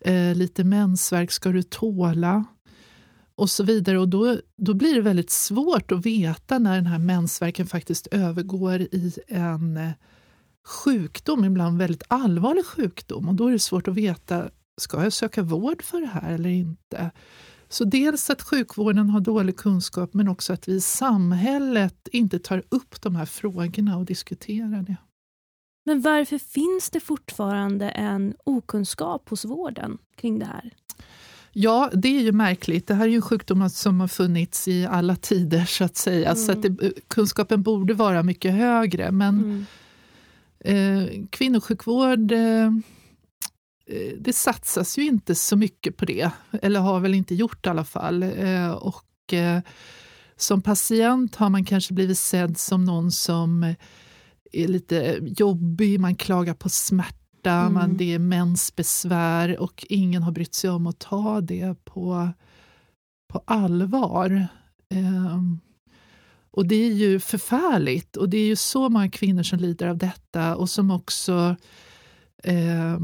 Eh, 0.00 0.34
lite 0.34 0.64
mensvärk 0.64 1.30
ska 1.30 1.48
du 1.48 1.62
tåla. 1.62 2.44
Och 3.34 3.50
så 3.50 3.64
vidare. 3.64 3.98
Och 3.98 4.08
då, 4.08 4.36
då 4.56 4.74
blir 4.74 4.94
det 4.94 5.00
väldigt 5.00 5.30
svårt 5.30 5.92
att 5.92 6.06
veta 6.06 6.58
när 6.58 6.74
den 6.74 6.86
här 6.86 6.98
mensvärken 6.98 7.66
faktiskt 7.66 8.06
övergår 8.06 8.80
i 8.80 9.12
en 9.28 9.76
eh, 9.76 9.90
sjukdom, 10.66 11.44
ibland 11.44 11.78
väldigt 11.78 12.02
allvarlig 12.08 12.66
sjukdom. 12.66 13.28
Och 13.28 13.34
då 13.34 13.46
är 13.46 13.52
det 13.52 13.58
svårt 13.58 13.88
att 13.88 13.94
veta, 13.94 14.48
ska 14.80 15.02
jag 15.02 15.12
söka 15.12 15.42
vård 15.42 15.82
för 15.82 16.00
det 16.00 16.06
här 16.06 16.32
eller 16.32 16.50
inte? 16.50 17.10
Så 17.68 17.84
dels 17.84 18.30
att 18.30 18.42
sjukvården 18.42 19.10
har 19.10 19.20
dålig 19.20 19.56
kunskap 19.56 20.14
men 20.14 20.28
också 20.28 20.52
att 20.52 20.68
vi 20.68 20.72
i 20.72 20.80
samhället 20.80 22.08
inte 22.12 22.38
tar 22.38 22.62
upp 22.68 23.02
de 23.02 23.16
här 23.16 23.26
frågorna 23.26 23.96
och 23.96 24.04
diskuterar 24.04 24.82
det. 24.82 24.96
Men 25.84 26.00
varför 26.00 26.38
finns 26.38 26.90
det 26.90 27.00
fortfarande 27.00 27.88
en 27.90 28.34
okunskap 28.44 29.28
hos 29.28 29.44
vården 29.44 29.98
kring 30.16 30.38
det 30.38 30.46
här? 30.46 30.72
Ja, 31.52 31.90
det 31.92 32.08
är 32.08 32.20
ju 32.20 32.32
märkligt. 32.32 32.86
Det 32.86 32.94
här 32.94 33.04
är 33.04 33.10
ju 33.10 33.20
sjukdom 33.20 33.70
som 33.70 34.00
har 34.00 34.08
funnits 34.08 34.68
i 34.68 34.86
alla 34.86 35.16
tider 35.16 35.64
så 35.64 35.84
att 35.84 35.96
säga. 35.96 36.30
Mm. 36.30 36.36
Så 36.36 36.52
att 36.52 36.62
det, 36.62 36.92
kunskapen 37.08 37.62
borde 37.62 37.94
vara 37.94 38.22
mycket 38.22 38.52
högre. 38.52 39.10
Men 39.10 39.66
mm. 40.64 41.04
eh, 41.04 41.26
kvinnosjukvård 41.30 42.32
eh, 42.32 42.66
eh, 43.86 44.12
det 44.18 44.32
satsas 44.32 44.98
ju 44.98 45.02
inte 45.02 45.34
så 45.34 45.56
mycket 45.56 45.96
på 45.96 46.04
det, 46.04 46.30
eller 46.62 46.80
har 46.80 47.00
väl 47.00 47.14
inte 47.14 47.34
gjort 47.34 47.66
i 47.66 47.70
alla 47.70 47.84
fall. 47.84 48.22
Eh, 48.22 48.70
och 48.70 49.32
eh, 49.32 49.60
som 50.36 50.62
patient 50.62 51.36
har 51.36 51.48
man 51.48 51.64
kanske 51.64 51.94
blivit 51.94 52.18
sedd 52.18 52.58
som 52.58 52.84
någon 52.84 53.12
som 53.12 53.74
är 54.52 54.68
lite 54.68 55.18
jobbig, 55.22 56.00
man 56.00 56.14
klagar 56.14 56.54
på 56.54 56.68
smärta, 56.68 57.52
mm. 57.52 57.74
man, 57.74 57.96
det 57.96 58.14
är 58.14 58.18
mensbesvär 58.18 59.60
och 59.60 59.86
ingen 59.88 60.22
har 60.22 60.32
brytt 60.32 60.54
sig 60.54 60.70
om 60.70 60.86
att 60.86 60.98
ta 60.98 61.40
det 61.40 61.84
på, 61.84 62.28
på 63.32 63.42
allvar. 63.46 64.46
Um, 64.94 65.60
och 66.50 66.66
det 66.66 66.74
är 66.74 66.92
ju 66.92 67.20
förfärligt 67.20 68.16
och 68.16 68.28
det 68.28 68.36
är 68.36 68.46
ju 68.46 68.56
så 68.56 68.88
många 68.88 69.10
kvinnor 69.10 69.42
som 69.42 69.58
lider 69.58 69.86
av 69.86 69.98
detta 69.98 70.56
och 70.56 70.70
som 70.70 70.90
också 70.90 71.56
eh, 72.44 72.98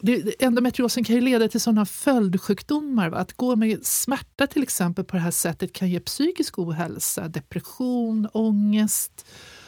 det, 0.00 0.42
endometriosen 0.42 1.04
kan 1.04 1.16
ju 1.16 1.20
leda 1.20 1.48
till 1.48 1.60
sådana 1.60 1.86
följdsjukdomar. 1.86 3.08
Va? 3.08 3.16
Att 3.16 3.32
gå 3.32 3.56
med 3.56 3.86
smärta 3.86 4.46
till 4.46 4.62
exempel 4.62 5.04
på 5.04 5.16
det 5.16 5.22
här 5.22 5.30
sättet 5.30 5.72
kan 5.72 5.90
ge 5.90 6.00
psykisk 6.00 6.58
ohälsa, 6.58 7.28
depression, 7.28 8.28
ångest. 8.32 9.26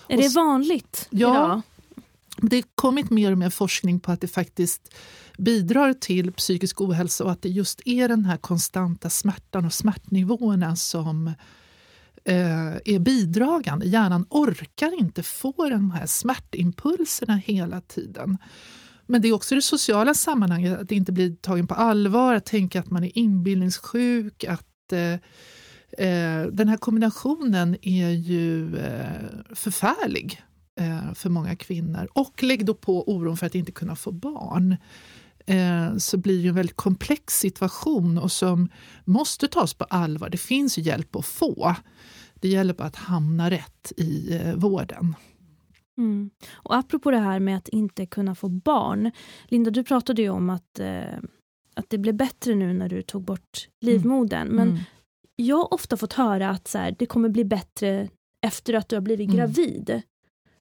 Är 0.09 0.17
det 0.17 0.35
vanligt 0.35 1.09
ja, 1.11 1.29
idag? 1.31 1.63
Det 2.37 2.57
har 2.57 2.65
kommit 2.75 3.11
mer 3.11 3.33
och 3.33 3.39
mer 3.39 3.51
forskning 3.51 4.01
på 4.01 4.13
att 4.13 4.21
det 4.21 4.29
faktiskt 4.29 4.95
bidrar 5.39 5.93
till 5.93 6.33
psykisk 6.33 6.81
ohälsa 6.81 7.25
och 7.25 7.31
att 7.31 7.43
det 7.43 7.49
just 7.49 7.81
är 7.85 8.09
den 8.09 8.25
här 8.25 8.37
konstanta 8.37 9.11
smärtan 9.11 9.65
och 9.65 9.73
smärtnivåerna 9.73 10.77
som 10.77 11.27
eh, 12.25 12.75
är 12.85 12.99
bidragande. 12.99 13.87
Hjärnan 13.87 14.27
orkar 14.31 14.99
inte 14.99 15.23
få 15.23 15.69
de 15.71 15.91
här 15.91 16.07
smärtimpulserna 16.07 17.37
hela 17.37 17.81
tiden. 17.81 18.39
Men 19.07 19.23
det 19.23 19.29
är 19.29 19.33
också 19.33 19.55
det 19.55 19.63
sociala 19.63 20.15
sammanhanget, 20.15 20.81
att 20.81 20.93
inte 20.93 21.13
bli 21.13 21.37
tagen 21.37 21.67
på 21.67 21.75
allvar, 21.75 22.35
att 22.35 22.47
tänka 22.47 22.81
att 22.81 22.91
man 22.91 23.05
är 23.05 23.19
inbildningssjuk, 23.19 24.45
att 24.45 24.93
eh, 24.93 25.01
eh, 25.01 25.19
den 26.53 26.69
här 26.69 26.77
kombinationen 26.77 27.77
är 27.83 28.11
ju 28.11 28.77
eh, 28.77 29.55
förfärlig 29.55 30.43
eh, 30.81 31.15
för 31.15 31.31
många 31.31 31.57
kvinnor. 31.57 32.09
Och 32.13 32.43
lägg 32.43 32.67
då 32.67 32.75
på 32.75 33.11
oron 33.11 33.37
för 33.37 33.47
att 33.47 33.55
inte 33.55 33.73
kunna 33.73 33.97
få 33.97 34.13
barn. 34.13 34.77
Eh, 35.47 35.97
så 35.97 36.17
blir 36.17 36.43
det 36.43 36.49
en 36.49 36.55
väldigt 36.55 36.77
komplex 36.77 37.39
situation 37.39 38.19
och 38.19 38.33
som 38.33 38.69
måste 39.05 39.49
tas 39.49 39.75
på 39.75 39.85
allvar. 39.85 40.29
Det 40.29 40.39
finns 40.39 40.79
hjälp 40.79 41.17
att 41.17 41.27
få. 41.27 41.75
Det 42.35 42.49
gäller 42.49 42.75
bara 42.75 42.89
att 42.89 42.97
hamna 42.97 43.51
rätt 43.51 43.93
i 43.97 44.37
eh, 44.37 44.55
vården. 44.55 45.15
Mm. 45.99 46.31
Och 46.53 46.77
apropå 46.77 47.11
det 47.11 47.19
här 47.19 47.41
med 47.41 47.57
att 47.57 47.69
inte 47.69 48.07
kunna 48.07 48.35
få 48.35 48.49
barn. 48.49 49.11
Linda, 49.49 49.71
du 49.71 49.85
pratade 49.85 50.23
ju 50.23 50.29
om 50.29 50.51
att, 50.51 50.79
eh, 50.79 51.19
att 51.75 51.91
det 51.91 51.99
blev 51.99 52.15
bättre 52.15 52.55
nu 52.55 52.73
när 52.73 52.89
du 52.89 53.03
tog 53.03 53.23
bort 53.25 53.69
livmodern. 53.81 54.43
Mm. 54.43 54.57
Men 54.57 54.69
mm. 54.69 54.81
Jag 55.37 55.57
har 55.57 55.75
ofta 55.75 55.97
fått 55.97 56.13
höra 56.13 56.51
att 56.51 56.69
så 56.69 56.79
här, 56.79 56.97
det 56.99 57.07
kommer 57.07 57.29
bli 57.29 57.45
bättre 57.45 58.09
efter 58.47 58.75
att 58.75 58.89
du 58.89 58.97
har 58.97 59.01
blivit 59.01 59.29
mm. 59.29 59.37
gravid. 59.37 60.03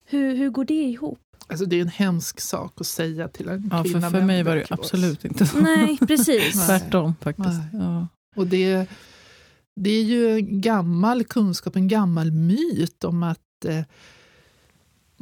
Hur, 0.05 0.35
hur 0.35 0.49
går 0.49 0.65
det 0.65 0.83
ihop? 0.83 1.19
Alltså 1.47 1.65
det 1.65 1.75
är 1.75 1.81
en 1.81 1.87
hemsk 1.87 2.39
sak 2.39 2.81
att 2.81 2.87
säga 2.87 3.27
till 3.27 3.49
en 3.49 3.69
ja, 3.71 3.83
kvinna. 3.83 4.01
För, 4.01 4.19
för 4.19 4.25
mig 4.25 4.43
var 4.43 4.55
det 4.55 4.65
absolut 4.69 5.25
inte 5.25 5.45
så. 5.45 5.59
Nej, 5.59 5.97
precis. 6.07 6.65
Tvärtom 6.67 7.13
faktiskt. 7.21 7.59
Ja. 7.73 8.07
Och 8.35 8.47
det, 8.47 8.89
det 9.75 9.89
är 9.89 10.03
ju 10.03 10.41
gammal 10.41 11.23
kunskap, 11.23 11.75
en 11.75 11.87
gammal 11.87 12.31
myt 12.31 13.03
om 13.03 13.23
att 13.23 13.65
eh, 13.65 13.81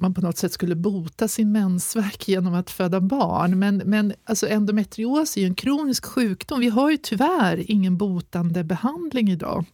man 0.03 0.13
på 0.13 0.21
något 0.21 0.37
sätt 0.37 0.53
skulle 0.53 0.75
bota 0.75 1.27
sin 1.27 1.51
mensvärk 1.51 2.27
genom 2.27 2.53
att 2.53 2.71
föda 2.71 3.01
barn. 3.01 3.59
Men, 3.59 3.77
men 3.77 4.13
alltså 4.23 4.47
endometrios 4.47 5.37
är 5.37 5.41
ju 5.41 5.47
en 5.47 5.55
kronisk 5.55 6.05
sjukdom. 6.05 6.59
Vi 6.59 6.69
har 6.69 6.91
ju 6.91 6.97
tyvärr 6.97 7.71
ingen 7.71 7.97
botande 7.97 8.63
behandling 8.63 9.29
idag. 9.29 9.65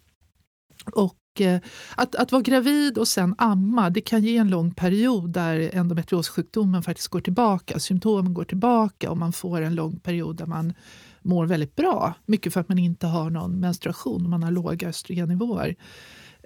Och 0.93 1.41
eh, 1.41 1.61
att, 1.95 2.15
att 2.15 2.31
vara 2.31 2.41
gravid 2.41 2.97
och 2.97 3.07
sen 3.07 3.35
amma, 3.37 3.89
det 3.89 4.01
kan 4.01 4.23
ge 4.23 4.37
en 4.37 4.49
lång 4.49 4.73
period 4.73 5.29
där 5.29 5.75
endometriossjukdomen 5.75 6.83
faktiskt 6.83 7.07
går 7.07 7.21
tillbaka, 7.21 7.79
symptomen 7.79 8.33
går 8.33 8.45
tillbaka 8.45 9.11
och 9.11 9.17
man 9.17 9.33
får 9.33 9.61
en 9.61 9.75
lång 9.75 9.99
period 9.99 10.37
där 10.37 10.45
man 10.45 10.73
mår 11.21 11.45
väldigt 11.45 11.75
bra. 11.75 12.13
Mycket 12.25 12.53
för 12.53 12.61
att 12.61 12.69
man 12.69 12.79
inte 12.79 13.07
har 13.07 13.29
någon 13.29 13.59
menstruation, 13.59 14.29
man 14.29 14.43
har 14.43 14.51
låga 14.51 14.89
östrogennivåer. 14.89 15.75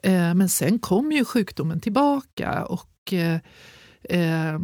Eh, 0.04 0.34
men 0.34 0.50
sen 0.50 0.80
kommer 0.80 1.16
ju 1.16 1.26
sjukdomen 1.26 1.80
tillbaka 1.80 2.66
och 2.66 2.93
eh, 3.12 3.40
eh, 4.04 4.60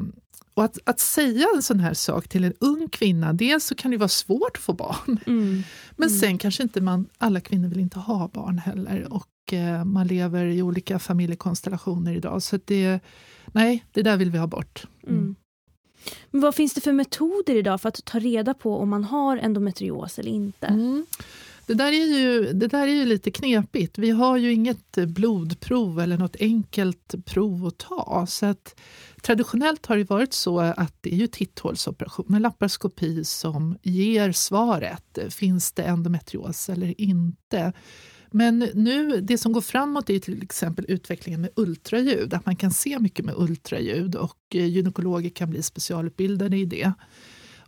och 0.53 0.65
att, 0.65 0.77
att 0.83 0.99
säga 0.99 1.47
en 1.55 1.61
sån 1.61 1.79
här 1.79 1.93
sak 1.93 2.27
till 2.27 2.43
en 2.43 2.53
ung 2.59 2.87
kvinna, 2.89 3.33
dels 3.33 3.65
så 3.65 3.75
kan 3.75 3.91
det 3.91 3.97
vara 3.97 4.09
svårt 4.09 4.57
att 4.57 4.63
få 4.63 4.73
barn. 4.73 5.19
Mm. 5.27 5.63
Men 5.91 6.09
mm. 6.09 6.19
sen 6.19 6.37
kanske 6.37 6.63
inte 6.63 6.81
man, 6.81 7.09
alla 7.17 7.41
kvinnor 7.41 7.67
vill 7.67 7.79
inte 7.79 7.99
ha 7.99 8.27
barn 8.27 8.57
heller. 8.57 9.13
Och 9.13 9.53
eh, 9.53 9.85
man 9.85 10.07
lever 10.07 10.45
i 10.45 10.61
olika 10.61 10.99
familjekonstellationer 10.99 12.13
idag. 12.13 12.43
Så 12.43 12.59
det, 12.65 12.99
nej, 13.45 13.85
det 13.91 14.01
där 14.01 14.17
vill 14.17 14.31
vi 14.31 14.37
ha 14.37 14.47
bort. 14.47 14.87
Mm. 15.03 15.17
mm. 15.17 15.35
Men 16.31 16.41
vad 16.41 16.55
finns 16.55 16.73
det 16.73 16.81
för 16.81 16.93
metoder 16.93 17.55
idag 17.55 17.81
för 17.81 17.89
att 17.89 18.05
ta 18.05 18.19
reda 18.19 18.53
på 18.53 18.77
om 18.77 18.89
man 18.89 19.03
har 19.03 19.37
endometrios 19.37 20.19
eller 20.19 20.31
inte? 20.31 20.67
Det 21.69 21.75
där, 21.75 21.91
är 21.91 22.19
ju, 22.19 22.53
det 22.53 22.67
där 22.67 22.87
är 22.87 22.93
ju 22.93 23.05
lite 23.05 23.31
knepigt. 23.31 23.97
Vi 23.97 24.09
har 24.09 24.37
ju 24.37 24.53
inget 24.53 24.95
blodprov 25.07 25.99
eller 25.99 26.17
något 26.17 26.35
enkelt 26.39 27.25
prov 27.25 27.65
att 27.65 27.77
ta. 27.77 28.25
Så 28.29 28.45
att, 28.45 28.79
traditionellt 29.21 29.85
har 29.85 29.97
det 29.97 30.09
varit 30.09 30.33
så 30.33 30.59
att 30.59 30.95
det 31.01 31.13
är 31.13 31.17
ju 31.17 31.27
titthålsoperationer, 31.27 32.39
laparoskopi, 32.39 33.25
som 33.25 33.77
ger 33.81 34.31
svaret. 34.31 35.19
Finns 35.29 35.71
det 35.71 35.83
endometrios 35.83 36.69
eller 36.69 37.01
inte? 37.01 37.73
Men 38.31 38.59
nu, 38.73 39.21
det 39.21 39.37
som 39.37 39.51
går 39.51 39.61
framåt 39.61 40.09
är 40.09 40.19
till 40.19 40.43
exempel 40.43 40.85
utvecklingen 40.87 41.41
med 41.41 41.49
ultraljud. 41.55 42.33
Att 42.33 42.45
man 42.45 42.55
kan 42.55 42.71
se 42.71 42.99
mycket 42.99 43.25
med 43.25 43.35
ultraljud 43.37 44.15
och 44.15 44.37
gynekologer 44.51 45.29
kan 45.29 45.49
bli 45.49 45.63
specialutbildade 45.63 46.57
i 46.57 46.65
det. 46.65 46.93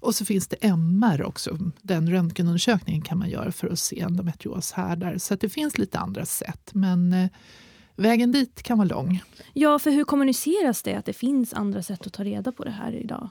Och 0.02 0.16
så 0.16 0.26
finns 0.26 0.48
det 0.48 0.56
MR 0.62 1.24
också. 1.24 1.58
Den 1.82 2.10
röntgenundersökningen 2.10 3.02
kan 3.02 3.18
man 3.18 3.30
göra 3.30 3.52
för 3.52 3.68
att 3.68 3.80
se 3.80 4.00
endometrioshärdar. 4.00 5.18
Så 5.18 5.36
det 5.36 5.50
finns 5.50 5.78
lite 5.78 6.00
andra 6.00 6.26
sätt. 6.26 6.70
Men 6.74 7.14
eh, 7.14 7.30
vägen 7.96 8.32
dit 8.32 8.64
kan 8.64 8.78
vara 8.78 8.88
lång. 8.88 9.24
Ja, 9.54 9.80
för 9.80 9.92
hur 9.92 10.04
kommuniceras 10.04 10.84
det 10.84 10.96
att 10.96 11.06
det 11.06 11.14
finns 11.14 11.54
andra 11.54 11.84
sätt 11.84 12.08
att 12.08 12.14
ta 12.14 12.24
reda 12.24 12.52
på 12.52 12.64
det 12.64 12.72
här 12.72 12.92
idag? 12.96 13.30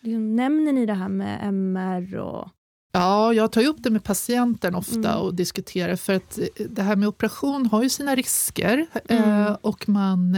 Liksom, 0.00 0.36
nämner 0.36 0.72
ni 0.72 0.86
det 0.86 0.94
här 0.94 1.08
med 1.08 1.38
MR 1.42 2.16
och 2.16 2.48
Ja, 2.92 3.32
jag 3.32 3.52
tar 3.52 3.66
upp 3.66 3.76
det 3.78 3.90
med 3.90 4.04
patienten 4.04 4.74
ofta 4.74 5.12
mm. 5.12 5.20
och 5.20 5.34
diskuterar 5.34 5.96
för 5.96 6.12
att 6.12 6.38
eh, 6.38 6.66
det 6.70 6.82
här 6.82 6.96
med 6.96 7.08
operation 7.08 7.66
har 7.66 7.82
ju 7.82 7.88
sina 7.88 8.14
risker 8.14 8.86
mm. 9.08 9.46
eh, 9.46 9.56
och 9.60 9.88
man 9.88 10.36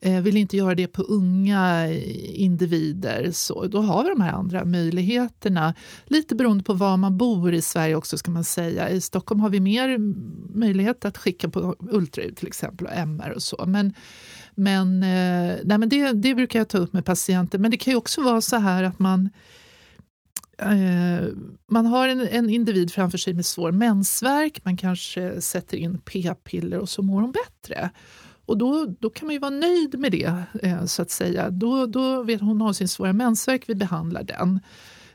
Eh, 0.00 0.20
vill 0.20 0.36
inte 0.36 0.56
göra 0.56 0.74
det 0.74 0.86
på 0.86 1.02
unga 1.02 1.92
individer. 2.34 3.30
Så 3.32 3.66
då 3.66 3.82
har 3.82 4.04
vi 4.04 4.10
de 4.10 4.20
här 4.20 4.32
andra 4.32 4.64
möjligheterna. 4.64 5.74
Lite 6.04 6.34
beroende 6.34 6.64
på 6.64 6.72
var 6.72 6.96
man 6.96 7.16
bor 7.16 7.54
i 7.54 7.62
Sverige 7.62 7.94
också 7.94 8.18
ska 8.18 8.30
man 8.30 8.44
säga. 8.44 8.90
I 8.90 9.00
Stockholm 9.00 9.40
har 9.40 9.50
vi 9.50 9.60
mer 9.60 9.98
möjlighet 10.58 11.04
att 11.04 11.18
skicka 11.18 11.48
på 11.48 11.76
ultraljud 11.78 12.36
till 12.36 12.46
exempel 12.46 12.86
och 12.86 12.92
MR 12.92 13.30
och 13.30 13.42
så. 13.42 13.64
Men, 13.66 13.94
men, 14.54 15.02
eh, 15.02 15.56
nej, 15.64 15.78
men 15.78 15.88
det, 15.88 16.12
det 16.12 16.34
brukar 16.34 16.58
jag 16.60 16.68
ta 16.68 16.78
upp 16.78 16.92
med 16.92 17.04
patienter. 17.04 17.58
Men 17.58 17.70
det 17.70 17.76
kan 17.76 17.90
ju 17.90 17.96
också 17.96 18.22
vara 18.22 18.40
så 18.40 18.56
här 18.56 18.82
att 18.82 18.98
man 18.98 19.30
eh, 20.58 21.28
man 21.70 21.86
har 21.86 22.08
en, 22.08 22.28
en, 22.28 22.50
individ 22.50 22.92
framför 22.92 23.18
sig 23.18 23.34
med 23.34 23.46
svår 23.46 23.72
mensvärk, 23.72 24.64
man 24.64 24.76
kanske 24.76 25.40
sätter 25.40 25.76
in 25.76 25.98
p-piller 25.98 26.78
och 26.78 26.88
så 26.88 27.02
mår 27.02 27.20
hon 27.20 27.32
bättre. 27.32 27.90
Och 28.46 28.58
då, 28.58 28.86
då 28.98 29.10
kan 29.10 29.26
man 29.26 29.32
ju 29.32 29.38
vara 29.38 29.50
nöjd 29.50 29.98
med 29.98 30.12
det, 30.12 30.42
eh, 30.62 30.84
så 30.84 31.02
att 31.02 31.10
säga. 31.10 31.50
Då, 31.50 31.86
då 31.86 32.22
vet 32.22 32.40
hon 32.40 32.60
har 32.60 32.72
sin 32.72 32.88
svåra 32.88 33.12
mensvärk, 33.12 33.68
vi 33.68 33.74
behandlar 33.74 34.22
den. 34.22 34.60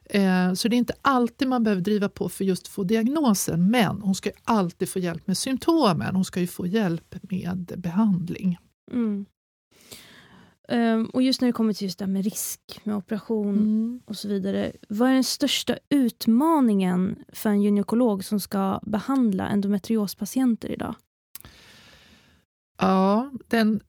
Eh, 0.05 0.53
så 0.53 0.67
det 0.67 0.75
är 0.75 0.77
inte 0.77 0.93
alltid 1.01 1.47
man 1.47 1.63
behöver 1.63 1.81
driva 1.81 2.09
på 2.09 2.29
för 2.29 2.43
just 2.43 2.67
få 2.67 2.83
diagnosen, 2.83 3.71
men 3.71 4.01
hon 4.01 4.15
ska 4.15 4.31
alltid 4.43 4.89
få 4.89 4.99
hjälp 4.99 5.27
med 5.27 5.37
symptomen. 5.37 6.15
Hon 6.15 6.25
ska 6.25 6.39
ju 6.39 6.47
få 6.47 6.67
hjälp 6.67 7.15
med 7.21 7.73
behandling. 7.77 8.57
Mm. 8.91 9.25
Um, 10.71 11.05
och 11.05 11.21
just 11.21 11.41
när 11.41 11.47
det 11.47 11.53
kommer 11.53 11.73
till 11.73 11.85
just 11.87 11.99
det 11.99 12.07
med 12.07 12.23
risk 12.23 12.59
med 12.83 12.95
operation 12.95 13.55
mm. 13.55 14.01
och 14.05 14.15
så 14.15 14.27
vidare. 14.27 14.71
Vad 14.89 15.09
är 15.09 15.13
den 15.13 15.23
största 15.23 15.77
utmaningen 15.89 17.15
för 17.33 17.49
en 17.49 17.61
gynekolog 17.61 18.23
som 18.23 18.39
ska 18.39 18.79
behandla 18.83 19.47
endometriospatienter 19.47 20.71
idag? 20.71 20.95
Ja, 22.81 23.31
den, 23.47 23.81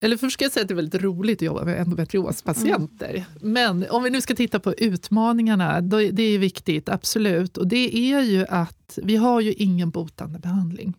eller 0.00 0.16
först 0.16 0.34
ska 0.34 0.44
jag 0.44 0.52
säga 0.52 0.62
att 0.62 0.68
det 0.68 0.74
är 0.74 0.76
väldigt 0.76 1.02
roligt 1.02 1.38
att 1.38 1.46
jobba 1.46 1.64
med 1.64 1.80
endometriospatienter. 1.80 3.14
Mm. 3.14 3.52
Men 3.52 3.90
om 3.90 4.02
vi 4.02 4.10
nu 4.10 4.20
ska 4.20 4.34
titta 4.34 4.60
på 4.60 4.74
utmaningarna, 4.74 5.80
då, 5.80 5.96
det 5.96 6.22
är 6.22 6.38
viktigt, 6.38 6.88
absolut. 6.88 7.56
Och 7.56 7.68
det 7.68 7.96
är 7.96 8.20
ju 8.20 8.46
att 8.48 8.98
vi 9.02 9.16
har 9.16 9.40
ju 9.40 9.52
ingen 9.52 9.90
botande 9.90 10.38
behandling. 10.38 10.94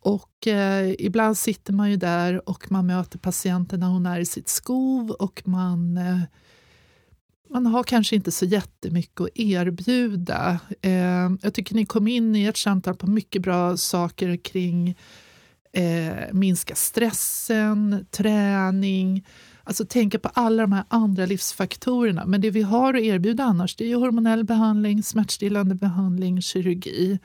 Och 0.00 0.46
eh, 0.46 0.94
ibland 0.98 1.38
sitter 1.38 1.72
man 1.72 1.90
ju 1.90 1.96
där 1.96 2.48
och 2.48 2.70
man 2.70 2.86
möter 2.86 3.18
patienten 3.18 3.80
när 3.80 3.86
hon 3.86 4.06
är 4.06 4.20
i 4.20 4.26
sitt 4.26 4.48
skov 4.48 5.10
och 5.10 5.42
man 5.44 5.96
eh, 5.96 6.20
man 7.50 7.66
har 7.66 7.82
kanske 7.82 8.16
inte 8.16 8.32
så 8.32 8.44
jättemycket 8.44 9.20
att 9.20 9.28
erbjuda. 9.34 10.60
Eh, 10.82 11.30
jag 11.42 11.54
tycker 11.54 11.74
ni 11.74 11.86
kom 11.86 12.08
in 12.08 12.36
i 12.36 12.44
ert 12.44 12.56
samtal 12.56 12.94
på 12.94 13.06
mycket 13.06 13.42
bra 13.42 13.76
saker 13.76 14.36
kring 14.36 14.96
eh, 15.72 16.32
minska 16.32 16.74
stressen, 16.74 18.06
träning, 18.10 19.26
alltså 19.64 19.84
tänka 19.84 20.18
på 20.18 20.28
alla 20.34 20.62
de 20.62 20.72
här 20.72 20.84
andra 20.88 21.26
livsfaktorerna. 21.26 22.26
Men 22.26 22.40
det 22.40 22.50
vi 22.50 22.62
har 22.62 22.94
att 22.94 23.02
erbjuda 23.02 23.44
annars 23.44 23.76
det 23.76 23.92
är 23.92 23.96
hormonell 23.96 24.44
behandling, 24.44 25.02
smärtstillande 25.02 25.74
behandling, 25.74 26.42
kirurgi. 26.42 27.18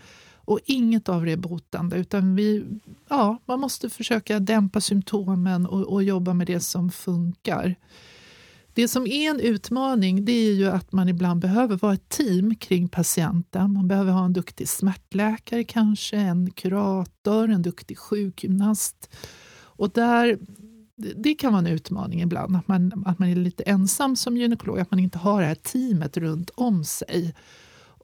Och 0.46 0.60
inget 0.66 1.10
av 1.10 1.26
det 1.26 1.32
är 1.32 1.38
botande, 1.38 1.98
utan 1.98 2.36
vi, 2.36 2.66
ja, 3.10 3.38
man 3.46 3.60
måste 3.60 3.90
försöka 3.90 4.40
dämpa 4.40 4.82
symptomen 4.82 5.66
och, 5.66 5.94
och 5.94 6.04
jobba 6.04 6.34
med 6.34 6.48
det 6.48 6.60
som 6.60 6.92
funkar. 6.92 7.76
Det 8.74 8.88
som 8.88 9.08
är 9.08 9.30
en 9.30 9.40
utmaning 9.40 10.26
det 10.26 10.32
är 10.32 10.54
ju 10.54 10.68
att 10.68 10.92
man 10.92 11.10
ibland 11.10 11.42
behöver 11.42 11.78
vara 11.78 11.94
ett 11.94 12.10
team 12.10 12.56
kring 12.56 12.90
patienten. 12.90 13.74
Man 13.74 13.88
behöver 13.88 14.12
ha 14.12 14.26
en 14.26 14.34
duktig 14.34 14.70
smärtläkare 14.70 15.64
kanske, 15.64 16.18
en 16.18 16.52
kurator, 16.52 17.50
en 17.50 17.62
duktig 17.62 17.98
sjukgymnast. 17.98 19.16
Och 19.56 19.90
där, 19.90 20.40
det 20.96 21.34
kan 21.34 21.54
vara 21.54 21.68
en 21.68 21.74
utmaning 21.74 22.22
ibland, 22.22 22.56
att 22.56 22.68
man, 22.68 23.04
att 23.06 23.20
man 23.20 23.30
är 23.30 23.36
lite 23.36 23.64
ensam 23.64 24.16
som 24.16 24.38
gynekolog, 24.38 24.80
att 24.80 24.92
man 24.92 25.00
inte 25.00 25.18
har 25.18 25.42
det 25.42 25.48
här 25.48 25.56
teamet 25.56 26.18
runt 26.18 26.50
om 26.50 26.84
sig. 26.84 27.36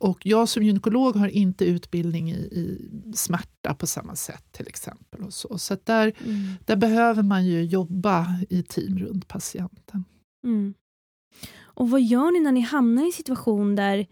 Och 0.02 0.26
jag 0.26 0.50
som 0.50 0.64
gynekolog 0.64 1.16
har 1.16 1.28
inte 1.28 1.66
utbildning 1.66 2.32
i, 2.32 2.36
i 2.36 2.92
smärta 3.16 3.74
på 3.74 3.88
samma 3.88 4.16
sätt 4.16 4.44
till 4.52 4.68
exempel. 4.68 5.24
Och 5.24 5.34
så 5.34 5.58
så 5.58 5.78
där, 5.84 6.14
mm. 6.26 6.54
där 6.66 6.76
behöver 6.76 7.24
man 7.24 7.46
ju 7.46 7.64
jobba 7.64 8.40
i 8.50 8.64
team 8.64 9.00
runt 9.00 9.28
patienten. 9.28 10.06
Mm. 10.44 10.74
Och 11.62 11.90
vad 11.90 12.02
gör 12.02 12.32
ni 12.32 12.40
när 12.40 12.52
ni 12.52 12.62
hamnar 12.62 13.04
i 13.04 13.06
en 13.06 13.12
situation 13.12 13.76
där 13.76 14.08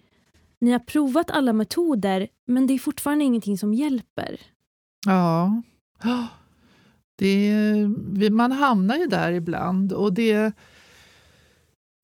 ni 0.59 0.71
har 0.71 0.79
provat 0.79 1.31
alla 1.31 1.53
metoder 1.53 2.27
men 2.45 2.67
det 2.67 2.73
är 2.73 2.79
fortfarande 2.79 3.25
ingenting 3.25 3.57
som 3.57 3.73
hjälper? 3.73 4.41
Ja, 5.05 5.61
det, 7.17 8.29
man 8.31 8.51
hamnar 8.51 8.97
ju 8.97 9.05
där 9.05 9.31
ibland 9.31 9.93
och 9.93 10.13
det... 10.13 10.53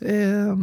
Eh, 0.04 0.58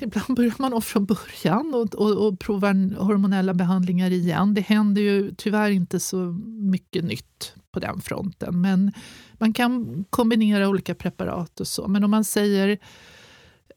ibland 0.00 0.36
börjar 0.36 0.54
man 0.58 0.72
om 0.72 0.82
från 0.82 1.04
början 1.04 1.74
och, 1.74 1.94
och, 1.94 2.26
och 2.26 2.38
provar 2.38 2.96
hormonella 2.98 3.54
behandlingar 3.54 4.10
igen. 4.10 4.54
Det 4.54 4.60
händer 4.60 5.02
ju 5.02 5.34
tyvärr 5.34 5.70
inte 5.70 6.00
så 6.00 6.16
mycket 6.46 7.04
nytt 7.04 7.54
på 7.72 7.80
den 7.80 8.00
fronten. 8.00 8.60
Men 8.60 8.92
man 9.38 9.52
kan 9.52 10.04
kombinera 10.10 10.68
olika 10.68 10.94
preparat 10.94 11.60
och 11.60 11.68
så. 11.68 11.88
Men 11.88 12.04
om 12.04 12.10
man 12.10 12.24
säger 12.24 12.78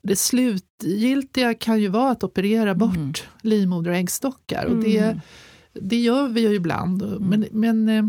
det 0.01 0.16
slutgiltiga 0.16 1.53
kan 1.53 1.82
ju 1.82 1.88
vara 1.88 2.12
att 2.12 2.24
operera 2.24 2.76
bort 2.76 2.95
mm. 2.95 3.14
livmoder 3.41 3.91
och 3.91 3.97
äggstockar. 3.97 4.66
Och 4.66 4.78
det, 4.78 4.97
mm. 4.97 5.20
det 5.74 5.97
gör 5.97 6.28
vi 6.28 6.41
ju 6.41 6.53
ibland. 6.53 7.01
Mm. 7.01 7.24
Men, 7.24 7.45
men, 7.51 7.89
eh, 7.89 8.05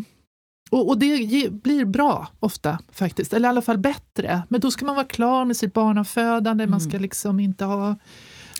och, 0.70 0.88
och, 0.88 0.98
det 0.98 1.52
blir 1.52 1.84
bra 1.84 2.28
ofta 2.40 2.78
faktiskt, 2.92 3.32
eller 3.32 3.48
i 3.48 3.50
alla 3.50 3.62
fall 3.62 3.78
bättre. 3.78 4.42
Men 4.48 4.60
då 4.60 4.70
ska 4.70 4.86
man 4.86 4.94
vara 4.94 5.06
klar 5.06 5.44
med 5.44 5.56
sitt 5.56 5.72
barnafödande, 5.72 6.66
man 6.66 6.80
ska 6.80 6.90
mm. 6.90 7.02
liksom 7.02 7.40
inte 7.40 7.64
ha 7.64 7.96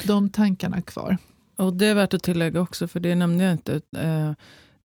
de 0.04 0.30
tankarna 0.30 0.82
kvar. 0.82 1.18
Och 1.56 1.72
Det 1.72 1.86
är 1.86 1.94
värt 1.94 2.14
att 2.14 2.22
tillägga 2.22 2.60
också, 2.60 2.88
för 2.88 3.00
det 3.00 3.14
nämnde 3.14 3.44
jag 3.44 3.52
inte. 3.52 3.80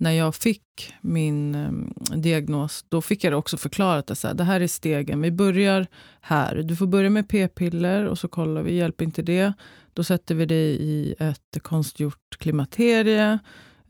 När 0.04 0.12
jag 0.12 0.36
fick 0.36 0.93
min 1.01 1.56
eh, 1.56 2.18
diagnos, 2.18 2.86
då 2.89 3.01
fick 3.01 3.24
jag 3.24 3.34
det 3.34 3.38
också 3.38 3.58
förklarat. 3.58 4.12
Att 4.12 4.18
så 4.18 4.28
här, 4.28 4.36
det 4.36 4.43
här 4.43 4.62
är 4.62 4.68
stegen. 4.68 5.22
Vi 5.22 5.32
börjar 5.32 5.88
här. 6.22 6.56
Du 6.56 6.76
får 6.76 6.88
börja 6.88 7.10
med 7.10 7.28
p-piller 7.28 8.06
och 8.06 8.20
så 8.20 8.28
kollar 8.28 8.62
vi. 8.62 8.76
Hjälper 8.76 9.06
inte 9.06 9.22
det, 9.22 9.54
då 9.93 10.04
sätter 10.04 10.36
vi 10.36 10.45
dig 10.45 10.82
i 10.82 11.16
ett 11.20 11.58
konstgjort 11.62 12.38
klimakterie. 12.39 13.39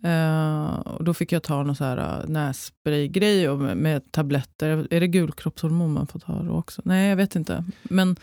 Uh, 0.05 0.80
och 0.80 1.03
då 1.03 1.14
fick 1.14 1.32
jag 1.32 1.43
ta 1.43 1.64
någon 1.64 1.76
så 1.76 1.84
här 1.84 1.97
eh, 1.97 2.24
uh, 2.24 2.30
nässpraygrej 2.30 3.57
med, 3.57 3.78
med 3.78 4.11
tabletter. 4.11 4.88
Är 4.89 4.99
det 4.99 5.07
gulkroppshormon 5.07 5.93
man 5.93 6.07
får 6.07 6.20
ta 6.20 6.43
då 6.43 6.51
också? 6.51 6.82
Nej, 6.86 7.09
jag 7.09 7.16
vet 7.16 7.36
inte. 7.36 7.66
Men 7.84 8.16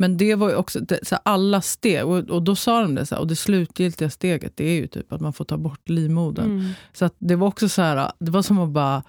men 0.00 0.16
det 0.16 0.34
var 0.34 0.48
ju 0.48 0.54
också 0.54 0.80
det, 0.80 1.06
så 1.06 1.16
alla 1.22 1.60
steg, 1.60 2.06
och, 2.06 2.18
och 2.18 2.42
då 2.42 2.56
sa 2.56 2.82
de 2.82 2.94
det, 2.94 3.06
så 3.06 3.14
här, 3.14 3.22
och 3.22 3.26
det 3.26 3.36
slutgiltiga 3.36 4.10
steget 4.10 4.52
det 4.56 4.64
är 4.64 4.74
ju 4.74 4.86
typ 4.86 5.12
att 5.12 5.20
man 5.20 5.32
får 5.32 5.44
ta 5.44 5.56
bort 5.56 5.88
livmodern. 5.88 6.50
Mm. 6.50 6.70
Så 6.92 7.04
att 7.04 7.14
det 7.18 7.36
var 7.36 7.46
också 7.48 7.68
så 7.68 7.82
här, 7.82 8.12
det 8.18 8.30
var 8.30 8.42
som 8.42 8.58
att 8.58 8.70
bara, 8.70 9.02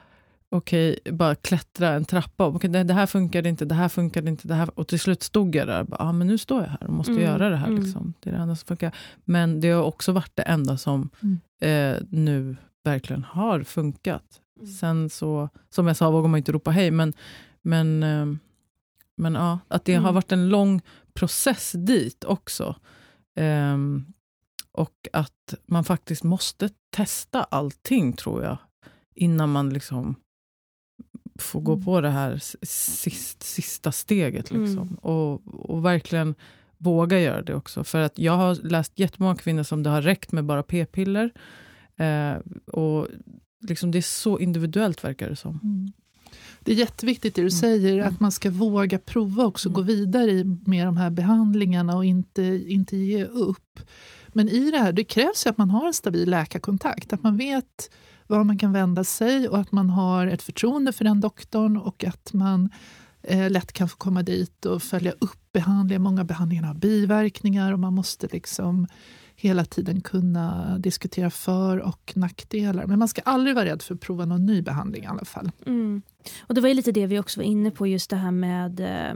okej, 0.51 0.97
okay, 1.01 1.13
bara 1.13 1.35
klättra 1.35 1.89
en 1.89 2.05
trappa. 2.05 2.47
Okay, 2.47 2.69
det, 2.69 2.83
det, 2.83 2.93
här 2.93 3.05
funkade 3.05 3.49
inte, 3.49 3.65
det 3.65 3.75
här 3.75 3.89
funkade 3.89 4.29
inte. 4.29 4.47
Det 4.47 4.53
här, 4.53 4.79
och 4.79 4.87
till 4.87 4.99
slut 4.99 5.23
stod 5.23 5.55
jag 5.55 5.67
där, 5.67 5.83
bara, 5.83 6.03
ah, 6.03 6.11
men 6.11 6.27
nu 6.27 6.37
står 6.37 6.61
jag 6.61 6.69
här 6.69 6.83
och 6.83 6.93
måste 6.93 7.11
mm. 7.11 7.23
göra 7.23 7.49
det 7.49 7.57
här. 7.57 7.67
Mm. 7.67 7.83
Liksom. 7.83 8.13
Det 8.19 8.29
är 8.29 8.33
det 8.33 8.39
enda 8.39 8.55
som 8.55 8.67
funkar. 8.67 8.95
Men 9.25 9.59
det 9.59 9.69
har 9.69 9.83
också 9.83 10.11
varit 10.11 10.31
det 10.35 10.43
enda 10.43 10.77
som 10.77 11.09
mm. 11.21 11.39
eh, 11.61 12.01
nu 12.09 12.55
verkligen 12.83 13.23
har 13.23 13.63
funkat. 13.63 14.23
Mm. 14.59 14.71
Sen 14.71 15.09
så, 15.09 15.49
som 15.69 15.87
jag 15.87 15.97
sa, 15.97 16.11
vågar 16.11 16.29
man 16.29 16.37
inte 16.37 16.51
ropa 16.51 16.71
hej, 16.71 16.91
men, 16.91 17.13
men 17.61 18.03
eh, 18.03 18.25
men 19.19 19.33
ja, 19.33 19.59
att 19.67 19.85
det 19.85 19.93
mm. 19.93 20.03
har 20.03 20.13
varit 20.13 20.31
en 20.31 20.49
lång 20.49 20.81
process 21.13 21.71
dit 21.71 22.23
också. 22.23 22.75
Um, 23.39 24.13
och 24.71 25.07
att 25.13 25.53
man 25.65 25.83
faktiskt 25.83 26.23
måste 26.23 26.69
testa 26.89 27.43
allting, 27.43 28.13
tror 28.13 28.43
jag, 28.43 28.57
innan 29.15 29.51
man 29.51 29.69
liksom 29.69 30.15
får 31.39 31.61
gå 31.61 31.73
mm. 31.73 31.85
på 31.85 32.01
det 32.01 32.09
här 32.09 32.39
sist, 32.65 33.43
sista 33.43 33.91
steget. 33.91 34.51
Liksom. 34.51 34.87
Mm. 34.87 34.95
Och, 34.95 35.69
och 35.69 35.85
verkligen 35.85 36.35
våga 36.77 37.19
göra 37.19 37.41
det 37.41 37.55
också. 37.55 37.83
För 37.83 37.99
att 37.99 38.19
jag 38.19 38.33
har 38.33 38.55
läst 38.55 38.99
jättemånga 38.99 39.35
kvinnor 39.35 39.63
som 39.63 39.83
det 39.83 39.89
har 39.89 40.01
räckt 40.01 40.31
med 40.31 40.45
bara 40.45 40.63
p-piller. 40.63 41.31
Eh, 41.95 42.35
och 42.67 43.07
liksom 43.67 43.91
det 43.91 43.97
är 43.97 44.01
så 44.01 44.39
individuellt, 44.39 45.03
verkar 45.03 45.29
det 45.29 45.35
som. 45.35 45.59
Mm. 45.63 45.91
Det 46.59 46.71
är 46.71 46.75
jätteviktigt 46.75 47.35
det 47.35 47.41
du 47.41 47.47
mm. 47.47 47.59
säger, 47.59 47.93
mm. 47.93 48.07
att 48.07 48.19
man 48.19 48.31
ska 48.31 48.51
våga 48.51 48.99
prova 48.99 49.45
också, 49.45 49.69
gå 49.69 49.81
mm. 49.81 49.95
vidare 49.95 50.43
med 50.65 50.87
de 50.87 50.97
här 50.97 51.09
behandlingarna 51.09 51.95
och 51.95 52.05
inte, 52.05 52.43
inte 52.67 52.97
ge 52.97 53.25
upp. 53.25 53.79
Men 54.27 54.49
i 54.49 54.71
det 54.71 54.77
här, 54.77 54.91
det 54.91 55.03
krävs 55.03 55.45
ju 55.45 55.49
att 55.49 55.57
man 55.57 55.69
har 55.69 55.87
en 55.87 55.93
stabil 55.93 56.29
läkarkontakt, 56.29 57.13
att 57.13 57.23
man 57.23 57.37
vet 57.37 57.89
var 58.27 58.43
man 58.43 58.57
kan 58.57 58.73
vända 58.73 59.03
sig 59.03 59.49
och 59.49 59.57
att 59.57 59.71
man 59.71 59.89
har 59.89 60.27
ett 60.27 60.41
förtroende 60.41 60.91
för 60.91 61.03
den 61.03 61.19
doktorn 61.19 61.77
och 61.77 62.03
att 62.03 62.33
man 62.33 62.69
eh, 63.21 63.49
lätt 63.49 63.73
kan 63.73 63.89
få 63.89 63.97
komma 63.97 64.23
dit 64.23 64.65
och 64.65 64.83
följa 64.83 65.11
upp 65.11 65.51
behandlingen. 65.53 66.01
Många 66.01 66.23
behandlingar 66.23 66.63
har 66.63 66.73
biverkningar 66.73 67.73
och 67.73 67.79
man 67.79 67.93
måste 67.93 68.27
liksom 68.31 68.87
hela 69.41 69.65
tiden 69.65 70.01
kunna 70.01 70.77
diskutera 70.77 71.29
för 71.29 71.77
och 71.77 72.13
nackdelar. 72.15 72.85
Men 72.85 72.99
man 72.99 73.07
ska 73.07 73.21
aldrig 73.21 73.55
vara 73.55 73.65
rädd 73.65 73.81
för 73.81 73.95
att 73.95 74.01
prova 74.01 74.25
någon 74.25 74.45
ny 74.45 74.61
behandling 74.61 75.03
i 75.03 75.07
alla 75.07 75.25
fall. 75.25 75.51
Mm. 75.65 76.01
Och 76.39 76.55
Det 76.55 76.61
var 76.61 76.67
ju 76.67 76.73
lite 76.73 76.91
det 76.91 77.05
vi 77.05 77.19
också 77.19 77.39
var 77.39 77.45
inne 77.45 77.71
på, 77.71 77.87
just 77.87 78.09
det 78.09 78.15
här 78.15 78.31
med 78.31 78.79
eh, 78.79 79.15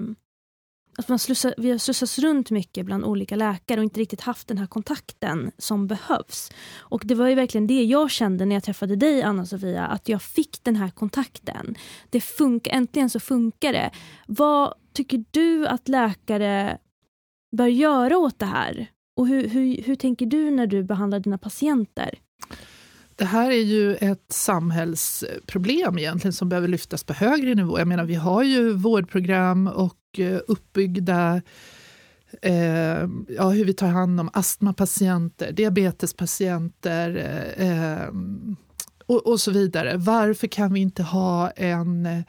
att 0.97 1.07
man 1.07 1.19
slussar, 1.19 1.53
vi 1.57 1.71
har 1.71 1.77
slussats 1.77 2.19
runt 2.19 2.51
mycket 2.51 2.85
bland 2.85 3.03
olika 3.03 3.35
läkare 3.35 3.79
och 3.79 3.83
inte 3.83 3.99
riktigt 3.99 4.21
haft 4.21 4.47
den 4.47 4.57
här 4.57 4.67
kontakten 4.67 5.51
som 5.57 5.87
behövs. 5.87 6.51
Och 6.77 7.01
Det 7.05 7.15
var 7.15 7.27
ju 7.27 7.35
verkligen 7.35 7.67
det 7.67 7.83
jag 7.83 8.11
kände 8.11 8.45
när 8.45 8.55
jag 8.55 8.63
träffade 8.63 8.95
dig, 8.95 9.23
Anna-Sofia, 9.23 9.85
att 9.85 10.09
jag 10.09 10.21
fick 10.21 10.63
den 10.63 10.75
här 10.75 10.89
kontakten. 10.89 11.75
Det 12.09 12.21
funkar, 12.21 12.71
äntligen 12.71 13.09
så 13.09 13.19
funkar 13.19 13.73
det. 13.73 13.91
Vad 14.27 14.73
tycker 14.93 15.25
du 15.31 15.67
att 15.67 15.87
läkare 15.87 16.77
bör 17.51 17.67
göra 17.67 18.17
åt 18.17 18.39
det 18.39 18.45
här? 18.45 18.92
Och 19.15 19.27
hur, 19.27 19.47
hur, 19.47 19.83
hur 19.83 19.95
tänker 19.95 20.25
du 20.25 20.51
när 20.51 20.67
du 20.67 20.83
behandlar 20.83 21.19
dina 21.19 21.37
patienter? 21.37 22.19
Det 23.15 23.25
här 23.25 23.51
är 23.51 23.63
ju 23.63 23.95
ett 23.95 24.25
samhällsproblem 24.29 25.97
egentligen 25.97 26.33
som 26.33 26.49
behöver 26.49 26.67
lyftas 26.67 27.03
på 27.03 27.13
högre 27.13 27.55
nivå. 27.55 27.79
Jag 27.79 27.87
menar, 27.87 28.03
vi 28.03 28.15
har 28.15 28.43
ju 28.43 28.73
vårdprogram 28.73 29.67
och 29.67 30.19
eh, 30.19 30.39
uppbyggda 30.47 31.41
eh, 32.41 33.07
ja, 33.27 33.49
hur 33.49 33.65
vi 33.65 33.73
tar 33.73 33.87
hand 33.87 34.19
om 34.19 34.29
astmapatienter, 34.33 35.51
diabetespatienter 35.51 37.15
eh, 37.57 38.13
och, 39.05 39.27
och, 39.27 39.39
så 39.39 39.51
vidare. 39.51 39.97
Varför 39.97 40.47
kan 40.47 40.73
vi 40.73 40.79
inte 40.79 41.03
ha 41.03 41.49
en 41.49 42.05
eh, 42.05 42.21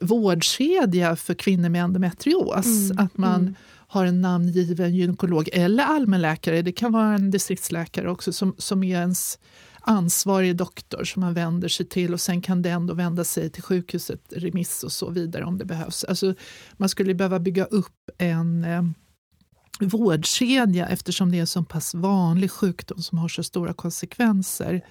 vårdkedja 0.00 1.16
för 1.16 1.34
kvinnor 1.34 1.68
med 1.68 1.84
endometrios? 1.84 2.90
Mm, 2.90 3.04
att 3.04 3.18
man 3.18 3.40
mm 3.40 3.54
har 3.96 4.06
en 4.06 4.20
namngiven 4.20 4.94
gynekolog 4.94 5.48
eller 5.52 5.84
allmänläkare, 5.84 6.62
det 6.62 6.72
kan 6.72 6.92
vara 6.92 7.14
en 7.14 7.30
distriktsläkare 7.30 8.10
också, 8.10 8.32
som, 8.32 8.54
som 8.58 8.82
är 8.82 8.96
ens 8.96 9.38
ansvarig 9.80 10.56
doktor 10.56 11.04
som 11.04 11.20
man 11.20 11.34
vänder 11.34 11.68
sig 11.68 11.86
till 11.86 12.12
och 12.12 12.20
sen 12.20 12.42
kan 12.42 12.62
den 12.62 12.86
då 12.86 12.94
vända 12.94 13.24
sig 13.24 13.50
till 13.50 13.62
sjukhuset, 13.62 14.20
remiss 14.30 14.82
och 14.84 14.92
så 14.92 15.10
vidare 15.10 15.44
om 15.44 15.58
det 15.58 15.64
behövs. 15.64 16.04
Alltså, 16.04 16.34
man 16.76 16.88
skulle 16.88 17.14
behöva 17.14 17.38
bygga 17.38 17.64
upp 17.64 18.10
en 18.18 18.64
eh, 18.64 18.82
vårdkedja 19.80 20.88
eftersom 20.88 21.30
det 21.30 21.36
är 21.36 21.40
en 21.40 21.46
så 21.46 21.64
pass 21.64 21.94
vanlig 21.94 22.50
sjukdom 22.50 23.02
som 23.02 23.18
har 23.18 23.28
så 23.28 23.42
stora 23.42 23.72
konsekvenser. 23.72 24.82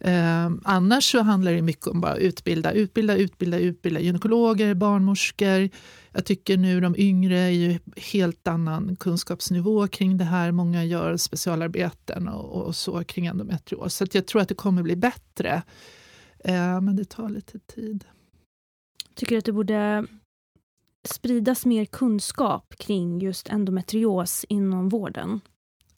Eh, 0.00 0.50
annars 0.64 1.10
så 1.12 1.22
handlar 1.22 1.52
det 1.52 1.62
mycket 1.62 1.86
om 1.86 2.00
bara 2.00 2.16
utbilda, 2.16 2.72
utbilda, 2.72 3.16
utbilda, 3.16 3.58
utbilda 3.58 4.00
gynekologer, 4.00 4.74
barnmorskor. 4.74 5.68
Jag 6.12 6.24
tycker 6.24 6.56
nu 6.56 6.80
de 6.80 6.94
yngre 6.98 7.38
är 7.38 7.50
ju 7.50 7.78
helt 7.96 8.48
annan 8.48 8.96
kunskapsnivå 8.96 9.88
kring 9.88 10.16
det 10.16 10.24
här. 10.24 10.52
Många 10.52 10.84
gör 10.84 11.16
specialarbeten 11.16 12.28
och, 12.28 12.62
och 12.62 12.76
så 12.76 13.04
kring 13.04 13.26
endometrios. 13.26 13.94
Så 13.94 14.06
jag 14.12 14.26
tror 14.26 14.42
att 14.42 14.48
det 14.48 14.54
kommer 14.54 14.82
bli 14.82 14.96
bättre. 14.96 15.62
Eh, 16.38 16.80
men 16.80 16.96
det 16.96 17.04
tar 17.04 17.28
lite 17.28 17.58
tid. 17.58 18.04
Tycker 19.14 19.34
du 19.34 19.38
att 19.38 19.44
det 19.44 19.52
borde 19.52 20.06
spridas 21.04 21.66
mer 21.66 21.84
kunskap 21.84 22.74
kring 22.78 23.20
just 23.20 23.48
endometrios 23.48 24.44
inom 24.48 24.88
vården? 24.88 25.40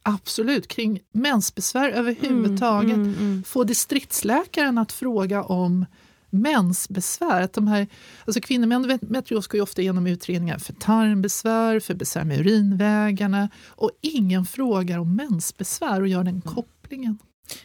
Absolut, 0.08 0.68
kring 0.68 1.00
mensbesvär 1.12 1.90
överhuvudtaget. 1.90 2.94
Mm, 2.94 3.08
mm, 3.08 3.18
mm. 3.18 3.42
Få 3.42 3.64
distriktsläkaren 3.64 4.78
att 4.78 4.92
fråga 4.92 5.42
om 5.42 5.86
mensbesvär. 6.30 7.42
Att 7.42 7.52
de 7.52 7.68
här, 7.68 7.86
alltså 8.24 8.40
kvinnor 8.40 8.66
med 8.66 8.76
endometrios 8.76 9.46
går 9.46 9.58
ju 9.58 9.62
ofta 9.62 9.82
igenom 9.82 10.06
utredningar 10.06 10.58
för 10.58 10.72
tarmbesvär, 10.72 11.80
för 11.80 11.94
besvär 11.94 12.24
med 12.24 12.40
urinvägarna 12.40 13.48
och 13.66 13.90
ingen 14.00 14.44
frågar 14.44 14.98
om 14.98 15.16
mensbesvär 15.16 16.00
och 16.00 16.08
gör 16.08 16.24
den 16.24 16.40
kopplingen. 16.40 17.18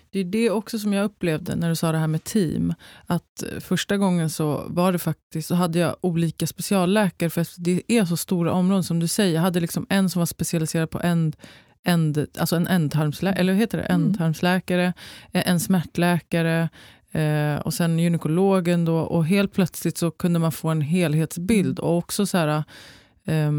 Det 0.10 0.20
är 0.20 0.24
det 0.24 0.50
också 0.50 0.80
som 0.80 0.94
jag 0.94 1.06
upplevde 1.06 1.56
när 1.56 1.70
du 1.70 1.76
sa 1.76 1.92
det 1.92 1.98
här 1.98 2.08
med 2.08 2.24
team. 2.24 2.74
Att 3.06 3.44
första 3.60 3.98
gången 3.98 4.30
så 4.30 4.64
var 4.68 4.92
det 4.92 5.00
faktiskt, 5.00 5.48
så 5.48 5.56
hade 5.56 5.80
jag 5.80 5.96
olika 6.02 6.48
specialläkare 6.48 7.30
för 7.30 7.48
det 7.58 7.82
är 7.88 8.06
så 8.06 8.18
stora 8.18 8.52
områden 8.52 8.84
som 8.84 9.00
du 9.00 9.08
säger. 9.08 9.36
Jag 9.36 9.42
hade 9.42 9.60
liksom 9.60 9.86
en 9.90 10.10
som 10.10 10.20
var 10.20 10.26
specialiserad 10.26 10.90
på 10.90 11.00
en 11.02 11.34
end, 11.84 12.28
alltså 12.40 12.56
en 12.56 12.68
ändtarmsläkare, 12.68 13.40
eller 13.40 13.54
heter 13.54 13.78
det? 13.78 13.84
Mm. 13.84 14.02
ändtarmsläkare, 14.02 14.94
en 15.32 15.60
smärtläkare 15.60 16.70
eh, 17.12 17.56
och 17.56 17.74
sen 17.74 18.00
gynekologen. 18.00 18.86
Då, 18.86 18.98
och 18.98 19.26
helt 19.26 19.54
plötsligt 19.54 19.98
så 19.98 20.12
kunde 20.12 20.40
man 20.40 20.52
få 20.52 20.70
en 20.70 20.82
helhetsbild. 20.82 21.80
Mm. 21.80 21.90
Och 21.90 21.98
också 21.98 22.26
så 22.26 22.38
här, 22.38 22.64
eh, 23.26 23.52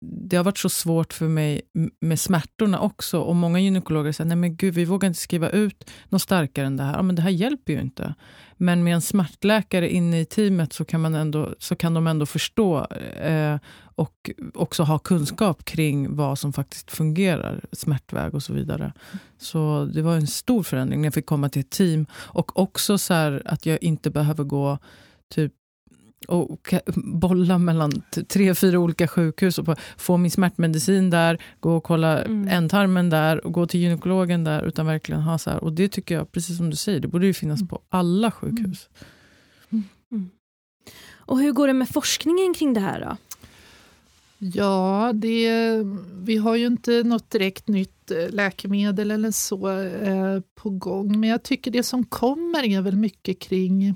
det 0.00 0.36
har 0.36 0.44
varit 0.44 0.58
så 0.58 0.68
svårt 0.68 1.12
för 1.12 1.28
mig 1.28 1.62
med 2.00 2.20
smärtorna 2.20 2.80
också. 2.80 3.20
Och 3.20 3.36
Många 3.36 3.60
gynekologer 3.60 4.12
säger 4.12 4.28
nej 4.28 4.36
men 4.36 4.56
gud, 4.56 4.74
vi 4.74 4.84
vågar 4.84 5.08
inte 5.08 5.20
skriva 5.20 5.50
ut 5.50 5.90
något 6.08 6.22
starkare 6.22 6.66
än 6.66 6.76
det 6.76 6.82
här. 6.82 6.96
Ja, 6.96 7.02
men 7.02 7.16
det 7.16 7.22
här 7.22 7.30
hjälper 7.30 7.72
ju 7.72 7.80
inte. 7.80 8.14
Men 8.56 8.84
med 8.84 8.94
en 8.94 9.00
smärtläkare 9.00 9.90
inne 9.90 10.20
i 10.20 10.24
teamet 10.24 10.72
så 10.72 10.84
kan, 10.84 11.00
man 11.00 11.14
ändå, 11.14 11.54
så 11.58 11.76
kan 11.76 11.94
de 11.94 12.06
ändå 12.06 12.26
förstå 12.26 12.86
eh, 13.22 13.58
och 14.02 14.30
också 14.54 14.82
ha 14.82 14.98
kunskap 14.98 15.64
kring 15.64 16.16
vad 16.16 16.38
som 16.38 16.52
faktiskt 16.52 16.90
fungerar, 16.90 17.64
smärtväg 17.72 18.34
och 18.34 18.42
så 18.42 18.52
vidare. 18.52 18.92
Så 19.38 19.90
det 19.94 20.02
var 20.02 20.16
en 20.16 20.26
stor 20.26 20.62
förändring 20.62 21.00
när 21.00 21.06
jag 21.06 21.14
fick 21.14 21.26
komma 21.26 21.48
till 21.48 21.60
ett 21.60 21.70
team. 21.70 22.06
Och 22.12 22.58
också 22.58 22.98
så 22.98 23.40
att 23.44 23.66
jag 23.66 23.82
inte 23.82 24.10
behöver 24.10 24.44
gå 24.44 24.78
typ 25.34 25.52
och 26.28 26.74
bolla 26.96 27.58
mellan 27.58 28.02
tre, 28.28 28.54
fyra 28.54 28.78
olika 28.78 29.08
sjukhus 29.08 29.58
och 29.58 29.78
få 29.96 30.16
min 30.16 30.30
smärtmedicin 30.30 31.10
där, 31.10 31.42
gå 31.60 31.76
och 31.76 31.84
kolla 31.84 32.24
mm. 32.24 32.48
ändtarmen 32.48 33.10
där 33.10 33.46
och 33.46 33.52
gå 33.52 33.66
till 33.66 33.80
gynekologen 33.80 34.44
där. 34.44 34.62
Utan 34.62 34.86
verkligen 34.86 35.20
ha 35.20 35.38
så 35.38 35.50
här. 35.50 35.64
Och 35.64 35.72
det 35.72 35.88
tycker 35.88 36.14
jag, 36.14 36.32
precis 36.32 36.56
som 36.56 36.70
du 36.70 36.76
säger, 36.76 37.00
det 37.00 37.08
borde 37.08 37.26
ju 37.26 37.34
finnas 37.34 37.60
mm. 37.60 37.68
på 37.68 37.80
alla 37.88 38.30
sjukhus. 38.30 38.88
Mm. 39.70 39.84
mm. 40.12 40.30
Och 41.32 41.38
hur 41.38 41.52
går 41.52 41.66
det 41.66 41.72
med 41.72 41.88
forskningen 41.88 42.54
kring 42.54 42.74
det 42.74 42.80
här 42.80 43.00
då? 43.00 43.16
Ja, 44.44 45.12
det, 45.14 45.76
vi 46.22 46.36
har 46.36 46.56
ju 46.56 46.66
inte 46.66 47.02
något 47.02 47.30
direkt 47.30 47.68
nytt 47.68 48.10
eh, 48.10 48.30
läkemedel 48.30 49.10
eller 49.10 49.30
så 49.30 49.70
eh, 49.80 50.40
på 50.54 50.70
gång. 50.70 51.20
Men 51.20 51.30
jag 51.30 51.42
tycker 51.42 51.70
det 51.70 51.82
som 51.82 52.04
kommer 52.04 52.64
är 52.64 52.80
väl 52.80 52.96
mycket 52.96 53.38
kring 53.38 53.94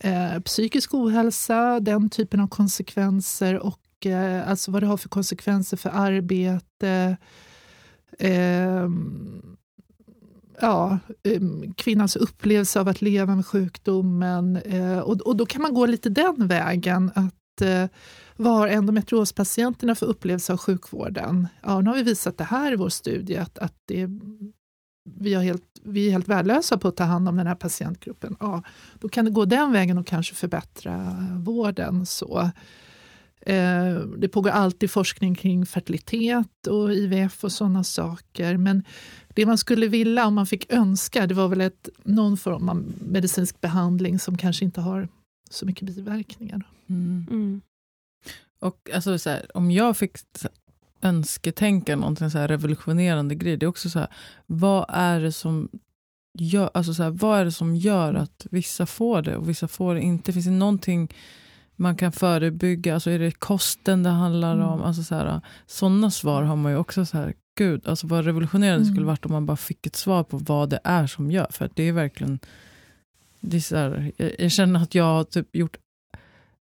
eh, 0.00 0.40
psykisk 0.44 0.94
ohälsa, 0.94 1.80
den 1.80 2.10
typen 2.10 2.40
av 2.40 2.48
konsekvenser 2.48 3.58
och 3.58 4.06
eh, 4.06 4.50
alltså 4.50 4.70
vad 4.70 4.82
det 4.82 4.86
har 4.86 4.96
för 4.96 5.08
konsekvenser 5.08 5.76
för 5.76 5.90
arbete. 5.90 7.16
Eh, 8.18 8.88
ja, 10.60 10.98
ehm, 11.24 11.74
kvinnans 11.74 12.16
upplevelse 12.16 12.80
av 12.80 12.88
att 12.88 13.02
leva 13.02 13.36
med 13.36 13.46
sjukdomen. 13.46 14.56
Eh, 14.56 14.98
och, 14.98 15.20
och 15.20 15.36
då 15.36 15.46
kan 15.46 15.62
man 15.62 15.74
gå 15.74 15.86
lite 15.86 16.08
den 16.08 16.48
vägen. 16.48 17.10
att 17.14 17.60
eh, 17.60 17.86
vad 18.36 18.52
har 18.52 18.68
endometriospatienterna 18.68 19.94
för 19.94 20.06
upplevelse 20.06 20.52
av 20.52 20.58
sjukvården? 20.58 21.48
Ja, 21.62 21.80
nu 21.80 21.90
har 21.90 21.96
vi 21.96 22.02
visat 22.02 22.38
det 22.38 22.44
här 22.44 22.72
i 22.72 22.76
vår 22.76 22.88
studie, 22.88 23.36
att, 23.36 23.58
att 23.58 23.74
det 23.84 24.08
vi, 25.18 25.34
har 25.34 25.42
helt, 25.42 25.64
vi 25.82 26.06
är 26.06 26.10
helt 26.10 26.28
värdelösa 26.28 26.78
på 26.78 26.88
att 26.88 26.96
ta 26.96 27.04
hand 27.04 27.28
om 27.28 27.36
den 27.36 27.46
här 27.46 27.54
patientgruppen. 27.54 28.36
Ja, 28.40 28.62
då 29.00 29.08
kan 29.08 29.24
det 29.24 29.30
gå 29.30 29.44
den 29.44 29.72
vägen 29.72 29.98
och 29.98 30.06
kanske 30.06 30.34
förbättra 30.34 31.16
vården. 31.44 32.06
Så. 32.06 32.50
Eh, 33.40 33.96
det 34.18 34.28
pågår 34.28 34.50
alltid 34.50 34.90
forskning 34.90 35.34
kring 35.34 35.66
fertilitet 35.66 36.66
och 36.66 36.94
IVF 36.94 37.44
och 37.44 37.52
sådana 37.52 37.84
saker. 37.84 38.56
Men 38.56 38.84
det 39.28 39.46
man 39.46 39.58
skulle 39.58 39.88
vilja, 39.88 40.26
om 40.26 40.34
man 40.34 40.46
fick 40.46 40.72
önska, 40.72 41.26
det 41.26 41.34
var 41.34 41.48
väl 41.48 41.60
ett, 41.60 41.88
någon 42.02 42.36
form 42.36 42.68
av 42.68 42.84
medicinsk 42.98 43.60
behandling 43.60 44.18
som 44.18 44.38
kanske 44.38 44.64
inte 44.64 44.80
har 44.80 45.08
så 45.50 45.66
mycket 45.66 45.82
biverkningar. 45.82 46.68
Mm. 46.88 47.26
Mm. 47.30 47.60
Och 48.66 48.90
alltså, 48.94 49.18
så 49.18 49.30
här, 49.30 49.56
om 49.56 49.70
jag 49.70 49.96
fick 49.96 50.16
önsketänka 51.02 51.96
någonting 51.96 52.30
så 52.30 52.38
här 52.38 52.48
revolutionerande 52.48 53.34
grej. 53.34 53.56
Det 53.56 53.66
är 53.66 53.68
också 53.68 53.90
så 53.90 53.98
här, 53.98 54.08
vad 54.46 54.86
är 54.88 55.20
det 55.20 55.32
som 55.32 55.68
gör, 56.38 56.70
alltså 56.74 56.94
så 56.94 57.02
här, 57.02 57.10
vad 57.10 57.40
är 57.40 57.44
det 57.44 57.52
som 57.52 57.76
gör 57.76 58.14
att 58.14 58.46
vissa 58.50 58.86
får 58.86 59.22
det 59.22 59.36
och 59.36 59.48
vissa 59.48 59.68
får 59.68 59.94
det 59.94 60.00
inte? 60.00 60.32
Finns 60.32 60.46
det 60.46 60.50
någonting 60.50 61.14
man 61.76 61.96
kan 61.96 62.12
förebygga? 62.12 62.94
Alltså 62.94 63.10
är 63.10 63.18
det 63.18 63.30
kosten 63.30 64.02
det 64.02 64.10
handlar 64.10 64.54
mm. 64.54 64.66
om? 64.66 64.82
Alltså 64.82 65.02
så 65.02 65.14
här, 65.14 65.40
sådana 65.66 66.10
svar 66.10 66.42
har 66.42 66.56
man 66.56 66.72
ju 66.72 66.78
också. 66.78 67.06
så 67.06 67.18
här, 67.18 67.34
Gud, 67.58 67.88
alltså 67.88 68.06
vad 68.06 68.24
revolutionerande 68.24 68.82
mm. 68.82 68.94
skulle 68.94 69.06
varit 69.06 69.26
om 69.26 69.32
man 69.32 69.46
bara 69.46 69.56
fick 69.56 69.86
ett 69.86 69.96
svar 69.96 70.24
på 70.24 70.38
vad 70.38 70.70
det 70.70 70.80
är 70.84 71.06
som 71.06 71.30
gör. 71.30 71.46
För 71.50 71.70
det 71.74 71.82
är 71.82 71.92
verkligen... 71.92 72.38
Det 73.40 73.56
är 73.56 73.76
här, 73.76 74.12
jag, 74.16 74.32
jag, 74.38 74.52
känner 74.52 74.82
att 74.82 74.94
jag 74.94 75.04
har 75.04 75.24
typ 75.24 75.56
gjort 75.56 75.76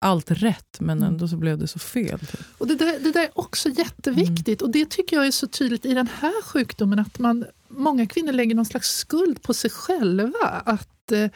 allt 0.03 0.31
rätt 0.31 0.81
men 0.81 0.99
mm. 0.99 1.13
ändå 1.13 1.29
så 1.29 1.37
blev 1.37 1.59
det 1.59 1.67
så 1.67 1.79
fel. 1.79 2.19
Typ. 2.19 2.41
Och 2.59 2.67
det, 2.67 2.75
där, 2.75 2.99
det 3.01 3.13
där 3.13 3.23
är 3.23 3.39
också 3.39 3.69
jätteviktigt 3.69 4.61
mm. 4.61 4.69
och 4.69 4.73
det 4.73 4.91
tycker 4.91 5.17
jag 5.17 5.27
är 5.27 5.31
så 5.31 5.47
tydligt 5.47 5.85
i 5.85 5.95
den 5.95 6.09
här 6.21 6.43
sjukdomen 6.43 6.99
att 6.99 7.19
man, 7.19 7.45
många 7.69 8.07
kvinnor 8.07 8.33
lägger 8.33 8.55
någon 8.55 8.65
slags 8.67 8.97
skuld 8.97 9.43
på 9.43 9.55
sig 9.55 9.71
själva. 9.71 10.63
Att 10.65 11.13
eh, 11.13 11.31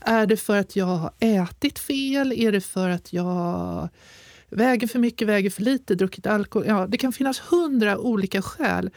Är 0.00 0.26
det 0.26 0.36
för 0.36 0.56
att 0.56 0.76
jag 0.76 0.86
har 0.86 1.12
ätit 1.18 1.78
fel? 1.78 2.32
Är 2.32 2.52
det 2.52 2.60
för 2.60 2.88
att 2.88 3.12
jag 3.12 3.88
väger 4.50 4.86
för 4.86 4.98
mycket, 4.98 5.28
väger 5.28 5.50
för 5.50 5.62
lite, 5.62 5.94
druckit 5.94 6.26
alkohol? 6.26 6.66
Ja, 6.68 6.86
det 6.86 6.98
kan 6.98 7.12
finnas 7.12 7.38
hundra 7.38 7.98
olika 7.98 8.42
skäl. 8.42 8.90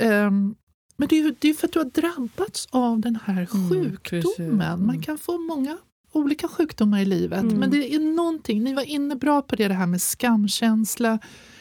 Um, 0.00 0.54
men 0.96 1.08
det 1.08 1.18
är, 1.18 1.46
är 1.46 1.54
för 1.54 1.66
att 1.66 1.72
du 1.72 1.78
har 1.78 1.90
drabbats 1.90 2.68
av 2.70 3.00
den 3.00 3.18
här 3.24 3.48
mm, 3.54 3.70
sjukdomen. 3.70 4.60
Mm, 4.60 4.86
Man 4.86 5.02
kan 5.02 5.18
få 5.18 5.38
många 5.38 5.78
olika 6.12 6.48
sjukdomar 6.48 7.00
i 7.00 7.04
livet. 7.04 7.42
Mm. 7.42 7.58
Men 7.58 7.70
det 7.70 7.94
är 7.94 7.98
någonting, 7.98 8.64
ni 8.64 8.74
var 8.74 8.82
inne 8.82 9.16
bra 9.16 9.42
på 9.42 9.56
det, 9.56 9.68
det 9.68 9.74
här 9.74 9.86
med 9.86 10.02
skamkänsla, 10.02 11.18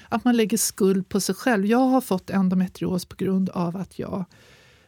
att 0.10 0.24
man 0.24 0.38
lägger 0.38 0.58
skuld 0.58 1.10
på 1.10 1.22
sig 1.22 1.36
själv. 1.36 1.66
Jag 1.66 1.78
har 1.78 2.02
fått 2.02 2.30
endometrios 2.30 3.06
på 3.06 3.16
grund 3.16 3.50
av 3.50 3.78
att 3.78 4.00
jag 4.00 4.26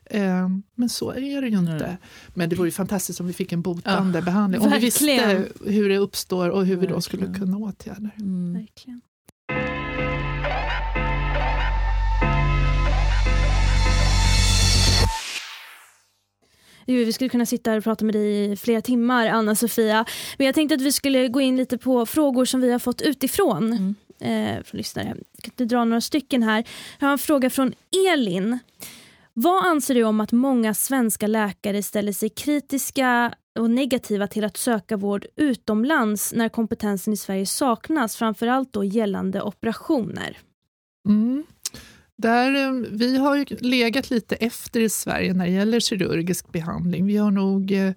eh, 0.06 0.50
men 0.76 0.90
så 0.90 1.12
är 1.12 1.42
det 1.42 1.48
ju 1.48 1.58
inte. 1.58 1.88
Nej. 1.88 1.98
Men 2.34 2.50
det 2.50 2.56
vore 2.56 2.68
ju 2.68 2.72
fantastiskt 2.72 3.20
om 3.20 3.28
vi 3.28 3.34
fick 3.34 3.52
en 3.52 3.62
botande 3.62 4.20
ja, 4.20 4.26
behandling. 4.26 4.62
Om 4.62 4.70
verkligen. 4.70 5.28
vi 5.28 5.36
visste 5.36 5.72
hur 5.72 5.90
det 5.90 5.98
uppstår 5.98 6.50
och 6.50 6.66
hur 6.66 6.76
verkligen. 6.76 6.80
vi 6.80 6.88
då 6.88 7.02
skulle 7.02 7.34
kunna 7.34 7.58
åtgärda 7.58 8.00
det. 8.18 8.24
Mm. 8.24 8.54
Verkligen. 8.54 9.02
Vi 16.96 17.14
skulle 17.14 17.30
kunna 17.30 17.46
sitta 17.46 17.72
här 17.72 17.78
och 17.78 17.84
prata 17.84 18.06
med 18.06 18.16
dig 18.16 18.52
i 18.52 18.56
flera 18.56 18.82
timmar, 18.82 19.28
Anna-Sofia. 19.28 20.06
Men 20.38 20.46
jag 20.46 20.56
tänkte 20.56 20.76
att 20.76 20.82
vi 20.82 20.92
skulle 20.92 21.28
gå 21.28 21.42
in 21.42 21.58
lite 21.58 21.78
på 21.78 22.06
frågor 22.06 22.46
som 22.46 22.62
vi 22.62 22.72
har 22.72 22.80
fått 22.80 23.02
utifrån. 23.02 23.74
Mm. 23.74 23.96
Eh, 24.22 24.64
från 24.64 24.78
lyssnare. 24.78 25.18
Jag 25.44 25.56
kan 25.56 25.68
dra 25.68 25.86
några 25.86 26.02
stycken 26.02 26.44
här. 26.44 26.64
Jag 27.00 27.08
har 27.08 27.12
en 27.12 27.18
fråga 27.18 27.50
från 27.50 27.74
Elin. 28.14 28.60
Vad 29.34 29.66
anser 29.66 29.96
du 29.96 30.04
om 30.04 30.20
att 30.20 30.32
många 30.32 30.74
svenska 30.74 31.28
läkare 31.28 31.84
ställer 31.84 32.12
sig 32.12 32.30
kritiska 32.30 33.34
och 33.60 33.70
negativa 33.70 34.28
till 34.28 34.44
att 34.44 34.58
söka 34.58 34.98
vård 34.98 35.26
utomlands 35.36 36.34
när 36.34 36.50
kompetensen 36.50 37.14
i 37.14 37.18
Sverige 37.18 37.46
saknas, 37.46 38.16
framförallt 38.16 38.74
då 38.74 38.84
gällande 38.84 39.42
operationer? 39.42 40.38
Mm. 41.08 41.44
Där, 42.22 42.68
eh, 42.68 42.72
vi 42.92 43.18
har 43.18 43.36
ju 43.36 43.46
legat 43.60 44.10
lite 44.10 44.36
efter 44.36 44.80
i 44.80 44.90
Sverige 44.90 45.34
när 45.34 45.46
det 45.46 45.52
gäller 45.52 45.80
kirurgisk 45.80 46.52
behandling. 46.52 47.06
Vi 47.06 47.18
har 47.18 47.32
nog 47.32 47.72
eh, 47.72 47.92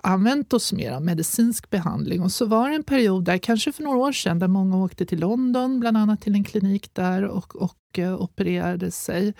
använt 0.00 0.52
oss 0.52 0.72
mer 0.72 0.92
av 0.92 1.02
medicinsk 1.02 1.70
behandling. 1.70 2.22
Och 2.22 2.32
så 2.32 2.46
var 2.46 2.68
det 2.68 2.76
en 2.76 2.82
period 2.82 3.24
där, 3.24 3.38
kanske 3.38 3.72
för 3.72 3.82
några 3.82 3.98
år 3.98 4.12
sedan, 4.12 4.38
där 4.38 4.48
många 4.48 4.76
åkte 4.76 5.06
till 5.06 5.20
London, 5.20 5.80
bland 5.80 5.96
annat 5.96 6.20
till 6.20 6.34
en 6.34 6.44
klinik 6.44 6.94
där 6.94 7.24
och, 7.24 7.56
och 7.56 7.98
eh, 7.98 8.22
opererade 8.22 8.90
sig. 8.90 9.34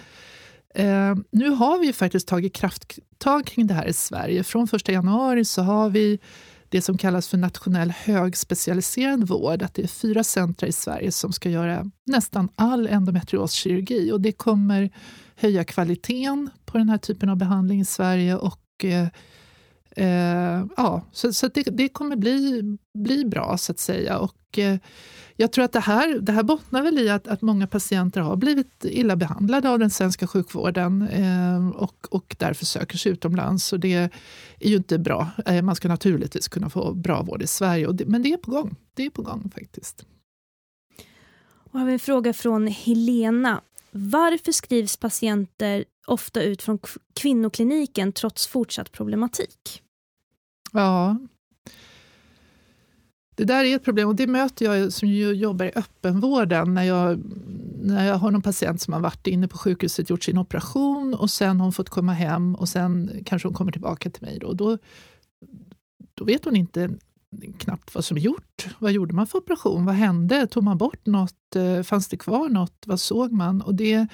Eh, 0.75 1.15
nu 1.31 1.49
har 1.49 1.79
vi 1.81 1.93
faktiskt 1.93 2.29
tagit 2.29 2.55
krafttag 2.55 3.47
kring 3.47 3.67
det 3.67 3.75
här 3.75 3.87
i 3.87 3.93
Sverige. 3.93 4.45
Från 4.45 4.69
1 4.73 4.89
januari 4.89 5.45
så 5.45 5.63
har 5.63 5.91
vi 5.91 6.19
det 6.75 6.83
som 6.83 6.99
kallas 6.99 7.29
för 7.29 7.39
nationell 7.39 7.91
högspecialiserad 7.91 9.29
vård. 9.29 9.63
Att 9.63 9.75
det 9.75 9.83
är 9.83 9.87
fyra 9.87 10.25
centra 10.25 10.67
i 10.67 10.73
Sverige 10.73 11.13
som 11.13 11.33
ska 11.33 11.51
göra 11.51 11.91
nästan 12.07 12.49
all 12.57 12.87
endometrioskirurgi. 12.87 14.13
Och 14.13 14.21
det 14.21 14.33
kommer 14.33 14.91
höja 15.37 15.65
kvaliteten 15.65 16.51
på 16.65 16.79
den 16.79 16.89
här 16.89 16.99
typen 16.99 17.29
av 17.29 17.37
behandling 17.37 17.81
i 17.81 17.85
Sverige 17.85 18.37
och 18.37 18.85
eh, 18.85 19.07
eh, 19.97 20.67
ja, 20.77 21.03
så, 21.13 21.33
så 21.33 21.49
det, 21.49 21.63
det, 21.63 21.89
kommer 21.89 22.17
bli, 22.17 22.63
bli 22.99 23.25
bra, 23.25 23.57
så 23.59 23.73
att 23.73 23.79
säga. 23.79 24.19
Och, 24.19 24.59
eh, 24.59 24.79
jag 25.37 25.53
tror 25.53 25.65
att 25.65 25.73
det 25.73 25.81
här, 25.81 26.19
det 26.19 26.33
här 26.33 26.43
bottnar 26.43 26.83
väl 26.83 26.99
i 26.99 27.11
att, 27.11 27.29
att 27.29 27.43
många 27.43 27.67
patienter 27.67 28.21
har 28.21 28.37
blivit 28.37 28.85
illa 28.85 29.17
behandlade 29.17 29.71
av 29.71 29.79
den 29.79 29.91
svenska 29.91 30.27
sjukvården 30.27 31.09
eh, 31.09 31.69
och, 31.69 32.07
och 32.11 32.37
därför 32.39 32.65
söker 32.65 32.99
sig 32.99 33.13
utomlands. 33.13 33.73
Och 33.73 33.81
det 33.81 33.95
är 33.95 34.11
ju 34.61 34.77
inte 34.77 34.99
bra. 34.99 35.31
Eh, 35.47 35.63
man 35.63 35.77
ska 35.77 35.89
naturligtvis 35.89 36.49
kunna 36.49 36.71
få 36.71 36.95
bra 36.95 37.23
vård 37.23 37.43
i 37.43 37.47
Sverige, 37.47 37.93
det, 37.93 38.07
men 38.07 38.23
det 38.23 38.33
är 38.33 38.37
på 38.37 38.51
gång. 38.51 38.77
Det 38.95 39.07
är 39.07 39.11
på 39.11 39.23
gång 39.23 39.51
faktiskt. 39.55 40.07
Och 41.75 41.81
har 41.81 41.87
vi 41.87 41.93
en 41.93 41.99
fråga 41.99 42.33
från 42.33 42.67
Helena. 42.67 43.61
Varför 43.91 44.53
skrivs 44.53 44.97
patienter 44.97 45.85
ofta 46.07 46.43
ut 46.43 46.63
från 46.63 46.79
kvinnokliniken 47.15 48.13
trots 48.13 48.47
fortsatt 48.47 48.93
problematik? 48.93 49.84
Ja. 50.75 51.19
Det 53.37 53.45
där 53.45 53.65
är 53.65 53.77
ett 53.77 53.85
problem 53.85 54.09
och 54.09 54.15
det 54.15 54.27
möter 54.27 54.65
jag 54.65 54.93
som 54.93 55.09
jobbar 55.09 55.67
i 55.67 55.73
öppenvården 55.75 56.75
när 56.75 56.83
jag, 56.83 57.23
när 57.83 58.07
jag 58.07 58.15
har 58.15 58.31
någon 58.31 58.43
patient 58.43 58.81
som 58.81 58.93
har 58.93 59.01
varit 59.01 59.27
inne 59.27 59.49
på 59.49 59.59
sjukhuset, 59.59 60.11
gjort 60.11 60.23
sin 60.23 60.39
operation 60.39 61.15
och 61.15 61.31
sen 61.31 61.61
har 61.61 61.65
hon 61.65 61.73
fått 61.73 61.89
komma 61.89 62.13
hem 62.13 62.55
och 62.55 62.69
sen 62.69 63.23
kanske 63.25 63.49
hon 63.49 63.55
kommer 63.55 63.73
tillbaka 63.73 64.11
till 64.11 64.23
mig. 64.23 64.39
Då, 64.39 64.53
då, 64.53 64.79
då 66.15 66.25
vet 66.25 66.45
hon 66.45 66.57
inte 66.57 66.91
knappt 67.59 67.95
vad 67.95 68.05
som 68.05 68.17
är 68.17 68.21
gjort. 68.21 68.67
Vad 68.79 68.93
gjorde 68.93 69.15
man 69.15 69.27
för 69.27 69.39
operation? 69.39 69.85
Vad 69.85 69.95
hände? 69.95 70.47
Tog 70.47 70.63
man 70.65 70.79
bort 70.79 71.07
något? 71.07 71.57
Eh, 71.57 71.83
fanns 71.83 72.09
det 72.09 72.17
kvar 72.17 72.49
något? 72.49 72.83
Vad 72.87 73.01
såg 73.01 73.33
man? 73.33 73.61
Och 73.61 73.75
det, 73.75 74.07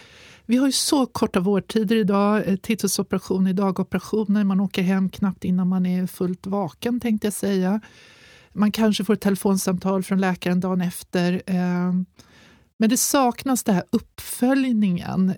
vi 0.47 0.57
har 0.57 0.67
ju 0.67 0.73
så 0.73 1.07
korta 1.07 1.41
vårdtider 1.41 1.97
idag. 1.97 2.49
Eh, 2.49 2.57
Titthålsoperation 2.57 3.47
är 3.47 3.53
dagoperationer. 3.53 4.45
Man 4.45 4.61
åker 4.61 4.83
hem 4.83 5.11
knappt 5.11 5.45
innan 5.45 5.69
man 5.69 5.87
är 5.87 6.07
fullt 6.07 6.47
vaken, 6.47 7.01
tänkte 7.01 7.27
jag 7.27 7.35
säga. 7.35 7.81
Man 8.53 8.73
kanske 8.73 9.05
får 9.05 9.15
ett 9.15 9.21
telefonsamtal 9.21 10.03
från 10.03 10.21
läkaren 10.21 10.61
dagen 10.61 10.81
efter. 10.81 11.43
Eh, 11.47 11.93
men 12.77 12.91
det 12.91 12.97
saknas 12.97 13.65
den 13.65 13.75
här 13.75 13.85
uppföljningen. 13.91 15.35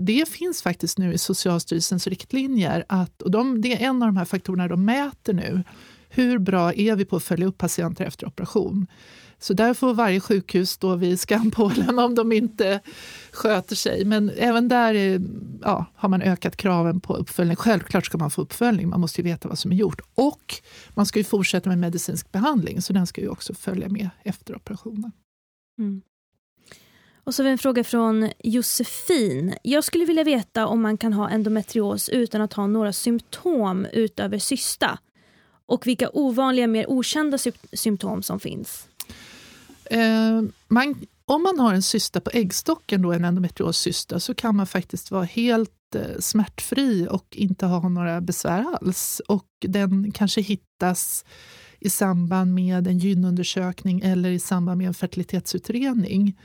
Det 0.00 0.28
finns 0.28 0.62
faktiskt 0.62 0.98
nu 0.98 1.12
i 1.12 1.18
Socialstyrelsens 1.18 2.06
riktlinjer. 2.06 2.84
Att, 2.88 3.22
och 3.22 3.30
de, 3.30 3.60
det 3.60 3.82
är 3.82 3.88
en 3.88 4.02
av 4.02 4.08
de 4.08 4.16
här 4.16 4.24
faktorerna 4.24 4.68
de 4.68 4.84
mäter 4.84 5.32
nu 5.32 5.64
hur 6.14 6.38
bra 6.38 6.72
är 6.72 6.96
vi 6.96 7.04
på 7.04 7.16
att 7.16 7.22
följa 7.22 7.46
upp 7.46 7.58
patienter 7.58 8.04
efter 8.04 8.26
operation? 8.26 8.86
Så 9.38 9.54
där 9.54 9.74
får 9.74 9.94
varje 9.94 10.20
sjukhus 10.20 10.70
stå 10.70 10.96
vid 10.96 11.20
skampålen 11.20 11.98
om 12.04 12.14
de 12.14 12.32
inte 12.32 12.80
sköter 13.32 13.76
sig. 13.76 14.04
Men 14.04 14.30
även 14.30 14.68
där 14.68 14.94
är, 14.94 15.20
ja, 15.62 15.86
har 15.94 16.08
man 16.08 16.22
ökat 16.22 16.56
kraven 16.56 17.00
på 17.00 17.16
uppföljning. 17.16 17.56
Självklart 17.56 18.06
ska 18.06 18.18
man 18.18 18.30
få 18.30 18.42
uppföljning, 18.42 18.88
man 18.88 19.00
måste 19.00 19.20
ju 19.20 19.24
veta 19.24 19.48
vad 19.48 19.58
som 19.58 19.72
är 19.72 19.76
gjort. 19.76 20.00
Och 20.14 20.54
man 20.94 21.06
ska 21.06 21.18
ju 21.18 21.24
fortsätta 21.24 21.68
med 21.68 21.78
medicinsk 21.78 22.32
behandling, 22.32 22.82
så 22.82 22.92
den 22.92 23.06
ska 23.06 23.20
ju 23.20 23.28
också 23.28 23.54
följa 23.54 23.88
med 23.88 24.10
efter 24.22 24.56
operationen. 24.56 25.12
Mm. 25.78 26.02
Och 27.24 27.34
så 27.34 27.42
har 27.42 27.44
vi 27.44 27.52
en 27.52 27.58
fråga 27.58 27.84
från 27.84 28.30
Josefin. 28.38 29.54
Jag 29.62 29.84
skulle 29.84 30.04
vilja 30.04 30.24
veta 30.24 30.66
om 30.66 30.82
man 30.82 30.98
kan 30.98 31.12
ha 31.12 31.28
endometrios 31.28 32.08
utan 32.08 32.40
att 32.40 32.52
ha 32.52 32.66
några 32.66 32.92
symptom 32.92 33.86
utöver 33.92 34.38
cysta 34.38 34.98
och 35.66 35.86
vilka 35.86 36.10
ovanliga, 36.12 36.66
mer 36.66 36.90
okända 36.90 37.38
sy 37.38 37.52
symptom 37.72 38.22
som 38.22 38.40
finns? 38.40 38.88
Eh, 39.84 40.42
man, 40.68 41.06
om 41.24 41.42
man 41.42 41.58
har 41.58 41.74
en 41.74 41.82
cysta 41.82 42.20
på 42.20 42.30
äggstocken, 42.30 43.02
då, 43.02 43.12
en 43.12 43.24
endometrioscysta, 43.24 44.20
så 44.20 44.34
kan 44.34 44.56
man 44.56 44.66
faktiskt 44.66 45.10
vara 45.10 45.24
helt 45.24 45.94
eh, 45.94 46.18
smärtfri 46.18 47.08
och 47.10 47.26
inte 47.30 47.66
ha 47.66 47.88
några 47.88 48.20
besvär 48.20 48.64
alls. 48.74 49.20
Och 49.28 49.48
den 49.60 50.12
kanske 50.12 50.40
hittas 50.40 51.24
i 51.80 51.90
samband 51.90 52.54
med 52.54 52.86
en 52.86 52.98
gynundersökning 52.98 54.00
eller 54.00 54.30
i 54.30 54.38
samband 54.38 54.78
med 54.78 54.86
en 54.86 54.94
fertilitetsutredning. 54.94 56.38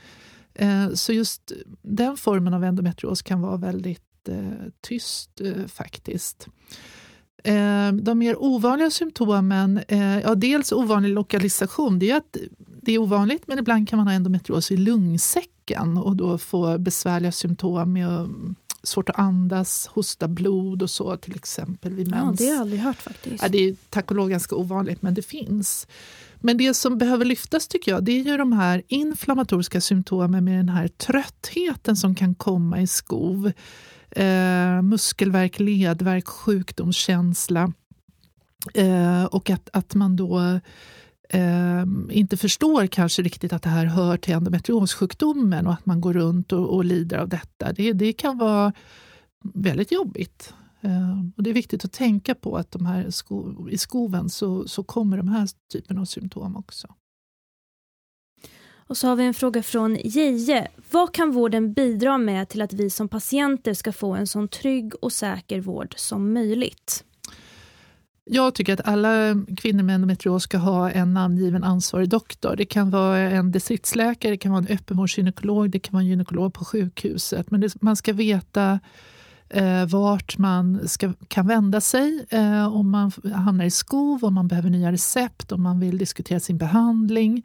Eh, 0.54 0.92
så 0.94 1.12
just 1.12 1.52
den 1.82 2.16
formen 2.16 2.54
av 2.54 2.64
endometrios 2.64 3.22
kan 3.22 3.40
vara 3.40 3.56
väldigt 3.56 4.28
eh, 4.28 4.68
tyst 4.80 5.40
eh, 5.40 5.66
faktiskt. 5.66 6.48
Eh, 7.44 7.92
de 7.92 8.18
mer 8.18 8.42
ovanliga 8.42 8.90
symptomen, 8.90 9.80
eh, 9.88 10.20
ja, 10.20 10.34
dels 10.34 10.72
ovanlig 10.72 11.08
lokalisation, 11.08 11.98
det 11.98 12.10
är 12.10 12.16
att 12.16 12.36
det 12.82 12.92
är 12.92 12.98
ovanligt 12.98 13.46
men 13.46 13.58
ibland 13.58 13.88
kan 13.88 13.96
man 13.96 14.06
ha 14.06 14.14
endometrios 14.14 14.70
i 14.70 14.76
lungsäcken 14.76 15.96
och 15.96 16.16
då 16.16 16.38
få 16.38 16.78
besvärliga 16.78 17.32
symptom 17.32 17.92
med 17.92 18.08
mm, 18.08 18.54
svårt 18.82 19.08
att 19.08 19.18
andas, 19.18 19.86
hosta 19.86 20.28
blod 20.28 20.82
och 20.82 20.90
så 20.90 21.16
till 21.16 21.36
exempel 21.36 21.94
vid 21.94 22.10
mens. 22.10 22.40
Ja, 22.40 22.46
det 22.46 22.50
har 22.50 22.54
jag 22.54 22.60
aldrig 22.60 22.80
hört 22.80 22.96
faktiskt. 22.96 23.42
Ja, 23.42 23.48
det 23.48 23.58
är 23.58 23.76
tack 23.90 24.10
och 24.10 24.16
lov 24.16 24.28
ganska 24.28 24.56
ovanligt 24.56 25.02
men 25.02 25.14
det 25.14 25.22
finns. 25.22 25.86
Men 26.40 26.56
det 26.56 26.74
som 26.74 26.98
behöver 26.98 27.24
lyftas 27.24 27.68
tycker 27.68 27.92
jag, 27.92 28.04
det 28.04 28.12
är 28.12 28.24
ju 28.24 28.36
de 28.36 28.52
här 28.52 28.82
inflammatoriska 28.88 29.80
symptomen 29.80 30.44
med 30.44 30.58
den 30.58 30.68
här 30.68 30.88
tröttheten 30.88 31.96
som 31.96 32.14
kan 32.14 32.34
komma 32.34 32.80
i 32.80 32.86
skov 32.86 33.52
eh, 34.10 34.82
muskelvärk, 34.82 35.58
ledvärk, 35.58 36.28
sjukdomskänsla. 36.28 37.72
Eh, 38.74 39.24
och 39.24 39.50
att, 39.50 39.70
att 39.72 39.94
man 39.94 40.16
då 40.16 40.60
eh, 41.28 41.84
inte 42.10 42.36
förstår 42.36 42.86
kanske 42.86 43.22
riktigt 43.22 43.52
att 43.52 43.62
det 43.62 43.68
här 43.68 43.86
hör 43.86 44.16
till 44.16 44.34
endometriossjukdomen 44.34 45.66
och 45.66 45.72
att 45.72 45.86
man 45.86 46.00
går 46.00 46.12
runt 46.12 46.52
och, 46.52 46.74
och 46.74 46.84
lider 46.84 47.18
av 47.18 47.28
detta. 47.28 47.72
Det, 47.72 47.92
det 47.92 48.12
kan 48.12 48.38
vara 48.38 48.72
väldigt 49.54 49.92
jobbigt. 49.92 50.54
Eh, 50.80 51.20
och 51.36 51.42
det 51.42 51.50
är 51.50 51.54
viktigt 51.54 51.84
att 51.84 51.92
tänka 51.92 52.34
på 52.34 52.56
att 52.56 52.70
de 52.70 52.86
här 52.86 53.10
sko 53.10 53.68
i 53.68 53.78
skoven 53.78 54.30
så, 54.30 54.68
så 54.68 54.82
kommer 54.82 55.16
de 55.16 55.28
här 55.28 55.48
typen 55.72 55.98
av 55.98 56.04
symptom 56.04 56.56
också. 56.56 56.94
Och 58.90 58.96
så 58.96 59.08
har 59.08 59.16
vi 59.16 59.24
en 59.24 59.34
fråga 59.34 59.62
från 59.62 59.96
Jeje. 60.04 60.68
Vad 60.90 61.14
kan 61.14 61.30
vården 61.30 61.72
bidra 61.72 62.18
med 62.18 62.48
till 62.48 62.62
att 62.62 62.72
vi 62.72 62.90
som 62.90 63.08
patienter 63.08 63.74
ska 63.74 63.92
få 63.92 64.14
en 64.14 64.26
så 64.26 64.46
trygg 64.46 64.92
och 65.02 65.12
säker 65.12 65.60
vård 65.60 65.94
som 65.96 66.32
möjligt? 66.32 67.04
Jag 68.24 68.54
tycker 68.54 68.72
att 68.72 68.88
alla 68.88 69.44
kvinnor 69.56 69.82
med 69.82 69.94
endometrios 69.94 70.42
ska 70.42 70.58
ha 70.58 70.90
en 70.90 71.14
namngiven 71.14 71.64
ansvarig 71.64 72.08
doktor. 72.08 72.56
Det 72.56 72.64
kan 72.64 72.90
vara 72.90 73.18
en 73.18 73.52
distriktsläkare, 73.52 74.32
det 74.32 74.38
kan 74.38 74.52
vara 74.52 74.64
en 74.68 74.76
öppenvårdsgynekolog, 74.76 75.70
det 75.70 75.78
kan 75.78 75.92
vara 75.92 76.02
en 76.02 76.08
gynekolog 76.08 76.54
på 76.54 76.64
sjukhuset. 76.64 77.50
Men 77.50 77.60
det, 77.60 77.82
man 77.82 77.96
ska 77.96 78.12
veta 78.12 78.80
eh, 79.48 79.86
vart 79.86 80.38
man 80.38 80.88
ska, 80.88 81.12
kan 81.28 81.46
vända 81.46 81.80
sig 81.80 82.26
eh, 82.30 82.76
om 82.76 82.90
man 82.90 83.12
hamnar 83.34 83.64
i 83.64 83.70
skov, 83.70 84.24
om 84.24 84.34
man 84.34 84.48
behöver 84.48 84.70
nya 84.70 84.92
recept, 84.92 85.52
om 85.52 85.62
man 85.62 85.80
vill 85.80 85.98
diskutera 85.98 86.40
sin 86.40 86.58
behandling. 86.58 87.42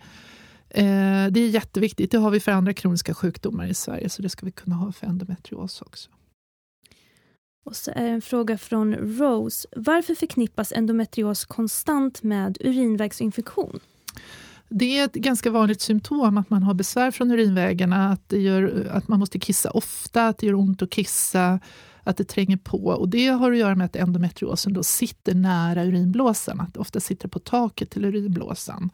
Eh, 0.77 1.31
det 1.31 1.39
är 1.39 1.47
jätteviktigt. 1.47 2.11
Det 2.11 2.17
har 2.17 2.31
vi 2.31 2.39
för 2.39 2.51
andra 2.51 2.73
kroniska 2.73 3.13
sjukdomar 3.13 3.67
i 3.67 3.73
Sverige, 3.73 4.09
så 4.09 4.21
det 4.21 4.29
ska 4.29 4.45
vi 4.45 4.51
kunna 4.51 4.75
ha 4.75 4.91
för 4.91 5.07
endometrios 5.07 5.81
också. 5.81 6.09
Och 7.65 7.75
så 7.75 7.91
är 7.91 8.07
en 8.07 8.21
fråga 8.21 8.57
från 8.57 8.95
Rose. 8.95 9.67
Varför 9.75 10.15
förknippas 10.15 10.71
endometrios 10.71 11.45
konstant 11.45 12.23
med 12.23 12.57
urinvägsinfektion? 12.59 13.79
Det 14.69 14.99
är 14.99 15.05
ett 15.05 15.13
ganska 15.13 15.49
vanligt 15.49 15.81
symptom 15.81 16.37
att 16.37 16.49
man 16.49 16.63
har 16.63 16.73
besvär 16.73 17.11
från 17.11 17.31
urinvägarna, 17.31 18.09
att, 18.09 18.29
det 18.29 18.39
gör, 18.39 18.87
att 18.91 19.07
man 19.07 19.19
måste 19.19 19.39
kissa 19.39 19.71
ofta, 19.71 20.27
att 20.27 20.37
det 20.37 20.47
gör 20.47 20.53
ont 20.53 20.81
att 20.81 20.89
kissa, 20.89 21.59
att 22.03 22.17
det 22.17 22.23
tränger 22.23 22.57
på. 22.57 22.85
Och 22.85 23.09
Det 23.09 23.27
har 23.27 23.51
att 23.51 23.57
göra 23.57 23.75
med 23.75 23.85
att 23.85 23.95
endometriosen 23.95 24.73
då 24.73 24.83
sitter 24.83 25.35
nära 25.35 25.83
urinblåsan, 25.83 26.59
att 26.59 26.73
det 26.73 26.79
ofta 26.79 26.99
sitter 26.99 27.27
på 27.27 27.39
taket 27.39 27.89
till 27.89 28.05
urinblåsan. 28.05 28.89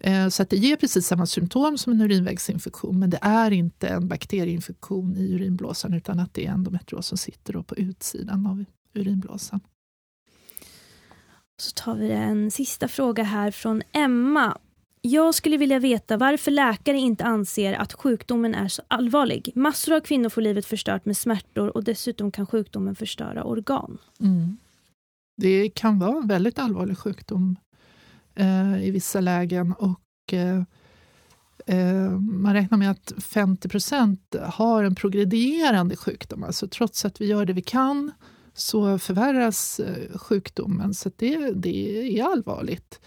Eh, 0.00 0.28
så 0.28 0.42
att 0.42 0.50
det 0.50 0.56
ger 0.56 0.76
precis 0.76 1.06
samma 1.06 1.26
symptom 1.26 1.78
som 1.78 1.92
en 1.92 2.00
urinvägsinfektion 2.00 2.98
men 2.98 3.10
det 3.10 3.18
är 3.22 3.50
inte 3.50 3.88
en 3.88 4.08
bakterieinfektion 4.08 5.16
i 5.16 5.34
urinblåsan 5.34 5.94
utan 5.94 6.20
att 6.20 6.34
det 6.34 6.46
är 6.46 6.50
endometrios 6.50 7.06
som 7.06 7.18
sitter 7.18 7.62
på 7.62 7.76
utsidan 7.76 8.46
av 8.46 8.64
urinblåsan. 8.94 9.60
Så 11.62 11.70
tar 11.74 11.94
vi 11.94 12.10
en 12.10 12.50
sista 12.50 12.88
fråga 12.88 13.22
här 13.22 13.50
från 13.50 13.82
Emma. 13.92 14.58
Jag 15.00 15.34
skulle 15.34 15.56
vilja 15.56 15.78
veta 15.78 16.16
varför 16.16 16.50
läkare 16.50 16.98
inte 16.98 17.24
anser 17.24 17.74
att 17.74 17.92
sjukdomen 17.92 18.54
är 18.54 18.68
så 18.68 18.82
allvarlig. 18.88 19.52
Massor 19.54 19.94
av 19.96 20.00
kvinnor 20.00 20.28
får 20.28 20.40
livet 20.40 20.66
förstört 20.66 21.04
med 21.04 21.16
smärtor 21.16 21.76
och 21.76 21.84
dessutom 21.84 22.30
kan 22.30 22.46
sjukdomen 22.46 22.94
förstöra 22.94 23.44
organ. 23.44 23.98
Mm. 24.20 24.56
Det 25.36 25.70
kan 25.70 25.98
vara 25.98 26.16
en 26.16 26.28
väldigt 26.28 26.58
allvarlig 26.58 26.98
sjukdom 26.98 27.56
eh, 28.40 28.84
i 28.84 28.90
vissa 28.90 29.20
lägen. 29.20 29.72
Och, 29.72 30.32
eh, 30.32 30.62
eh 31.66 32.10
man 32.18 32.54
räknar 32.54 32.78
med 32.78 32.90
att 32.90 33.12
50 33.18 33.68
procent 33.68 34.36
har 34.42 34.84
en 34.84 34.94
progredierande 34.94 35.96
sjukdom. 35.96 36.44
Alltså 36.44 36.68
trots 36.68 37.04
att 37.04 37.20
vi 37.20 37.26
gör 37.26 37.46
det 37.46 37.52
vi 37.52 37.62
kan 37.62 38.12
så 38.54 38.98
förvärras 38.98 39.80
eh, 39.80 40.18
sjukdomen. 40.18 40.94
Så 40.94 41.10
det, 41.16 41.50
det 41.50 42.18
är 42.18 42.24
allvarligt. 42.24 43.00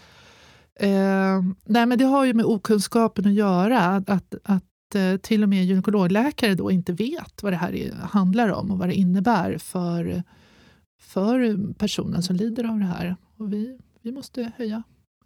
Eh, 0.80 1.42
nej, 1.64 1.86
men 1.86 1.98
det 1.98 2.04
har 2.04 2.24
ju 2.24 2.34
med 2.34 2.44
okunskapen 2.44 3.26
att 3.26 3.32
göra. 3.32 3.80
Att, 4.06 4.34
att, 4.42 4.94
eh, 4.94 5.16
till 5.16 5.42
och 5.42 5.48
med 5.48 5.64
gynekologläkare 5.64 6.54
då 6.54 6.70
inte 6.70 6.92
vet 6.92 7.42
vad 7.42 7.52
det 7.52 7.56
här 7.56 7.94
handlar 8.02 8.48
om 8.48 8.70
och 8.70 8.78
vad 8.78 8.88
det 8.88 8.94
innebär 8.94 9.58
för, 9.58 10.22
för 11.00 11.72
personen 11.74 12.22
som 12.22 12.36
lider 12.36 12.64
av 12.64 12.78
det 12.78 12.84
här. 12.84 13.16
Och 13.36 13.52
vi, 13.52 13.78
vi 14.02 14.12
måste 14.12 14.52
höja 14.56 14.82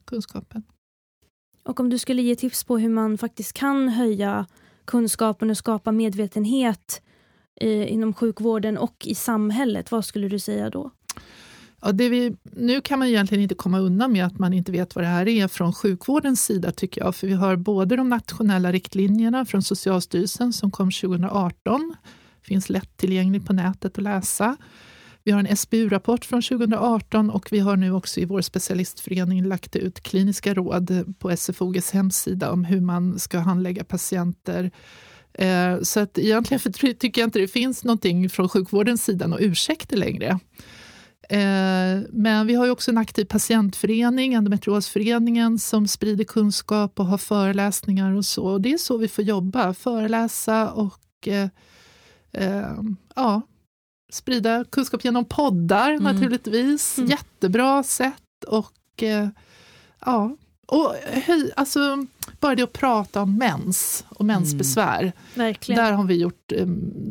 kunskapen. 0.09 0.62
Och 1.62 1.80
om 1.80 1.90
du 1.90 1.98
skulle 1.98 2.22
ge 2.22 2.36
tips 2.36 2.64
på 2.64 2.78
hur 2.78 2.89
man 2.89 3.18
faktiskt 3.18 3.52
kan 3.52 3.89
höja 3.89 4.47
kunskapen 4.85 5.51
och 5.51 5.56
skapa 5.56 5.93
medvetenhet 5.93 7.02
eh, 7.60 7.93
inom 7.93 8.14
sjukvården 8.14 8.78
och 8.78 9.06
i 9.06 9.14
samhället, 9.14 9.90
vad 9.90 10.05
skulle 10.05 10.28
du 10.28 10.39
säga 10.39 10.70
då? 10.70 10.90
Ja, 11.80 11.93
det 11.93 12.09
vi, 12.09 12.36
nu 12.43 12.80
kan 12.80 12.98
man 12.98 13.09
egentligen 13.09 13.43
inte 13.43 13.55
komma 13.55 13.78
undan 13.78 14.12
med 14.12 14.26
att 14.26 14.39
man 14.39 14.52
inte 14.52 14.72
vet 14.72 14.94
vad 14.94 15.05
det 15.05 15.09
här 15.09 15.28
är 15.28 15.48
från 15.48 15.72
sjukvårdens 15.72 16.44
sida 16.44 16.72
tycker 16.72 17.01
jag. 17.01 17.16
För 17.16 17.26
vi 17.26 17.32
har 17.32 17.56
både 17.56 17.97
de 17.97 18.09
nationella 18.09 18.72
riktlinjerna 18.72 19.44
från 19.44 19.62
Socialstyrelsen 19.62 20.52
som 20.52 20.70
kom 20.70 20.90
2018, 20.90 21.94
finns 22.43 22.68
lättillgängligt 22.70 23.47
på 23.47 23.52
nätet 23.52 23.98
att 23.98 24.05
läsa. 24.05 24.56
Vi 25.28 25.32
har 25.32 25.40
en 25.40 25.56
SBU-rapport 25.56 26.24
från 26.24 26.42
2018 26.42 27.30
och 27.30 27.48
vi 27.50 27.59
har 27.59 27.76
nu 27.76 27.92
också 27.92 28.20
i 28.20 28.24
vår 28.24 28.40
specialistförening 28.40 29.44
lagt 29.44 29.76
ut 29.76 30.00
kliniska 30.00 30.55
råd 30.55 31.14
på 31.18 31.36
SFOGs 31.36 31.90
hemsida 31.90 32.50
om 32.50 32.64
hur 32.64 32.80
man 32.80 33.18
ska 33.18 33.38
handlägga 33.38 33.84
patienter. 33.84 34.70
Eh, 35.32 35.80
så 35.82 36.00
att 36.00 36.18
egentligen 36.18 36.72
tycker 36.98 37.20
jag 37.20 37.26
inte 37.26 37.38
det 37.38 37.48
finns 37.48 37.84
någonting 37.84 38.30
från 38.30 38.48
sjukvårdens 38.48 39.05
sida 39.05 39.26
och 39.26 39.38
ursäkter 39.40 39.96
längre. 39.96 40.38
Eh, 41.28 42.02
men 42.10 42.46
vi 42.46 42.55
har 42.55 42.64
ju 42.64 42.70
också 42.70 42.90
en 42.90 42.98
aktiv 42.98 43.24
patientförening, 43.24 44.34
Endometriosföreningen, 44.34 45.59
som 45.59 45.88
sprider 45.88 46.24
kunskap 46.24 47.00
och 47.00 47.06
har 47.06 47.18
föreläsningar 47.18 48.12
och 48.12 48.24
så. 48.24 48.44
Och 48.44 48.60
det 48.60 48.72
är 48.72 48.78
så 48.78 48.96
vi 48.96 49.09
får 49.09 49.24
jobba, 49.24 49.74
föreläsa 49.74 50.70
och 50.70 51.28
eh, 51.28 51.48
eh, 52.32 52.82
ja, 53.14 53.42
sprida 54.10 54.64
kunskap 54.70 55.05
genom 55.05 55.24
poddar 55.24 55.90
mm. 55.90 56.02
naturligtvis. 56.02 56.98
Mm. 56.98 57.10
Jättebra 57.10 57.82
sätt. 57.82 58.44
Och 58.47 59.02
eh, 59.02 59.28
ja, 60.01 60.36
och 60.66 60.94
höj, 61.26 61.52
alltså, 61.56 62.06
bara 62.40 62.55
det 62.55 62.62
att 62.62 62.72
prata 62.72 63.22
om 63.22 63.39
mens 63.39 64.05
och 64.09 64.24
mensbesvär. 64.24 65.12
Mm. 65.35 65.55
Där 65.66 65.93
har 65.93 66.05
vi 66.05 66.20
gjort, 66.20 66.52
eh, 66.52 66.66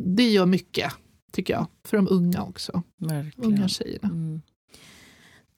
det 0.06 0.28
gör 0.28 0.46
mycket 0.46 0.92
tycker 1.32 1.54
jag. 1.54 1.66
För 1.84 1.96
de 1.96 2.08
unga 2.10 2.42
också. 2.42 2.82
Verkligen. 2.96 3.52
Unga 3.52 3.68
tjejerna. 3.68 4.08
Mm. 4.08 4.42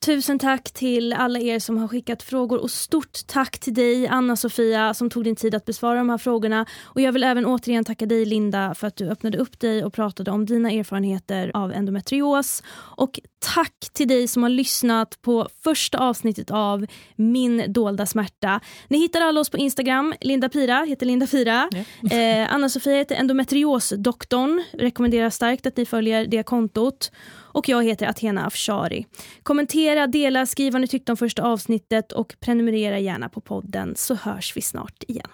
Tusen 0.04 0.38
tack 0.38 0.70
till 0.70 1.12
alla 1.12 1.38
er 1.38 1.58
som 1.58 1.78
har 1.78 1.88
skickat 1.88 2.22
frågor 2.22 2.58
och 2.58 2.70
stort 2.70 3.26
tack 3.26 3.58
till 3.58 3.74
dig 3.74 4.06
Anna-Sofia 4.06 4.94
som 4.94 5.10
tog 5.10 5.24
din 5.24 5.36
tid 5.36 5.54
att 5.54 5.64
besvara 5.64 5.98
de 5.98 6.10
här 6.10 6.18
frågorna. 6.18 6.66
Och 6.84 7.00
jag 7.00 7.12
vill 7.12 7.24
även 7.24 7.46
återigen 7.46 7.84
tacka 7.84 8.06
dig 8.06 8.24
Linda 8.24 8.74
för 8.74 8.86
att 8.86 8.96
du 8.96 9.10
öppnade 9.10 9.38
upp 9.38 9.60
dig 9.60 9.84
och 9.84 9.92
pratade 9.92 10.30
om 10.30 10.46
dina 10.46 10.70
erfarenheter 10.70 11.50
av 11.54 11.72
endometrios. 11.72 12.62
Och 12.96 13.20
tack 13.54 13.74
till 13.92 14.08
dig 14.08 14.28
som 14.28 14.42
har 14.42 14.50
lyssnat 14.50 15.22
på 15.22 15.48
första 15.64 15.98
avsnittet 15.98 16.50
av 16.50 16.86
Min 17.16 17.72
dolda 17.72 18.06
smärta. 18.06 18.60
Ni 18.88 18.98
hittar 18.98 19.20
alla 19.20 19.40
oss 19.40 19.50
på 19.50 19.58
Instagram. 19.58 20.14
Linda 20.20 20.48
Pira 20.48 20.84
heter 20.88 21.06
Linda 21.06 21.26
Pira. 21.26 21.68
Eh, 22.10 22.54
Anna-Sofia 22.54 22.96
heter 22.96 23.14
endometriosdoktorn. 23.14 24.62
Rekommenderar 24.72 25.30
starkt 25.30 25.66
att 25.66 25.76
ni 25.76 25.86
följer 25.86 26.26
det 26.26 26.42
kontot 26.42 27.10
och 27.52 27.68
jag 27.68 27.84
heter 27.84 28.06
Athena 28.06 28.46
Afshari. 28.46 29.06
Kommentera, 29.42 30.06
dela, 30.06 30.46
skriv 30.46 30.72
vad 30.72 30.80
ni 30.80 30.88
tyckte 30.88 31.12
om 31.12 31.16
första 31.16 31.42
avsnittet 31.42 32.12
och 32.12 32.34
prenumerera 32.40 32.98
gärna 32.98 33.28
på 33.28 33.40
podden 33.40 33.94
så 33.96 34.14
hörs 34.14 34.56
vi 34.56 34.62
snart 34.62 35.02
igen. 35.08 35.26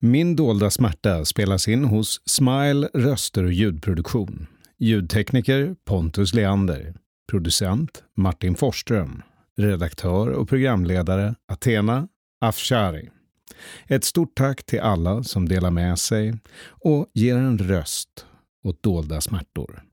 Min 0.00 0.36
dolda 0.36 0.70
smärta 0.70 1.24
spelas 1.24 1.68
in 1.68 1.84
hos 1.84 2.20
Smile 2.24 2.88
röster 2.94 3.44
och 3.44 3.52
ljudproduktion. 3.52 4.46
Ljudtekniker 4.78 5.76
Pontus 5.84 6.34
Leander. 6.34 6.94
Producent 7.30 8.04
Martin 8.16 8.54
Forsström. 8.54 9.22
Redaktör 9.56 10.28
och 10.28 10.48
programledare 10.48 11.34
Athena 11.52 12.08
Afshari. 12.40 13.10
Ett 13.86 14.04
stort 14.04 14.34
tack 14.34 14.64
till 14.66 14.80
alla 14.80 15.22
som 15.22 15.48
delar 15.48 15.70
med 15.70 15.98
sig 15.98 16.34
och 16.68 17.06
ger 17.12 17.36
en 17.36 17.58
röst 17.58 18.26
åt 18.64 18.82
dolda 18.82 19.20
smärtor. 19.20 19.85